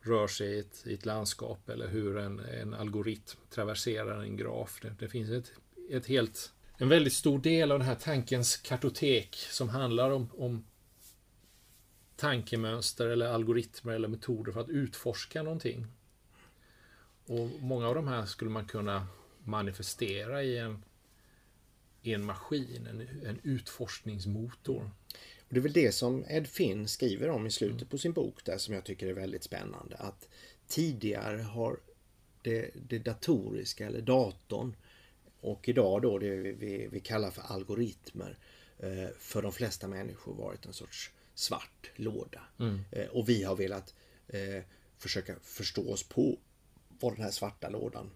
rör 0.01 0.27
sig 0.27 0.49
i 0.49 0.59
ett, 0.59 0.83
i 0.87 0.95
ett 0.95 1.07
landskap 1.07 1.69
eller 1.69 1.89
hur 1.89 2.19
en, 2.19 2.39
en 2.39 2.75
algoritm 2.75 3.41
traverserar 3.51 4.23
en 4.23 4.37
graf. 4.37 4.79
Det, 4.83 4.95
det 4.99 5.09
finns 5.09 5.31
ett, 5.31 5.53
ett 5.91 6.07
helt, 6.07 6.53
en 6.77 6.89
väldigt 6.89 7.13
stor 7.13 7.39
del 7.39 7.73
av 7.73 7.79
den 7.79 7.89
här 7.89 7.95
tankens 7.95 8.57
kartotek 8.57 9.37
som 9.37 9.69
handlar 9.69 10.11
om, 10.11 10.29
om 10.39 10.65
tankemönster 12.17 13.07
eller 13.07 13.27
algoritmer 13.27 13.93
eller 13.93 14.09
metoder 14.09 14.53
för 14.53 14.61
att 14.61 14.69
utforska 14.69 15.43
någonting. 15.43 15.87
Och 17.27 17.51
många 17.61 17.89
av 17.89 17.95
de 17.95 18.09
här 18.09 18.27
skulle 18.27 18.51
man 18.51 18.67
kunna 18.67 19.07
manifestera 19.45 20.43
i 20.43 20.59
en, 20.59 20.85
i 22.03 22.15
en 22.15 22.25
maskin, 22.25 22.87
en, 22.87 23.27
en 23.27 23.41
utforskningsmotor. 23.43 24.91
Och 25.49 25.55
det 25.55 25.61
är 25.61 25.63
väl 25.63 25.73
det 25.73 25.93
som 25.93 26.25
Ed 26.29 26.47
Finn 26.47 26.89
skriver 26.89 27.31
om 27.31 27.47
i 27.47 27.51
slutet 27.51 27.91
på 27.91 27.99
sin 27.99 28.13
bok 28.13 28.45
där 28.45 28.59
som 28.59 28.75
jag 28.75 28.85
tycker 28.85 29.07
är 29.07 29.13
väldigt 29.13 29.45
spännande. 29.45 29.97
Att 29.97 30.29
tidigare 30.67 31.43
har 31.43 31.81
det, 32.43 32.71
det 32.89 32.99
datoriska 32.99 33.87
eller 33.87 34.01
datorn 34.01 34.77
och 35.41 35.69
idag 35.69 36.03
då 36.03 36.19
det 36.19 36.37
vi, 36.37 36.89
vi 36.91 37.01
kallar 37.01 37.31
för 37.31 37.43
algoritmer 37.43 38.39
eh, 38.79 39.09
för 39.19 39.43
de 39.43 39.53
flesta 39.53 39.89
människor 39.89 40.35
varit 40.35 40.67
en 40.67 40.73
sorts 40.73 41.11
svart 41.35 41.91
låda. 41.97 42.41
Mm. 42.59 42.81
Eh, 42.93 43.07
och 43.07 43.29
vi 43.29 43.43
har 43.43 43.57
velat 43.57 43.95
eh, 44.29 44.63
försöka 44.99 45.37
förstå 45.43 45.93
oss 45.93 46.03
på 46.03 46.39
vad 47.01 47.13
den 47.13 47.23
här 47.23 47.31
svarta 47.31 47.69
lådan 47.69 48.11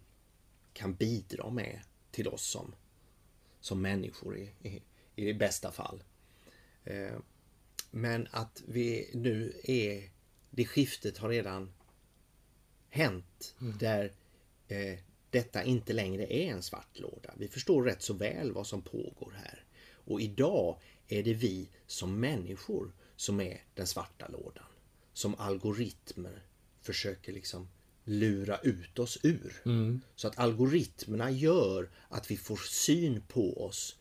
kan 0.73 0.95
bidra 0.95 1.51
med 1.51 1.81
till 2.11 2.29
oss 2.29 2.47
som, 2.47 2.75
som 3.61 3.83
människor 3.83 4.39
i, 4.39 4.51
i, 4.63 4.83
i 5.17 5.35
bästa 5.35 5.73
fall. 5.73 6.03
Eh, 6.85 7.19
men 7.91 8.29
att 8.31 8.63
vi 8.67 9.11
nu 9.15 9.61
är, 9.65 10.11
det 10.51 10.65
skiftet 10.65 11.19
har 11.19 11.29
redan 11.29 11.73
hänt 12.89 13.55
mm. 13.61 13.79
där 13.79 14.13
eh, 14.69 14.99
detta 15.31 15.65
inte 15.65 15.93
längre 15.93 16.35
är 16.35 16.53
en 16.53 16.63
svart 16.63 16.99
låda. 16.99 17.35
Vi 17.37 17.49
förstår 17.49 17.83
rätt 17.83 18.03
så 18.03 18.15
väl 18.15 18.53
vad 18.53 18.67
som 18.67 18.83
pågår 18.83 19.35
här. 19.37 19.65
Och 20.05 20.21
idag 20.21 20.81
är 21.09 21.23
det 21.23 21.35
vi 21.35 21.69
som 21.87 22.21
människor 22.21 22.93
som 23.17 23.41
är 23.41 23.65
den 23.75 23.87
svarta 23.87 24.29
lådan. 24.29 24.65
Som 25.13 25.35
algoritmer 25.35 26.47
försöker 26.81 27.33
liksom 27.33 27.69
lura 28.05 28.59
ut 28.59 28.99
oss 28.99 29.19
ur. 29.23 29.63
Mm. 29.65 30.01
Så 30.15 30.29
att 30.29 30.39
algoritmerna 30.39 31.31
gör 31.31 31.91
att 32.09 32.31
vi 32.31 32.37
får 32.37 32.57
syn 32.57 33.23
på 33.29 33.65
oss 33.65 33.97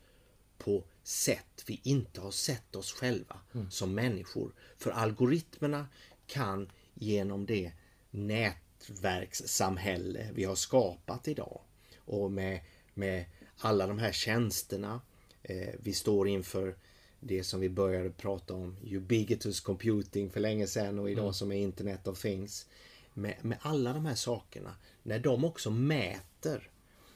på 0.57 0.83
sätt 1.03 1.63
vi 1.67 1.81
inte 1.83 2.21
har 2.21 2.31
sett 2.31 2.75
oss 2.75 2.93
själva 2.93 3.39
mm. 3.53 3.71
som 3.71 3.95
människor. 3.95 4.53
För 4.77 4.91
algoritmerna 4.91 5.87
kan 6.27 6.71
genom 6.93 7.45
det 7.45 7.71
nätverkssamhälle 8.11 10.29
vi 10.33 10.43
har 10.43 10.55
skapat 10.55 11.27
idag 11.27 11.61
och 11.97 12.31
med, 12.31 12.59
med 12.93 13.25
alla 13.57 13.87
de 13.87 13.99
här 13.99 14.11
tjänsterna 14.11 15.01
eh, 15.43 15.69
vi 15.79 15.93
står 15.93 16.27
inför 16.27 16.75
det 17.19 17.43
som 17.43 17.59
vi 17.59 17.69
började 17.69 18.09
prata 18.09 18.53
om, 18.53 18.77
ubiquitous 18.83 19.59
computing 19.59 20.29
för 20.29 20.39
länge 20.39 20.67
sedan 20.67 20.99
och 20.99 21.09
idag 21.09 21.23
mm. 21.23 21.33
som 21.33 21.51
är 21.51 21.55
Internet 21.55 22.07
of 22.07 22.21
Things. 22.21 22.67
Med, 23.13 23.35
med 23.41 23.57
alla 23.61 23.93
de 23.93 24.05
här 24.05 24.15
sakerna, 24.15 24.75
när 25.03 25.19
de 25.19 25.45
också 25.45 25.71
mäter 25.71 26.69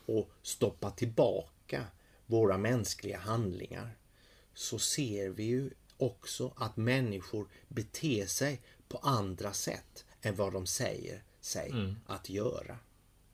och 0.05 0.29
stoppar 0.41 0.91
tillbaka 0.91 1.54
våra 2.25 2.57
mänskliga 2.57 3.19
handlingar 3.19 3.97
så 4.53 4.79
ser 4.79 5.29
vi 5.29 5.43
ju 5.43 5.69
också 5.97 6.53
att 6.57 6.77
människor 6.77 7.47
beter 7.67 8.25
sig 8.25 8.61
på 8.87 8.97
andra 8.97 9.53
sätt 9.53 10.05
än 10.21 10.35
vad 10.35 10.53
de 10.53 10.65
säger 10.65 11.23
sig 11.41 11.69
mm. 11.69 11.95
att 12.05 12.29
göra. 12.29 12.77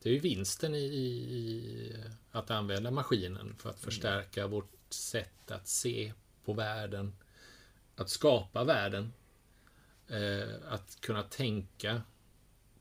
Det 0.01 0.09
är 0.09 0.13
ju 0.13 0.19
vinsten 0.19 0.75
i, 0.75 0.83
i, 0.83 1.95
att 2.31 2.51
använda 2.51 2.91
maskinen 2.91 3.55
för 3.57 3.69
att 3.69 3.79
förstärka 3.79 4.41
mm. 4.41 4.51
vårt 4.51 4.93
sätt 4.93 5.51
att 5.51 5.67
se 5.67 6.13
på 6.45 6.53
världen, 6.53 7.13
att 7.95 8.09
skapa 8.09 8.63
världen, 8.63 9.13
eh, 10.07 10.73
att 10.73 11.01
kunna 11.01 11.23
tänka 11.23 12.01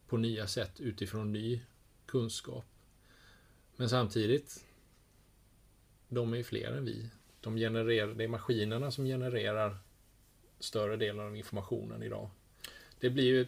på 0.06 0.16
nya 0.16 0.46
sätt 0.46 0.80
utifrån 0.80 1.32
ny 1.32 1.60
kunskap. 2.06 2.64
Men 3.76 3.88
samtidigt, 3.88 4.64
de 6.10 6.34
är 6.34 6.42
fler 6.42 6.72
än 6.72 6.84
vi. 6.84 7.10
De 7.40 7.56
genererar, 7.56 8.14
det 8.14 8.24
är 8.24 8.28
maskinerna 8.28 8.90
som 8.90 9.04
genererar 9.04 9.78
större 10.58 10.96
delen 10.96 11.26
av 11.26 11.36
informationen 11.36 12.02
idag. 12.02 12.30
Det 13.00 13.10
blir 13.10 13.24
ju 13.24 13.46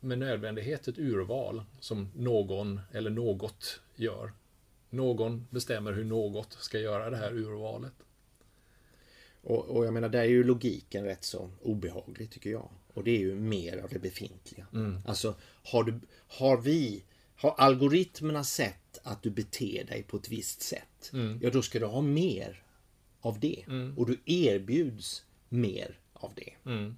med 0.00 0.18
nödvändighet 0.18 0.88
ett 0.88 0.98
urval 0.98 1.62
som 1.80 2.08
någon 2.14 2.80
eller 2.92 3.10
något 3.10 3.80
gör. 3.94 4.32
Någon 4.90 5.46
bestämmer 5.50 5.92
hur 5.92 6.04
något 6.04 6.52
ska 6.52 6.78
göra 6.78 7.10
det 7.10 7.16
här 7.16 7.32
urvalet. 7.32 7.92
Och, 9.42 9.64
och 9.64 9.86
jag 9.86 9.94
menar, 9.94 10.08
där 10.08 10.20
är 10.20 10.24
ju 10.24 10.44
logiken 10.44 11.04
rätt 11.04 11.24
så 11.24 11.50
obehaglig 11.62 12.30
tycker 12.30 12.50
jag. 12.50 12.68
Och 12.94 13.04
det 13.04 13.10
är 13.10 13.18
ju 13.18 13.34
mer 13.34 13.78
av 13.78 13.90
det 13.90 13.98
befintliga. 13.98 14.66
Mm. 14.72 14.98
Alltså, 15.06 15.34
har, 15.62 15.84
du, 15.84 16.00
har 16.28 16.56
vi, 16.56 17.04
har 17.40 17.54
algoritmerna 17.58 18.44
sett 18.44 18.98
att 19.02 19.22
du 19.22 19.30
beter 19.30 19.84
dig 19.84 20.02
på 20.02 20.16
ett 20.16 20.28
visst 20.28 20.62
sätt, 20.62 21.10
mm. 21.12 21.38
ja 21.42 21.50
då 21.50 21.62
ska 21.62 21.78
du 21.78 21.86
ha 21.86 22.00
mer 22.00 22.62
av 23.20 23.40
det. 23.40 23.64
Mm. 23.66 23.98
Och 23.98 24.06
du 24.06 24.20
erbjuds 24.24 25.24
mer 25.48 25.98
av 26.12 26.32
det. 26.34 26.52
Mm. 26.70 26.96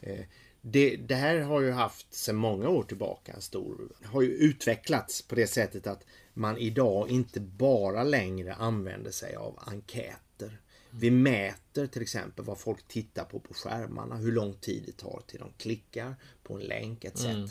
Eh, 0.00 0.24
det. 0.60 0.96
Det 0.96 1.14
här 1.14 1.40
har 1.40 1.60
ju 1.60 1.70
haft 1.70 2.14
sedan 2.14 2.36
många 2.36 2.68
år 2.68 2.82
tillbaka 2.82 3.32
en 3.32 3.42
stor, 3.42 3.92
har 4.04 4.22
ju 4.22 4.28
utvecklats 4.28 5.22
på 5.22 5.34
det 5.34 5.46
sättet 5.46 5.86
att 5.86 6.04
man 6.34 6.58
idag 6.58 7.10
inte 7.10 7.40
bara 7.40 8.04
längre 8.04 8.54
använder 8.54 9.10
sig 9.10 9.34
av 9.34 9.58
enkäter 9.66 10.58
vi 10.94 11.10
mäter 11.10 11.86
till 11.86 12.02
exempel 12.02 12.44
vad 12.44 12.58
folk 12.58 12.88
tittar 12.88 13.24
på 13.24 13.40
på 13.40 13.54
skärmarna, 13.54 14.16
hur 14.16 14.32
lång 14.32 14.54
tid 14.54 14.82
det 14.86 14.96
tar 14.96 15.22
till 15.26 15.40
de 15.40 15.52
klickar 15.58 16.14
på 16.42 16.54
en 16.54 16.60
länk 16.60 17.04
etc. 17.04 17.24
Mm. 17.24 17.48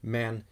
Men 0.00 0.44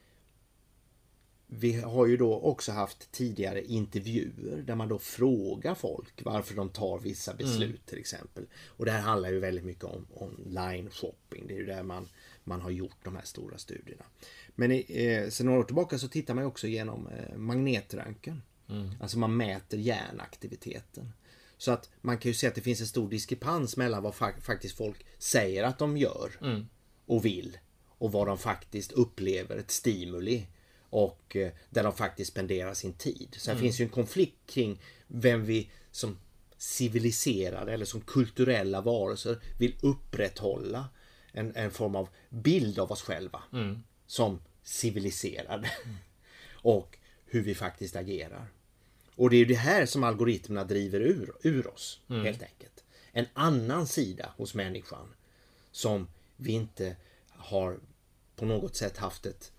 vi 1.50 1.80
har 1.80 2.06
ju 2.06 2.16
då 2.16 2.40
också 2.40 2.72
haft 2.72 3.12
tidigare 3.12 3.64
intervjuer 3.64 4.62
där 4.66 4.74
man 4.74 4.88
då 4.88 4.98
frågar 4.98 5.74
folk 5.74 6.22
varför 6.24 6.54
de 6.54 6.68
tar 6.68 6.98
vissa 6.98 7.32
mm. 7.32 7.44
beslut 7.44 7.68
mm. 7.68 7.80
till 7.86 7.98
exempel. 7.98 8.46
Och 8.66 8.84
det 8.84 8.90
här 8.90 9.00
handlar 9.00 9.30
ju 9.30 9.38
väldigt 9.38 9.64
mycket 9.64 9.84
om 9.84 10.06
online 10.10 10.90
shopping. 10.90 11.46
Det 11.46 11.54
är 11.54 11.58
ju 11.58 11.66
där 11.66 11.82
man, 11.82 12.08
man 12.44 12.60
har 12.60 12.70
gjort 12.70 13.04
de 13.04 13.16
här 13.16 13.24
stora 13.24 13.58
studierna. 13.58 14.04
Men 14.54 14.70
eh, 14.70 15.28
sen 15.28 15.46
några 15.46 15.60
år 15.60 15.64
tillbaka 15.64 15.98
så 15.98 16.08
tittar 16.08 16.34
man 16.34 16.44
också 16.44 16.66
genom 16.66 17.06
eh, 17.06 17.36
magnetröntgen. 17.36 18.42
Mm. 18.68 18.90
Alltså 19.00 19.18
man 19.18 19.36
mäter 19.36 19.78
hjärnaktiviteten. 19.78 21.12
Så 21.58 21.70
att 21.70 21.90
man 22.00 22.18
kan 22.18 22.30
ju 22.30 22.34
se 22.34 22.46
att 22.46 22.54
det 22.54 22.60
finns 22.60 22.80
en 22.80 22.86
stor 22.86 23.10
diskrepans 23.10 23.76
mellan 23.76 24.02
vad 24.02 24.14
faktiskt 24.14 24.76
folk 24.76 25.06
säger 25.18 25.64
att 25.64 25.78
de 25.78 25.96
gör 25.96 26.30
mm. 26.42 26.66
och 27.06 27.24
vill 27.24 27.58
och 27.88 28.12
vad 28.12 28.26
de 28.26 28.38
faktiskt 28.38 28.92
upplever 28.92 29.56
ett 29.56 29.70
stimuli 29.70 30.46
och 30.90 31.36
eh, 31.36 31.52
där 31.70 31.84
de 31.84 31.92
faktiskt 31.92 32.30
spenderar 32.30 32.74
sin 32.74 32.92
tid. 32.92 33.36
Här 33.46 33.52
mm. 33.52 33.62
finns 33.62 33.80
ju 33.80 33.82
en 33.82 33.90
konflikt 33.90 34.36
kring 34.46 34.80
vem 35.06 35.44
vi 35.44 35.70
som 35.90 36.18
civiliserade 36.56 37.72
eller 37.72 37.84
som 37.84 38.00
kulturella 38.00 38.80
varelser 38.80 39.38
vill 39.58 39.76
upprätthålla 39.80 40.88
en, 41.32 41.56
en 41.56 41.70
form 41.70 41.96
av 41.96 42.08
bild 42.28 42.78
av 42.78 42.92
oss 42.92 43.02
själva 43.02 43.42
mm. 43.52 43.82
som 44.06 44.40
civiliserade. 44.62 45.70
Mm. 45.84 45.96
och 46.52 46.98
hur 47.26 47.42
vi 47.42 47.54
faktiskt 47.54 47.96
agerar. 47.96 48.48
Och 49.14 49.30
det 49.30 49.36
är 49.36 49.46
det 49.46 49.54
här 49.54 49.86
som 49.86 50.04
algoritmerna 50.04 50.64
driver 50.64 51.00
ur, 51.00 51.32
ur 51.42 51.66
oss, 51.66 52.00
mm. 52.08 52.24
helt 52.24 52.42
enkelt. 52.42 52.84
En 53.12 53.26
annan 53.32 53.86
sida 53.86 54.32
hos 54.36 54.54
människan 54.54 55.14
som 55.70 56.08
vi 56.36 56.52
inte 56.52 56.96
har 57.28 57.78
på 58.36 58.44
något 58.44 58.76
sätt 58.76 58.96
haft 58.96 59.26
ett 59.26 59.52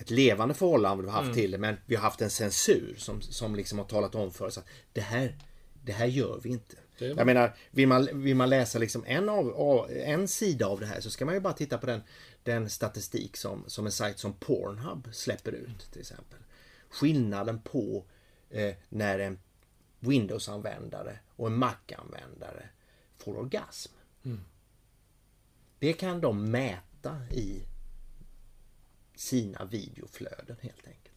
ett 0.00 0.10
levande 0.10 0.54
förhållande 0.54 1.02
vi 1.02 1.08
har 1.08 1.16
haft 1.16 1.24
mm. 1.24 1.36
till 1.36 1.50
det 1.50 1.58
men 1.58 1.76
vi 1.86 1.94
har 1.94 2.02
haft 2.02 2.20
en 2.20 2.30
censur 2.30 2.94
som, 2.98 3.20
som 3.20 3.54
liksom 3.54 3.78
har 3.78 3.86
talat 3.86 4.14
om 4.14 4.32
för 4.32 4.46
oss 4.46 4.58
att 4.58 4.66
det 4.92 5.00
här, 5.00 5.38
det 5.84 5.92
här 5.92 6.06
gör 6.06 6.40
vi 6.42 6.48
inte. 6.48 6.76
Jag 6.98 7.26
menar, 7.26 7.56
vill 7.70 7.88
man, 7.88 8.08
vill 8.12 8.36
man 8.36 8.50
läsa 8.50 8.78
liksom 8.78 9.04
en, 9.06 9.28
av, 9.28 9.90
en 9.90 10.28
sida 10.28 10.66
av 10.66 10.80
det 10.80 10.86
här 10.86 11.00
så 11.00 11.10
ska 11.10 11.24
man 11.24 11.34
ju 11.34 11.40
bara 11.40 11.52
titta 11.52 11.78
på 11.78 11.86
den, 11.86 12.00
den 12.42 12.70
statistik 12.70 13.36
som, 13.36 13.64
som 13.66 13.86
en 13.86 13.92
sajt 13.92 14.18
som 14.18 14.32
Pornhub 14.32 15.08
släpper 15.12 15.52
ut 15.52 15.92
till 15.92 16.00
exempel 16.00 16.38
skillnaden 16.90 17.60
på 17.62 18.04
eh, 18.50 18.74
när 18.88 19.18
en 19.18 19.38
Windows-användare 20.00 21.18
och 21.36 21.46
en 21.46 21.56
Mac-användare 21.56 22.68
får 23.18 23.38
orgasm. 23.38 23.92
Mm. 24.24 24.40
Det 25.78 25.92
kan 25.92 26.20
de 26.20 26.50
mäta 26.50 27.16
i 27.30 27.62
sina 29.20 29.64
videoflöden 29.64 30.56
helt 30.60 30.86
enkelt. 30.86 31.16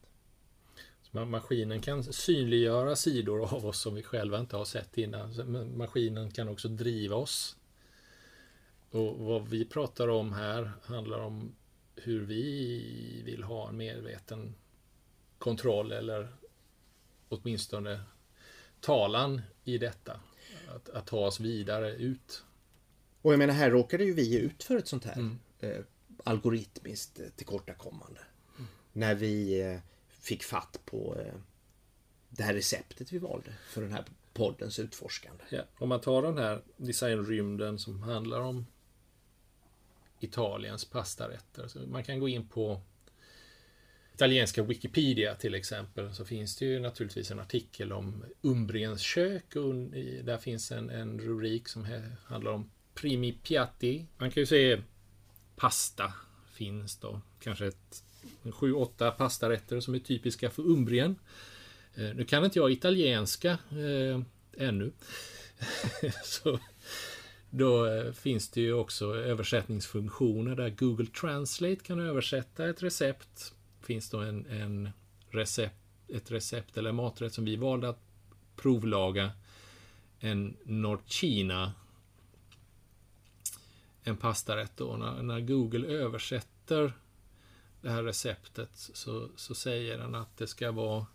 Så 1.02 1.26
maskinen 1.26 1.82
kan 1.82 2.04
synliggöra 2.04 2.96
sidor 2.96 3.54
av 3.56 3.66
oss 3.66 3.80
som 3.80 3.96
vi 3.96 4.04
själva 4.04 4.40
inte 4.40 4.56
har 4.56 4.66
sett 4.66 4.98
innan. 4.98 5.78
Maskinen 5.78 6.32
kan 6.32 6.50
också 6.50 6.68
driva 6.68 7.16
oss. 7.16 7.58
Och 8.90 9.20
vad 9.20 9.48
vi 9.48 9.66
pratar 9.66 10.08
om 10.08 10.34
här 10.34 10.72
handlar 10.84 11.20
om 11.20 11.56
hur 11.96 12.26
vi 12.26 13.22
vill 13.26 13.44
ha 13.44 13.70
en 13.70 13.78
medveten 13.78 14.56
kontroll 15.38 15.92
eller 15.92 16.28
åtminstone 17.30 18.00
talan 18.80 19.42
i 19.64 19.78
detta. 19.78 20.20
Att, 20.76 20.90
att 20.90 21.08
ta 21.08 21.28
oss 21.28 21.40
vidare 21.40 21.92
ut. 21.92 22.44
Och 23.22 23.34
jag 23.34 23.38
menar, 23.38 23.54
här 23.54 23.72
råkade 23.72 24.04
ju 24.04 24.14
vi 24.14 24.40
ut 24.40 24.64
för 24.64 24.78
ett 24.78 24.88
sånt 24.88 25.06
här 25.06 25.14
mm 25.14 25.40
algoritmiskt 26.24 27.20
eh, 27.20 27.26
tillkortakommande. 27.36 28.20
Mm. 28.58 28.68
När 28.94 29.16
vi 29.16 29.62
eh, 29.62 29.80
fick 30.10 30.44
fatt 30.44 30.80
på 30.86 31.18
eh, 31.20 31.34
det 32.30 32.44
här 32.44 32.54
receptet 32.54 33.12
vi 33.12 33.18
valde 33.18 33.54
för 33.68 33.82
den 33.82 33.92
här 33.92 34.06
poddens 34.34 34.80
utforskande. 34.80 35.44
Ja, 35.50 35.62
om 35.78 35.90
man 35.90 36.02
tar 36.02 36.22
den 36.22 36.38
här 36.38 36.62
designrymden 36.78 37.80
som 37.80 38.04
handlar 38.04 38.40
om 38.42 38.66
Italiens 40.20 40.86
pastarätter. 40.86 41.68
Så 41.68 41.80
man 41.80 42.04
kan 42.04 42.20
gå 42.20 42.30
in 42.30 42.48
på 42.48 42.82
italienska 44.14 44.64
Wikipedia 44.64 45.36
till 45.36 45.56
exempel 45.56 46.14
så 46.14 46.26
finns 46.26 46.56
det 46.56 46.66
ju 46.66 46.80
naturligtvis 46.80 47.32
en 47.32 47.40
artikel 47.40 47.94
om 47.94 48.26
Umbriens 48.42 49.02
kök 49.02 49.56
och 49.56 49.76
där 50.24 50.38
finns 50.38 50.72
en, 50.72 50.90
en 50.90 51.20
rubrik 51.20 51.68
som 51.68 51.88
handlar 52.26 52.52
om 52.52 52.70
primi 52.94 53.32
piatti. 53.32 54.06
Man 54.18 54.32
kan 54.32 54.42
ju 54.42 54.46
se 54.46 54.82
pasta 55.56 56.14
finns 56.54 56.98
då, 56.98 57.22
kanske 57.40 57.68
ett 57.68 58.04
sju, 58.52 58.74
åtta 58.74 59.12
pastarätter 59.12 59.80
som 59.80 59.96
är 59.96 60.00
typiska 60.00 60.50
för 60.50 60.64
Umbrien. 60.64 61.16
Eh, 61.96 62.16
nu 62.16 62.26
kan 62.26 62.46
inte 62.46 62.60
jag 62.60 62.72
italienska 62.72 63.52
eh, 63.52 64.22
ännu. 64.58 64.92
så 66.24 66.60
då 67.50 67.86
eh, 67.86 68.12
finns 68.12 68.50
det 68.50 68.62
ju 68.62 68.74
också 68.74 69.16
översättningsfunktioner 69.16 70.56
där 70.56 70.70
Google 70.70 71.06
Translate 71.06 71.76
kan 71.76 72.00
översätta 72.00 72.70
ett 72.70 72.84
recept. 72.84 73.54
Finns 73.82 74.10
då 74.10 74.20
en, 74.20 74.46
en 74.46 74.90
recept, 75.30 75.76
ett 76.08 76.32
recept 76.32 76.78
eller 76.78 76.92
maträtt 76.92 77.34
som 77.34 77.46
vi 77.46 77.56
valde 77.56 77.90
att 77.90 78.00
provlaga. 78.56 79.32
En 80.20 80.58
Norcina. 80.64 81.74
En 84.04 84.18
pastarätt 84.18 84.72
då. 84.78 84.98
När, 84.98 85.24
när 85.24 85.40
Google 85.40 85.88
översätter 85.88 86.94
det 87.82 87.90
här 87.90 88.04
receptet 88.04 88.70
så, 88.74 89.30
så 89.36 89.56
säger 89.56 89.98
den 89.98 90.16
att 90.16 90.38
det 90.38 90.48
ska 90.48 90.72
vara 90.72 91.06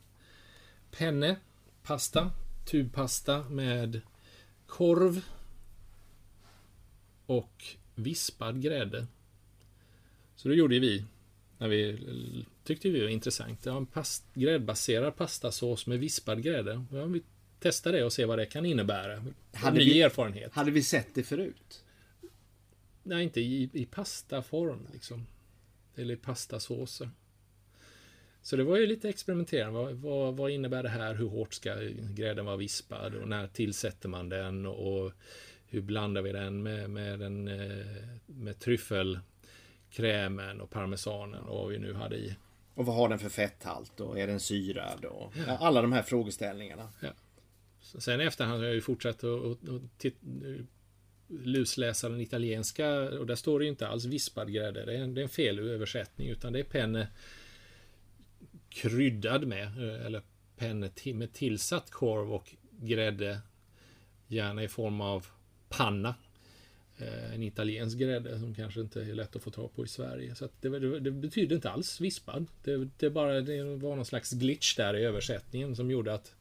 penne, 0.90 1.36
pasta, 1.82 2.30
tubpasta 2.64 3.44
med 3.48 4.00
korv 4.66 5.24
och 7.26 7.64
vispad 7.94 8.62
grädde. 8.62 9.06
Så 10.36 10.48
det 10.48 10.54
gjorde 10.54 10.78
vi 10.78 11.04
när 11.58 11.68
vi 11.68 11.98
tyckte 12.64 12.90
vi 12.90 13.00
var 13.00 13.08
intressant. 13.08 13.62
Det 13.62 13.70
var 13.70 13.76
en 13.76 13.86
past, 13.86 14.24
gräddbaserad 14.34 15.16
pastasås 15.16 15.86
med 15.86 15.98
vispad 15.98 16.42
grädde. 16.42 16.84
Ja, 16.92 17.04
vi 17.04 17.22
testar 17.60 17.92
det 17.92 18.04
och 18.04 18.12
ser 18.12 18.26
vad 18.26 18.38
det 18.38 18.46
kan 18.46 18.66
innebära. 18.66 19.24
Hade 19.52 19.78
Ny 19.78 19.84
vi, 19.84 20.02
erfarenhet. 20.02 20.54
Hade 20.54 20.70
vi 20.70 20.82
sett 20.82 21.14
det 21.14 21.22
förut? 21.22 21.84
Nej, 23.08 23.24
inte 23.24 23.40
i, 23.40 23.70
i 23.72 23.86
pastaform 23.86 24.86
liksom. 24.92 25.26
Eller 25.96 26.14
i 26.14 26.16
pastasåser. 26.16 27.10
Så 28.42 28.56
det 28.56 28.64
var 28.64 28.76
ju 28.76 28.86
lite 28.86 29.08
experimenterande. 29.08 29.78
Vad, 29.78 29.94
vad, 29.94 30.36
vad, 30.36 30.50
innebär 30.50 30.82
det 30.82 30.88
här? 30.88 31.14
Hur 31.14 31.28
hårt 31.28 31.54
ska 31.54 31.74
grädden 32.14 32.44
vara 32.44 32.56
vispad? 32.56 33.14
Och 33.14 33.28
när 33.28 33.46
tillsätter 33.46 34.08
man 34.08 34.28
den? 34.28 34.66
Och 34.66 35.12
hur 35.66 35.80
blandar 35.80 36.22
vi 36.22 36.32
den 36.32 36.62
med, 36.62 36.90
med, 36.90 37.18
den, 37.18 37.48
eh, 37.48 37.86
med 38.26 38.58
tryffelkrämen 38.58 40.60
och 40.60 40.70
parmesanen 40.70 41.42
och 41.42 41.58
vad 41.58 41.68
vi 41.68 41.78
nu 41.78 41.94
hade 41.94 42.16
i. 42.16 42.36
Och 42.74 42.86
vad 42.86 42.96
har 42.96 43.08
den 43.08 43.18
för 43.18 43.28
fetthalt 43.28 44.00
och 44.00 44.18
är 44.18 44.26
den 44.26 44.40
syrad? 44.40 45.04
Och 45.04 45.32
ja. 45.46 45.56
alla 45.56 45.82
de 45.82 45.92
här 45.92 46.02
frågeställningarna. 46.02 46.92
Ja. 47.00 47.10
Sen 47.80 48.20
i 48.20 48.24
efterhand 48.24 48.58
har 48.58 48.64
jag 48.64 48.74
ju 48.74 48.80
fortsatt 48.80 49.24
att 49.24 49.58
lusläsa 51.28 52.08
den 52.08 52.20
italienska 52.20 52.90
och 53.00 53.26
där 53.26 53.34
står 53.34 53.58
det 53.58 53.64
ju 53.64 53.70
inte 53.70 53.88
alls 53.88 54.04
vispad 54.04 54.52
grädde. 54.52 54.84
Det 54.84 54.92
är 54.92 55.02
en, 55.02 55.14
det 55.14 55.20
är 55.20 55.22
en 55.22 55.28
felöversättning 55.28 56.28
utan 56.28 56.52
det 56.52 56.58
är 56.58 56.64
penne 56.64 57.08
kryddad 58.68 59.46
med 59.46 59.66
eh, 59.66 60.06
eller 60.06 60.22
penne 60.56 60.90
med 61.04 61.32
tillsatt 61.32 61.90
korv 61.90 62.32
och 62.32 62.54
grädde 62.70 63.40
gärna 64.26 64.62
i 64.62 64.68
form 64.68 65.00
av 65.00 65.26
panna. 65.68 66.14
Eh, 66.98 67.34
en 67.34 67.42
italiensk 67.42 67.98
grädde 67.98 68.38
som 68.38 68.54
kanske 68.54 68.80
inte 68.80 69.00
är 69.00 69.14
lätt 69.14 69.36
att 69.36 69.42
få 69.42 69.50
tag 69.50 69.74
på 69.74 69.84
i 69.84 69.88
Sverige. 69.88 70.34
Så 70.34 70.48
det, 70.60 70.68
det, 70.68 71.00
det, 71.00 71.10
betyder 71.10 71.56
inte 71.56 71.70
alls 71.70 72.00
vispad. 72.00 72.46
Det, 72.64 72.88
det, 72.98 73.10
bara, 73.10 73.40
det 73.40 73.64
var 73.64 73.96
någon 73.96 74.04
slags 74.04 74.32
glitch 74.32 74.76
där 74.76 74.96
i 74.96 75.04
översättningen 75.04 75.76
som 75.76 75.90
gjorde 75.90 76.14
att 76.14 76.34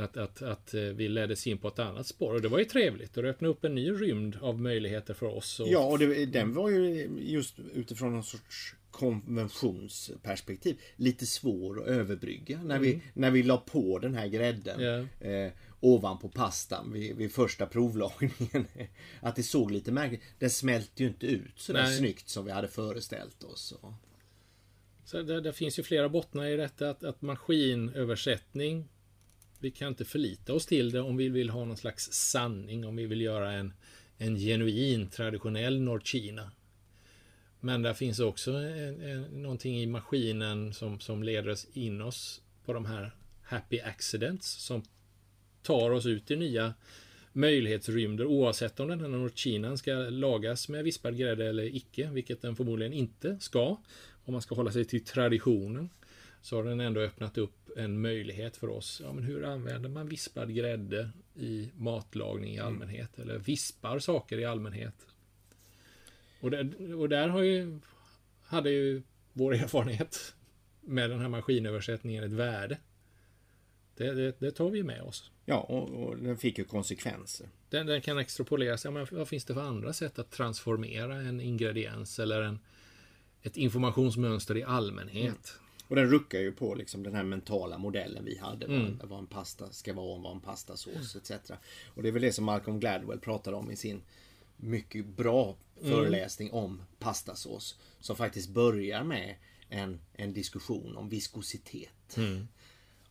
att, 0.00 0.16
att, 0.16 0.42
att 0.42 0.74
eh, 0.74 0.80
vi 0.80 1.08
leddes 1.08 1.46
in 1.46 1.58
på 1.58 1.68
ett 1.68 1.78
annat 1.78 2.06
spår. 2.06 2.34
Och 2.34 2.42
det 2.42 2.48
var 2.48 2.58
ju 2.58 2.64
trevligt. 2.64 3.16
Och 3.16 3.22
det 3.22 3.30
öppnade 3.30 3.52
upp 3.52 3.64
en 3.64 3.74
ny 3.74 3.90
rymd 3.90 4.36
av 4.40 4.60
möjligheter 4.60 5.14
för 5.14 5.26
oss. 5.26 5.60
Och... 5.60 5.68
Ja, 5.68 5.86
och 5.86 5.98
det, 5.98 6.26
den 6.26 6.54
var 6.54 6.70
ju 6.70 7.08
just 7.18 7.54
utifrån 7.74 8.12
någon 8.12 8.24
sorts 8.24 8.74
konventionsperspektiv 8.90 10.80
lite 10.96 11.26
svår 11.26 11.82
att 11.82 11.86
överbrygga. 11.86 12.62
När, 12.62 12.76
mm. 12.76 12.82
vi, 12.82 13.02
när 13.14 13.30
vi 13.30 13.42
la 13.42 13.56
på 13.56 13.98
den 13.98 14.14
här 14.14 14.26
grädden 14.26 14.80
yeah. 14.80 15.06
eh, 15.20 15.52
ovanpå 15.80 16.28
pastan 16.28 16.92
vid, 16.92 17.16
vid 17.16 17.32
första 17.32 17.66
provlagningen. 17.66 18.66
att 19.20 19.36
det 19.36 19.42
såg 19.42 19.70
lite 19.70 19.92
märkligt 19.92 20.22
Den 20.38 20.50
smälte 20.50 21.02
ju 21.02 21.08
inte 21.08 21.26
ut 21.26 21.52
så 21.56 21.72
där 21.72 21.86
snyggt 21.86 22.28
som 22.28 22.44
vi 22.44 22.50
hade 22.50 22.68
föreställt 22.68 23.44
oss. 23.44 23.72
Och... 23.72 23.92
Så 25.04 25.22
det, 25.22 25.40
det, 25.40 25.52
finns 25.52 25.78
ju 25.78 25.82
flera 25.82 26.08
bottnar 26.08 26.46
i 26.46 26.56
detta. 26.56 26.90
Att, 26.90 27.04
att 27.04 27.22
maskinöversättning 27.22 28.88
vi 29.60 29.70
kan 29.70 29.88
inte 29.88 30.04
förlita 30.04 30.52
oss 30.54 30.66
till 30.66 30.90
det 30.90 31.00
om 31.00 31.16
vi 31.16 31.28
vill 31.28 31.50
ha 31.50 31.64
någon 31.64 31.76
slags 31.76 32.12
sanning, 32.12 32.86
om 32.86 32.96
vi 32.96 33.06
vill 33.06 33.20
göra 33.20 33.52
en, 33.52 33.72
en 34.18 34.36
genuin 34.36 35.08
traditionell 35.08 35.80
Nordkina. 35.80 36.50
Men 37.60 37.82
där 37.82 37.94
finns 37.94 38.20
också 38.20 38.52
en, 38.52 39.00
en, 39.00 39.22
någonting 39.22 39.80
i 39.80 39.86
maskinen 39.86 40.74
som, 40.74 41.00
som 41.00 41.22
leder 41.22 41.50
oss 41.50 41.66
in 41.72 42.00
oss 42.00 42.42
på 42.64 42.72
de 42.72 42.84
här 42.84 43.10
happy 43.42 43.80
accidents 43.80 44.48
som 44.48 44.82
tar 45.62 45.90
oss 45.90 46.06
ut 46.06 46.30
i 46.30 46.36
nya 46.36 46.74
möjlighetsrymder 47.32 48.26
oavsett 48.26 48.80
om 48.80 48.88
den 48.88 49.00
här 49.00 49.08
Nordkinan 49.08 49.78
ska 49.78 49.92
lagas 49.94 50.68
med 50.68 50.84
vispad 50.84 51.18
grädde 51.18 51.48
eller 51.48 51.76
icke, 51.76 52.10
vilket 52.12 52.42
den 52.42 52.56
förmodligen 52.56 52.92
inte 52.92 53.38
ska. 53.40 53.80
Om 54.24 54.32
man 54.32 54.42
ska 54.42 54.54
hålla 54.54 54.72
sig 54.72 54.84
till 54.84 55.04
traditionen 55.04 55.90
så 56.42 56.56
har 56.56 56.64
den 56.64 56.80
ändå 56.80 57.00
öppnat 57.00 57.38
upp 57.38 57.70
en 57.76 58.00
möjlighet 58.00 58.56
för 58.56 58.68
oss. 58.68 59.00
Ja, 59.04 59.12
men 59.12 59.24
hur 59.24 59.44
använder 59.44 59.88
man 59.88 60.08
vispad 60.08 60.54
grädde 60.54 61.10
i 61.34 61.70
matlagning 61.76 62.54
i 62.54 62.56
mm. 62.56 62.66
allmänhet? 62.66 63.18
Eller 63.18 63.38
vispar 63.38 63.98
saker 63.98 64.38
i 64.38 64.44
allmänhet? 64.44 65.06
Och 66.40 66.50
där, 66.50 66.94
och 66.94 67.08
där 67.08 67.28
har 67.28 67.42
ju, 67.42 67.78
hade 68.42 68.70
ju 68.70 69.02
vår 69.32 69.54
erfarenhet 69.62 70.34
med 70.80 71.10
den 71.10 71.20
här 71.20 71.28
maskinöversättningen 71.28 72.24
ett 72.24 72.32
värde. 72.32 72.78
Det, 73.96 74.14
det, 74.14 74.40
det 74.40 74.50
tar 74.50 74.70
vi 74.70 74.82
med 74.82 75.02
oss. 75.02 75.30
Ja, 75.44 75.60
och, 75.60 75.88
och, 75.88 76.16
den 76.16 76.36
fick 76.36 76.58
ju 76.58 76.64
konsekvenser. 76.64 77.48
Den, 77.68 77.86
den 77.86 78.00
kan 78.00 78.18
extrapoleras. 78.18 78.84
Ja, 78.84 78.90
men 78.90 79.06
vad 79.10 79.28
finns 79.28 79.44
det 79.44 79.54
för 79.54 79.62
andra 79.62 79.92
sätt 79.92 80.18
att 80.18 80.30
transformera 80.30 81.16
en 81.16 81.40
ingrediens 81.40 82.18
eller 82.18 82.42
en, 82.42 82.58
ett 83.42 83.56
informationsmönster 83.56 84.56
i 84.56 84.62
allmänhet? 84.62 85.24
Mm. 85.24 85.69
Och 85.90 85.96
den 85.96 86.10
ruckar 86.10 86.38
ju 86.38 86.52
på 86.52 86.74
liksom 86.74 87.02
den 87.02 87.14
här 87.14 87.22
mentala 87.22 87.78
modellen 87.78 88.24
vi 88.24 88.38
hade. 88.38 88.66
Mm. 88.66 89.00
Vad, 89.02 89.18
en 89.18 89.26
pasta 89.26 89.72
ska 89.72 89.94
vara, 89.94 90.18
vad 90.18 90.32
en 90.32 90.40
pastasås 90.40 91.16
etc. 91.16 91.50
Och 91.94 92.02
det 92.02 92.08
är 92.08 92.12
väl 92.12 92.22
det 92.22 92.32
som 92.32 92.44
Malcolm 92.44 92.80
Gladwell 92.80 93.18
pratar 93.18 93.52
om 93.52 93.70
i 93.70 93.76
sin 93.76 94.02
mycket 94.56 95.06
bra 95.06 95.56
mm. 95.80 95.92
föreläsning 95.92 96.48
mm. 96.48 96.64
om 96.64 96.82
pastasås. 96.98 97.78
Som 98.00 98.16
faktiskt 98.16 98.48
börjar 98.48 99.04
med 99.04 99.34
en, 99.68 100.00
en 100.12 100.32
diskussion 100.32 100.96
om 100.96 101.08
viskositet. 101.08 102.16
Mm. 102.16 102.48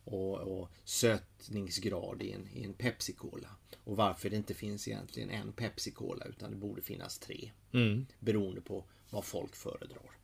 Och, 0.04 0.38
och, 0.38 0.68
sötningsgrad 0.84 2.22
i 2.22 2.32
en, 2.32 2.48
i 2.54 2.64
en 2.64 2.74
Pepsi-Cola. 2.74 3.48
Och 3.84 3.96
varför 3.96 4.30
det 4.30 4.36
inte 4.36 4.54
finns 4.54 4.88
egentligen 4.88 5.30
en 5.30 5.52
Pepsi-Cola 5.52 6.24
utan 6.24 6.50
det 6.50 6.56
borde 6.56 6.82
finnas 6.82 7.18
tre. 7.18 7.50
Mm. 7.72 8.06
Beroende 8.18 8.60
på 8.60 8.84
vad 9.10 9.24
folk 9.24 9.56
föredrar. 9.56 10.19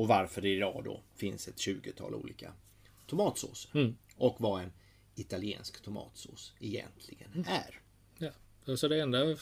Och 0.00 0.08
varför 0.08 0.42
det 0.42 0.48
idag 0.48 0.82
då 0.84 1.02
finns 1.14 1.48
ett 1.48 1.56
20-tal 1.56 2.14
olika 2.14 2.52
tomatsåser. 3.06 3.70
Mm. 3.74 3.96
Och 4.16 4.36
vad 4.38 4.62
en 4.62 4.72
italiensk 5.14 5.82
tomatsås 5.82 6.52
egentligen 6.60 7.32
mm. 7.34 7.46
är. 7.48 7.80
Ja, 8.64 8.76
så 8.76 8.88
det 8.88 9.00
enda 9.00 9.36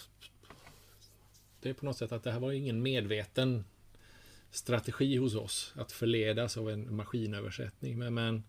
det 1.61 1.69
är 1.69 1.73
på 1.73 1.85
något 1.85 1.97
sätt 1.97 2.13
att 2.13 2.23
det 2.23 2.33
här 2.33 2.41
var 2.41 2.53
ingen 2.53 2.83
medveten 2.83 3.65
strategi 4.51 5.17
hos 5.17 5.35
oss 5.35 5.73
att 5.77 5.93
förledas 5.93 6.57
av 6.57 6.71
en 6.71 6.97
maskinöversättning. 6.97 7.99
Men, 7.99 8.15
men 8.15 8.43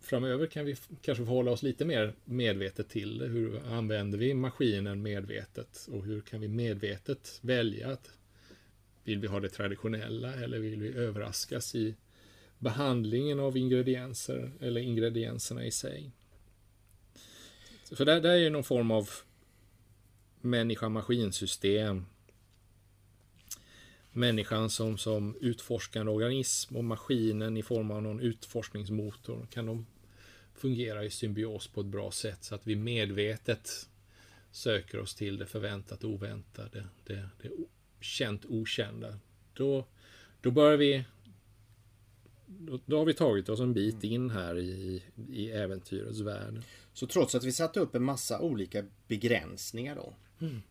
framöver 0.00 0.46
kan 0.46 0.64
vi 0.64 0.76
kanske 1.02 1.24
förhålla 1.24 1.50
oss 1.50 1.62
lite 1.62 1.84
mer 1.84 2.14
medvetet 2.24 2.88
till 2.88 3.18
det. 3.18 3.26
Hur 3.26 3.66
använder 3.66 4.18
vi 4.18 4.34
maskinen 4.34 5.02
medvetet 5.02 5.88
och 5.92 6.04
hur 6.04 6.20
kan 6.20 6.40
vi 6.40 6.48
medvetet 6.48 7.38
välja 7.42 7.92
att 7.92 8.10
vill 9.04 9.18
vi 9.18 9.26
ha 9.26 9.40
det 9.40 9.48
traditionella 9.48 10.34
eller 10.34 10.58
vill 10.58 10.80
vi 10.80 10.88
överraskas 10.88 11.74
i 11.74 11.94
behandlingen 12.58 13.40
av 13.40 13.56
ingredienser 13.56 14.52
eller 14.60 14.80
ingredienserna 14.80 15.64
i 15.64 15.70
sig? 15.70 16.10
Så 17.84 18.04
det, 18.04 18.20
där 18.20 18.30
är 18.30 18.36
ju 18.36 18.50
någon 18.50 18.64
form 18.64 18.90
av 18.90 19.10
människa-maskinsystem. 20.40 22.06
Människan 24.12 24.70
som, 24.70 24.98
som 24.98 25.36
utforskande 25.40 26.12
organism 26.12 26.76
och 26.76 26.84
maskinen 26.84 27.56
i 27.56 27.62
form 27.62 27.90
av 27.90 28.02
någon 28.02 28.20
utforskningsmotor. 28.20 29.46
Kan 29.50 29.66
de 29.66 29.86
fungera 30.54 31.04
i 31.04 31.10
symbios 31.10 31.68
på 31.68 31.80
ett 31.80 31.86
bra 31.86 32.10
sätt 32.10 32.44
så 32.44 32.54
att 32.54 32.66
vi 32.66 32.76
medvetet 32.76 33.88
söker 34.50 35.00
oss 35.00 35.14
till 35.14 35.38
det 35.38 35.46
förväntat 35.46 36.04
oväntade, 36.04 36.86
det, 37.04 37.28
det 37.42 37.50
känt 38.04 38.44
okända. 38.44 39.18
Då, 39.54 39.86
då 40.40 40.50
börjar 40.50 40.76
vi 40.76 41.04
då, 42.46 42.78
då, 42.86 42.98
har 42.98 43.04
vi 43.04 43.14
tagit 43.14 43.48
oss 43.48 43.60
en 43.60 43.74
bit 43.74 44.04
in 44.04 44.30
här 44.30 44.58
i, 44.58 45.02
i 45.32 45.50
äventyrets 45.50 46.20
värld. 46.20 46.62
Så 46.92 47.06
trots 47.06 47.34
att 47.34 47.44
vi 47.44 47.52
satte 47.52 47.80
upp 47.80 47.94
en 47.94 48.04
massa 48.04 48.40
olika 48.40 48.84
begränsningar 49.08 49.96
då. 49.96 50.14
Mm. 50.40 50.62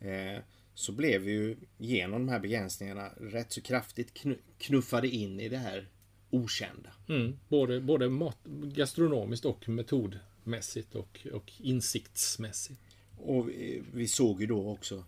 Eh, 0.00 0.42
så 0.74 0.92
blev 0.92 1.20
vi 1.20 1.32
ju 1.32 1.56
genom 1.78 2.26
de 2.26 2.32
här 2.32 2.40
begränsningarna 2.40 3.08
rätt 3.20 3.52
så 3.52 3.60
kraftigt 3.60 4.24
knuffade 4.58 5.08
in 5.08 5.40
i 5.40 5.48
det 5.48 5.58
här 5.58 5.88
okända. 6.30 6.90
Mm, 7.08 7.38
både 7.48 7.80
både 7.80 8.08
mat, 8.08 8.38
gastronomiskt 8.62 9.44
och 9.44 9.68
metodmässigt 9.68 10.94
och, 10.94 11.26
och 11.32 11.52
insiktsmässigt. 11.58 12.80
Och 13.18 13.48
vi, 13.48 13.82
vi 13.92 14.08
såg 14.08 14.40
ju 14.40 14.46
då 14.46 14.70
också, 14.70 15.04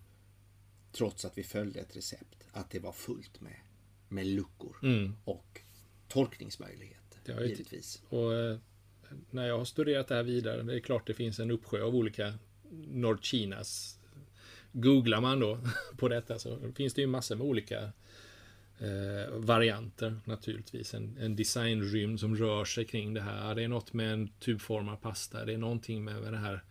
trots 0.96 1.24
att 1.24 1.38
vi 1.38 1.42
följde 1.42 1.80
ett 1.80 1.96
recept, 1.96 2.48
att 2.52 2.70
det 2.70 2.78
var 2.78 2.92
fullt 2.92 3.40
med, 3.40 3.56
med 4.08 4.26
luckor 4.26 4.76
Mm. 4.82 5.16
och 5.24 5.60
tolkningsmöjligheter. 6.08 7.18
Ju 7.42 7.46
givetvis. 7.48 8.02
Och 8.08 8.34
eh, 8.34 8.58
när 9.30 9.46
jag 9.46 9.58
har 9.58 9.64
studerat 9.64 10.08
det 10.08 10.14
här 10.14 10.22
vidare, 10.22 10.62
det 10.62 10.74
är 10.74 10.80
klart 10.80 11.06
det 11.06 11.14
finns 11.14 11.38
en 11.38 11.50
uppsjö 11.50 11.82
av 11.82 11.94
olika 11.96 12.34
Nordkinas. 12.88 13.98
Googlar 14.72 15.20
man 15.20 15.40
då 15.40 15.58
på 15.96 16.08
detta 16.08 16.38
så 16.38 16.72
finns 16.76 16.94
det 16.94 17.00
ju 17.00 17.06
massor 17.06 17.36
med 17.36 17.46
olika 17.46 17.82
eh, 18.78 19.30
varianter 19.32 20.20
naturligtvis. 20.24 20.94
En, 20.94 21.18
en 21.20 21.36
designrymd 21.36 22.20
som 22.20 22.36
rör 22.36 22.64
sig 22.64 22.84
kring 22.84 23.14
det 23.14 23.20
här. 23.20 23.54
Det 23.54 23.62
är 23.62 23.68
något 23.68 23.92
med 23.92 24.12
en 24.12 24.28
tubformad 24.28 25.00
pasta. 25.00 25.44
Det 25.44 25.52
är 25.52 25.58
någonting 25.58 26.04
med, 26.04 26.22
med 26.22 26.32
det 26.32 26.38
här 26.38 26.64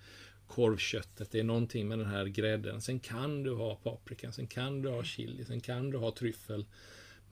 korvköttet. 0.53 1.31
Det 1.31 1.39
är 1.39 1.43
någonting 1.43 1.87
med 1.87 1.99
den 1.99 2.07
här 2.07 2.25
grädden. 2.25 2.81
Sen 2.81 2.99
kan 2.99 3.43
du 3.43 3.55
ha 3.55 3.75
paprika. 3.75 4.31
Sen 4.31 4.47
kan 4.47 4.81
du 4.81 4.89
ha 4.89 5.03
chili. 5.03 5.45
Sen 5.45 5.61
kan 5.61 5.91
du 5.91 5.97
ha 5.97 6.11
tryffel. 6.11 6.65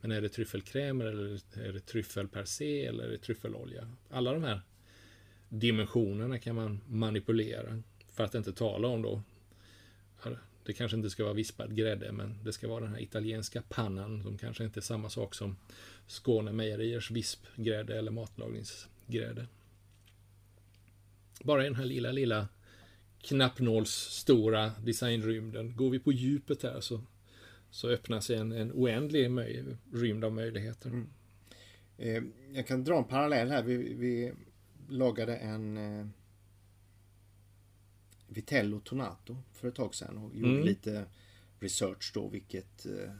Men 0.00 0.12
är 0.12 0.20
det 0.20 0.28
tryffelkräm 0.28 1.00
eller 1.00 1.40
är 1.54 1.72
det 1.72 1.80
tryffel 1.80 2.28
per 2.28 2.44
se 2.44 2.86
eller 2.86 3.04
är 3.04 3.10
det 3.10 3.18
tryffelolja? 3.18 3.88
Alla 4.10 4.32
de 4.32 4.42
här 4.42 4.60
dimensionerna 5.48 6.38
kan 6.38 6.54
man 6.54 6.80
manipulera. 6.88 7.82
För 8.12 8.24
att 8.24 8.34
inte 8.34 8.52
tala 8.52 8.88
om 8.88 9.02
då 9.02 9.22
det 10.64 10.72
kanske 10.72 10.96
inte 10.96 11.10
ska 11.10 11.24
vara 11.24 11.34
vispad 11.34 11.76
grädde, 11.76 12.12
men 12.12 12.44
det 12.44 12.52
ska 12.52 12.68
vara 12.68 12.80
den 12.84 12.92
här 12.94 13.02
italienska 13.02 13.62
pannan 13.68 14.22
som 14.22 14.38
kanske 14.38 14.64
inte 14.64 14.80
är 14.80 14.82
samma 14.82 15.10
sak 15.10 15.34
som 15.34 15.56
Skåne 16.06 16.52
Mejeriers 16.52 17.10
vispgrädde 17.10 17.98
eller 17.98 18.10
matlagningsgrädde. 18.10 19.46
Bara 21.42 21.62
i 21.62 21.64
den 21.64 21.74
här 21.74 21.84
lilla, 21.84 22.12
lilla 22.12 22.48
knappnålsstora 23.22 24.72
designrymden. 24.84 25.76
Går 25.76 25.90
vi 25.90 25.98
på 25.98 26.12
djupet 26.12 26.62
här 26.62 26.80
så, 26.80 27.00
så 27.70 27.88
öppnar 27.88 28.20
sig 28.20 28.36
en, 28.36 28.52
en 28.52 28.72
oändlig 28.72 29.30
möj, 29.30 29.64
rymd 29.92 30.24
av 30.24 30.32
möjligheter. 30.32 30.90
Mm. 30.90 31.08
Eh, 31.98 32.22
jag 32.52 32.66
kan 32.66 32.84
dra 32.84 32.98
en 32.98 33.04
parallell 33.04 33.50
här. 33.50 33.62
Vi, 33.62 33.76
vi 33.76 34.32
lagade 34.88 35.36
en 35.36 35.76
eh 35.76 36.06
Vitello 38.32 38.80
Tonato 38.80 39.36
för 39.52 39.68
ett 39.68 39.74
tag 39.74 39.94
sedan 39.94 40.18
och 40.18 40.36
gjorde 40.36 40.52
mm. 40.52 40.64
lite 40.64 41.04
research 41.60 42.10
då 42.14 42.28
vilket 42.28 42.86
eh, 42.86 43.12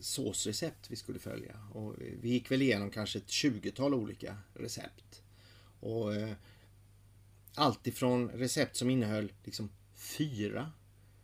såsrecept 0.00 0.90
vi 0.90 0.96
skulle 0.96 1.18
följa. 1.18 1.56
Och 1.72 1.94
vi 1.98 2.30
gick 2.30 2.50
väl 2.50 2.62
igenom 2.62 2.90
kanske 2.90 3.18
ett 3.18 3.26
20-tal 3.26 3.94
olika 3.94 4.36
recept. 4.54 5.22
Och 5.80 6.14
eh, 6.14 6.34
allt 7.54 7.86
ifrån 7.86 8.28
recept 8.28 8.76
som 8.76 8.90
innehöll 8.90 9.32
liksom 9.44 9.70
fyra 9.94 10.72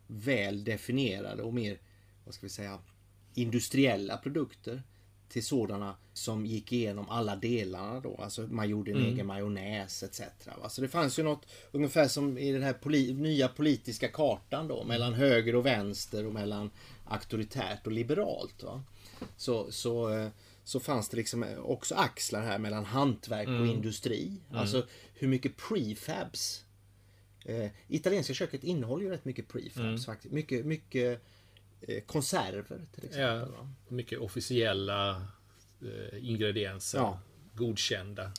väl 0.07 0.63
definierade 0.63 1.43
och 1.43 1.53
mer, 1.53 1.79
vad 2.25 2.33
ska 2.33 2.45
vi 2.45 2.49
säga, 2.49 2.79
industriella 3.33 4.17
produkter 4.17 4.83
till 5.29 5.45
sådana 5.45 5.95
som 6.13 6.45
gick 6.45 6.71
igenom 6.71 7.09
alla 7.09 7.35
delarna 7.35 7.99
då. 7.99 8.15
Alltså 8.15 8.41
man 8.41 8.69
gjorde 8.69 8.91
en 8.91 8.97
mm. 8.97 9.13
egen 9.13 9.27
majonnäs 9.27 10.03
etc. 10.03 10.21
Alltså 10.61 10.81
det 10.81 10.87
fanns 10.87 11.19
ju 11.19 11.23
något 11.23 11.45
ungefär 11.71 12.07
som 12.07 12.37
i 12.37 12.51
den 12.51 12.63
här 12.63 12.73
poli 12.73 13.13
nya 13.13 13.47
politiska 13.47 14.07
kartan 14.07 14.67
då. 14.67 14.75
Mm. 14.75 14.87
Mellan 14.87 15.13
höger 15.13 15.55
och 15.55 15.65
vänster 15.65 16.25
och 16.25 16.33
mellan 16.33 16.69
auktoritärt 17.05 17.87
och 17.87 17.91
liberalt. 17.91 18.63
Va? 18.63 18.83
Så, 19.37 19.71
så, 19.71 20.13
eh, 20.13 20.29
så 20.67 20.79
fanns 20.79 21.09
det 21.09 21.17
liksom 21.17 21.45
också 21.63 21.95
axlar 21.95 22.41
här 22.41 22.59
mellan 22.59 22.85
hantverk 22.85 23.47
mm. 23.47 23.61
och 23.61 23.67
industri. 23.67 24.41
Mm. 24.49 24.61
Alltså 24.61 24.87
hur 25.13 25.27
mycket 25.27 25.57
prefabs. 25.57 26.63
Eh, 27.45 27.69
italienska 27.87 28.33
köket 28.33 28.63
innehåller 28.63 29.03
ju 29.03 29.09
rätt 29.09 29.25
mycket 29.25 29.47
prefabs 29.47 29.77
mm. 29.77 29.99
faktiskt. 29.99 30.33
Mycket, 30.33 30.65
mycket 30.65 31.21
Eh, 31.81 32.01
konserver 32.01 32.85
till 32.95 33.05
exempel. 33.05 33.49
Ja, 33.57 33.67
mycket 33.87 34.19
officiella 34.19 35.21
eh, 35.81 36.29
ingredienser. 36.29 36.97
Ja. 36.97 37.19
Godkända. 37.53 38.31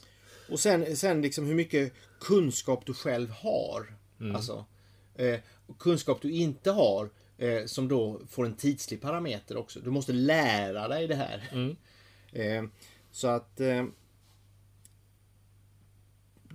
Och 0.49 0.61
sen, 0.61 0.97
sen 0.97 1.23
liksom 1.23 1.47
hur 1.47 1.55
mycket 1.55 1.93
kunskap 2.21 2.87
du 2.87 2.95
själv 2.95 3.31
har. 3.31 3.95
Mm. 4.21 4.37
Alltså, 4.37 4.65
eh, 5.15 5.41
kunskap 5.79 6.23
du 6.23 6.31
inte 6.31 6.71
har 6.71 7.11
eh, 7.39 7.65
som 7.67 7.89
då 7.89 8.21
får 8.29 8.47
en 8.47 8.55
tidslig 8.55 9.01
parameter 9.01 9.57
också. 9.57 9.81
Du 9.81 9.91
måste 9.91 10.13
lära 10.13 10.89
dig 10.89 11.09
det 11.09 11.15
här. 11.15 11.49
Mm. 11.53 11.77
Eh, 12.33 12.65
så 13.11 13.29
att 13.29 13.61
eh, 13.61 13.85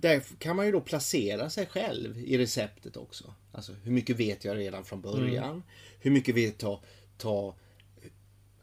där 0.04 0.22
kan 0.38 0.56
man 0.56 0.66
ju 0.66 0.72
då 0.72 0.80
placera 0.80 1.50
sig 1.50 1.66
själv 1.66 2.18
i 2.18 2.38
receptet 2.38 2.96
också. 2.96 3.34
Alltså 3.52 3.72
hur 3.82 3.92
mycket 3.92 4.16
vet 4.16 4.44
jag 4.44 4.56
redan 4.56 4.84
från 4.84 5.00
början? 5.00 5.50
Mm. 5.50 5.62
Hur 6.00 6.10
mycket 6.10 6.34
vill 6.34 6.44
jag 6.44 6.58
ta, 6.58 6.80
ta 7.18 7.54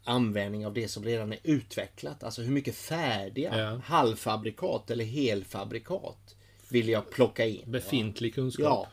användning 0.04 0.66
av 0.66 0.74
det 0.74 0.88
som 0.88 1.04
redan 1.04 1.32
är 1.32 1.38
utvecklat? 1.42 2.22
Alltså 2.22 2.42
hur 2.42 2.52
mycket 2.52 2.74
färdiga 2.74 3.58
ja. 3.58 3.80
halvfabrikat 3.84 4.90
eller 4.90 5.04
helfabrikat 5.04 6.36
vill 6.68 6.88
jag 6.88 7.10
plocka 7.10 7.46
in? 7.46 7.62
Befintlig 7.66 8.34
kunskap. 8.34 8.66
Ja. 8.66 8.88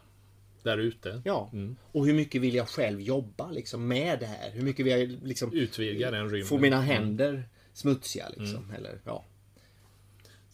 Där 0.63 0.77
ute. 0.77 1.21
Ja. 1.25 1.49
Mm. 1.53 1.75
Och 1.91 2.05
hur 2.05 2.13
mycket 2.13 2.41
vill 2.41 2.55
jag 2.55 2.67
själv 2.67 3.01
jobba 3.01 3.51
liksom, 3.51 3.87
med 3.87 4.19
det 4.19 4.25
här? 4.25 4.51
Hur 4.51 4.61
mycket 4.61 4.85
vill 4.85 4.99
jag 4.99 5.09
liksom, 5.23 5.53
Utvidga 5.53 6.11
den 6.11 6.29
rymden. 6.29 6.47
Få 6.47 6.57
mina 6.57 6.75
mm. 6.75 6.87
händer 6.87 7.29
mm. 7.29 7.43
Smutsiga 7.73 8.29
liksom. 8.29 8.63
Mm. 8.63 8.75
Eller, 8.75 8.99
ja. 9.05 9.25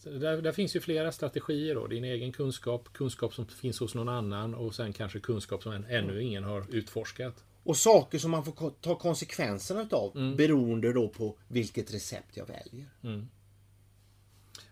Där, 0.04 0.42
där, 0.42 0.52
finns 0.52 0.76
ju 0.76 0.80
flera 0.80 1.12
strategier 1.12 1.74
då. 1.74 1.86
Din 1.86 2.04
egen 2.04 2.32
kunskap, 2.32 2.92
kunskap 2.92 3.34
som 3.34 3.46
finns 3.46 3.80
hos 3.80 3.94
någon 3.94 4.08
annan 4.08 4.54
och 4.54 4.74
sen 4.74 4.92
kanske 4.92 5.20
kunskap 5.20 5.62
som 5.62 5.84
ännu 5.88 6.22
ingen 6.22 6.44
har 6.44 6.66
utforskat. 6.70 7.44
Och 7.62 7.76
saker 7.76 8.18
som 8.18 8.30
man 8.30 8.44
får 8.44 8.70
ta 8.80 8.94
konsekvenserna 8.94 9.82
utav 9.82 10.16
mm. 10.16 10.36
beroende 10.36 10.92
då 10.92 11.08
på 11.08 11.38
vilket 11.48 11.94
recept 11.94 12.36
jag 12.36 12.46
väljer. 12.46 12.86
Mm. 13.02 13.28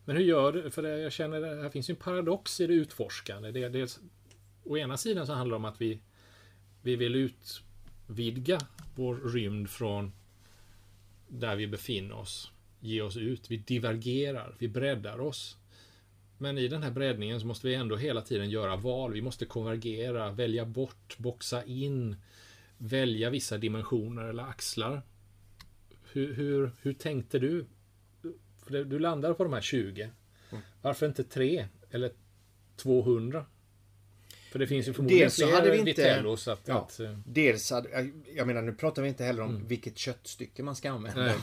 Men 0.04 0.16
hur 0.16 0.24
gör 0.24 0.52
du? 0.52 0.70
För 0.70 0.82
jag 0.82 1.12
känner 1.12 1.42
att 1.42 1.62
här 1.62 1.70
finns 1.70 1.90
ju 1.90 1.92
en 1.92 1.96
paradox 1.96 2.60
i 2.60 2.66
det 2.66 2.74
utforskande. 2.74 3.50
Det, 3.50 3.68
dels, 3.68 4.00
å 4.64 4.76
ena 4.76 4.96
sidan 4.96 5.26
så 5.26 5.32
handlar 5.32 5.54
det 5.54 5.56
om 5.56 5.64
att 5.64 5.80
vi, 5.80 6.00
vi 6.82 6.96
vill 6.96 7.14
utvidga 7.14 8.60
vår 8.94 9.14
rymd 9.14 9.70
från 9.70 10.12
där 11.28 11.56
vi 11.56 11.66
befinner 11.66 12.14
oss 12.14 12.50
ge 12.84 13.02
oss 13.02 13.16
ut. 13.16 13.50
Vi 13.50 13.56
divergerar, 13.56 14.54
vi 14.58 14.68
breddar 14.68 15.20
oss. 15.20 15.56
Men 16.38 16.58
i 16.58 16.68
den 16.68 16.82
här 16.82 16.90
breddningen 16.90 17.40
så 17.40 17.46
måste 17.46 17.66
vi 17.66 17.74
ändå 17.74 17.96
hela 17.96 18.22
tiden 18.22 18.50
göra 18.50 18.76
val. 18.76 19.12
Vi 19.12 19.22
måste 19.22 19.46
konvergera, 19.46 20.30
välja 20.30 20.64
bort, 20.64 21.18
boxa 21.18 21.64
in, 21.64 22.16
välja 22.78 23.30
vissa 23.30 23.58
dimensioner 23.58 24.24
eller 24.24 24.42
axlar. 24.42 25.02
Hur, 26.12 26.34
hur, 26.34 26.70
hur 26.82 26.92
tänkte 26.92 27.38
du? 27.38 27.66
För 28.64 28.84
du 28.84 28.98
landade 28.98 29.34
på 29.34 29.44
de 29.44 29.52
här 29.52 29.60
20. 29.60 30.10
Varför 30.82 31.06
inte 31.06 31.24
3 31.24 31.66
eller 31.90 32.12
200? 32.76 33.46
För 34.54 34.58
det 34.58 34.66
finns 34.66 34.88
ju 34.88 34.92
förmodligen 34.92 35.24
dels 35.24 35.36
fler 35.36 35.52
hade 35.52 35.70
vi 35.70 35.78
inte, 35.78 35.90
Vitellos. 35.90 36.48
Att, 36.48 36.60
ja, 36.64 36.78
att, 36.78 37.00
dels 37.26 37.70
hade, 37.70 38.10
jag 38.34 38.46
menar 38.46 38.62
nu 38.62 38.72
pratar 38.72 39.02
vi 39.02 39.08
inte 39.08 39.24
heller 39.24 39.42
om 39.42 39.50
mm. 39.50 39.68
vilket 39.68 39.98
köttstycke 39.98 40.62
man 40.62 40.76
ska 40.76 40.90
använda 40.90 41.34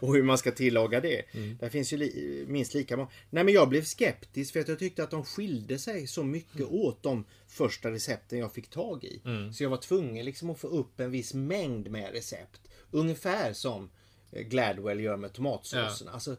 och 0.00 0.14
hur 0.14 0.22
man 0.22 0.38
ska 0.38 0.50
tillaga 0.50 1.00
det. 1.00 1.22
Mm. 1.32 1.56
Där 1.60 1.68
finns 1.68 1.92
ju 1.92 1.96
li, 1.96 2.44
minst 2.48 2.74
lika 2.74 2.96
många. 2.96 3.08
Nej 3.30 3.44
men 3.44 3.54
jag 3.54 3.68
blev 3.68 3.84
skeptisk 3.84 4.52
för 4.52 4.60
att 4.60 4.68
jag 4.68 4.78
tyckte 4.78 5.04
att 5.04 5.10
de 5.10 5.24
skilde 5.24 5.78
sig 5.78 6.06
så 6.06 6.24
mycket 6.24 6.60
mm. 6.60 6.72
åt 6.72 7.02
de 7.02 7.24
första 7.46 7.90
recepten 7.90 8.38
jag 8.38 8.52
fick 8.52 8.70
tag 8.70 9.04
i. 9.04 9.20
Mm. 9.24 9.52
Så 9.52 9.62
jag 9.62 9.70
var 9.70 9.76
tvungen 9.76 10.24
liksom 10.24 10.50
att 10.50 10.58
få 10.58 10.68
upp 10.68 11.00
en 11.00 11.10
viss 11.10 11.34
mängd 11.34 11.90
med 11.90 12.12
recept. 12.12 12.60
Ungefär 12.90 13.52
som 13.52 13.90
eh, 14.32 14.42
Gladwell 14.42 15.00
gör 15.00 15.16
med 15.16 15.32
tomatsåserna. 15.32 16.10
Ja. 16.10 16.14
Alltså, 16.14 16.36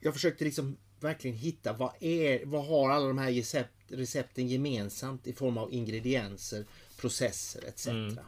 jag 0.00 0.14
försökte 0.14 0.44
liksom 0.44 0.76
verkligen 1.04 1.36
hitta 1.36 1.72
vad, 1.72 1.92
är, 2.00 2.44
vad 2.44 2.66
har 2.66 2.90
alla 2.90 3.06
de 3.06 3.18
här 3.18 3.32
recept, 3.32 3.74
recepten 3.88 4.48
gemensamt 4.48 5.26
i 5.26 5.32
form 5.32 5.58
av 5.58 5.72
ingredienser, 5.72 6.64
processer 6.96 7.64
etc. 7.64 7.86
Mm. 7.86 8.18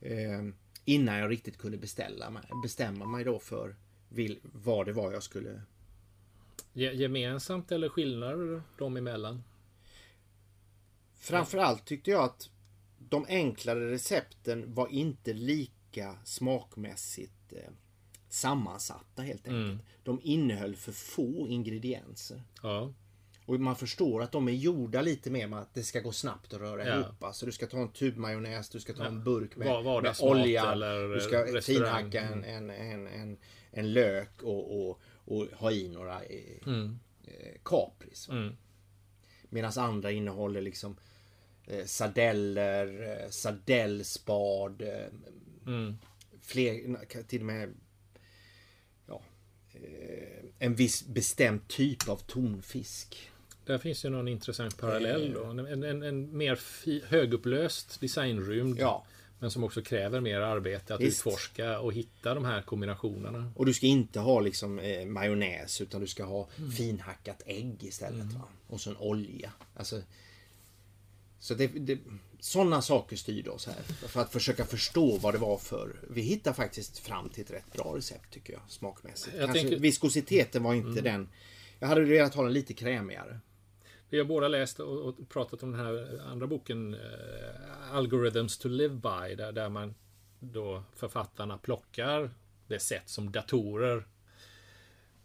Eh, 0.00 0.54
innan 0.84 1.18
jag 1.18 1.30
riktigt 1.30 1.58
kunde 1.58 1.78
beställa, 1.78 2.42
bestämma 2.62 3.06
mig 3.06 3.24
då 3.24 3.38
för 3.38 3.76
vil, 4.08 4.40
vad 4.42 4.86
det 4.86 4.92
var 4.92 5.12
jag 5.12 5.22
skulle... 5.22 5.62
Gemensamt 6.72 7.72
eller 7.72 7.88
skillnader 7.88 8.62
dem 8.78 8.96
emellan? 8.96 9.42
Framförallt 11.14 11.84
tyckte 11.84 12.10
jag 12.10 12.24
att 12.24 12.50
de 12.98 13.26
enklare 13.28 13.90
recepten 13.90 14.74
var 14.74 14.88
inte 14.88 15.32
lika 15.32 16.16
smakmässigt 16.24 17.52
eh, 17.52 17.70
sammansatta 18.32 19.22
helt 19.22 19.46
enkelt. 19.46 19.64
Mm. 19.64 19.78
De 20.02 20.20
innehöll 20.22 20.76
för 20.76 20.92
få 20.92 21.48
ingredienser. 21.48 22.42
Ja. 22.62 22.92
Och 23.46 23.60
man 23.60 23.76
förstår 23.76 24.22
att 24.22 24.32
de 24.32 24.48
är 24.48 24.52
gjorda 24.52 25.02
lite 25.02 25.30
mer 25.30 25.46
med 25.46 25.58
att 25.58 25.74
det 25.74 25.82
ska 25.82 26.00
gå 26.00 26.12
snabbt 26.12 26.54
att 26.54 26.60
röra 26.60 26.86
ja. 26.86 26.94
ihop. 26.94 27.24
Alltså 27.24 27.46
du 27.46 27.52
ska 27.52 27.66
ta 27.66 27.78
en 27.78 27.92
tub 27.92 28.16
majonnäs, 28.16 28.68
du 28.68 28.80
ska 28.80 28.92
ta 28.92 29.04
en 29.04 29.24
burk 29.24 29.56
med, 29.56 29.68
var, 29.68 29.82
var 29.82 30.02
med 30.02 30.16
olja. 30.20 30.74
du 31.14 31.20
ska 31.20 31.60
finhacka 31.62 32.20
en, 32.20 32.44
en, 32.44 32.70
en, 32.70 33.06
en, 33.06 33.38
en 33.70 33.92
lök 33.92 34.42
och, 34.42 34.80
och, 34.80 35.00
och 35.24 35.46
ha 35.54 35.72
i 35.72 35.88
några 35.88 36.22
eh, 36.22 36.66
mm. 36.66 36.98
Capris. 37.64 38.28
Mm. 38.28 38.56
Medan 39.48 39.72
andra 39.76 40.10
innehåller 40.10 40.60
liksom 40.60 40.96
eh, 41.66 41.84
sardeller, 41.84 43.18
eh, 43.22 43.30
sardellspad, 43.30 44.82
eh, 44.82 45.06
mm. 45.66 45.98
fler, 46.42 46.96
till 47.22 47.40
och 47.40 47.46
med 47.46 47.62
ja, 47.62 47.68
eh, 47.68 47.78
en 50.58 50.74
viss 50.74 51.06
bestämd 51.06 51.68
typ 51.68 52.08
av 52.08 52.16
tonfisk. 52.16 53.30
Där 53.66 53.78
finns 53.78 54.04
ju 54.04 54.08
någon 54.08 54.28
intressant 54.28 54.78
parallell 54.78 55.32
då. 55.32 55.44
En, 55.44 55.84
en, 55.84 56.02
en 56.02 56.36
mer 56.36 56.60
högupplöst 57.06 58.00
designrymd. 58.00 58.78
Ja. 58.78 59.04
Men 59.38 59.50
som 59.50 59.64
också 59.64 59.82
kräver 59.82 60.20
mer 60.20 60.40
arbete 60.40 60.94
att 60.94 61.00
Visst. 61.00 61.18
utforska 61.18 61.80
och 61.80 61.92
hitta 61.92 62.34
de 62.34 62.44
här 62.44 62.62
kombinationerna. 62.62 63.52
Och 63.56 63.66
du 63.66 63.74
ska 63.74 63.86
inte 63.86 64.20
ha 64.20 64.40
liksom 64.40 64.78
eh, 64.78 65.06
majonnäs 65.06 65.80
utan 65.80 66.00
du 66.00 66.06
ska 66.06 66.24
ha 66.24 66.48
mm. 66.58 66.70
finhackat 66.70 67.42
ägg 67.46 67.76
istället. 67.84 68.20
Mm. 68.20 68.42
Och 68.66 68.80
så 68.80 68.90
en 68.90 68.96
olja. 68.96 69.52
Alltså, 69.76 70.02
så 71.38 71.54
det, 71.54 71.66
det, 71.66 71.98
sådana 72.40 72.82
saker 72.82 73.16
styrde 73.16 73.50
oss 73.50 73.66
här. 73.66 74.08
För 74.08 74.20
att 74.20 74.32
försöka 74.32 74.64
förstå 74.64 75.16
vad 75.16 75.34
det 75.34 75.38
var 75.38 75.58
för... 75.58 75.96
Vi 76.10 76.20
hittar 76.20 76.52
faktiskt 76.52 76.98
fram 76.98 77.28
till 77.28 77.44
ett 77.44 77.50
rätt 77.50 77.72
bra 77.72 77.96
recept 77.96 78.32
tycker 78.32 78.52
jag. 78.52 78.62
Smakmässigt. 78.68 79.36
Jag 79.36 79.44
Kanske, 79.44 79.62
tänker... 79.62 79.78
Viskositeten 79.78 80.62
var 80.62 80.74
inte 80.74 81.00
mm. 81.00 81.04
den. 81.04 81.28
Jag 81.78 81.88
hade 81.88 82.00
velat 82.00 82.34
ha 82.34 82.42
den 82.42 82.52
lite 82.52 82.74
krämigare. 82.74 83.40
Vi 84.10 84.18
har 84.18 84.24
båda 84.24 84.48
läst 84.48 84.80
och, 84.80 85.28
pratat 85.28 85.62
om 85.62 85.72
den 85.72 85.80
här 85.80 86.20
andra 86.26 86.46
boken 86.46 86.94
uh, 86.94 87.00
Algorithms 87.92 88.58
to 88.58 88.68
live 88.68 88.94
by. 88.94 89.34
Där, 89.34 89.52
där 89.52 89.68
man 89.68 89.94
då 90.40 90.82
författarna 90.96 91.58
plockar 91.58 92.30
det 92.68 92.78
sätt 92.78 93.08
som 93.08 93.32
datorer 93.32 94.04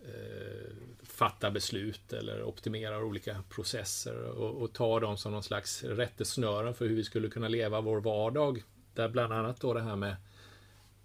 Eh, 0.07 0.71
fattar 1.03 1.51
beslut 1.51 2.13
eller 2.13 2.43
optimerar 2.43 3.03
olika 3.03 3.43
processer 3.49 4.23
och, 4.23 4.61
och 4.61 4.73
tar 4.73 4.99
dem 4.99 5.17
som 5.17 5.31
någon 5.31 5.43
slags 5.43 5.83
rättesnören 5.83 6.73
för 6.73 6.87
hur 6.87 6.95
vi 6.95 7.03
skulle 7.03 7.29
kunna 7.29 7.47
leva 7.47 7.81
vår 7.81 8.01
vardag. 8.01 8.63
Där 8.93 9.09
bland 9.09 9.33
annat 9.33 9.61
då 9.61 9.73
det 9.73 9.81
här 9.81 9.95
med 9.95 10.15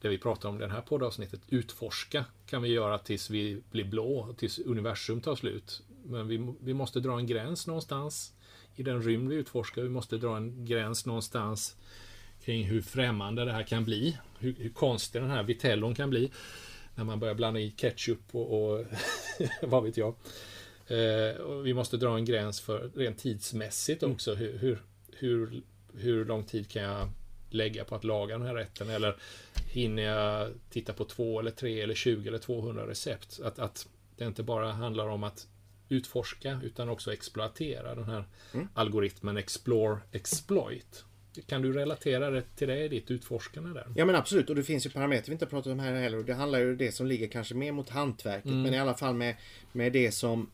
det 0.00 0.08
vi 0.08 0.18
pratar 0.18 0.48
om 0.48 0.56
i 0.56 0.58
det 0.58 0.72
här 0.72 0.80
poddavsnittet, 0.80 1.40
utforska 1.48 2.24
kan 2.46 2.62
vi 2.62 2.68
göra 2.68 2.98
tills 2.98 3.30
vi 3.30 3.62
blir 3.70 3.84
blå, 3.84 4.34
tills 4.38 4.58
universum 4.58 5.20
tar 5.20 5.36
slut. 5.36 5.82
Men 6.04 6.28
vi, 6.28 6.54
vi 6.60 6.74
måste 6.74 7.00
dra 7.00 7.18
en 7.18 7.26
gräns 7.26 7.66
någonstans 7.66 8.32
i 8.74 8.82
den 8.82 9.02
rymd 9.02 9.28
vi 9.28 9.36
utforskar. 9.36 9.82
Vi 9.82 9.88
måste 9.88 10.16
dra 10.16 10.36
en 10.36 10.64
gräns 10.64 11.06
någonstans 11.06 11.76
kring 12.44 12.64
hur 12.64 12.82
främmande 12.82 13.44
det 13.44 13.52
här 13.52 13.62
kan 13.62 13.84
bli. 13.84 14.18
Hur, 14.38 14.54
hur 14.58 14.70
konstig 14.70 15.22
den 15.22 15.30
här 15.30 15.42
vitellon 15.42 15.94
kan 15.94 16.10
bli. 16.10 16.30
När 16.94 17.04
man 17.04 17.20
börjar 17.20 17.34
blanda 17.34 17.60
i 17.60 17.70
ketchup 17.70 18.34
och, 18.34 18.72
och 18.72 18.86
vad 19.62 19.84
vet 19.84 19.96
jag. 19.96 20.14
Eh, 20.86 21.36
och 21.36 21.66
vi 21.66 21.74
måste 21.74 21.96
dra 21.96 22.16
en 22.16 22.24
gräns 22.24 22.60
för 22.60 22.90
rent 22.94 23.18
tidsmässigt 23.18 24.02
också. 24.02 24.34
Hur, 24.34 24.58
hur, 24.58 24.82
hur, 25.12 25.62
hur 25.94 26.24
lång 26.24 26.44
tid 26.44 26.70
kan 26.70 26.82
jag 26.82 27.08
lägga 27.50 27.84
på 27.84 27.94
att 27.94 28.04
laga 28.04 28.38
den 28.38 28.46
här 28.46 28.54
rätten? 28.54 28.90
Eller 28.90 29.16
hinner 29.70 30.02
jag 30.02 30.48
titta 30.70 30.92
på 30.92 31.04
två 31.04 31.40
eller 31.40 31.50
tre 31.50 31.80
eller 31.80 31.94
20 31.94 32.28
eller 32.28 32.38
200 32.38 32.86
recept? 32.86 33.40
Att, 33.44 33.58
att 33.58 33.88
det 34.16 34.24
inte 34.24 34.42
bara 34.42 34.72
handlar 34.72 35.08
om 35.08 35.24
att 35.24 35.46
utforska 35.88 36.60
utan 36.64 36.88
också 36.88 37.12
exploatera 37.12 37.94
den 37.94 38.04
här 38.04 38.24
mm. 38.54 38.68
algoritmen 38.74 39.36
Explore 39.36 39.98
Exploit. 40.12 41.04
Kan 41.46 41.62
du 41.62 41.72
relatera 41.72 42.30
det 42.30 42.42
till 42.56 42.68
det 42.68 42.84
i 42.84 42.88
ditt 42.88 43.10
utforskande 43.10 43.70
där? 43.70 43.86
Ja 43.96 44.04
men 44.04 44.14
absolut 44.14 44.50
och 44.50 44.56
det 44.56 44.62
finns 44.62 44.86
ju 44.86 44.90
parametrar 44.90 45.26
vi 45.26 45.32
inte 45.32 45.44
har 45.44 45.50
pratat 45.50 45.72
om 45.72 45.78
här 45.78 45.94
heller. 45.94 46.22
Det 46.22 46.34
handlar 46.34 46.58
ju 46.58 46.70
om 46.70 46.76
det 46.76 46.92
som 46.92 47.06
ligger 47.06 47.28
kanske 47.28 47.54
mer 47.54 47.72
mot 47.72 47.88
hantverket 47.88 48.44
mm. 48.44 48.62
men 48.62 48.74
i 48.74 48.78
alla 48.78 48.94
fall 48.94 49.14
med, 49.14 49.36
med 49.72 49.92
det 49.92 50.12
som 50.12 50.50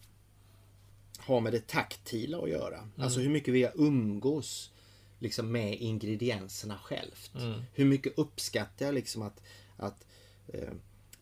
har 1.19 1.41
med 1.41 1.53
det 1.53 1.67
taktila 1.67 2.39
att 2.39 2.51
göra. 2.51 2.79
Mm. 2.79 2.91
Alltså 2.97 3.21
hur 3.21 3.31
mycket 3.31 3.55
vi 3.55 3.69
umgås 3.75 4.71
liksom 5.19 5.53
med 5.53 5.75
ingredienserna 5.75 6.79
självt. 6.79 7.33
Mm. 7.35 7.61
Hur 7.75 7.85
mycket 7.85 8.19
uppskattar 8.19 8.87
jag 8.87 8.95
liksom 8.95 9.23
att, 9.23 9.43
att 9.77 10.07
eh, 10.49 10.71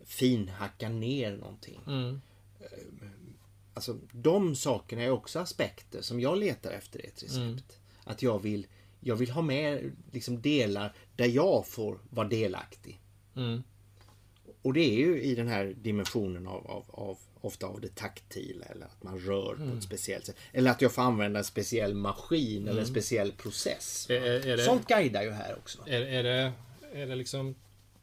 finhacka 0.05 0.89
ner 0.89 1.37
någonting. 1.37 1.81
Mm. 1.87 2.21
Eh, 2.61 3.09
Alltså 3.75 3.99
de 4.13 4.57
sakerna 4.57 5.03
är 5.03 5.11
också 5.11 5.39
aspekter 5.39 6.03
som 6.03 6.21
jag 6.21 6.39
letar 6.39 6.71
efter 6.71 7.05
i 7.05 7.09
ett 7.09 7.23
recept. 7.23 7.37
Mm. 7.37 7.61
Att 8.05 8.23
jag 8.23 8.43
vill, 8.43 8.67
jag 9.05 9.17
vill 9.17 9.31
ha 9.31 9.43
med 9.43 9.93
liksom 10.13 10.43
delar 10.43 10.93
där 11.17 11.27
jag 11.27 11.67
får 11.67 11.99
vara 12.11 12.29
delaktig. 12.29 13.01
Mm. 13.37 13.63
Och 14.63 14.73
det 14.73 14.81
är 14.81 14.97
ju 14.97 15.23
i 15.23 15.35
den 15.35 15.49
här 15.49 15.75
dimensionen 15.83 16.47
av, 16.47 16.67
av, 16.67 16.85
av 16.89 17.19
ofta 17.41 17.67
av 17.67 17.81
det 17.81 17.95
taktila 17.95 18.67
eller 18.67 18.87
att 18.87 19.03
man 19.03 19.19
rör 19.19 19.55
mm. 19.55 19.71
på 19.71 19.77
ett 19.77 19.83
speciellt 19.83 20.27
sätt. 20.27 20.37
Eller 20.53 20.71
att 20.71 20.83
jag 20.83 20.93
får 20.93 21.03
använda 21.03 21.39
en 21.39 21.45
speciell 21.45 21.95
maskin 21.95 22.63
eller 22.63 22.71
en 22.71 22.79
mm. 22.79 22.91
speciell 22.91 23.33
process. 23.33 24.07
Är, 24.11 24.47
är 24.47 24.57
det, 24.57 24.63
Sånt 24.63 24.89
guidar 24.89 25.23
ju 25.23 25.31
här 25.31 25.55
också. 25.55 25.79
Är, 25.87 26.01
är, 26.01 26.23
det, 26.23 26.53
är 26.93 27.07
det 27.07 27.15
liksom 27.15 27.55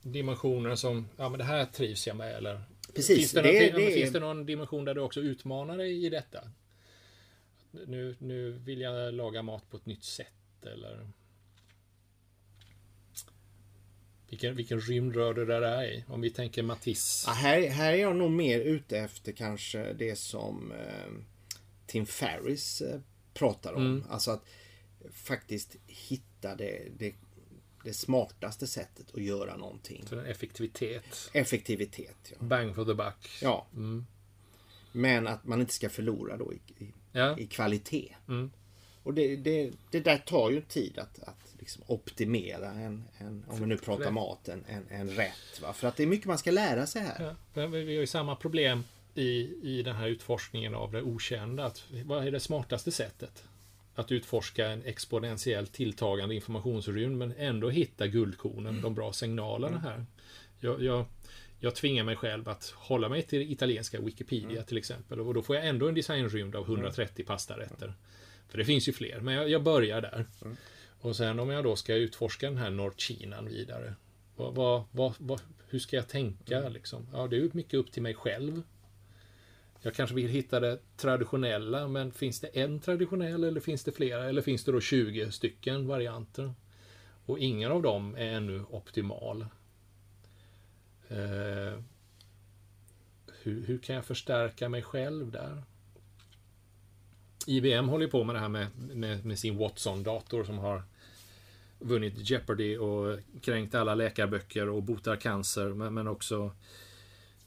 dimensioner 0.02 0.76
som, 0.76 1.08
ja 1.18 1.30
men 1.30 1.38
det 1.38 1.46
här 1.46 1.66
trivs 1.66 2.08
jag 2.08 2.16
med 2.16 2.36
eller 2.36 2.62
Precis. 2.96 3.18
Finns 3.18 3.32
det, 3.32 3.42
det, 3.42 3.72
någon, 3.72 3.82
det, 3.82 3.92
finns 3.92 4.14
det 4.14 4.20
någon 4.20 4.46
dimension 4.46 4.86
där 4.86 4.96
du 4.96 5.02
också 5.02 5.20
utmanar 5.20 5.78
dig 5.78 6.06
i 6.06 6.10
detta? 6.10 6.40
Nu, 7.72 8.16
nu 8.20 8.52
vill 8.52 8.82
jag 8.82 9.14
laga 9.14 9.42
mat 9.42 9.70
på 9.70 9.78
ett 9.78 9.86
nytt 9.86 10.04
sätt 10.04 10.41
eller? 10.66 11.08
Vilken, 14.30 14.56
vilken 14.56 14.80
rymd 14.80 15.16
rör 15.16 15.34
du 15.34 15.46
där 15.46 15.84
i? 15.84 16.04
Om 16.08 16.22
vi 16.22 16.30
tänker 16.30 16.64
Matisse. 16.64 17.30
Ja, 17.30 17.34
här, 17.34 17.68
här 17.68 17.94
är 17.94 17.98
jag 17.98 18.16
nog 18.16 18.32
mer 18.32 18.60
ute 18.60 18.98
efter 18.98 19.32
kanske 19.32 19.94
det 19.94 20.16
som 20.16 20.72
eh, 20.72 21.12
Tim 21.86 22.06
Ferris 22.06 22.82
eh, 22.82 23.00
pratar 23.34 23.74
om. 23.74 23.86
Mm. 23.86 24.04
Alltså 24.10 24.32
att 24.32 24.46
faktiskt 25.12 25.76
hitta 25.88 26.56
det, 26.56 26.88
det 26.98 27.16
det 27.84 27.94
smartaste 27.94 28.68
sättet 28.68 29.16
att 29.16 29.24
göra 29.24 29.58
någonting. 29.58 30.06
Så 30.10 30.20
effektivitet. 30.20 31.30
Effektivitet, 31.34 32.32
ja. 32.32 32.38
Bang 32.40 32.76
for 32.76 32.86
the 32.86 32.94
buck. 32.94 33.40
Ja. 33.42 33.68
Mm. 33.74 34.06
Men 34.92 35.28
att 35.28 35.46
man 35.46 35.62
inte 35.62 35.74
ska 35.74 35.90
förlora 35.90 36.38
då 36.38 36.54
i, 36.54 36.60
i, 36.84 36.94
ja. 37.12 37.38
i 37.40 37.48
kvalitet. 37.48 38.16
Mm. 38.28 38.52
Och 39.04 39.14
det, 39.14 39.36
det, 39.36 39.72
det, 39.92 40.00
där 40.00 40.18
tar 40.18 40.50
ju 40.50 40.62
tid 40.62 41.00
att, 41.00 41.24
att 41.24 41.56
liksom 41.60 41.84
optimera 41.88 42.72
en, 42.72 43.04
en, 43.18 43.46
om 43.48 43.60
vi 43.60 43.66
nu 43.66 43.78
pratar 43.78 44.12
mat, 44.12 44.48
en, 44.48 44.64
en, 44.68 44.86
en 44.90 45.10
rätt. 45.10 45.62
Va? 45.62 45.74
För 45.74 45.88
att 45.88 45.98
det 45.98 46.04
är 46.04 46.08
mycket 46.08 46.28
man 46.28 46.38
ska 46.38 46.52
lära 46.52 46.88
sig 46.88 47.02
här. 47.02 47.36
Ja. 47.54 47.68
Vi 47.68 47.78
har 47.78 48.02
ju 48.02 48.08
samma 48.08 48.36
problem 48.36 48.84
i, 49.16 49.54
i 49.64 49.84
den 49.84 49.96
här 49.96 50.08
utforskningen 50.08 50.76
av 50.76 50.92
det 50.92 51.02
okända. 51.02 51.66
Att, 51.66 51.84
vad 52.06 52.28
är 52.28 52.32
det 52.32 52.40
smartaste 52.40 52.92
sättet? 52.92 53.44
att 53.96 54.12
utforska 54.12 54.68
en 54.68 54.84
exponentiellt 54.86 55.74
tilltagande 55.74 56.36
informationsrymd 56.36 57.18
men 57.18 57.34
ändå 57.38 57.70
hitta 57.70 58.08
guldkornen, 58.08 58.68
mm. 58.68 58.82
de 58.82 58.94
bra 58.94 59.14
signalerna 59.14 59.78
mm. 59.78 59.82
här. 59.82 60.06
Jag, 60.60 60.84
jag, 60.84 61.06
jag 61.60 61.76
tvingar 61.76 62.04
mig 62.04 62.16
själv 62.16 62.50
att 62.50 62.74
hålla 62.76 63.10
mig 63.10 63.22
till 63.22 63.52
italienska 63.52 64.02
Wikipedia 64.02 64.52
mm. 64.52 64.64
till 64.64 64.78
exempel 64.78 65.20
och 65.20 65.34
då 65.34 65.42
får 65.42 65.56
jag 65.56 65.68
ändå 65.68 65.88
en 65.88 65.96
designrymd 65.96 66.56
av 66.56 66.64
130 66.64 67.14
mm. 67.16 67.28
pastarätter. 67.28 67.94
För 68.52 68.58
det 68.58 68.66
finns 68.66 68.88
ju 68.88 68.94
fler, 68.94 69.20
men 69.20 69.34
jag, 69.34 69.50
jag 69.50 69.64
börjar 69.64 70.02
där. 70.02 70.26
Mm. 70.42 70.58
Och 71.02 71.16
sen 71.16 71.40
om 71.40 71.50
jag 71.50 71.64
då 71.64 71.76
ska 71.76 71.96
utforska 71.96 72.48
den 72.48 72.58
här 72.58 72.70
Nordkinan 72.70 73.46
vidare. 73.46 73.96
Vad, 74.36 74.86
vad, 74.92 75.14
vad, 75.18 75.42
hur 75.68 75.80
ska 75.80 75.96
jag 75.96 76.08
tänka 76.08 76.58
mm. 76.58 76.74
liksom? 76.74 77.08
Ja, 77.14 77.28
det 77.28 77.36
är 77.36 77.40
ju 77.40 77.50
mycket 77.54 77.74
upp 77.74 77.92
till 77.92 78.02
mig 78.02 78.14
själv. 78.14 78.62
Jag 79.82 79.94
kanske 79.94 80.16
vill 80.16 80.28
hitta 80.28 80.60
det 80.60 80.80
traditionella, 80.98 81.88
men 81.88 82.12
finns 82.12 82.40
det 82.40 82.48
en 82.48 82.80
traditionell 82.80 83.44
eller 83.44 83.60
finns 83.60 83.84
det 83.84 83.92
flera? 83.92 84.30
Eller 84.30 84.42
finns 84.42 84.64
det 84.64 84.72
då 84.72 84.82
20 84.82 85.32
stycken 85.32 85.88
varianter? 85.88 86.54
Och 87.26 87.40
ingen 87.40 87.72
av 87.72 87.82
dem 87.82 88.16
är 88.16 88.34
ännu 88.34 88.64
optimal. 88.70 89.42
Eh, 91.08 91.80
hur, 93.42 93.66
hur, 93.66 93.78
kan 93.78 93.96
jag 93.96 94.06
förstärka 94.06 94.70
mig 94.70 94.82
själv 94.82 95.32
där? 95.32 95.64
IBM 97.48 97.90
håller 97.90 98.08
på 98.08 98.24
med 98.24 98.36
det 98.36 98.40
här 98.40 98.50
med, 98.50 98.68
med, 98.76 99.26
med 99.26 99.40
sin 99.40 99.58
Watson-dator 99.58 100.44
som 100.44 100.58
har 100.58 100.84
vunnit 101.80 102.30
Jeopardy 102.30 102.78
och 102.78 103.20
kränkt 103.42 103.76
alla 103.76 103.96
läkarböcker 103.96 104.70
och 104.70 104.84
botar 104.84 105.16
cancer, 105.16 105.70
men, 105.70 105.94
men 105.94 106.08
också 106.08 106.52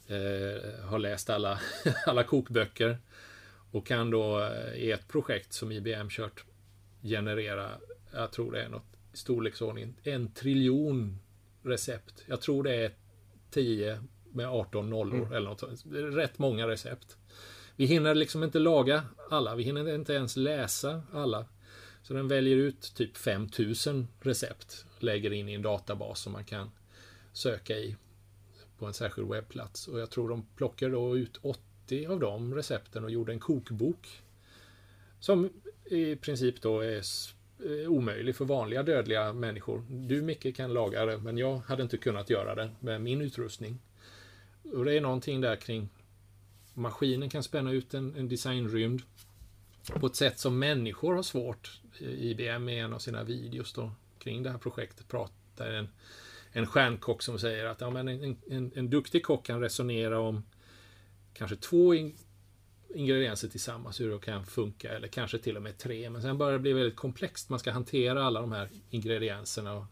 eh, 0.07 0.85
har 0.85 0.99
läst 0.99 1.31
alla, 1.31 1.61
alla 2.07 2.25
kokböcker 2.25 2.99
och 3.71 3.87
kan 3.87 4.11
då 4.11 4.41
eh, 4.41 4.75
i 4.75 4.91
ett 4.91 5.09
projekt 5.09 5.53
som 5.53 5.73
IBM 5.73 6.09
kört 6.11 6.45
generera, 7.03 7.71
jag 8.13 8.33
tror 8.33 8.53
det 8.53 8.63
är 8.63 8.69
något 8.69 8.97
i 9.13 9.17
storleksordningen, 9.17 9.95
en 10.03 10.33
triljon 10.33 11.19
recept. 11.63 12.25
Jag 12.27 12.41
tror 12.41 12.63
det 12.63 12.75
är 12.75 12.93
10 13.51 14.01
med 14.33 14.47
18 14.47 14.91
nollor 14.91 15.19
mm. 15.19 15.33
eller 15.33 15.49
något 15.49 15.61
sånt. 15.61 15.83
Rätt 15.93 16.39
många 16.39 16.69
recept. 16.69 17.17
Vi 17.77 17.87
hinner 17.87 18.15
liksom 18.15 18.45
inte 18.45 18.59
laga 18.59 19.03
alla, 19.31 19.55
vi 19.55 19.63
hinner 19.63 19.95
inte 19.95 20.13
ens 20.13 20.37
läsa 20.37 21.03
alla. 21.13 21.47
Så 22.03 22.15
den 22.15 22.29
väljer 22.29 22.57
ut 22.57 22.95
typ 22.95 23.17
5000 23.17 24.09
recept, 24.21 24.87
lägger 24.99 25.33
in 25.33 25.49
i 25.49 25.55
en 25.55 25.63
databas 25.63 26.21
som 26.21 26.33
man 26.33 26.45
kan 26.45 26.71
söka 27.33 27.77
i 27.77 27.97
på 28.79 28.87
en 28.87 28.95
särskild 28.95 29.29
webbplats. 29.29 29.89
Och 29.89 30.01
jag 30.01 30.11
tror 30.11 30.29
de 30.29 30.47
plockade 30.57 30.93
då 30.93 31.19
ut 31.19 31.39
80 31.43 32.07
av 32.07 32.21
de 32.21 32.55
recepten 32.55 33.05
och 33.05 33.11
gjorde 33.11 33.33
en 33.33 33.41
kokbok. 33.41 34.23
Som 35.21 35.51
i 35.85 36.17
princip 36.17 36.63
då 36.63 36.81
är 36.81 37.03
omöjlig 37.89 38.37
för 38.37 38.45
vanliga 38.45 38.83
dödliga 38.83 39.33
människor. 39.33 39.85
Du 39.89 40.23
Micke 40.23 40.57
kan 40.57 40.73
laga 40.73 41.07
det, 41.07 41.19
men 41.19 41.39
jag 41.39 41.57
hade 41.57 41.83
inte 41.83 41.97
kunnat 41.97 42.31
göra 42.31 42.55
det 42.55 42.71
med 42.81 43.01
min 43.01 43.21
utrustning. 43.21 43.79
Och 44.73 44.85
det 44.85 44.95
är 44.95 45.01
någonting 45.01 45.41
där 45.41 45.57
kring 45.57 45.89
maskinen 46.75 47.31
kan 47.31 47.43
spänna 47.43 47.73
ut 47.73 47.95
en, 47.95 48.15
en 48.17 48.29
designrymd 48.29 49.03
på 49.93 50.07
ett 50.07 50.17
sätt 50.17 50.39
som 50.39 50.59
människor 50.59 51.15
har 51.15 51.23
svårt. 51.23 51.81
IBM 51.99 52.69
i 52.69 52.79
en 52.79 52.93
av 52.93 52.99
sina 52.99 53.25
videos 53.25 53.73
då, 53.73 53.93
kring 54.19 54.43
det 54.43 54.51
här 54.51 54.59
projektet 54.59 55.09
pratar 55.09 55.71
en, 55.71 55.89
en 56.53 56.67
stjärnkock 56.67 57.23
som 57.23 57.39
säger 57.39 57.65
att 57.65 57.81
ja, 57.81 57.91
men 57.91 58.09
en, 58.09 58.37
en, 58.51 58.73
en 58.75 58.91
duktig 58.91 59.23
kock 59.23 59.47
kan 59.47 59.61
resonera 59.61 60.21
om 60.21 60.43
kanske 61.33 61.57
två 61.57 61.95
in, 61.95 62.17
ingredienser 62.95 63.49
tillsammans, 63.49 64.01
hur 64.01 64.11
det 64.11 64.19
kan 64.19 64.47
funka, 64.47 64.93
eller 64.93 65.09
kanske 65.09 65.39
till 65.39 65.57
och 65.57 65.63
med 65.63 65.79
tre. 65.79 66.11
Men 66.11 66.23
sen 66.23 66.39
börjar 66.39 66.53
det 66.53 66.59
bli 66.59 66.73
väldigt 66.73 66.97
komplext. 66.97 67.49
Man 67.49 67.59
ska 67.59 67.71
hantera 67.71 68.25
alla 68.25 68.41
de 68.41 68.53
här 68.53 68.69
ingredienserna. 68.91 69.75
Och, 69.75 69.87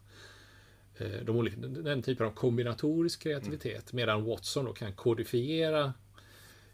eh, 0.97 1.25
de 1.25 1.35
olika, 1.35 1.57
den 1.57 2.01
typen 2.01 2.27
av 2.27 2.31
kombinatorisk 2.31 3.21
kreativitet. 3.21 3.93
Mm. 3.93 4.01
Medan 4.01 4.25
Watson 4.25 4.65
då 4.65 4.73
kan 4.73 4.93
kodifiera 4.93 5.93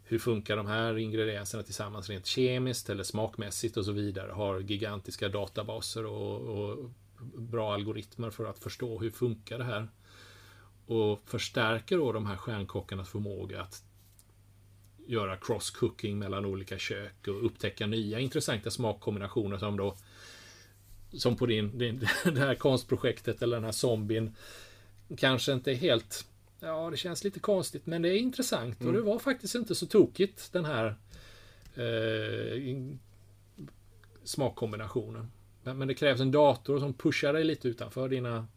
hur 0.10 0.20
funkar 0.20 0.58
de 0.58 0.68
här 0.68 0.98
ingredienserna 0.98 1.64
tillsammans 1.64 2.10
rent 2.10 2.26
kemiskt 2.26 2.90
eller 2.90 3.04
smakmässigt 3.04 3.78
och 3.78 3.86
så 3.86 3.92
vidare. 3.92 4.32
Har 4.32 4.60
gigantiska 4.60 5.30
databaser 5.30 6.06
och, 6.06 6.42
och 6.42 6.90
bra 7.36 7.74
algoritmer 7.74 8.30
för 8.30 8.46
att 8.46 8.60
förstå 8.60 9.00
hur 9.00 9.12
funkar 9.12 9.58
det 9.58 9.64
här. 9.64 9.88
Och 10.86 11.22
förstärker 11.26 11.98
då 11.98 12.12
de 12.12 12.26
här 12.26 12.38
stjärnkockarnas 12.38 13.10
förmåga 13.10 13.62
att 13.62 13.84
göra 15.08 15.38
cross-cooking 15.38 16.16
mellan 16.16 16.46
olika 16.46 16.78
kök 16.78 17.28
och 17.28 17.46
upptäcka 17.46 17.88
nya 17.88 18.20
intressanta 18.20 18.72
smakkombinationer 18.72 19.58
som 19.58 19.78
då 19.78 19.96
som 21.14 21.36
på 21.36 21.46
din, 21.46 21.78
din 21.78 22.00
det 22.24 22.40
här 22.40 22.56
konstprojektet 22.56 23.42
eller 23.42 23.58
den 23.58 23.64
här 23.64 23.72
zombien 23.72 24.36
kanske 25.18 25.54
inte 25.54 25.72
är 25.72 25.76
helt 25.76 26.26
Ja, 26.60 26.90
det 26.90 26.98
känns 26.98 27.24
lite 27.24 27.40
konstigt 27.40 27.86
men 27.86 28.02
det 28.02 28.10
är 28.10 28.18
intressant 28.18 28.82
mm. 28.82 28.88
och 28.88 28.94
det 28.94 29.02
var 29.02 29.20
faktiskt 29.20 29.56
inte 29.56 29.76
så 29.76 29.86
tokigt 29.86 30.54
den 30.54 30.66
här 30.66 30.96
eh, 31.76 32.76
smakkombinationen. 34.24 35.32
Men, 35.64 35.78
men, 35.78 35.88
det 35.88 35.94
krävs 35.94 36.22
en 36.22 36.32
dator 36.32 36.80
som 36.80 36.94
pushar 36.94 37.34
dig 37.34 37.44
lite 37.44 37.68
utanför 37.68 38.10
dina, 38.10 38.48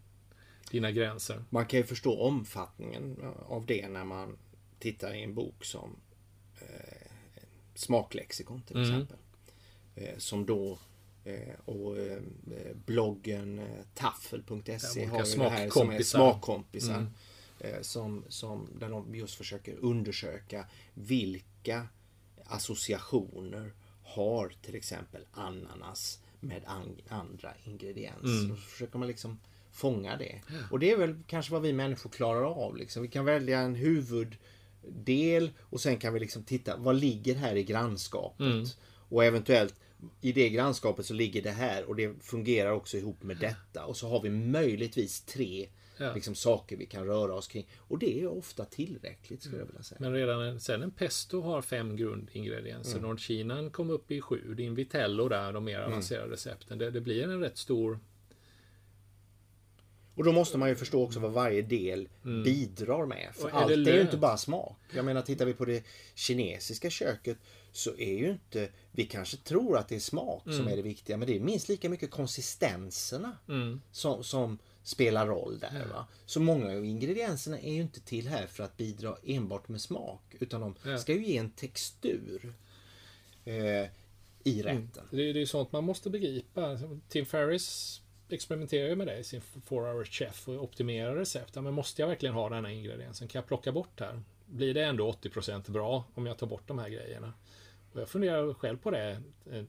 dina 0.70 0.90
gränser. 0.90 1.44
Man 1.50 1.66
kan 1.66 1.80
ju 1.80 1.86
förstå 1.86 2.20
omfattningen 2.20 3.16
av 3.48 3.66
det 3.66 3.88
när 3.88 4.04
man 4.04 4.38
tittar 4.78 5.14
i 5.14 5.22
en 5.22 5.34
bok 5.34 5.64
som 5.64 5.96
eh, 6.60 7.08
Smaklexikon 7.74 8.62
till 8.62 8.76
mm. 8.76 8.90
exempel. 8.90 9.16
Eh, 9.94 10.18
som 10.18 10.46
då 10.46 10.78
eh, 11.24 11.54
och 11.64 11.98
eh, 11.98 12.22
bloggen 12.86 13.58
eh, 13.58 13.64
taffel.se 13.94 15.04
har 15.04 15.24
ju 15.26 15.36
det 15.36 15.48
här 15.48 15.70
som 15.70 15.90
är 15.90 16.02
smakkompisar. 16.02 16.94
Mm. 16.94 17.10
Eh, 17.64 17.80
som, 17.80 18.24
som, 18.28 18.68
där 18.78 18.88
de 18.88 19.14
just 19.14 19.34
försöker 19.34 19.76
undersöka 19.80 20.66
vilka 20.94 21.86
associationer 22.44 23.72
har 24.02 24.52
till 24.62 24.74
exempel 24.74 25.26
ananas 25.32 26.18
med 26.40 26.62
an, 26.66 27.00
andra 27.08 27.52
ingredienser. 27.64 28.38
Mm. 28.38 28.48
Då 28.48 28.56
försöker 28.56 28.98
man 28.98 29.08
liksom 29.08 29.38
fånga 29.70 30.16
det. 30.16 30.42
Ja. 30.48 30.54
Och 30.70 30.78
det 30.78 30.90
är 30.90 30.96
väl 30.96 31.22
kanske 31.26 31.52
vad 31.52 31.62
vi 31.62 31.72
människor 31.72 32.10
klarar 32.10 32.44
av. 32.44 32.76
Liksom. 32.76 33.02
Vi 33.02 33.08
kan 33.08 33.24
välja 33.24 33.60
en 33.60 33.74
huvuddel 33.74 35.50
och 35.60 35.80
sen 35.80 35.98
kan 35.98 36.14
vi 36.14 36.20
liksom 36.20 36.44
titta, 36.44 36.76
vad 36.76 36.96
ligger 36.96 37.34
här 37.34 37.56
i 37.56 37.64
grannskapet? 37.64 38.40
Mm. 38.40 38.66
Och 39.08 39.24
eventuellt 39.24 39.74
i 40.20 40.32
det 40.32 40.50
grannskapet 40.50 41.06
så 41.06 41.14
ligger 41.14 41.42
det 41.42 41.50
här 41.50 41.84
och 41.84 41.96
det 41.96 42.22
fungerar 42.22 42.70
också 42.70 42.96
ihop 42.96 43.22
med 43.22 43.36
detta. 43.36 43.84
Och 43.84 43.96
så 43.96 44.08
har 44.08 44.22
vi 44.22 44.30
möjligtvis 44.30 45.20
tre 45.20 45.68
ja. 45.96 46.14
liksom, 46.14 46.34
saker 46.34 46.76
vi 46.76 46.86
kan 46.86 47.06
röra 47.06 47.34
oss 47.34 47.48
kring. 47.48 47.68
Och 47.78 47.98
det 47.98 48.20
är 48.20 48.26
ofta 48.26 48.64
tillräckligt 48.64 49.42
skulle 49.42 49.58
jag 49.58 49.66
vilja 49.66 49.82
säga. 49.82 49.98
Men 50.00 50.12
redan 50.12 50.42
en, 50.42 50.60
sen 50.60 50.82
en 50.82 50.90
pesto 50.90 51.40
har 51.40 51.62
fem 51.62 51.96
grundingredienser. 51.96 52.98
Mm. 52.98 53.08
Nordkinan 53.08 53.70
kom 53.70 53.90
upp 53.90 54.10
i 54.10 54.20
sju. 54.20 54.54
Din 54.54 54.74
vitello 54.74 55.28
där, 55.28 55.52
de 55.52 55.64
mer 55.64 55.78
mm. 55.78 55.90
avancerade 55.90 56.24
mm. 56.24 56.32
recepten. 56.32 56.78
Det, 56.78 56.90
det 56.90 57.00
blir 57.00 57.22
en 57.22 57.40
rätt 57.40 57.58
stor 57.58 57.98
och 60.14 60.24
då 60.24 60.32
måste 60.32 60.58
man 60.58 60.68
ju 60.68 60.74
förstå 60.74 61.04
också 61.04 61.20
vad 61.20 61.32
varje 61.32 61.62
del 61.62 62.08
mm. 62.24 62.42
bidrar 62.42 63.06
med. 63.06 63.28
För 63.34 63.50
allt 63.50 63.70
är, 63.70 63.88
är 63.88 63.94
ju 63.94 64.00
inte 64.00 64.16
bara 64.16 64.36
smak. 64.36 64.78
Jag 64.94 65.04
menar, 65.04 65.22
tittar 65.22 65.46
vi 65.46 65.54
på 65.54 65.64
det 65.64 65.84
kinesiska 66.14 66.90
köket 66.90 67.38
så 67.72 67.96
är 67.98 68.18
ju 68.18 68.30
inte... 68.30 68.68
Vi 68.92 69.04
kanske 69.04 69.36
tror 69.36 69.76
att 69.76 69.88
det 69.88 69.94
är 69.94 70.00
smak 70.00 70.46
mm. 70.46 70.58
som 70.58 70.68
är 70.68 70.76
det 70.76 70.82
viktiga, 70.82 71.16
men 71.16 71.28
det 71.28 71.36
är 71.36 71.40
minst 71.40 71.68
lika 71.68 71.88
mycket 71.88 72.10
konsistenserna 72.10 73.38
mm. 73.48 73.80
som, 73.92 74.24
som 74.24 74.58
spelar 74.82 75.26
roll 75.26 75.58
där. 75.58 75.86
Va? 75.92 76.06
Så 76.26 76.40
många 76.40 76.66
av 76.66 76.84
ingredienserna 76.84 77.58
är 77.60 77.72
ju 77.72 77.82
inte 77.82 78.00
till 78.00 78.28
här 78.28 78.46
för 78.46 78.64
att 78.64 78.76
bidra 78.76 79.16
enbart 79.24 79.68
med 79.68 79.80
smak. 79.80 80.34
Utan 80.40 80.60
de 80.60 80.74
ja. 80.84 80.98
ska 80.98 81.12
ju 81.12 81.26
ge 81.26 81.36
en 81.36 81.50
textur 81.50 82.54
eh, 83.44 83.54
i 84.44 84.60
mm. 84.60 84.64
rätten. 84.64 85.04
Det, 85.10 85.42
är 85.42 85.46
sånt 85.46 85.72
man 85.72 85.84
måste 85.84 86.10
begripa. 86.10 86.78
Tim 87.08 87.26
Ferris 87.26 88.00
experimenterar 88.28 88.88
ju 88.88 88.96
med 88.96 89.06
det 89.06 89.18
i 89.18 89.24
sin 89.24 89.40
4 89.40 89.60
hour 89.70 90.04
chef 90.04 90.48
och 90.48 90.62
optimerar 90.62 91.16
recept. 91.16 91.54
men 91.54 91.74
måste 91.74 92.02
jag 92.02 92.08
verkliligen 92.08 92.34
ha 92.34 92.48
den 92.48 92.64
här 92.64 92.72
ingrediensen? 92.72 93.28
Kan 93.28 93.38
jag 93.38 93.46
plocka 93.46 93.72
bort 93.72 94.00
här? 94.00 94.22
Blir 94.46 94.74
det 94.74 94.84
ändå 94.84 95.12
80% 95.12 95.70
bra 95.70 96.04
om 96.14 96.26
jag 96.26 96.38
tar 96.38 96.46
bort 96.46 96.68
de 96.68 96.78
här 96.78 96.88
grejerna? 96.88 97.32
Och 97.92 98.00
jag 98.00 98.08
funderar 98.08 98.54
själv 98.54 98.76
på 98.78 98.90
det 98.90 99.22
eh, 99.50 99.64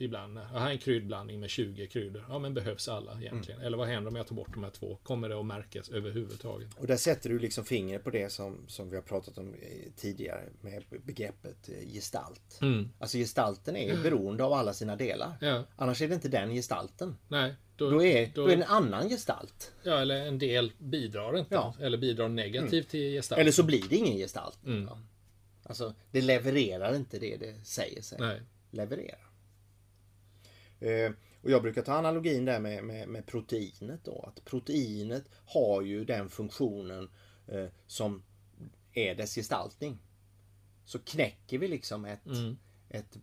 ibland. 0.00 0.38
Jag 0.38 0.60
har 0.60 0.70
en 0.70 0.78
kryddblandning 0.78 1.40
med 1.40 1.50
20 1.50 1.86
kryddor. 1.86 2.24
Ja, 2.28 2.38
men 2.38 2.54
behövs 2.54 2.88
alla 2.88 3.12
egentligen? 3.20 3.60
Mm. 3.60 3.66
Eller 3.66 3.78
vad 3.78 3.88
händer 3.88 4.10
om 4.10 4.16
jag 4.16 4.26
tar 4.26 4.36
bort 4.36 4.54
de 4.54 4.64
här 4.64 4.70
två? 4.70 4.98
Kommer 5.02 5.28
det 5.28 5.40
att 5.40 5.46
märkas 5.46 5.88
överhuvudtaget? 5.88 6.68
Och 6.78 6.86
där 6.86 6.96
sätter 6.96 7.30
du 7.30 7.38
liksom 7.38 7.64
fingret 7.64 8.04
på 8.04 8.10
det 8.10 8.32
som, 8.32 8.64
som 8.66 8.90
vi 8.90 8.96
har 8.96 9.02
pratat 9.02 9.38
om 9.38 9.54
eh, 9.54 9.92
tidigare 9.96 10.42
med 10.60 10.84
begreppet 11.04 11.68
eh, 11.68 11.92
gestalt. 11.92 12.58
Mm. 12.62 12.88
Alltså 12.98 13.18
gestalten 13.18 13.76
är 13.76 13.96
ju 13.96 14.02
beroende 14.02 14.44
av 14.44 14.52
alla 14.52 14.72
sina 14.72 14.96
delar. 14.96 15.32
Ja. 15.40 15.64
Annars 15.76 16.02
är 16.02 16.08
det 16.08 16.14
inte 16.14 16.28
den 16.28 16.54
gestalten. 16.54 17.16
Nej. 17.28 17.54
Då, 17.76 17.90
då, 17.90 18.02
är, 18.02 18.30
då, 18.34 18.42
då 18.42 18.48
är 18.48 18.56
en 18.56 18.62
annan 18.62 19.08
gestalt. 19.08 19.72
Ja, 19.82 20.00
eller 20.00 20.26
en 20.26 20.38
del 20.38 20.72
bidrar 20.78 21.38
inte. 21.38 21.54
Ja. 21.54 21.74
Eller 21.80 21.98
bidrar 21.98 22.28
negativt 22.28 22.72
mm. 22.72 22.84
till 22.84 23.12
gestalten. 23.12 23.40
Eller 23.40 23.52
så 23.52 23.62
blir 23.62 23.88
det 23.88 23.96
ingen 23.96 24.16
gestalt. 24.16 24.64
Mm. 24.64 24.88
Alltså, 25.62 25.94
det 26.10 26.20
levererar 26.20 26.96
inte 26.96 27.18
det 27.18 27.36
det 27.36 27.64
säger 27.64 28.02
sig 28.02 28.18
Nej. 28.20 28.42
leverera. 28.70 29.18
Eh, 30.80 31.12
och 31.42 31.50
jag 31.50 31.62
brukar 31.62 31.82
ta 31.82 31.92
analogin 31.92 32.44
där 32.44 32.60
med, 32.60 32.84
med, 32.84 33.08
med, 33.08 33.26
proteinet 33.26 34.04
då. 34.04 34.22
Att 34.22 34.44
proteinet 34.44 35.24
har 35.46 35.82
ju 35.82 36.04
den 36.04 36.28
funktionen 36.28 37.10
eh, 37.46 37.66
som 37.86 38.22
är 38.92 39.14
dess 39.14 39.34
gestaltning. 39.34 40.02
Så 40.84 40.98
knäcker 40.98 41.58
vi 41.58 41.68
liksom 41.68 42.04
ett, 42.04 42.26
mm. 42.26 42.56
ett, 42.88 43.18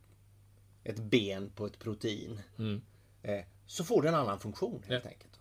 ett 0.84 1.00
ben 1.00 1.50
på 1.50 1.66
ett 1.66 1.80
protein. 1.80 2.40
Mm. 2.58 2.82
Eh, 3.24 3.46
så 3.66 3.84
får 3.84 4.02
det 4.02 4.08
en 4.08 4.16
annan 4.16 4.40
funktion 4.40 4.84
helt 4.88 5.06
ja. 5.06 5.12
enkelt. 5.12 5.40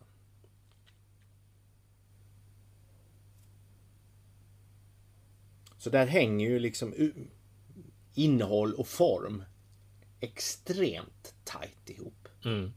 Så 5.78 5.90
där 5.90 6.06
hänger 6.06 6.48
ju 6.48 6.59
liksom 6.59 7.12
innehåll 8.14 8.74
och 8.74 8.88
form 8.88 9.44
extremt 10.20 11.34
tajt 11.44 11.90
ihop. 11.90 12.28
Mm. 12.44 12.72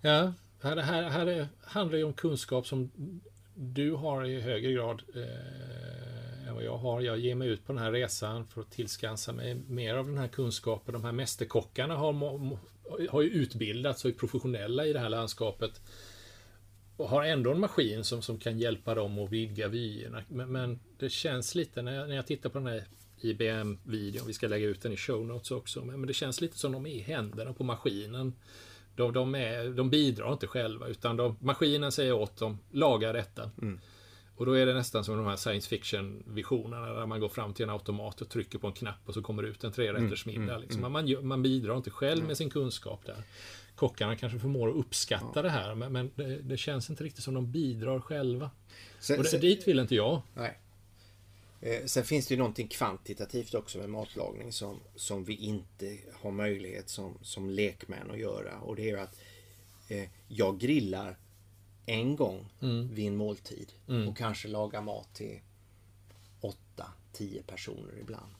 Ja, 0.00 0.32
här, 0.62 0.76
här, 0.76 1.02
här 1.02 1.48
handlar 1.64 1.98
det 1.98 2.04
om 2.04 2.12
kunskap 2.12 2.66
som 2.66 2.90
du 3.54 3.92
har 3.92 4.24
i 4.24 4.40
högre 4.40 4.72
grad 4.72 5.02
eh, 5.14 6.48
än 6.48 6.54
vad 6.54 6.64
jag 6.64 6.78
har. 6.78 7.00
Jag 7.00 7.18
ger 7.18 7.34
mig 7.34 7.48
ut 7.48 7.66
på 7.66 7.72
den 7.72 7.82
här 7.82 7.92
resan 7.92 8.46
för 8.46 8.60
att 8.60 8.70
tillskansa 8.70 9.32
mig 9.32 9.54
mer 9.54 9.94
av 9.94 10.06
den 10.06 10.18
här 10.18 10.28
kunskapen. 10.28 10.92
De 10.92 11.04
här 11.04 11.12
mästerkockarna 11.12 11.96
har, 11.96 12.12
har 13.10 13.22
ju 13.22 13.28
utbildats 13.28 14.04
och 14.04 14.10
är 14.10 14.14
professionella 14.14 14.86
i 14.86 14.92
det 14.92 14.98
här 14.98 15.08
landskapet. 15.08 15.80
Och 16.96 17.08
har 17.08 17.24
ändå 17.24 17.52
en 17.52 17.60
maskin 17.60 18.04
som, 18.04 18.22
som 18.22 18.38
kan 18.38 18.58
hjälpa 18.58 18.94
dem 18.94 19.18
att 19.18 19.30
vidga 19.30 19.68
vyerna. 19.68 20.22
Men, 20.28 20.52
men 20.52 20.80
det 20.98 21.10
känns 21.10 21.54
lite 21.54 21.82
när 21.82 21.94
jag, 21.94 22.08
när 22.08 22.16
jag 22.16 22.26
tittar 22.26 22.50
på 22.50 22.58
den 22.58 22.66
här 22.66 22.84
IBM-videon. 23.24 24.26
Vi 24.26 24.32
ska 24.32 24.48
lägga 24.48 24.66
ut 24.66 24.82
den 24.82 24.92
i 24.92 24.96
show 24.96 25.26
notes 25.26 25.50
också. 25.50 25.84
Men 25.84 26.06
det 26.06 26.14
känns 26.14 26.40
lite 26.40 26.58
som 26.58 26.72
de 26.72 26.86
är 26.86 26.90
i 26.90 27.00
händerna 27.00 27.52
på 27.52 27.64
maskinen. 27.64 28.32
De, 28.96 29.12
de, 29.12 29.34
är, 29.34 29.68
de 29.68 29.90
bidrar 29.90 30.32
inte 30.32 30.46
själva 30.46 30.86
utan 30.88 31.16
de, 31.16 31.36
maskinen 31.40 31.92
säger 31.92 32.12
åt 32.12 32.36
dem, 32.36 32.58
laga 32.70 33.12
detta. 33.12 33.50
Mm. 33.62 33.80
Och 34.36 34.46
då 34.46 34.52
är 34.52 34.66
det 34.66 34.74
nästan 34.74 35.04
som 35.04 35.16
de 35.16 35.26
här 35.26 35.36
science 35.36 35.68
fiction 35.68 36.22
visionerna 36.26 36.92
där 36.92 37.06
man 37.06 37.20
går 37.20 37.28
fram 37.28 37.54
till 37.54 37.64
en 37.64 37.70
automat 37.70 38.20
och 38.20 38.28
trycker 38.28 38.58
på 38.58 38.66
en 38.66 38.72
knapp 38.72 39.00
och 39.06 39.14
så 39.14 39.22
kommer 39.22 39.42
det 39.42 39.48
ut 39.48 39.64
en 39.64 39.72
trerättersmiddag. 39.72 40.42
Mm, 40.42 40.50
mm, 40.50 40.62
liksom. 40.62 40.84
mm. 40.84 40.92
man, 40.92 41.28
man 41.28 41.42
bidrar 41.42 41.76
inte 41.76 41.90
själv 41.90 42.24
med 42.24 42.36
sin 42.36 42.50
kunskap 42.50 43.06
där. 43.06 43.16
Kockarna 43.76 44.16
kanske 44.16 44.38
förmår 44.38 44.68
att 44.68 44.76
uppskatta 44.76 45.30
ja. 45.34 45.42
det 45.42 45.50
här 45.50 45.74
men, 45.74 45.92
men 45.92 46.10
det, 46.14 46.38
det, 46.42 46.56
känns 46.56 46.90
inte 46.90 47.04
riktigt 47.04 47.24
som 47.24 47.34
de 47.34 47.52
bidrar 47.52 48.00
själva. 48.00 48.50
Sen, 49.00 49.18
och 49.18 49.22
det, 49.22 49.30
sen, 49.30 49.40
dit 49.40 49.68
vill 49.68 49.78
inte 49.78 49.94
jag. 49.94 50.22
Nej. 50.34 50.61
Eh, 51.62 51.84
sen 51.84 52.04
finns 52.04 52.26
det 52.26 52.34
ju 52.34 52.38
någonting 52.38 52.68
kvantitativt 52.68 53.54
också 53.54 53.78
med 53.78 53.90
matlagning 53.90 54.52
som, 54.52 54.80
som 54.96 55.24
vi 55.24 55.34
inte 55.34 55.98
har 56.12 56.30
möjlighet 56.30 56.88
som, 56.88 57.18
som 57.22 57.50
lekmän 57.50 58.10
att 58.10 58.18
göra. 58.18 58.60
Och 58.60 58.76
det 58.76 58.90
är 58.90 58.96
att 58.96 59.20
eh, 59.88 60.08
jag 60.28 60.60
grillar 60.60 61.16
en 61.86 62.16
gång 62.16 62.48
mm. 62.60 62.94
vid 62.94 63.06
en 63.06 63.16
måltid 63.16 63.72
mm. 63.88 64.08
och 64.08 64.16
kanske 64.16 64.48
lagar 64.48 64.82
mat 64.82 65.14
till 65.14 65.40
8-10 67.12 67.42
personer 67.42 67.98
ibland. 68.00 68.32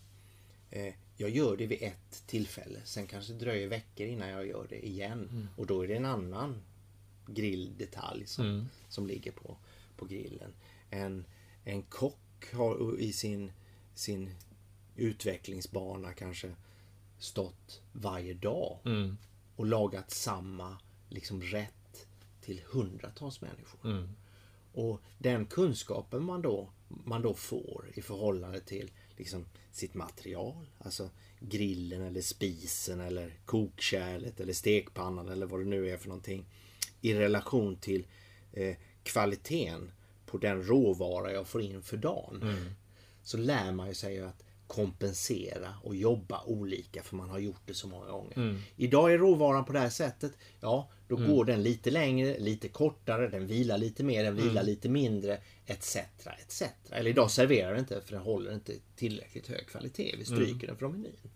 Eh, 0.71 0.95
jag 1.17 1.31
gör 1.31 1.57
det 1.57 1.67
vid 1.67 1.83
ett 1.83 2.27
tillfälle. 2.27 2.81
Sen 2.85 3.07
kanske 3.07 3.33
det 3.33 3.39
dröjer 3.39 3.69
veckor 3.69 4.07
innan 4.07 4.29
jag 4.29 4.47
gör 4.47 4.67
det 4.69 4.87
igen. 4.87 5.29
Mm. 5.33 5.49
Och 5.57 5.67
då 5.67 5.85
är 5.85 5.89
det 5.89 5.97
en 5.97 6.05
annan 6.05 6.63
grilldetalj 7.27 8.27
som, 8.27 8.45
mm. 8.45 8.69
som 8.89 9.07
ligger 9.07 9.33
på, 9.33 9.57
på 9.97 10.05
grillen. 10.05 10.53
En, 10.91 11.25
en 11.65 11.83
kock 11.83 12.19
har 12.53 13.01
i 13.01 13.13
sin, 13.13 13.53
sin 13.95 14.31
utvecklingsbana 14.97 16.13
kanske 16.13 16.55
stått 17.19 17.81
varje 17.93 18.35
dag 18.35 18.79
mm. 18.85 19.17
och 19.57 19.67
lagat 19.67 20.11
samma 20.11 20.77
liksom 21.09 21.43
rätt 21.43 22.07
till 22.41 22.61
hundratals 22.67 23.41
människor. 23.41 23.91
Mm. 23.91 24.09
Och 24.73 25.01
den 25.19 25.47
kunskapen 25.47 26.25
man 26.25 26.43
då, 26.43 26.71
man 26.89 27.23
då 27.23 27.35
får 27.35 27.91
i 27.95 28.03
förhållande 28.03 28.61
till 28.61 28.91
liksom 29.17 29.45
sitt 29.73 29.95
material, 29.95 30.67
alltså 30.79 31.11
grillen 31.41 32.03
eller 32.03 32.21
spisen 32.21 33.01
eller 33.01 33.35
kokkärlet 33.45 34.41
eller 34.41 34.53
stekpannan 34.53 35.29
eller 35.29 35.47
vad 35.47 35.61
det 35.61 35.67
nu 35.67 35.91
är 35.91 35.97
för 35.97 36.09
någonting 36.09 36.47
i 37.01 37.15
relation 37.15 37.77
till 37.77 38.07
eh, 38.53 38.77
kvaliteten 39.03 39.93
på 40.33 40.39
den 40.39 40.63
råvara 40.63 41.33
jag 41.33 41.47
får 41.47 41.63
in 41.63 41.83
för 41.83 41.97
dagen. 41.97 42.43
Mm. 42.43 42.57
Så 43.23 43.37
lär 43.37 43.73
man 43.73 43.89
ju 43.89 43.95
sig 43.95 44.21
att 44.21 44.43
kompensera 44.67 45.75
och 45.83 45.97
jobba 45.97 46.43
olika 46.45 47.03
för 47.03 47.17
man 47.17 47.31
har 47.31 47.39
gjort 47.39 47.61
det 47.67 47.75
så 47.75 47.89
många 47.89 48.11
gånger. 48.11 48.37
Mm. 48.37 48.61
Idag 48.77 49.13
är 49.13 49.19
råvaran 49.19 49.65
på 49.65 49.73
det 49.73 49.79
här 49.79 49.91
sättet. 49.91 50.33
Ja, 50.61 50.91
då 51.09 51.17
mm. 51.17 51.31
går 51.31 51.45
den 51.45 51.63
lite 51.63 51.91
längre, 51.91 52.39
lite 52.39 52.69
kortare, 52.69 53.29
den 53.29 53.47
vilar 53.47 53.79
lite 53.79 54.05
mer, 54.05 54.25
den 54.25 54.37
vilar 54.37 54.51
mm. 54.51 54.67
lite 54.67 54.89
mindre 54.89 55.39
etc. 55.67 55.97
etc. 55.97 56.63
Eller 56.91 57.11
idag 57.11 57.31
serverar 57.31 57.71
den 57.71 57.81
inte 57.81 58.01
för 58.01 58.13
den 58.13 58.23
håller 58.23 58.55
inte 58.55 58.73
tillräckligt 58.97 59.49
hög 59.49 59.67
kvalitet. 59.67 60.15
Vi 60.19 60.25
stryker 60.25 60.55
mm. 60.55 60.67
den 60.67 60.77
från 60.77 60.93
menyn. 60.93 61.31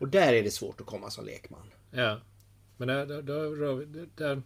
Och 0.00 0.08
där 0.08 0.32
är 0.32 0.42
det 0.42 0.50
svårt 0.50 0.80
att 0.80 0.86
komma 0.86 1.10
som 1.10 1.24
lekman. 1.24 1.70
Ja. 1.90 2.20
Men 2.76 2.88
där, 2.88 3.06
där, 3.06 3.22
där, 3.22 4.08
där 4.16 4.42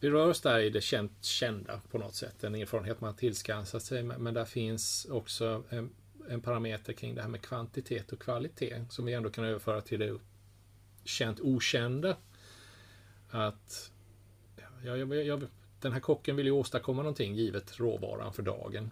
vi 0.00 0.10
rör 0.10 0.28
oss 0.28 0.40
där 0.40 0.60
i 0.60 0.70
det 0.70 0.80
känt, 0.80 1.24
kända 1.24 1.80
på 1.90 1.98
något 1.98 2.14
sätt. 2.14 2.44
En 2.44 2.54
erfarenhet 2.54 3.00
man 3.00 3.16
tillskansat 3.16 3.82
sig. 3.82 4.02
Men 4.02 4.34
där 4.34 4.44
finns 4.44 5.06
också 5.10 5.62
en, 5.68 5.90
en, 6.28 6.40
parameter 6.40 6.92
kring 6.92 7.14
det 7.14 7.22
här 7.22 7.28
med 7.28 7.42
kvantitet 7.42 8.12
och 8.12 8.18
kvalitet. 8.18 8.84
Som 8.90 9.04
vi 9.04 9.12
ändå 9.12 9.30
kan 9.30 9.44
överföra 9.44 9.80
till 9.80 10.00
det 10.00 10.18
känt 11.04 11.40
okända. 11.40 12.16
Att 13.30 13.90
ja, 14.84 14.96
jag, 14.96 15.14
jag, 15.14 15.46
den 15.80 15.92
här 15.92 16.00
kocken 16.00 16.36
vill 16.36 16.46
ju 16.46 16.52
åstadkomma 16.52 17.02
någonting 17.02 17.34
givet 17.34 17.80
råvaran 17.80 18.32
för 18.32 18.42
dagen. 18.42 18.90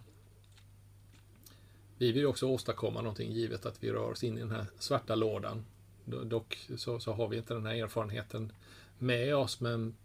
Vi 1.97 2.11
vill 2.11 2.21
ju 2.21 2.27
också 2.27 2.47
åstadkomma 2.47 3.01
någonting 3.01 3.31
givet 3.31 3.65
att 3.65 3.83
vi 3.83 3.91
rör 3.91 4.11
oss 4.11 4.23
in 4.23 4.37
i 4.37 4.39
den 4.39 4.51
här 4.51 4.65
svarta 4.79 5.15
lådan. 5.15 5.65
Dock 6.05 6.69
så, 6.77 6.99
så 6.99 7.13
har 7.13 7.27
vi 7.27 7.37
inte 7.37 7.53
den 7.53 7.65
här 7.65 7.75
erfarenheten 7.75 8.51
med 8.97 9.35
oss 9.35 9.59
men 9.59 9.95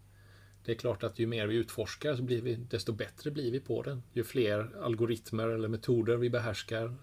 det 0.65 0.71
är 0.71 0.75
klart 0.75 1.03
att 1.03 1.19
ju 1.19 1.27
mer 1.27 1.47
vi 1.47 1.55
utforskar 1.55 2.15
så 2.15 2.23
blir 2.23 2.41
vi, 2.41 2.55
desto 2.55 2.93
bättre 2.93 3.31
blir 3.31 3.51
vi 3.51 3.59
på 3.59 3.81
den. 3.81 4.03
Ju 4.13 4.23
fler 4.23 4.71
algoritmer 4.81 5.47
eller 5.47 5.67
metoder 5.67 6.17
vi 6.17 6.29
behärskar 6.29 6.95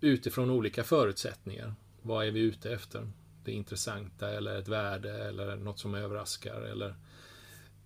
utifrån 0.00 0.50
olika 0.50 0.84
förutsättningar. 0.84 1.74
Vad 2.02 2.26
är 2.26 2.30
vi 2.30 2.40
ute 2.40 2.72
efter? 2.72 3.10
Det 3.44 3.52
intressanta 3.52 4.30
eller 4.30 4.58
ett 4.58 4.68
värde 4.68 5.24
eller 5.24 5.56
något 5.56 5.78
som 5.78 5.94
överraskar 5.94 6.60
eller 6.60 6.94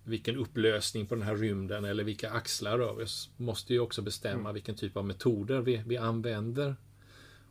vilken 0.03 0.35
upplösning 0.35 1.07
på 1.07 1.15
den 1.15 1.23
här 1.23 1.35
rymden 1.35 1.85
eller 1.85 2.03
vilka 2.03 2.31
axlar 2.31 2.77
rör 2.77 2.93
vi 2.93 3.03
oss 3.03 3.29
måste 3.37 3.73
ju 3.73 3.79
också 3.79 4.01
bestämma 4.01 4.39
mm. 4.39 4.53
vilken 4.53 4.75
typ 4.75 4.97
av 4.97 5.05
metoder 5.05 5.61
vi, 5.61 5.83
vi 5.85 5.97
använder 5.97 6.75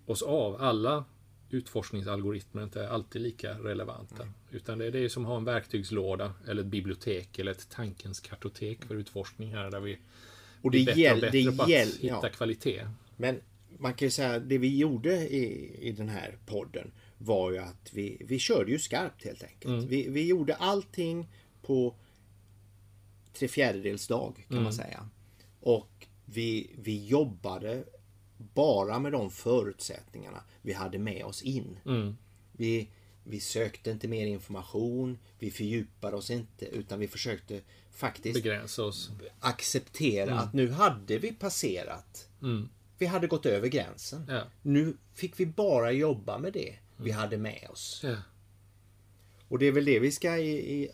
oss 0.07 0.23
av. 0.23 0.63
Alla 0.63 1.05
utforskningsalgoritmer 1.51 2.63
inte 2.63 2.83
är 2.83 2.89
alltid 2.89 3.23
lika 3.23 3.59
relevanta. 3.59 4.23
Mm. 4.23 4.35
Utan 4.51 4.79
det 4.79 4.87
är 4.87 4.91
det 4.91 5.11
som 5.11 5.25
har 5.25 5.37
en 5.37 5.45
verktygslåda 5.45 6.35
eller 6.49 6.63
ett 6.63 6.69
bibliotek 6.69 7.39
eller 7.39 7.53
ett 7.53 7.71
tankens 7.71 8.21
kartotek 8.21 8.85
för 8.85 8.95
utforskning 8.95 9.55
här 9.55 9.71
där 9.71 9.81
vi 9.81 9.99
och 10.63 10.71
det 10.71 10.85
blir 10.85 10.87
bättre 10.87 11.13
och 11.13 11.21
bättre 11.21 11.43
det 11.43 11.57
på 11.57 11.63
att 11.63 11.69
hitta 11.69 12.07
ja. 12.27 12.29
kvalitet. 12.29 12.89
Men 13.17 13.41
man 13.79 13.95
kan 13.95 14.07
ju 14.07 14.11
säga 14.11 14.39
det 14.39 14.59
vi 14.59 14.77
gjorde 14.77 15.29
i, 15.29 15.77
i 15.89 15.93
den 15.93 16.09
här 16.09 16.39
podden 16.47 16.93
var 17.19 17.51
ju 17.51 17.59
att 17.59 17.91
vi, 17.93 18.23
vi 18.29 18.39
körde 18.39 18.71
ju 18.71 18.79
skarpt 18.79 19.25
helt 19.25 19.43
enkelt. 19.43 19.65
Mm. 19.65 19.89
Vi, 19.89 20.09
vi 20.09 20.27
gjorde 20.27 20.55
allting 20.55 21.29
på 21.63 21.95
tre 23.33 23.49
fjärdedels 23.49 24.07
dag 24.07 24.45
kan 24.49 24.57
mm. 24.57 24.65
man 24.65 24.73
säga. 24.73 25.09
Och 25.61 26.07
vi, 26.25 26.71
vi 26.79 27.07
jobbade 27.07 27.85
bara 28.37 28.99
med 28.99 29.13
de 29.13 29.31
förutsättningarna 29.31 30.43
vi 30.67 30.73
hade 30.73 30.99
med 30.99 31.25
oss 31.25 31.43
in. 31.43 31.79
Mm. 31.87 32.17
Vi, 32.53 32.89
vi 33.25 33.41
sökte 33.41 33.91
inte 33.91 34.09
mer 34.09 34.27
information, 34.27 35.19
vi 35.39 35.51
fördjupade 35.51 36.17
oss 36.17 36.31
inte 36.31 36.67
utan 36.67 36.99
vi 36.99 37.09
försökte 37.09 37.61
faktiskt 37.91 38.43
begränsa 38.43 38.85
oss. 38.85 39.11
Acceptera 39.41 40.31
mm. 40.31 40.39
att 40.39 40.53
nu 40.53 40.71
hade 40.71 41.19
vi 41.19 41.33
passerat. 41.33 42.29
Mm. 42.43 42.69
Vi 42.99 43.07
hade 43.07 43.27
gått 43.27 43.47
över 43.47 43.69
gränsen. 43.69 44.27
Ja. 44.29 44.43
Nu 44.63 44.97
fick 45.15 45.41
vi 45.41 45.47
bara 45.47 45.93
jobba 45.93 46.39
med 46.39 46.53
det 46.53 46.77
vi 46.97 47.11
mm. 47.11 47.21
hade 47.21 47.39
med 47.39 47.69
oss. 47.71 48.01
Ja. 48.05 48.17
Och 49.49 49.59
det 49.59 49.67
är 49.67 49.73
väl 49.73 49.85
det 49.85 50.01
vi 50.01 50.13
ska 50.13 50.37
i, 50.37 50.83
i, 50.83 50.91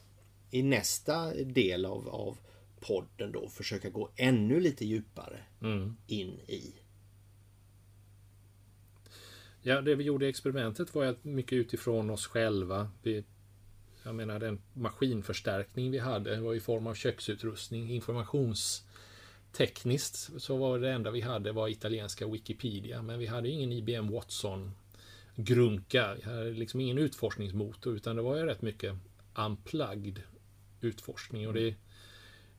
i 0.50 0.62
nästa 0.62 1.34
del 1.34 1.86
av, 1.86 2.08
av 2.08 2.38
podden 2.80 3.32
då 3.32 3.48
försöka 3.48 3.90
gå 3.90 4.10
ännu 4.16 4.60
lite 4.60 4.84
djupare 4.84 5.40
mm. 5.62 5.96
in 6.06 6.40
i. 6.46 6.74
Ja, 9.64 9.80
det 9.80 9.94
vi 9.94 10.04
gjorde 10.04 10.26
i 10.26 10.28
experimentet 10.28 10.94
var 10.94 11.04
att 11.04 11.24
mycket 11.24 11.56
utifrån 11.56 12.10
oss 12.10 12.26
själva. 12.26 12.90
Vi, 13.02 13.24
jag 14.02 14.14
menar 14.14 14.38
den 14.38 14.62
maskinförstärkning 14.72 15.90
vi 15.90 15.98
hade 15.98 16.40
var 16.40 16.54
i 16.54 16.60
form 16.60 16.86
av 16.86 16.94
köksutrustning, 16.94 17.90
informationstekniskt 17.90 20.42
så 20.42 20.56
var 20.56 20.78
det 20.78 20.90
enda 20.90 21.10
vi 21.10 21.20
hade 21.20 21.52
var 21.52 21.68
italienska 21.68 22.26
Wikipedia, 22.26 23.02
men 23.02 23.18
vi 23.18 23.26
hade 23.26 23.48
ingen 23.48 23.72
IBM 23.72 24.08
Watson 24.08 24.70
grunka. 25.34 26.14
Vi 26.14 26.22
hade 26.22 26.50
liksom 26.50 26.80
ingen 26.80 26.98
utforskningsmotor 26.98 27.96
utan 27.96 28.16
det 28.16 28.22
var 28.22 28.36
ju 28.36 28.46
rätt 28.46 28.62
mycket 28.62 28.96
unplugged 29.34 30.22
utforskning 30.80 31.48
och 31.48 31.54
det, 31.54 31.74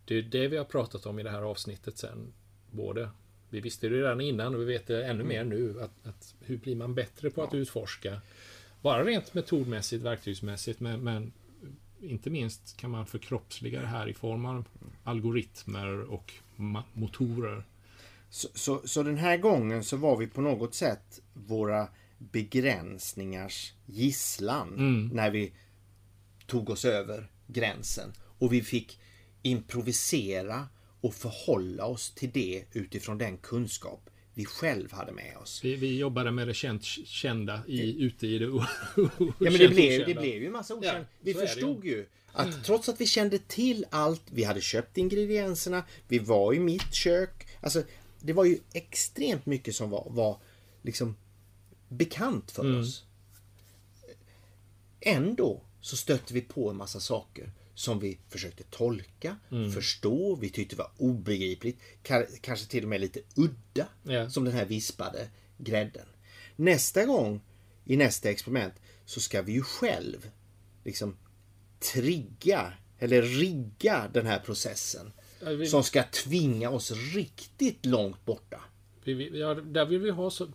det 0.06 0.16
är 0.16 0.22
det 0.22 0.48
vi 0.48 0.58
har 0.58 0.66
pratat 0.66 1.06
om 1.06 1.20
i 1.20 1.24
det 1.24 1.30
här 1.30 1.42
avsnittet 1.42 1.98
sen. 1.98 2.34
Både 2.72 3.10
vi 3.54 3.60
visste 3.60 3.90
det 3.90 3.96
redan 3.96 4.22
innan 4.22 4.56
och 4.56 4.62
vi 4.62 4.66
vet 4.66 4.88
det 4.88 5.06
ännu 5.06 5.24
mm. 5.24 5.28
mer 5.28 5.44
nu. 5.44 5.82
Att, 5.82 6.08
att, 6.08 6.36
hur 6.40 6.58
blir 6.58 6.76
man 6.76 6.96
bättre 6.96 7.30
på 7.30 7.44
att 7.44 7.54
utforska? 7.54 8.22
Bara 8.82 9.04
rent 9.04 9.34
metodmässigt, 9.34 10.04
verktygsmässigt, 10.04 10.80
men, 10.80 11.00
men 11.00 11.34
inte 12.02 12.30
minst 12.30 12.78
kan 12.78 12.92
man 12.92 13.06
förkroppsliga 13.06 13.82
det 13.82 13.88
här 13.88 14.08
i 14.08 14.14
form 14.14 14.46
av 14.46 14.66
algoritmer 15.04 16.02
och 16.02 16.34
motorer. 16.94 17.64
Så, 18.30 18.48
så, 18.54 18.82
så, 18.86 19.04
den 19.04 19.18
här 19.18 19.38
gången 19.38 19.84
så 19.84 19.98
var 19.98 20.18
vi 20.18 20.28
på 20.28 20.42
något 20.42 20.74
sätt 20.74 21.22
våra 21.34 21.88
begränsningars 22.18 23.74
gisslan 23.86 24.74
mm. 24.74 25.10
när 25.14 25.32
vi 25.32 25.54
tog 26.46 26.70
oss 26.70 26.86
över 26.86 27.28
gränsen. 27.48 28.14
Och 28.40 28.54
vi 28.54 28.62
fick 28.62 29.00
improvisera 29.42 30.68
och 31.04 31.14
förhålla 31.14 31.86
oss 31.86 32.12
till 32.12 32.32
det 32.32 32.64
utifrån 32.72 33.18
den 33.18 33.38
kunskap 33.38 34.10
vi 34.34 34.46
själv 34.46 34.92
hade 34.92 35.12
med 35.12 35.38
oss. 35.38 35.64
Vi, 35.64 35.76
vi 35.76 35.98
jobbade 35.98 36.32
med 36.32 36.48
det 36.48 36.54
känt, 36.54 36.84
kända 36.84 37.62
i, 37.68 37.78
det, 37.78 37.84
ute 37.84 38.28
i 38.28 38.40
det 38.40 38.46
Ja 38.96 39.10
men 39.40 39.58
det 39.58 39.70
blev, 39.70 40.06
det 40.06 40.14
blev 40.14 40.42
ju 40.42 40.46
en 40.46 40.52
massa 40.52 40.76
okänt. 40.76 41.08
Ja, 41.10 41.18
vi 41.22 41.34
förstod 41.34 41.86
ju 41.86 42.06
att 42.32 42.64
trots 42.66 42.90
att 42.90 43.02
vi 43.02 43.06
kände 43.06 43.40
till 43.40 43.86
allt, 43.90 44.22
vi 44.32 44.44
hade 44.44 44.62
köpt 44.62 44.98
ingredienserna, 44.98 45.84
vi 46.08 46.20
var 46.20 46.54
i 46.54 46.60
mitt 46.60 46.94
kök. 46.94 47.48
Alltså 47.62 47.84
det 48.20 48.34
var 48.34 48.46
ju 48.46 48.60
extremt 48.74 49.46
mycket 49.46 49.76
som 49.76 49.90
var, 49.90 50.08
var 50.10 50.38
liksom 50.82 51.16
bekant 51.90 52.52
för 52.52 52.64
mm. 52.64 52.80
oss. 52.80 53.04
Ändå 55.00 55.62
så 55.82 55.98
stötte 55.98 56.34
vi 56.34 56.42
på 56.42 56.70
en 56.70 56.78
massa 56.78 57.00
saker 57.00 57.52
som 57.76 58.00
vi 58.00 58.20
försökte 58.30 58.64
tolka, 58.64 59.38
mm. 59.52 59.72
förstå, 59.72 60.36
vi 60.36 60.50
tyckte 60.50 60.76
var 60.76 60.92
obegripligt, 60.98 61.80
kanske 62.42 62.68
till 62.68 62.84
och 62.84 62.90
med 62.90 63.02
lite 63.02 63.20
udda, 63.36 63.88
yeah. 64.08 64.30
som 64.30 64.46
den 64.46 64.54
här 64.54 64.66
vispade 64.66 65.30
grädden. 65.58 66.06
Nästa 66.56 67.06
gång 67.06 67.42
i 67.86 67.98
nästa 67.98 68.30
experiment 68.30 68.74
så 69.06 69.20
ska 69.20 69.42
vi 69.42 69.52
ju 69.52 69.62
själv 69.62 70.30
liksom 70.84 71.18
trigga 71.94 72.74
eller 73.00 73.22
rigga 73.22 74.10
den 74.14 74.26
här 74.26 74.40
processen 74.40 75.12
vi, 75.48 75.68
som 75.68 75.84
ska 75.84 76.04
tvinga 76.04 76.70
oss 76.70 76.92
riktigt 77.16 77.86
långt 77.86 78.26
borta. 78.26 78.62
Vi, 79.04 79.40
ja, 79.40 79.54
där 79.54 79.86
vill 79.86 80.00
vi 80.00 80.10
ha 80.10 80.30
så, 80.30 80.48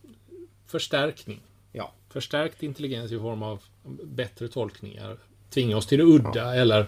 förstärkning. 0.66 1.40
Ja. 1.73 1.95
Förstärkt 2.09 2.62
intelligens 2.62 3.12
i 3.12 3.19
form 3.19 3.43
av 3.43 3.62
bättre 4.05 4.49
tolkningar. 4.49 5.19
Tvinga 5.50 5.76
oss 5.76 5.86
till 5.86 5.98
det 5.98 6.04
udda 6.04 6.30
ja. 6.34 6.54
eller 6.54 6.86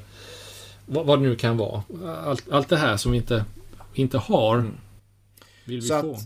vad, 0.86 1.06
vad, 1.06 1.18
det 1.18 1.28
nu 1.28 1.36
kan 1.36 1.56
vara. 1.56 1.82
Allt, 2.04 2.50
allt 2.50 2.68
det 2.68 2.76
här 2.76 2.96
som 2.96 3.12
vi 3.12 3.18
inte, 3.18 3.44
inte 3.94 4.18
har 4.18 4.58
mm. 4.58 4.76
vill 5.64 5.80
vi 5.80 5.86
så 5.86 6.00
få. 6.00 6.18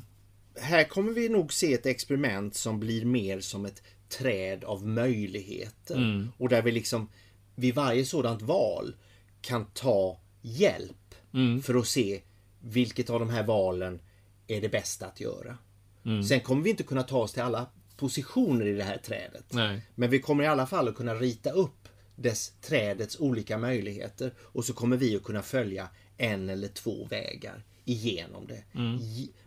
här 0.61 0.85
kommer 0.85 1.13
vi 1.13 1.29
nog 1.29 1.53
se 1.53 1.75
ett 1.75 1.87
experiment 1.87 2.55
som 2.55 2.81
blir 2.81 3.05
mer 3.05 3.41
som 3.41 3.65
ett 3.65 3.83
träd 4.09 4.65
av 4.65 4.87
möjligheter. 4.87 5.95
Mm. 5.95 6.33
Och 6.39 6.49
där 6.49 6.63
vi 6.63 6.73
liksom 6.73 7.09
vid 7.55 7.75
varje 7.75 8.05
sådant 8.05 8.43
val 8.43 8.95
kan 9.41 9.67
ta 9.67 10.21
hjälp 10.43 11.15
mm. 11.35 11.63
för 11.63 11.75
att 11.75 11.87
se 11.87 12.21
vilket 12.61 13.11
av 13.11 13.21
de 13.21 13.31
här 13.31 13.43
valen 13.43 14.01
är 14.47 14.61
det 14.61 14.69
bästa 14.69 15.07
att 15.07 15.21
göra. 15.21 15.59
Mm. 16.05 16.23
Sen 16.23 16.41
kommer 16.41 16.63
vi 16.63 16.71
inte 16.71 16.83
kunna 16.83 17.03
ta 17.03 17.19
oss 17.19 17.33
till 17.33 17.43
alla 17.43 17.67
positioner 17.97 18.67
i 18.67 18.73
det 18.73 18.85
här 18.85 18.99
trädet. 18.99 19.45
Nej. 19.53 19.81
Men 19.95 20.11
vi 20.11 20.21
kommer 20.21 20.45
i 20.45 20.47
alla 20.47 20.67
fall 20.67 20.89
att 20.89 20.97
kunna 20.97 21.15
rita 21.15 21.51
upp 21.51 21.84
dess 22.17 22.53
trädets 22.61 23.21
olika 23.21 23.59
möjligheter 23.59 24.33
och 24.39 24.65
så 24.65 24.73
kommer 24.73 24.97
vi 24.97 25.17
att 25.17 25.23
kunna 25.23 25.43
följa 25.43 25.89
en 26.17 26.49
eller 26.49 26.69
två 26.69 27.05
vägar 27.05 27.65
igenom 27.85 28.47
det. 28.47 28.65
Mm. 28.75 28.99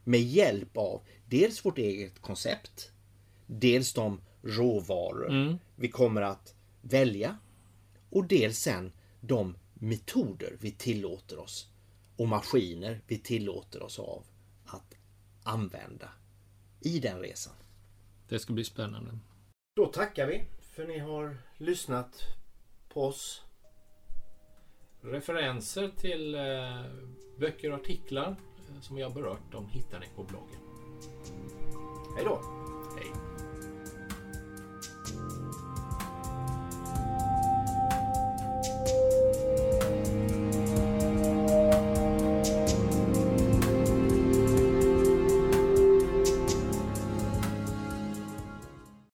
Med 0.04 0.22
hjälp 0.22 0.78
av 0.78 1.02
dels 1.26 1.66
vårt 1.66 1.78
eget 1.78 2.22
koncept, 2.22 2.92
dels 3.46 3.94
de 3.94 4.22
råvaror 4.42 5.30
mm. 5.30 5.58
vi 5.76 5.90
kommer 5.90 6.22
att 6.22 6.56
välja 6.82 7.38
och 8.10 8.26
dels 8.26 8.60
sen 8.60 8.92
de 9.22 9.58
metoder 9.74 10.58
vi 10.60 10.72
tillåter 10.72 11.40
oss 11.40 11.70
och 12.16 12.28
maskiner 12.28 13.02
vi 13.08 13.18
tillåter 13.18 13.84
oss 13.84 14.00
av 14.00 14.24
att 14.66 14.96
använda 15.44 16.10
i 16.82 17.00
den 17.00 17.20
resan. 17.20 17.54
Det 18.30 18.40
ska 18.40 18.54
bli 18.54 18.64
spännande. 18.64 19.20
Då 19.76 19.86
tackar 19.86 20.28
vi 20.28 20.44
för 20.62 20.88
ni 20.88 21.00
har 21.00 21.38
lyssnat 21.58 22.22
oss. 23.06 23.44
Referenser 25.02 25.92
till 25.98 26.36
eh, 26.36 26.42
böcker 27.40 27.72
och 27.72 27.80
artiklar 27.80 28.36
eh, 28.70 28.82
som 28.82 28.96
vi 28.96 29.02
har 29.02 29.10
berört, 29.10 29.52
de 29.52 29.68
hittar 29.68 30.00
ni 30.00 30.06
på 30.16 30.24
bloggen. 30.24 30.60
Hej 32.16 32.26
då! 32.26 32.67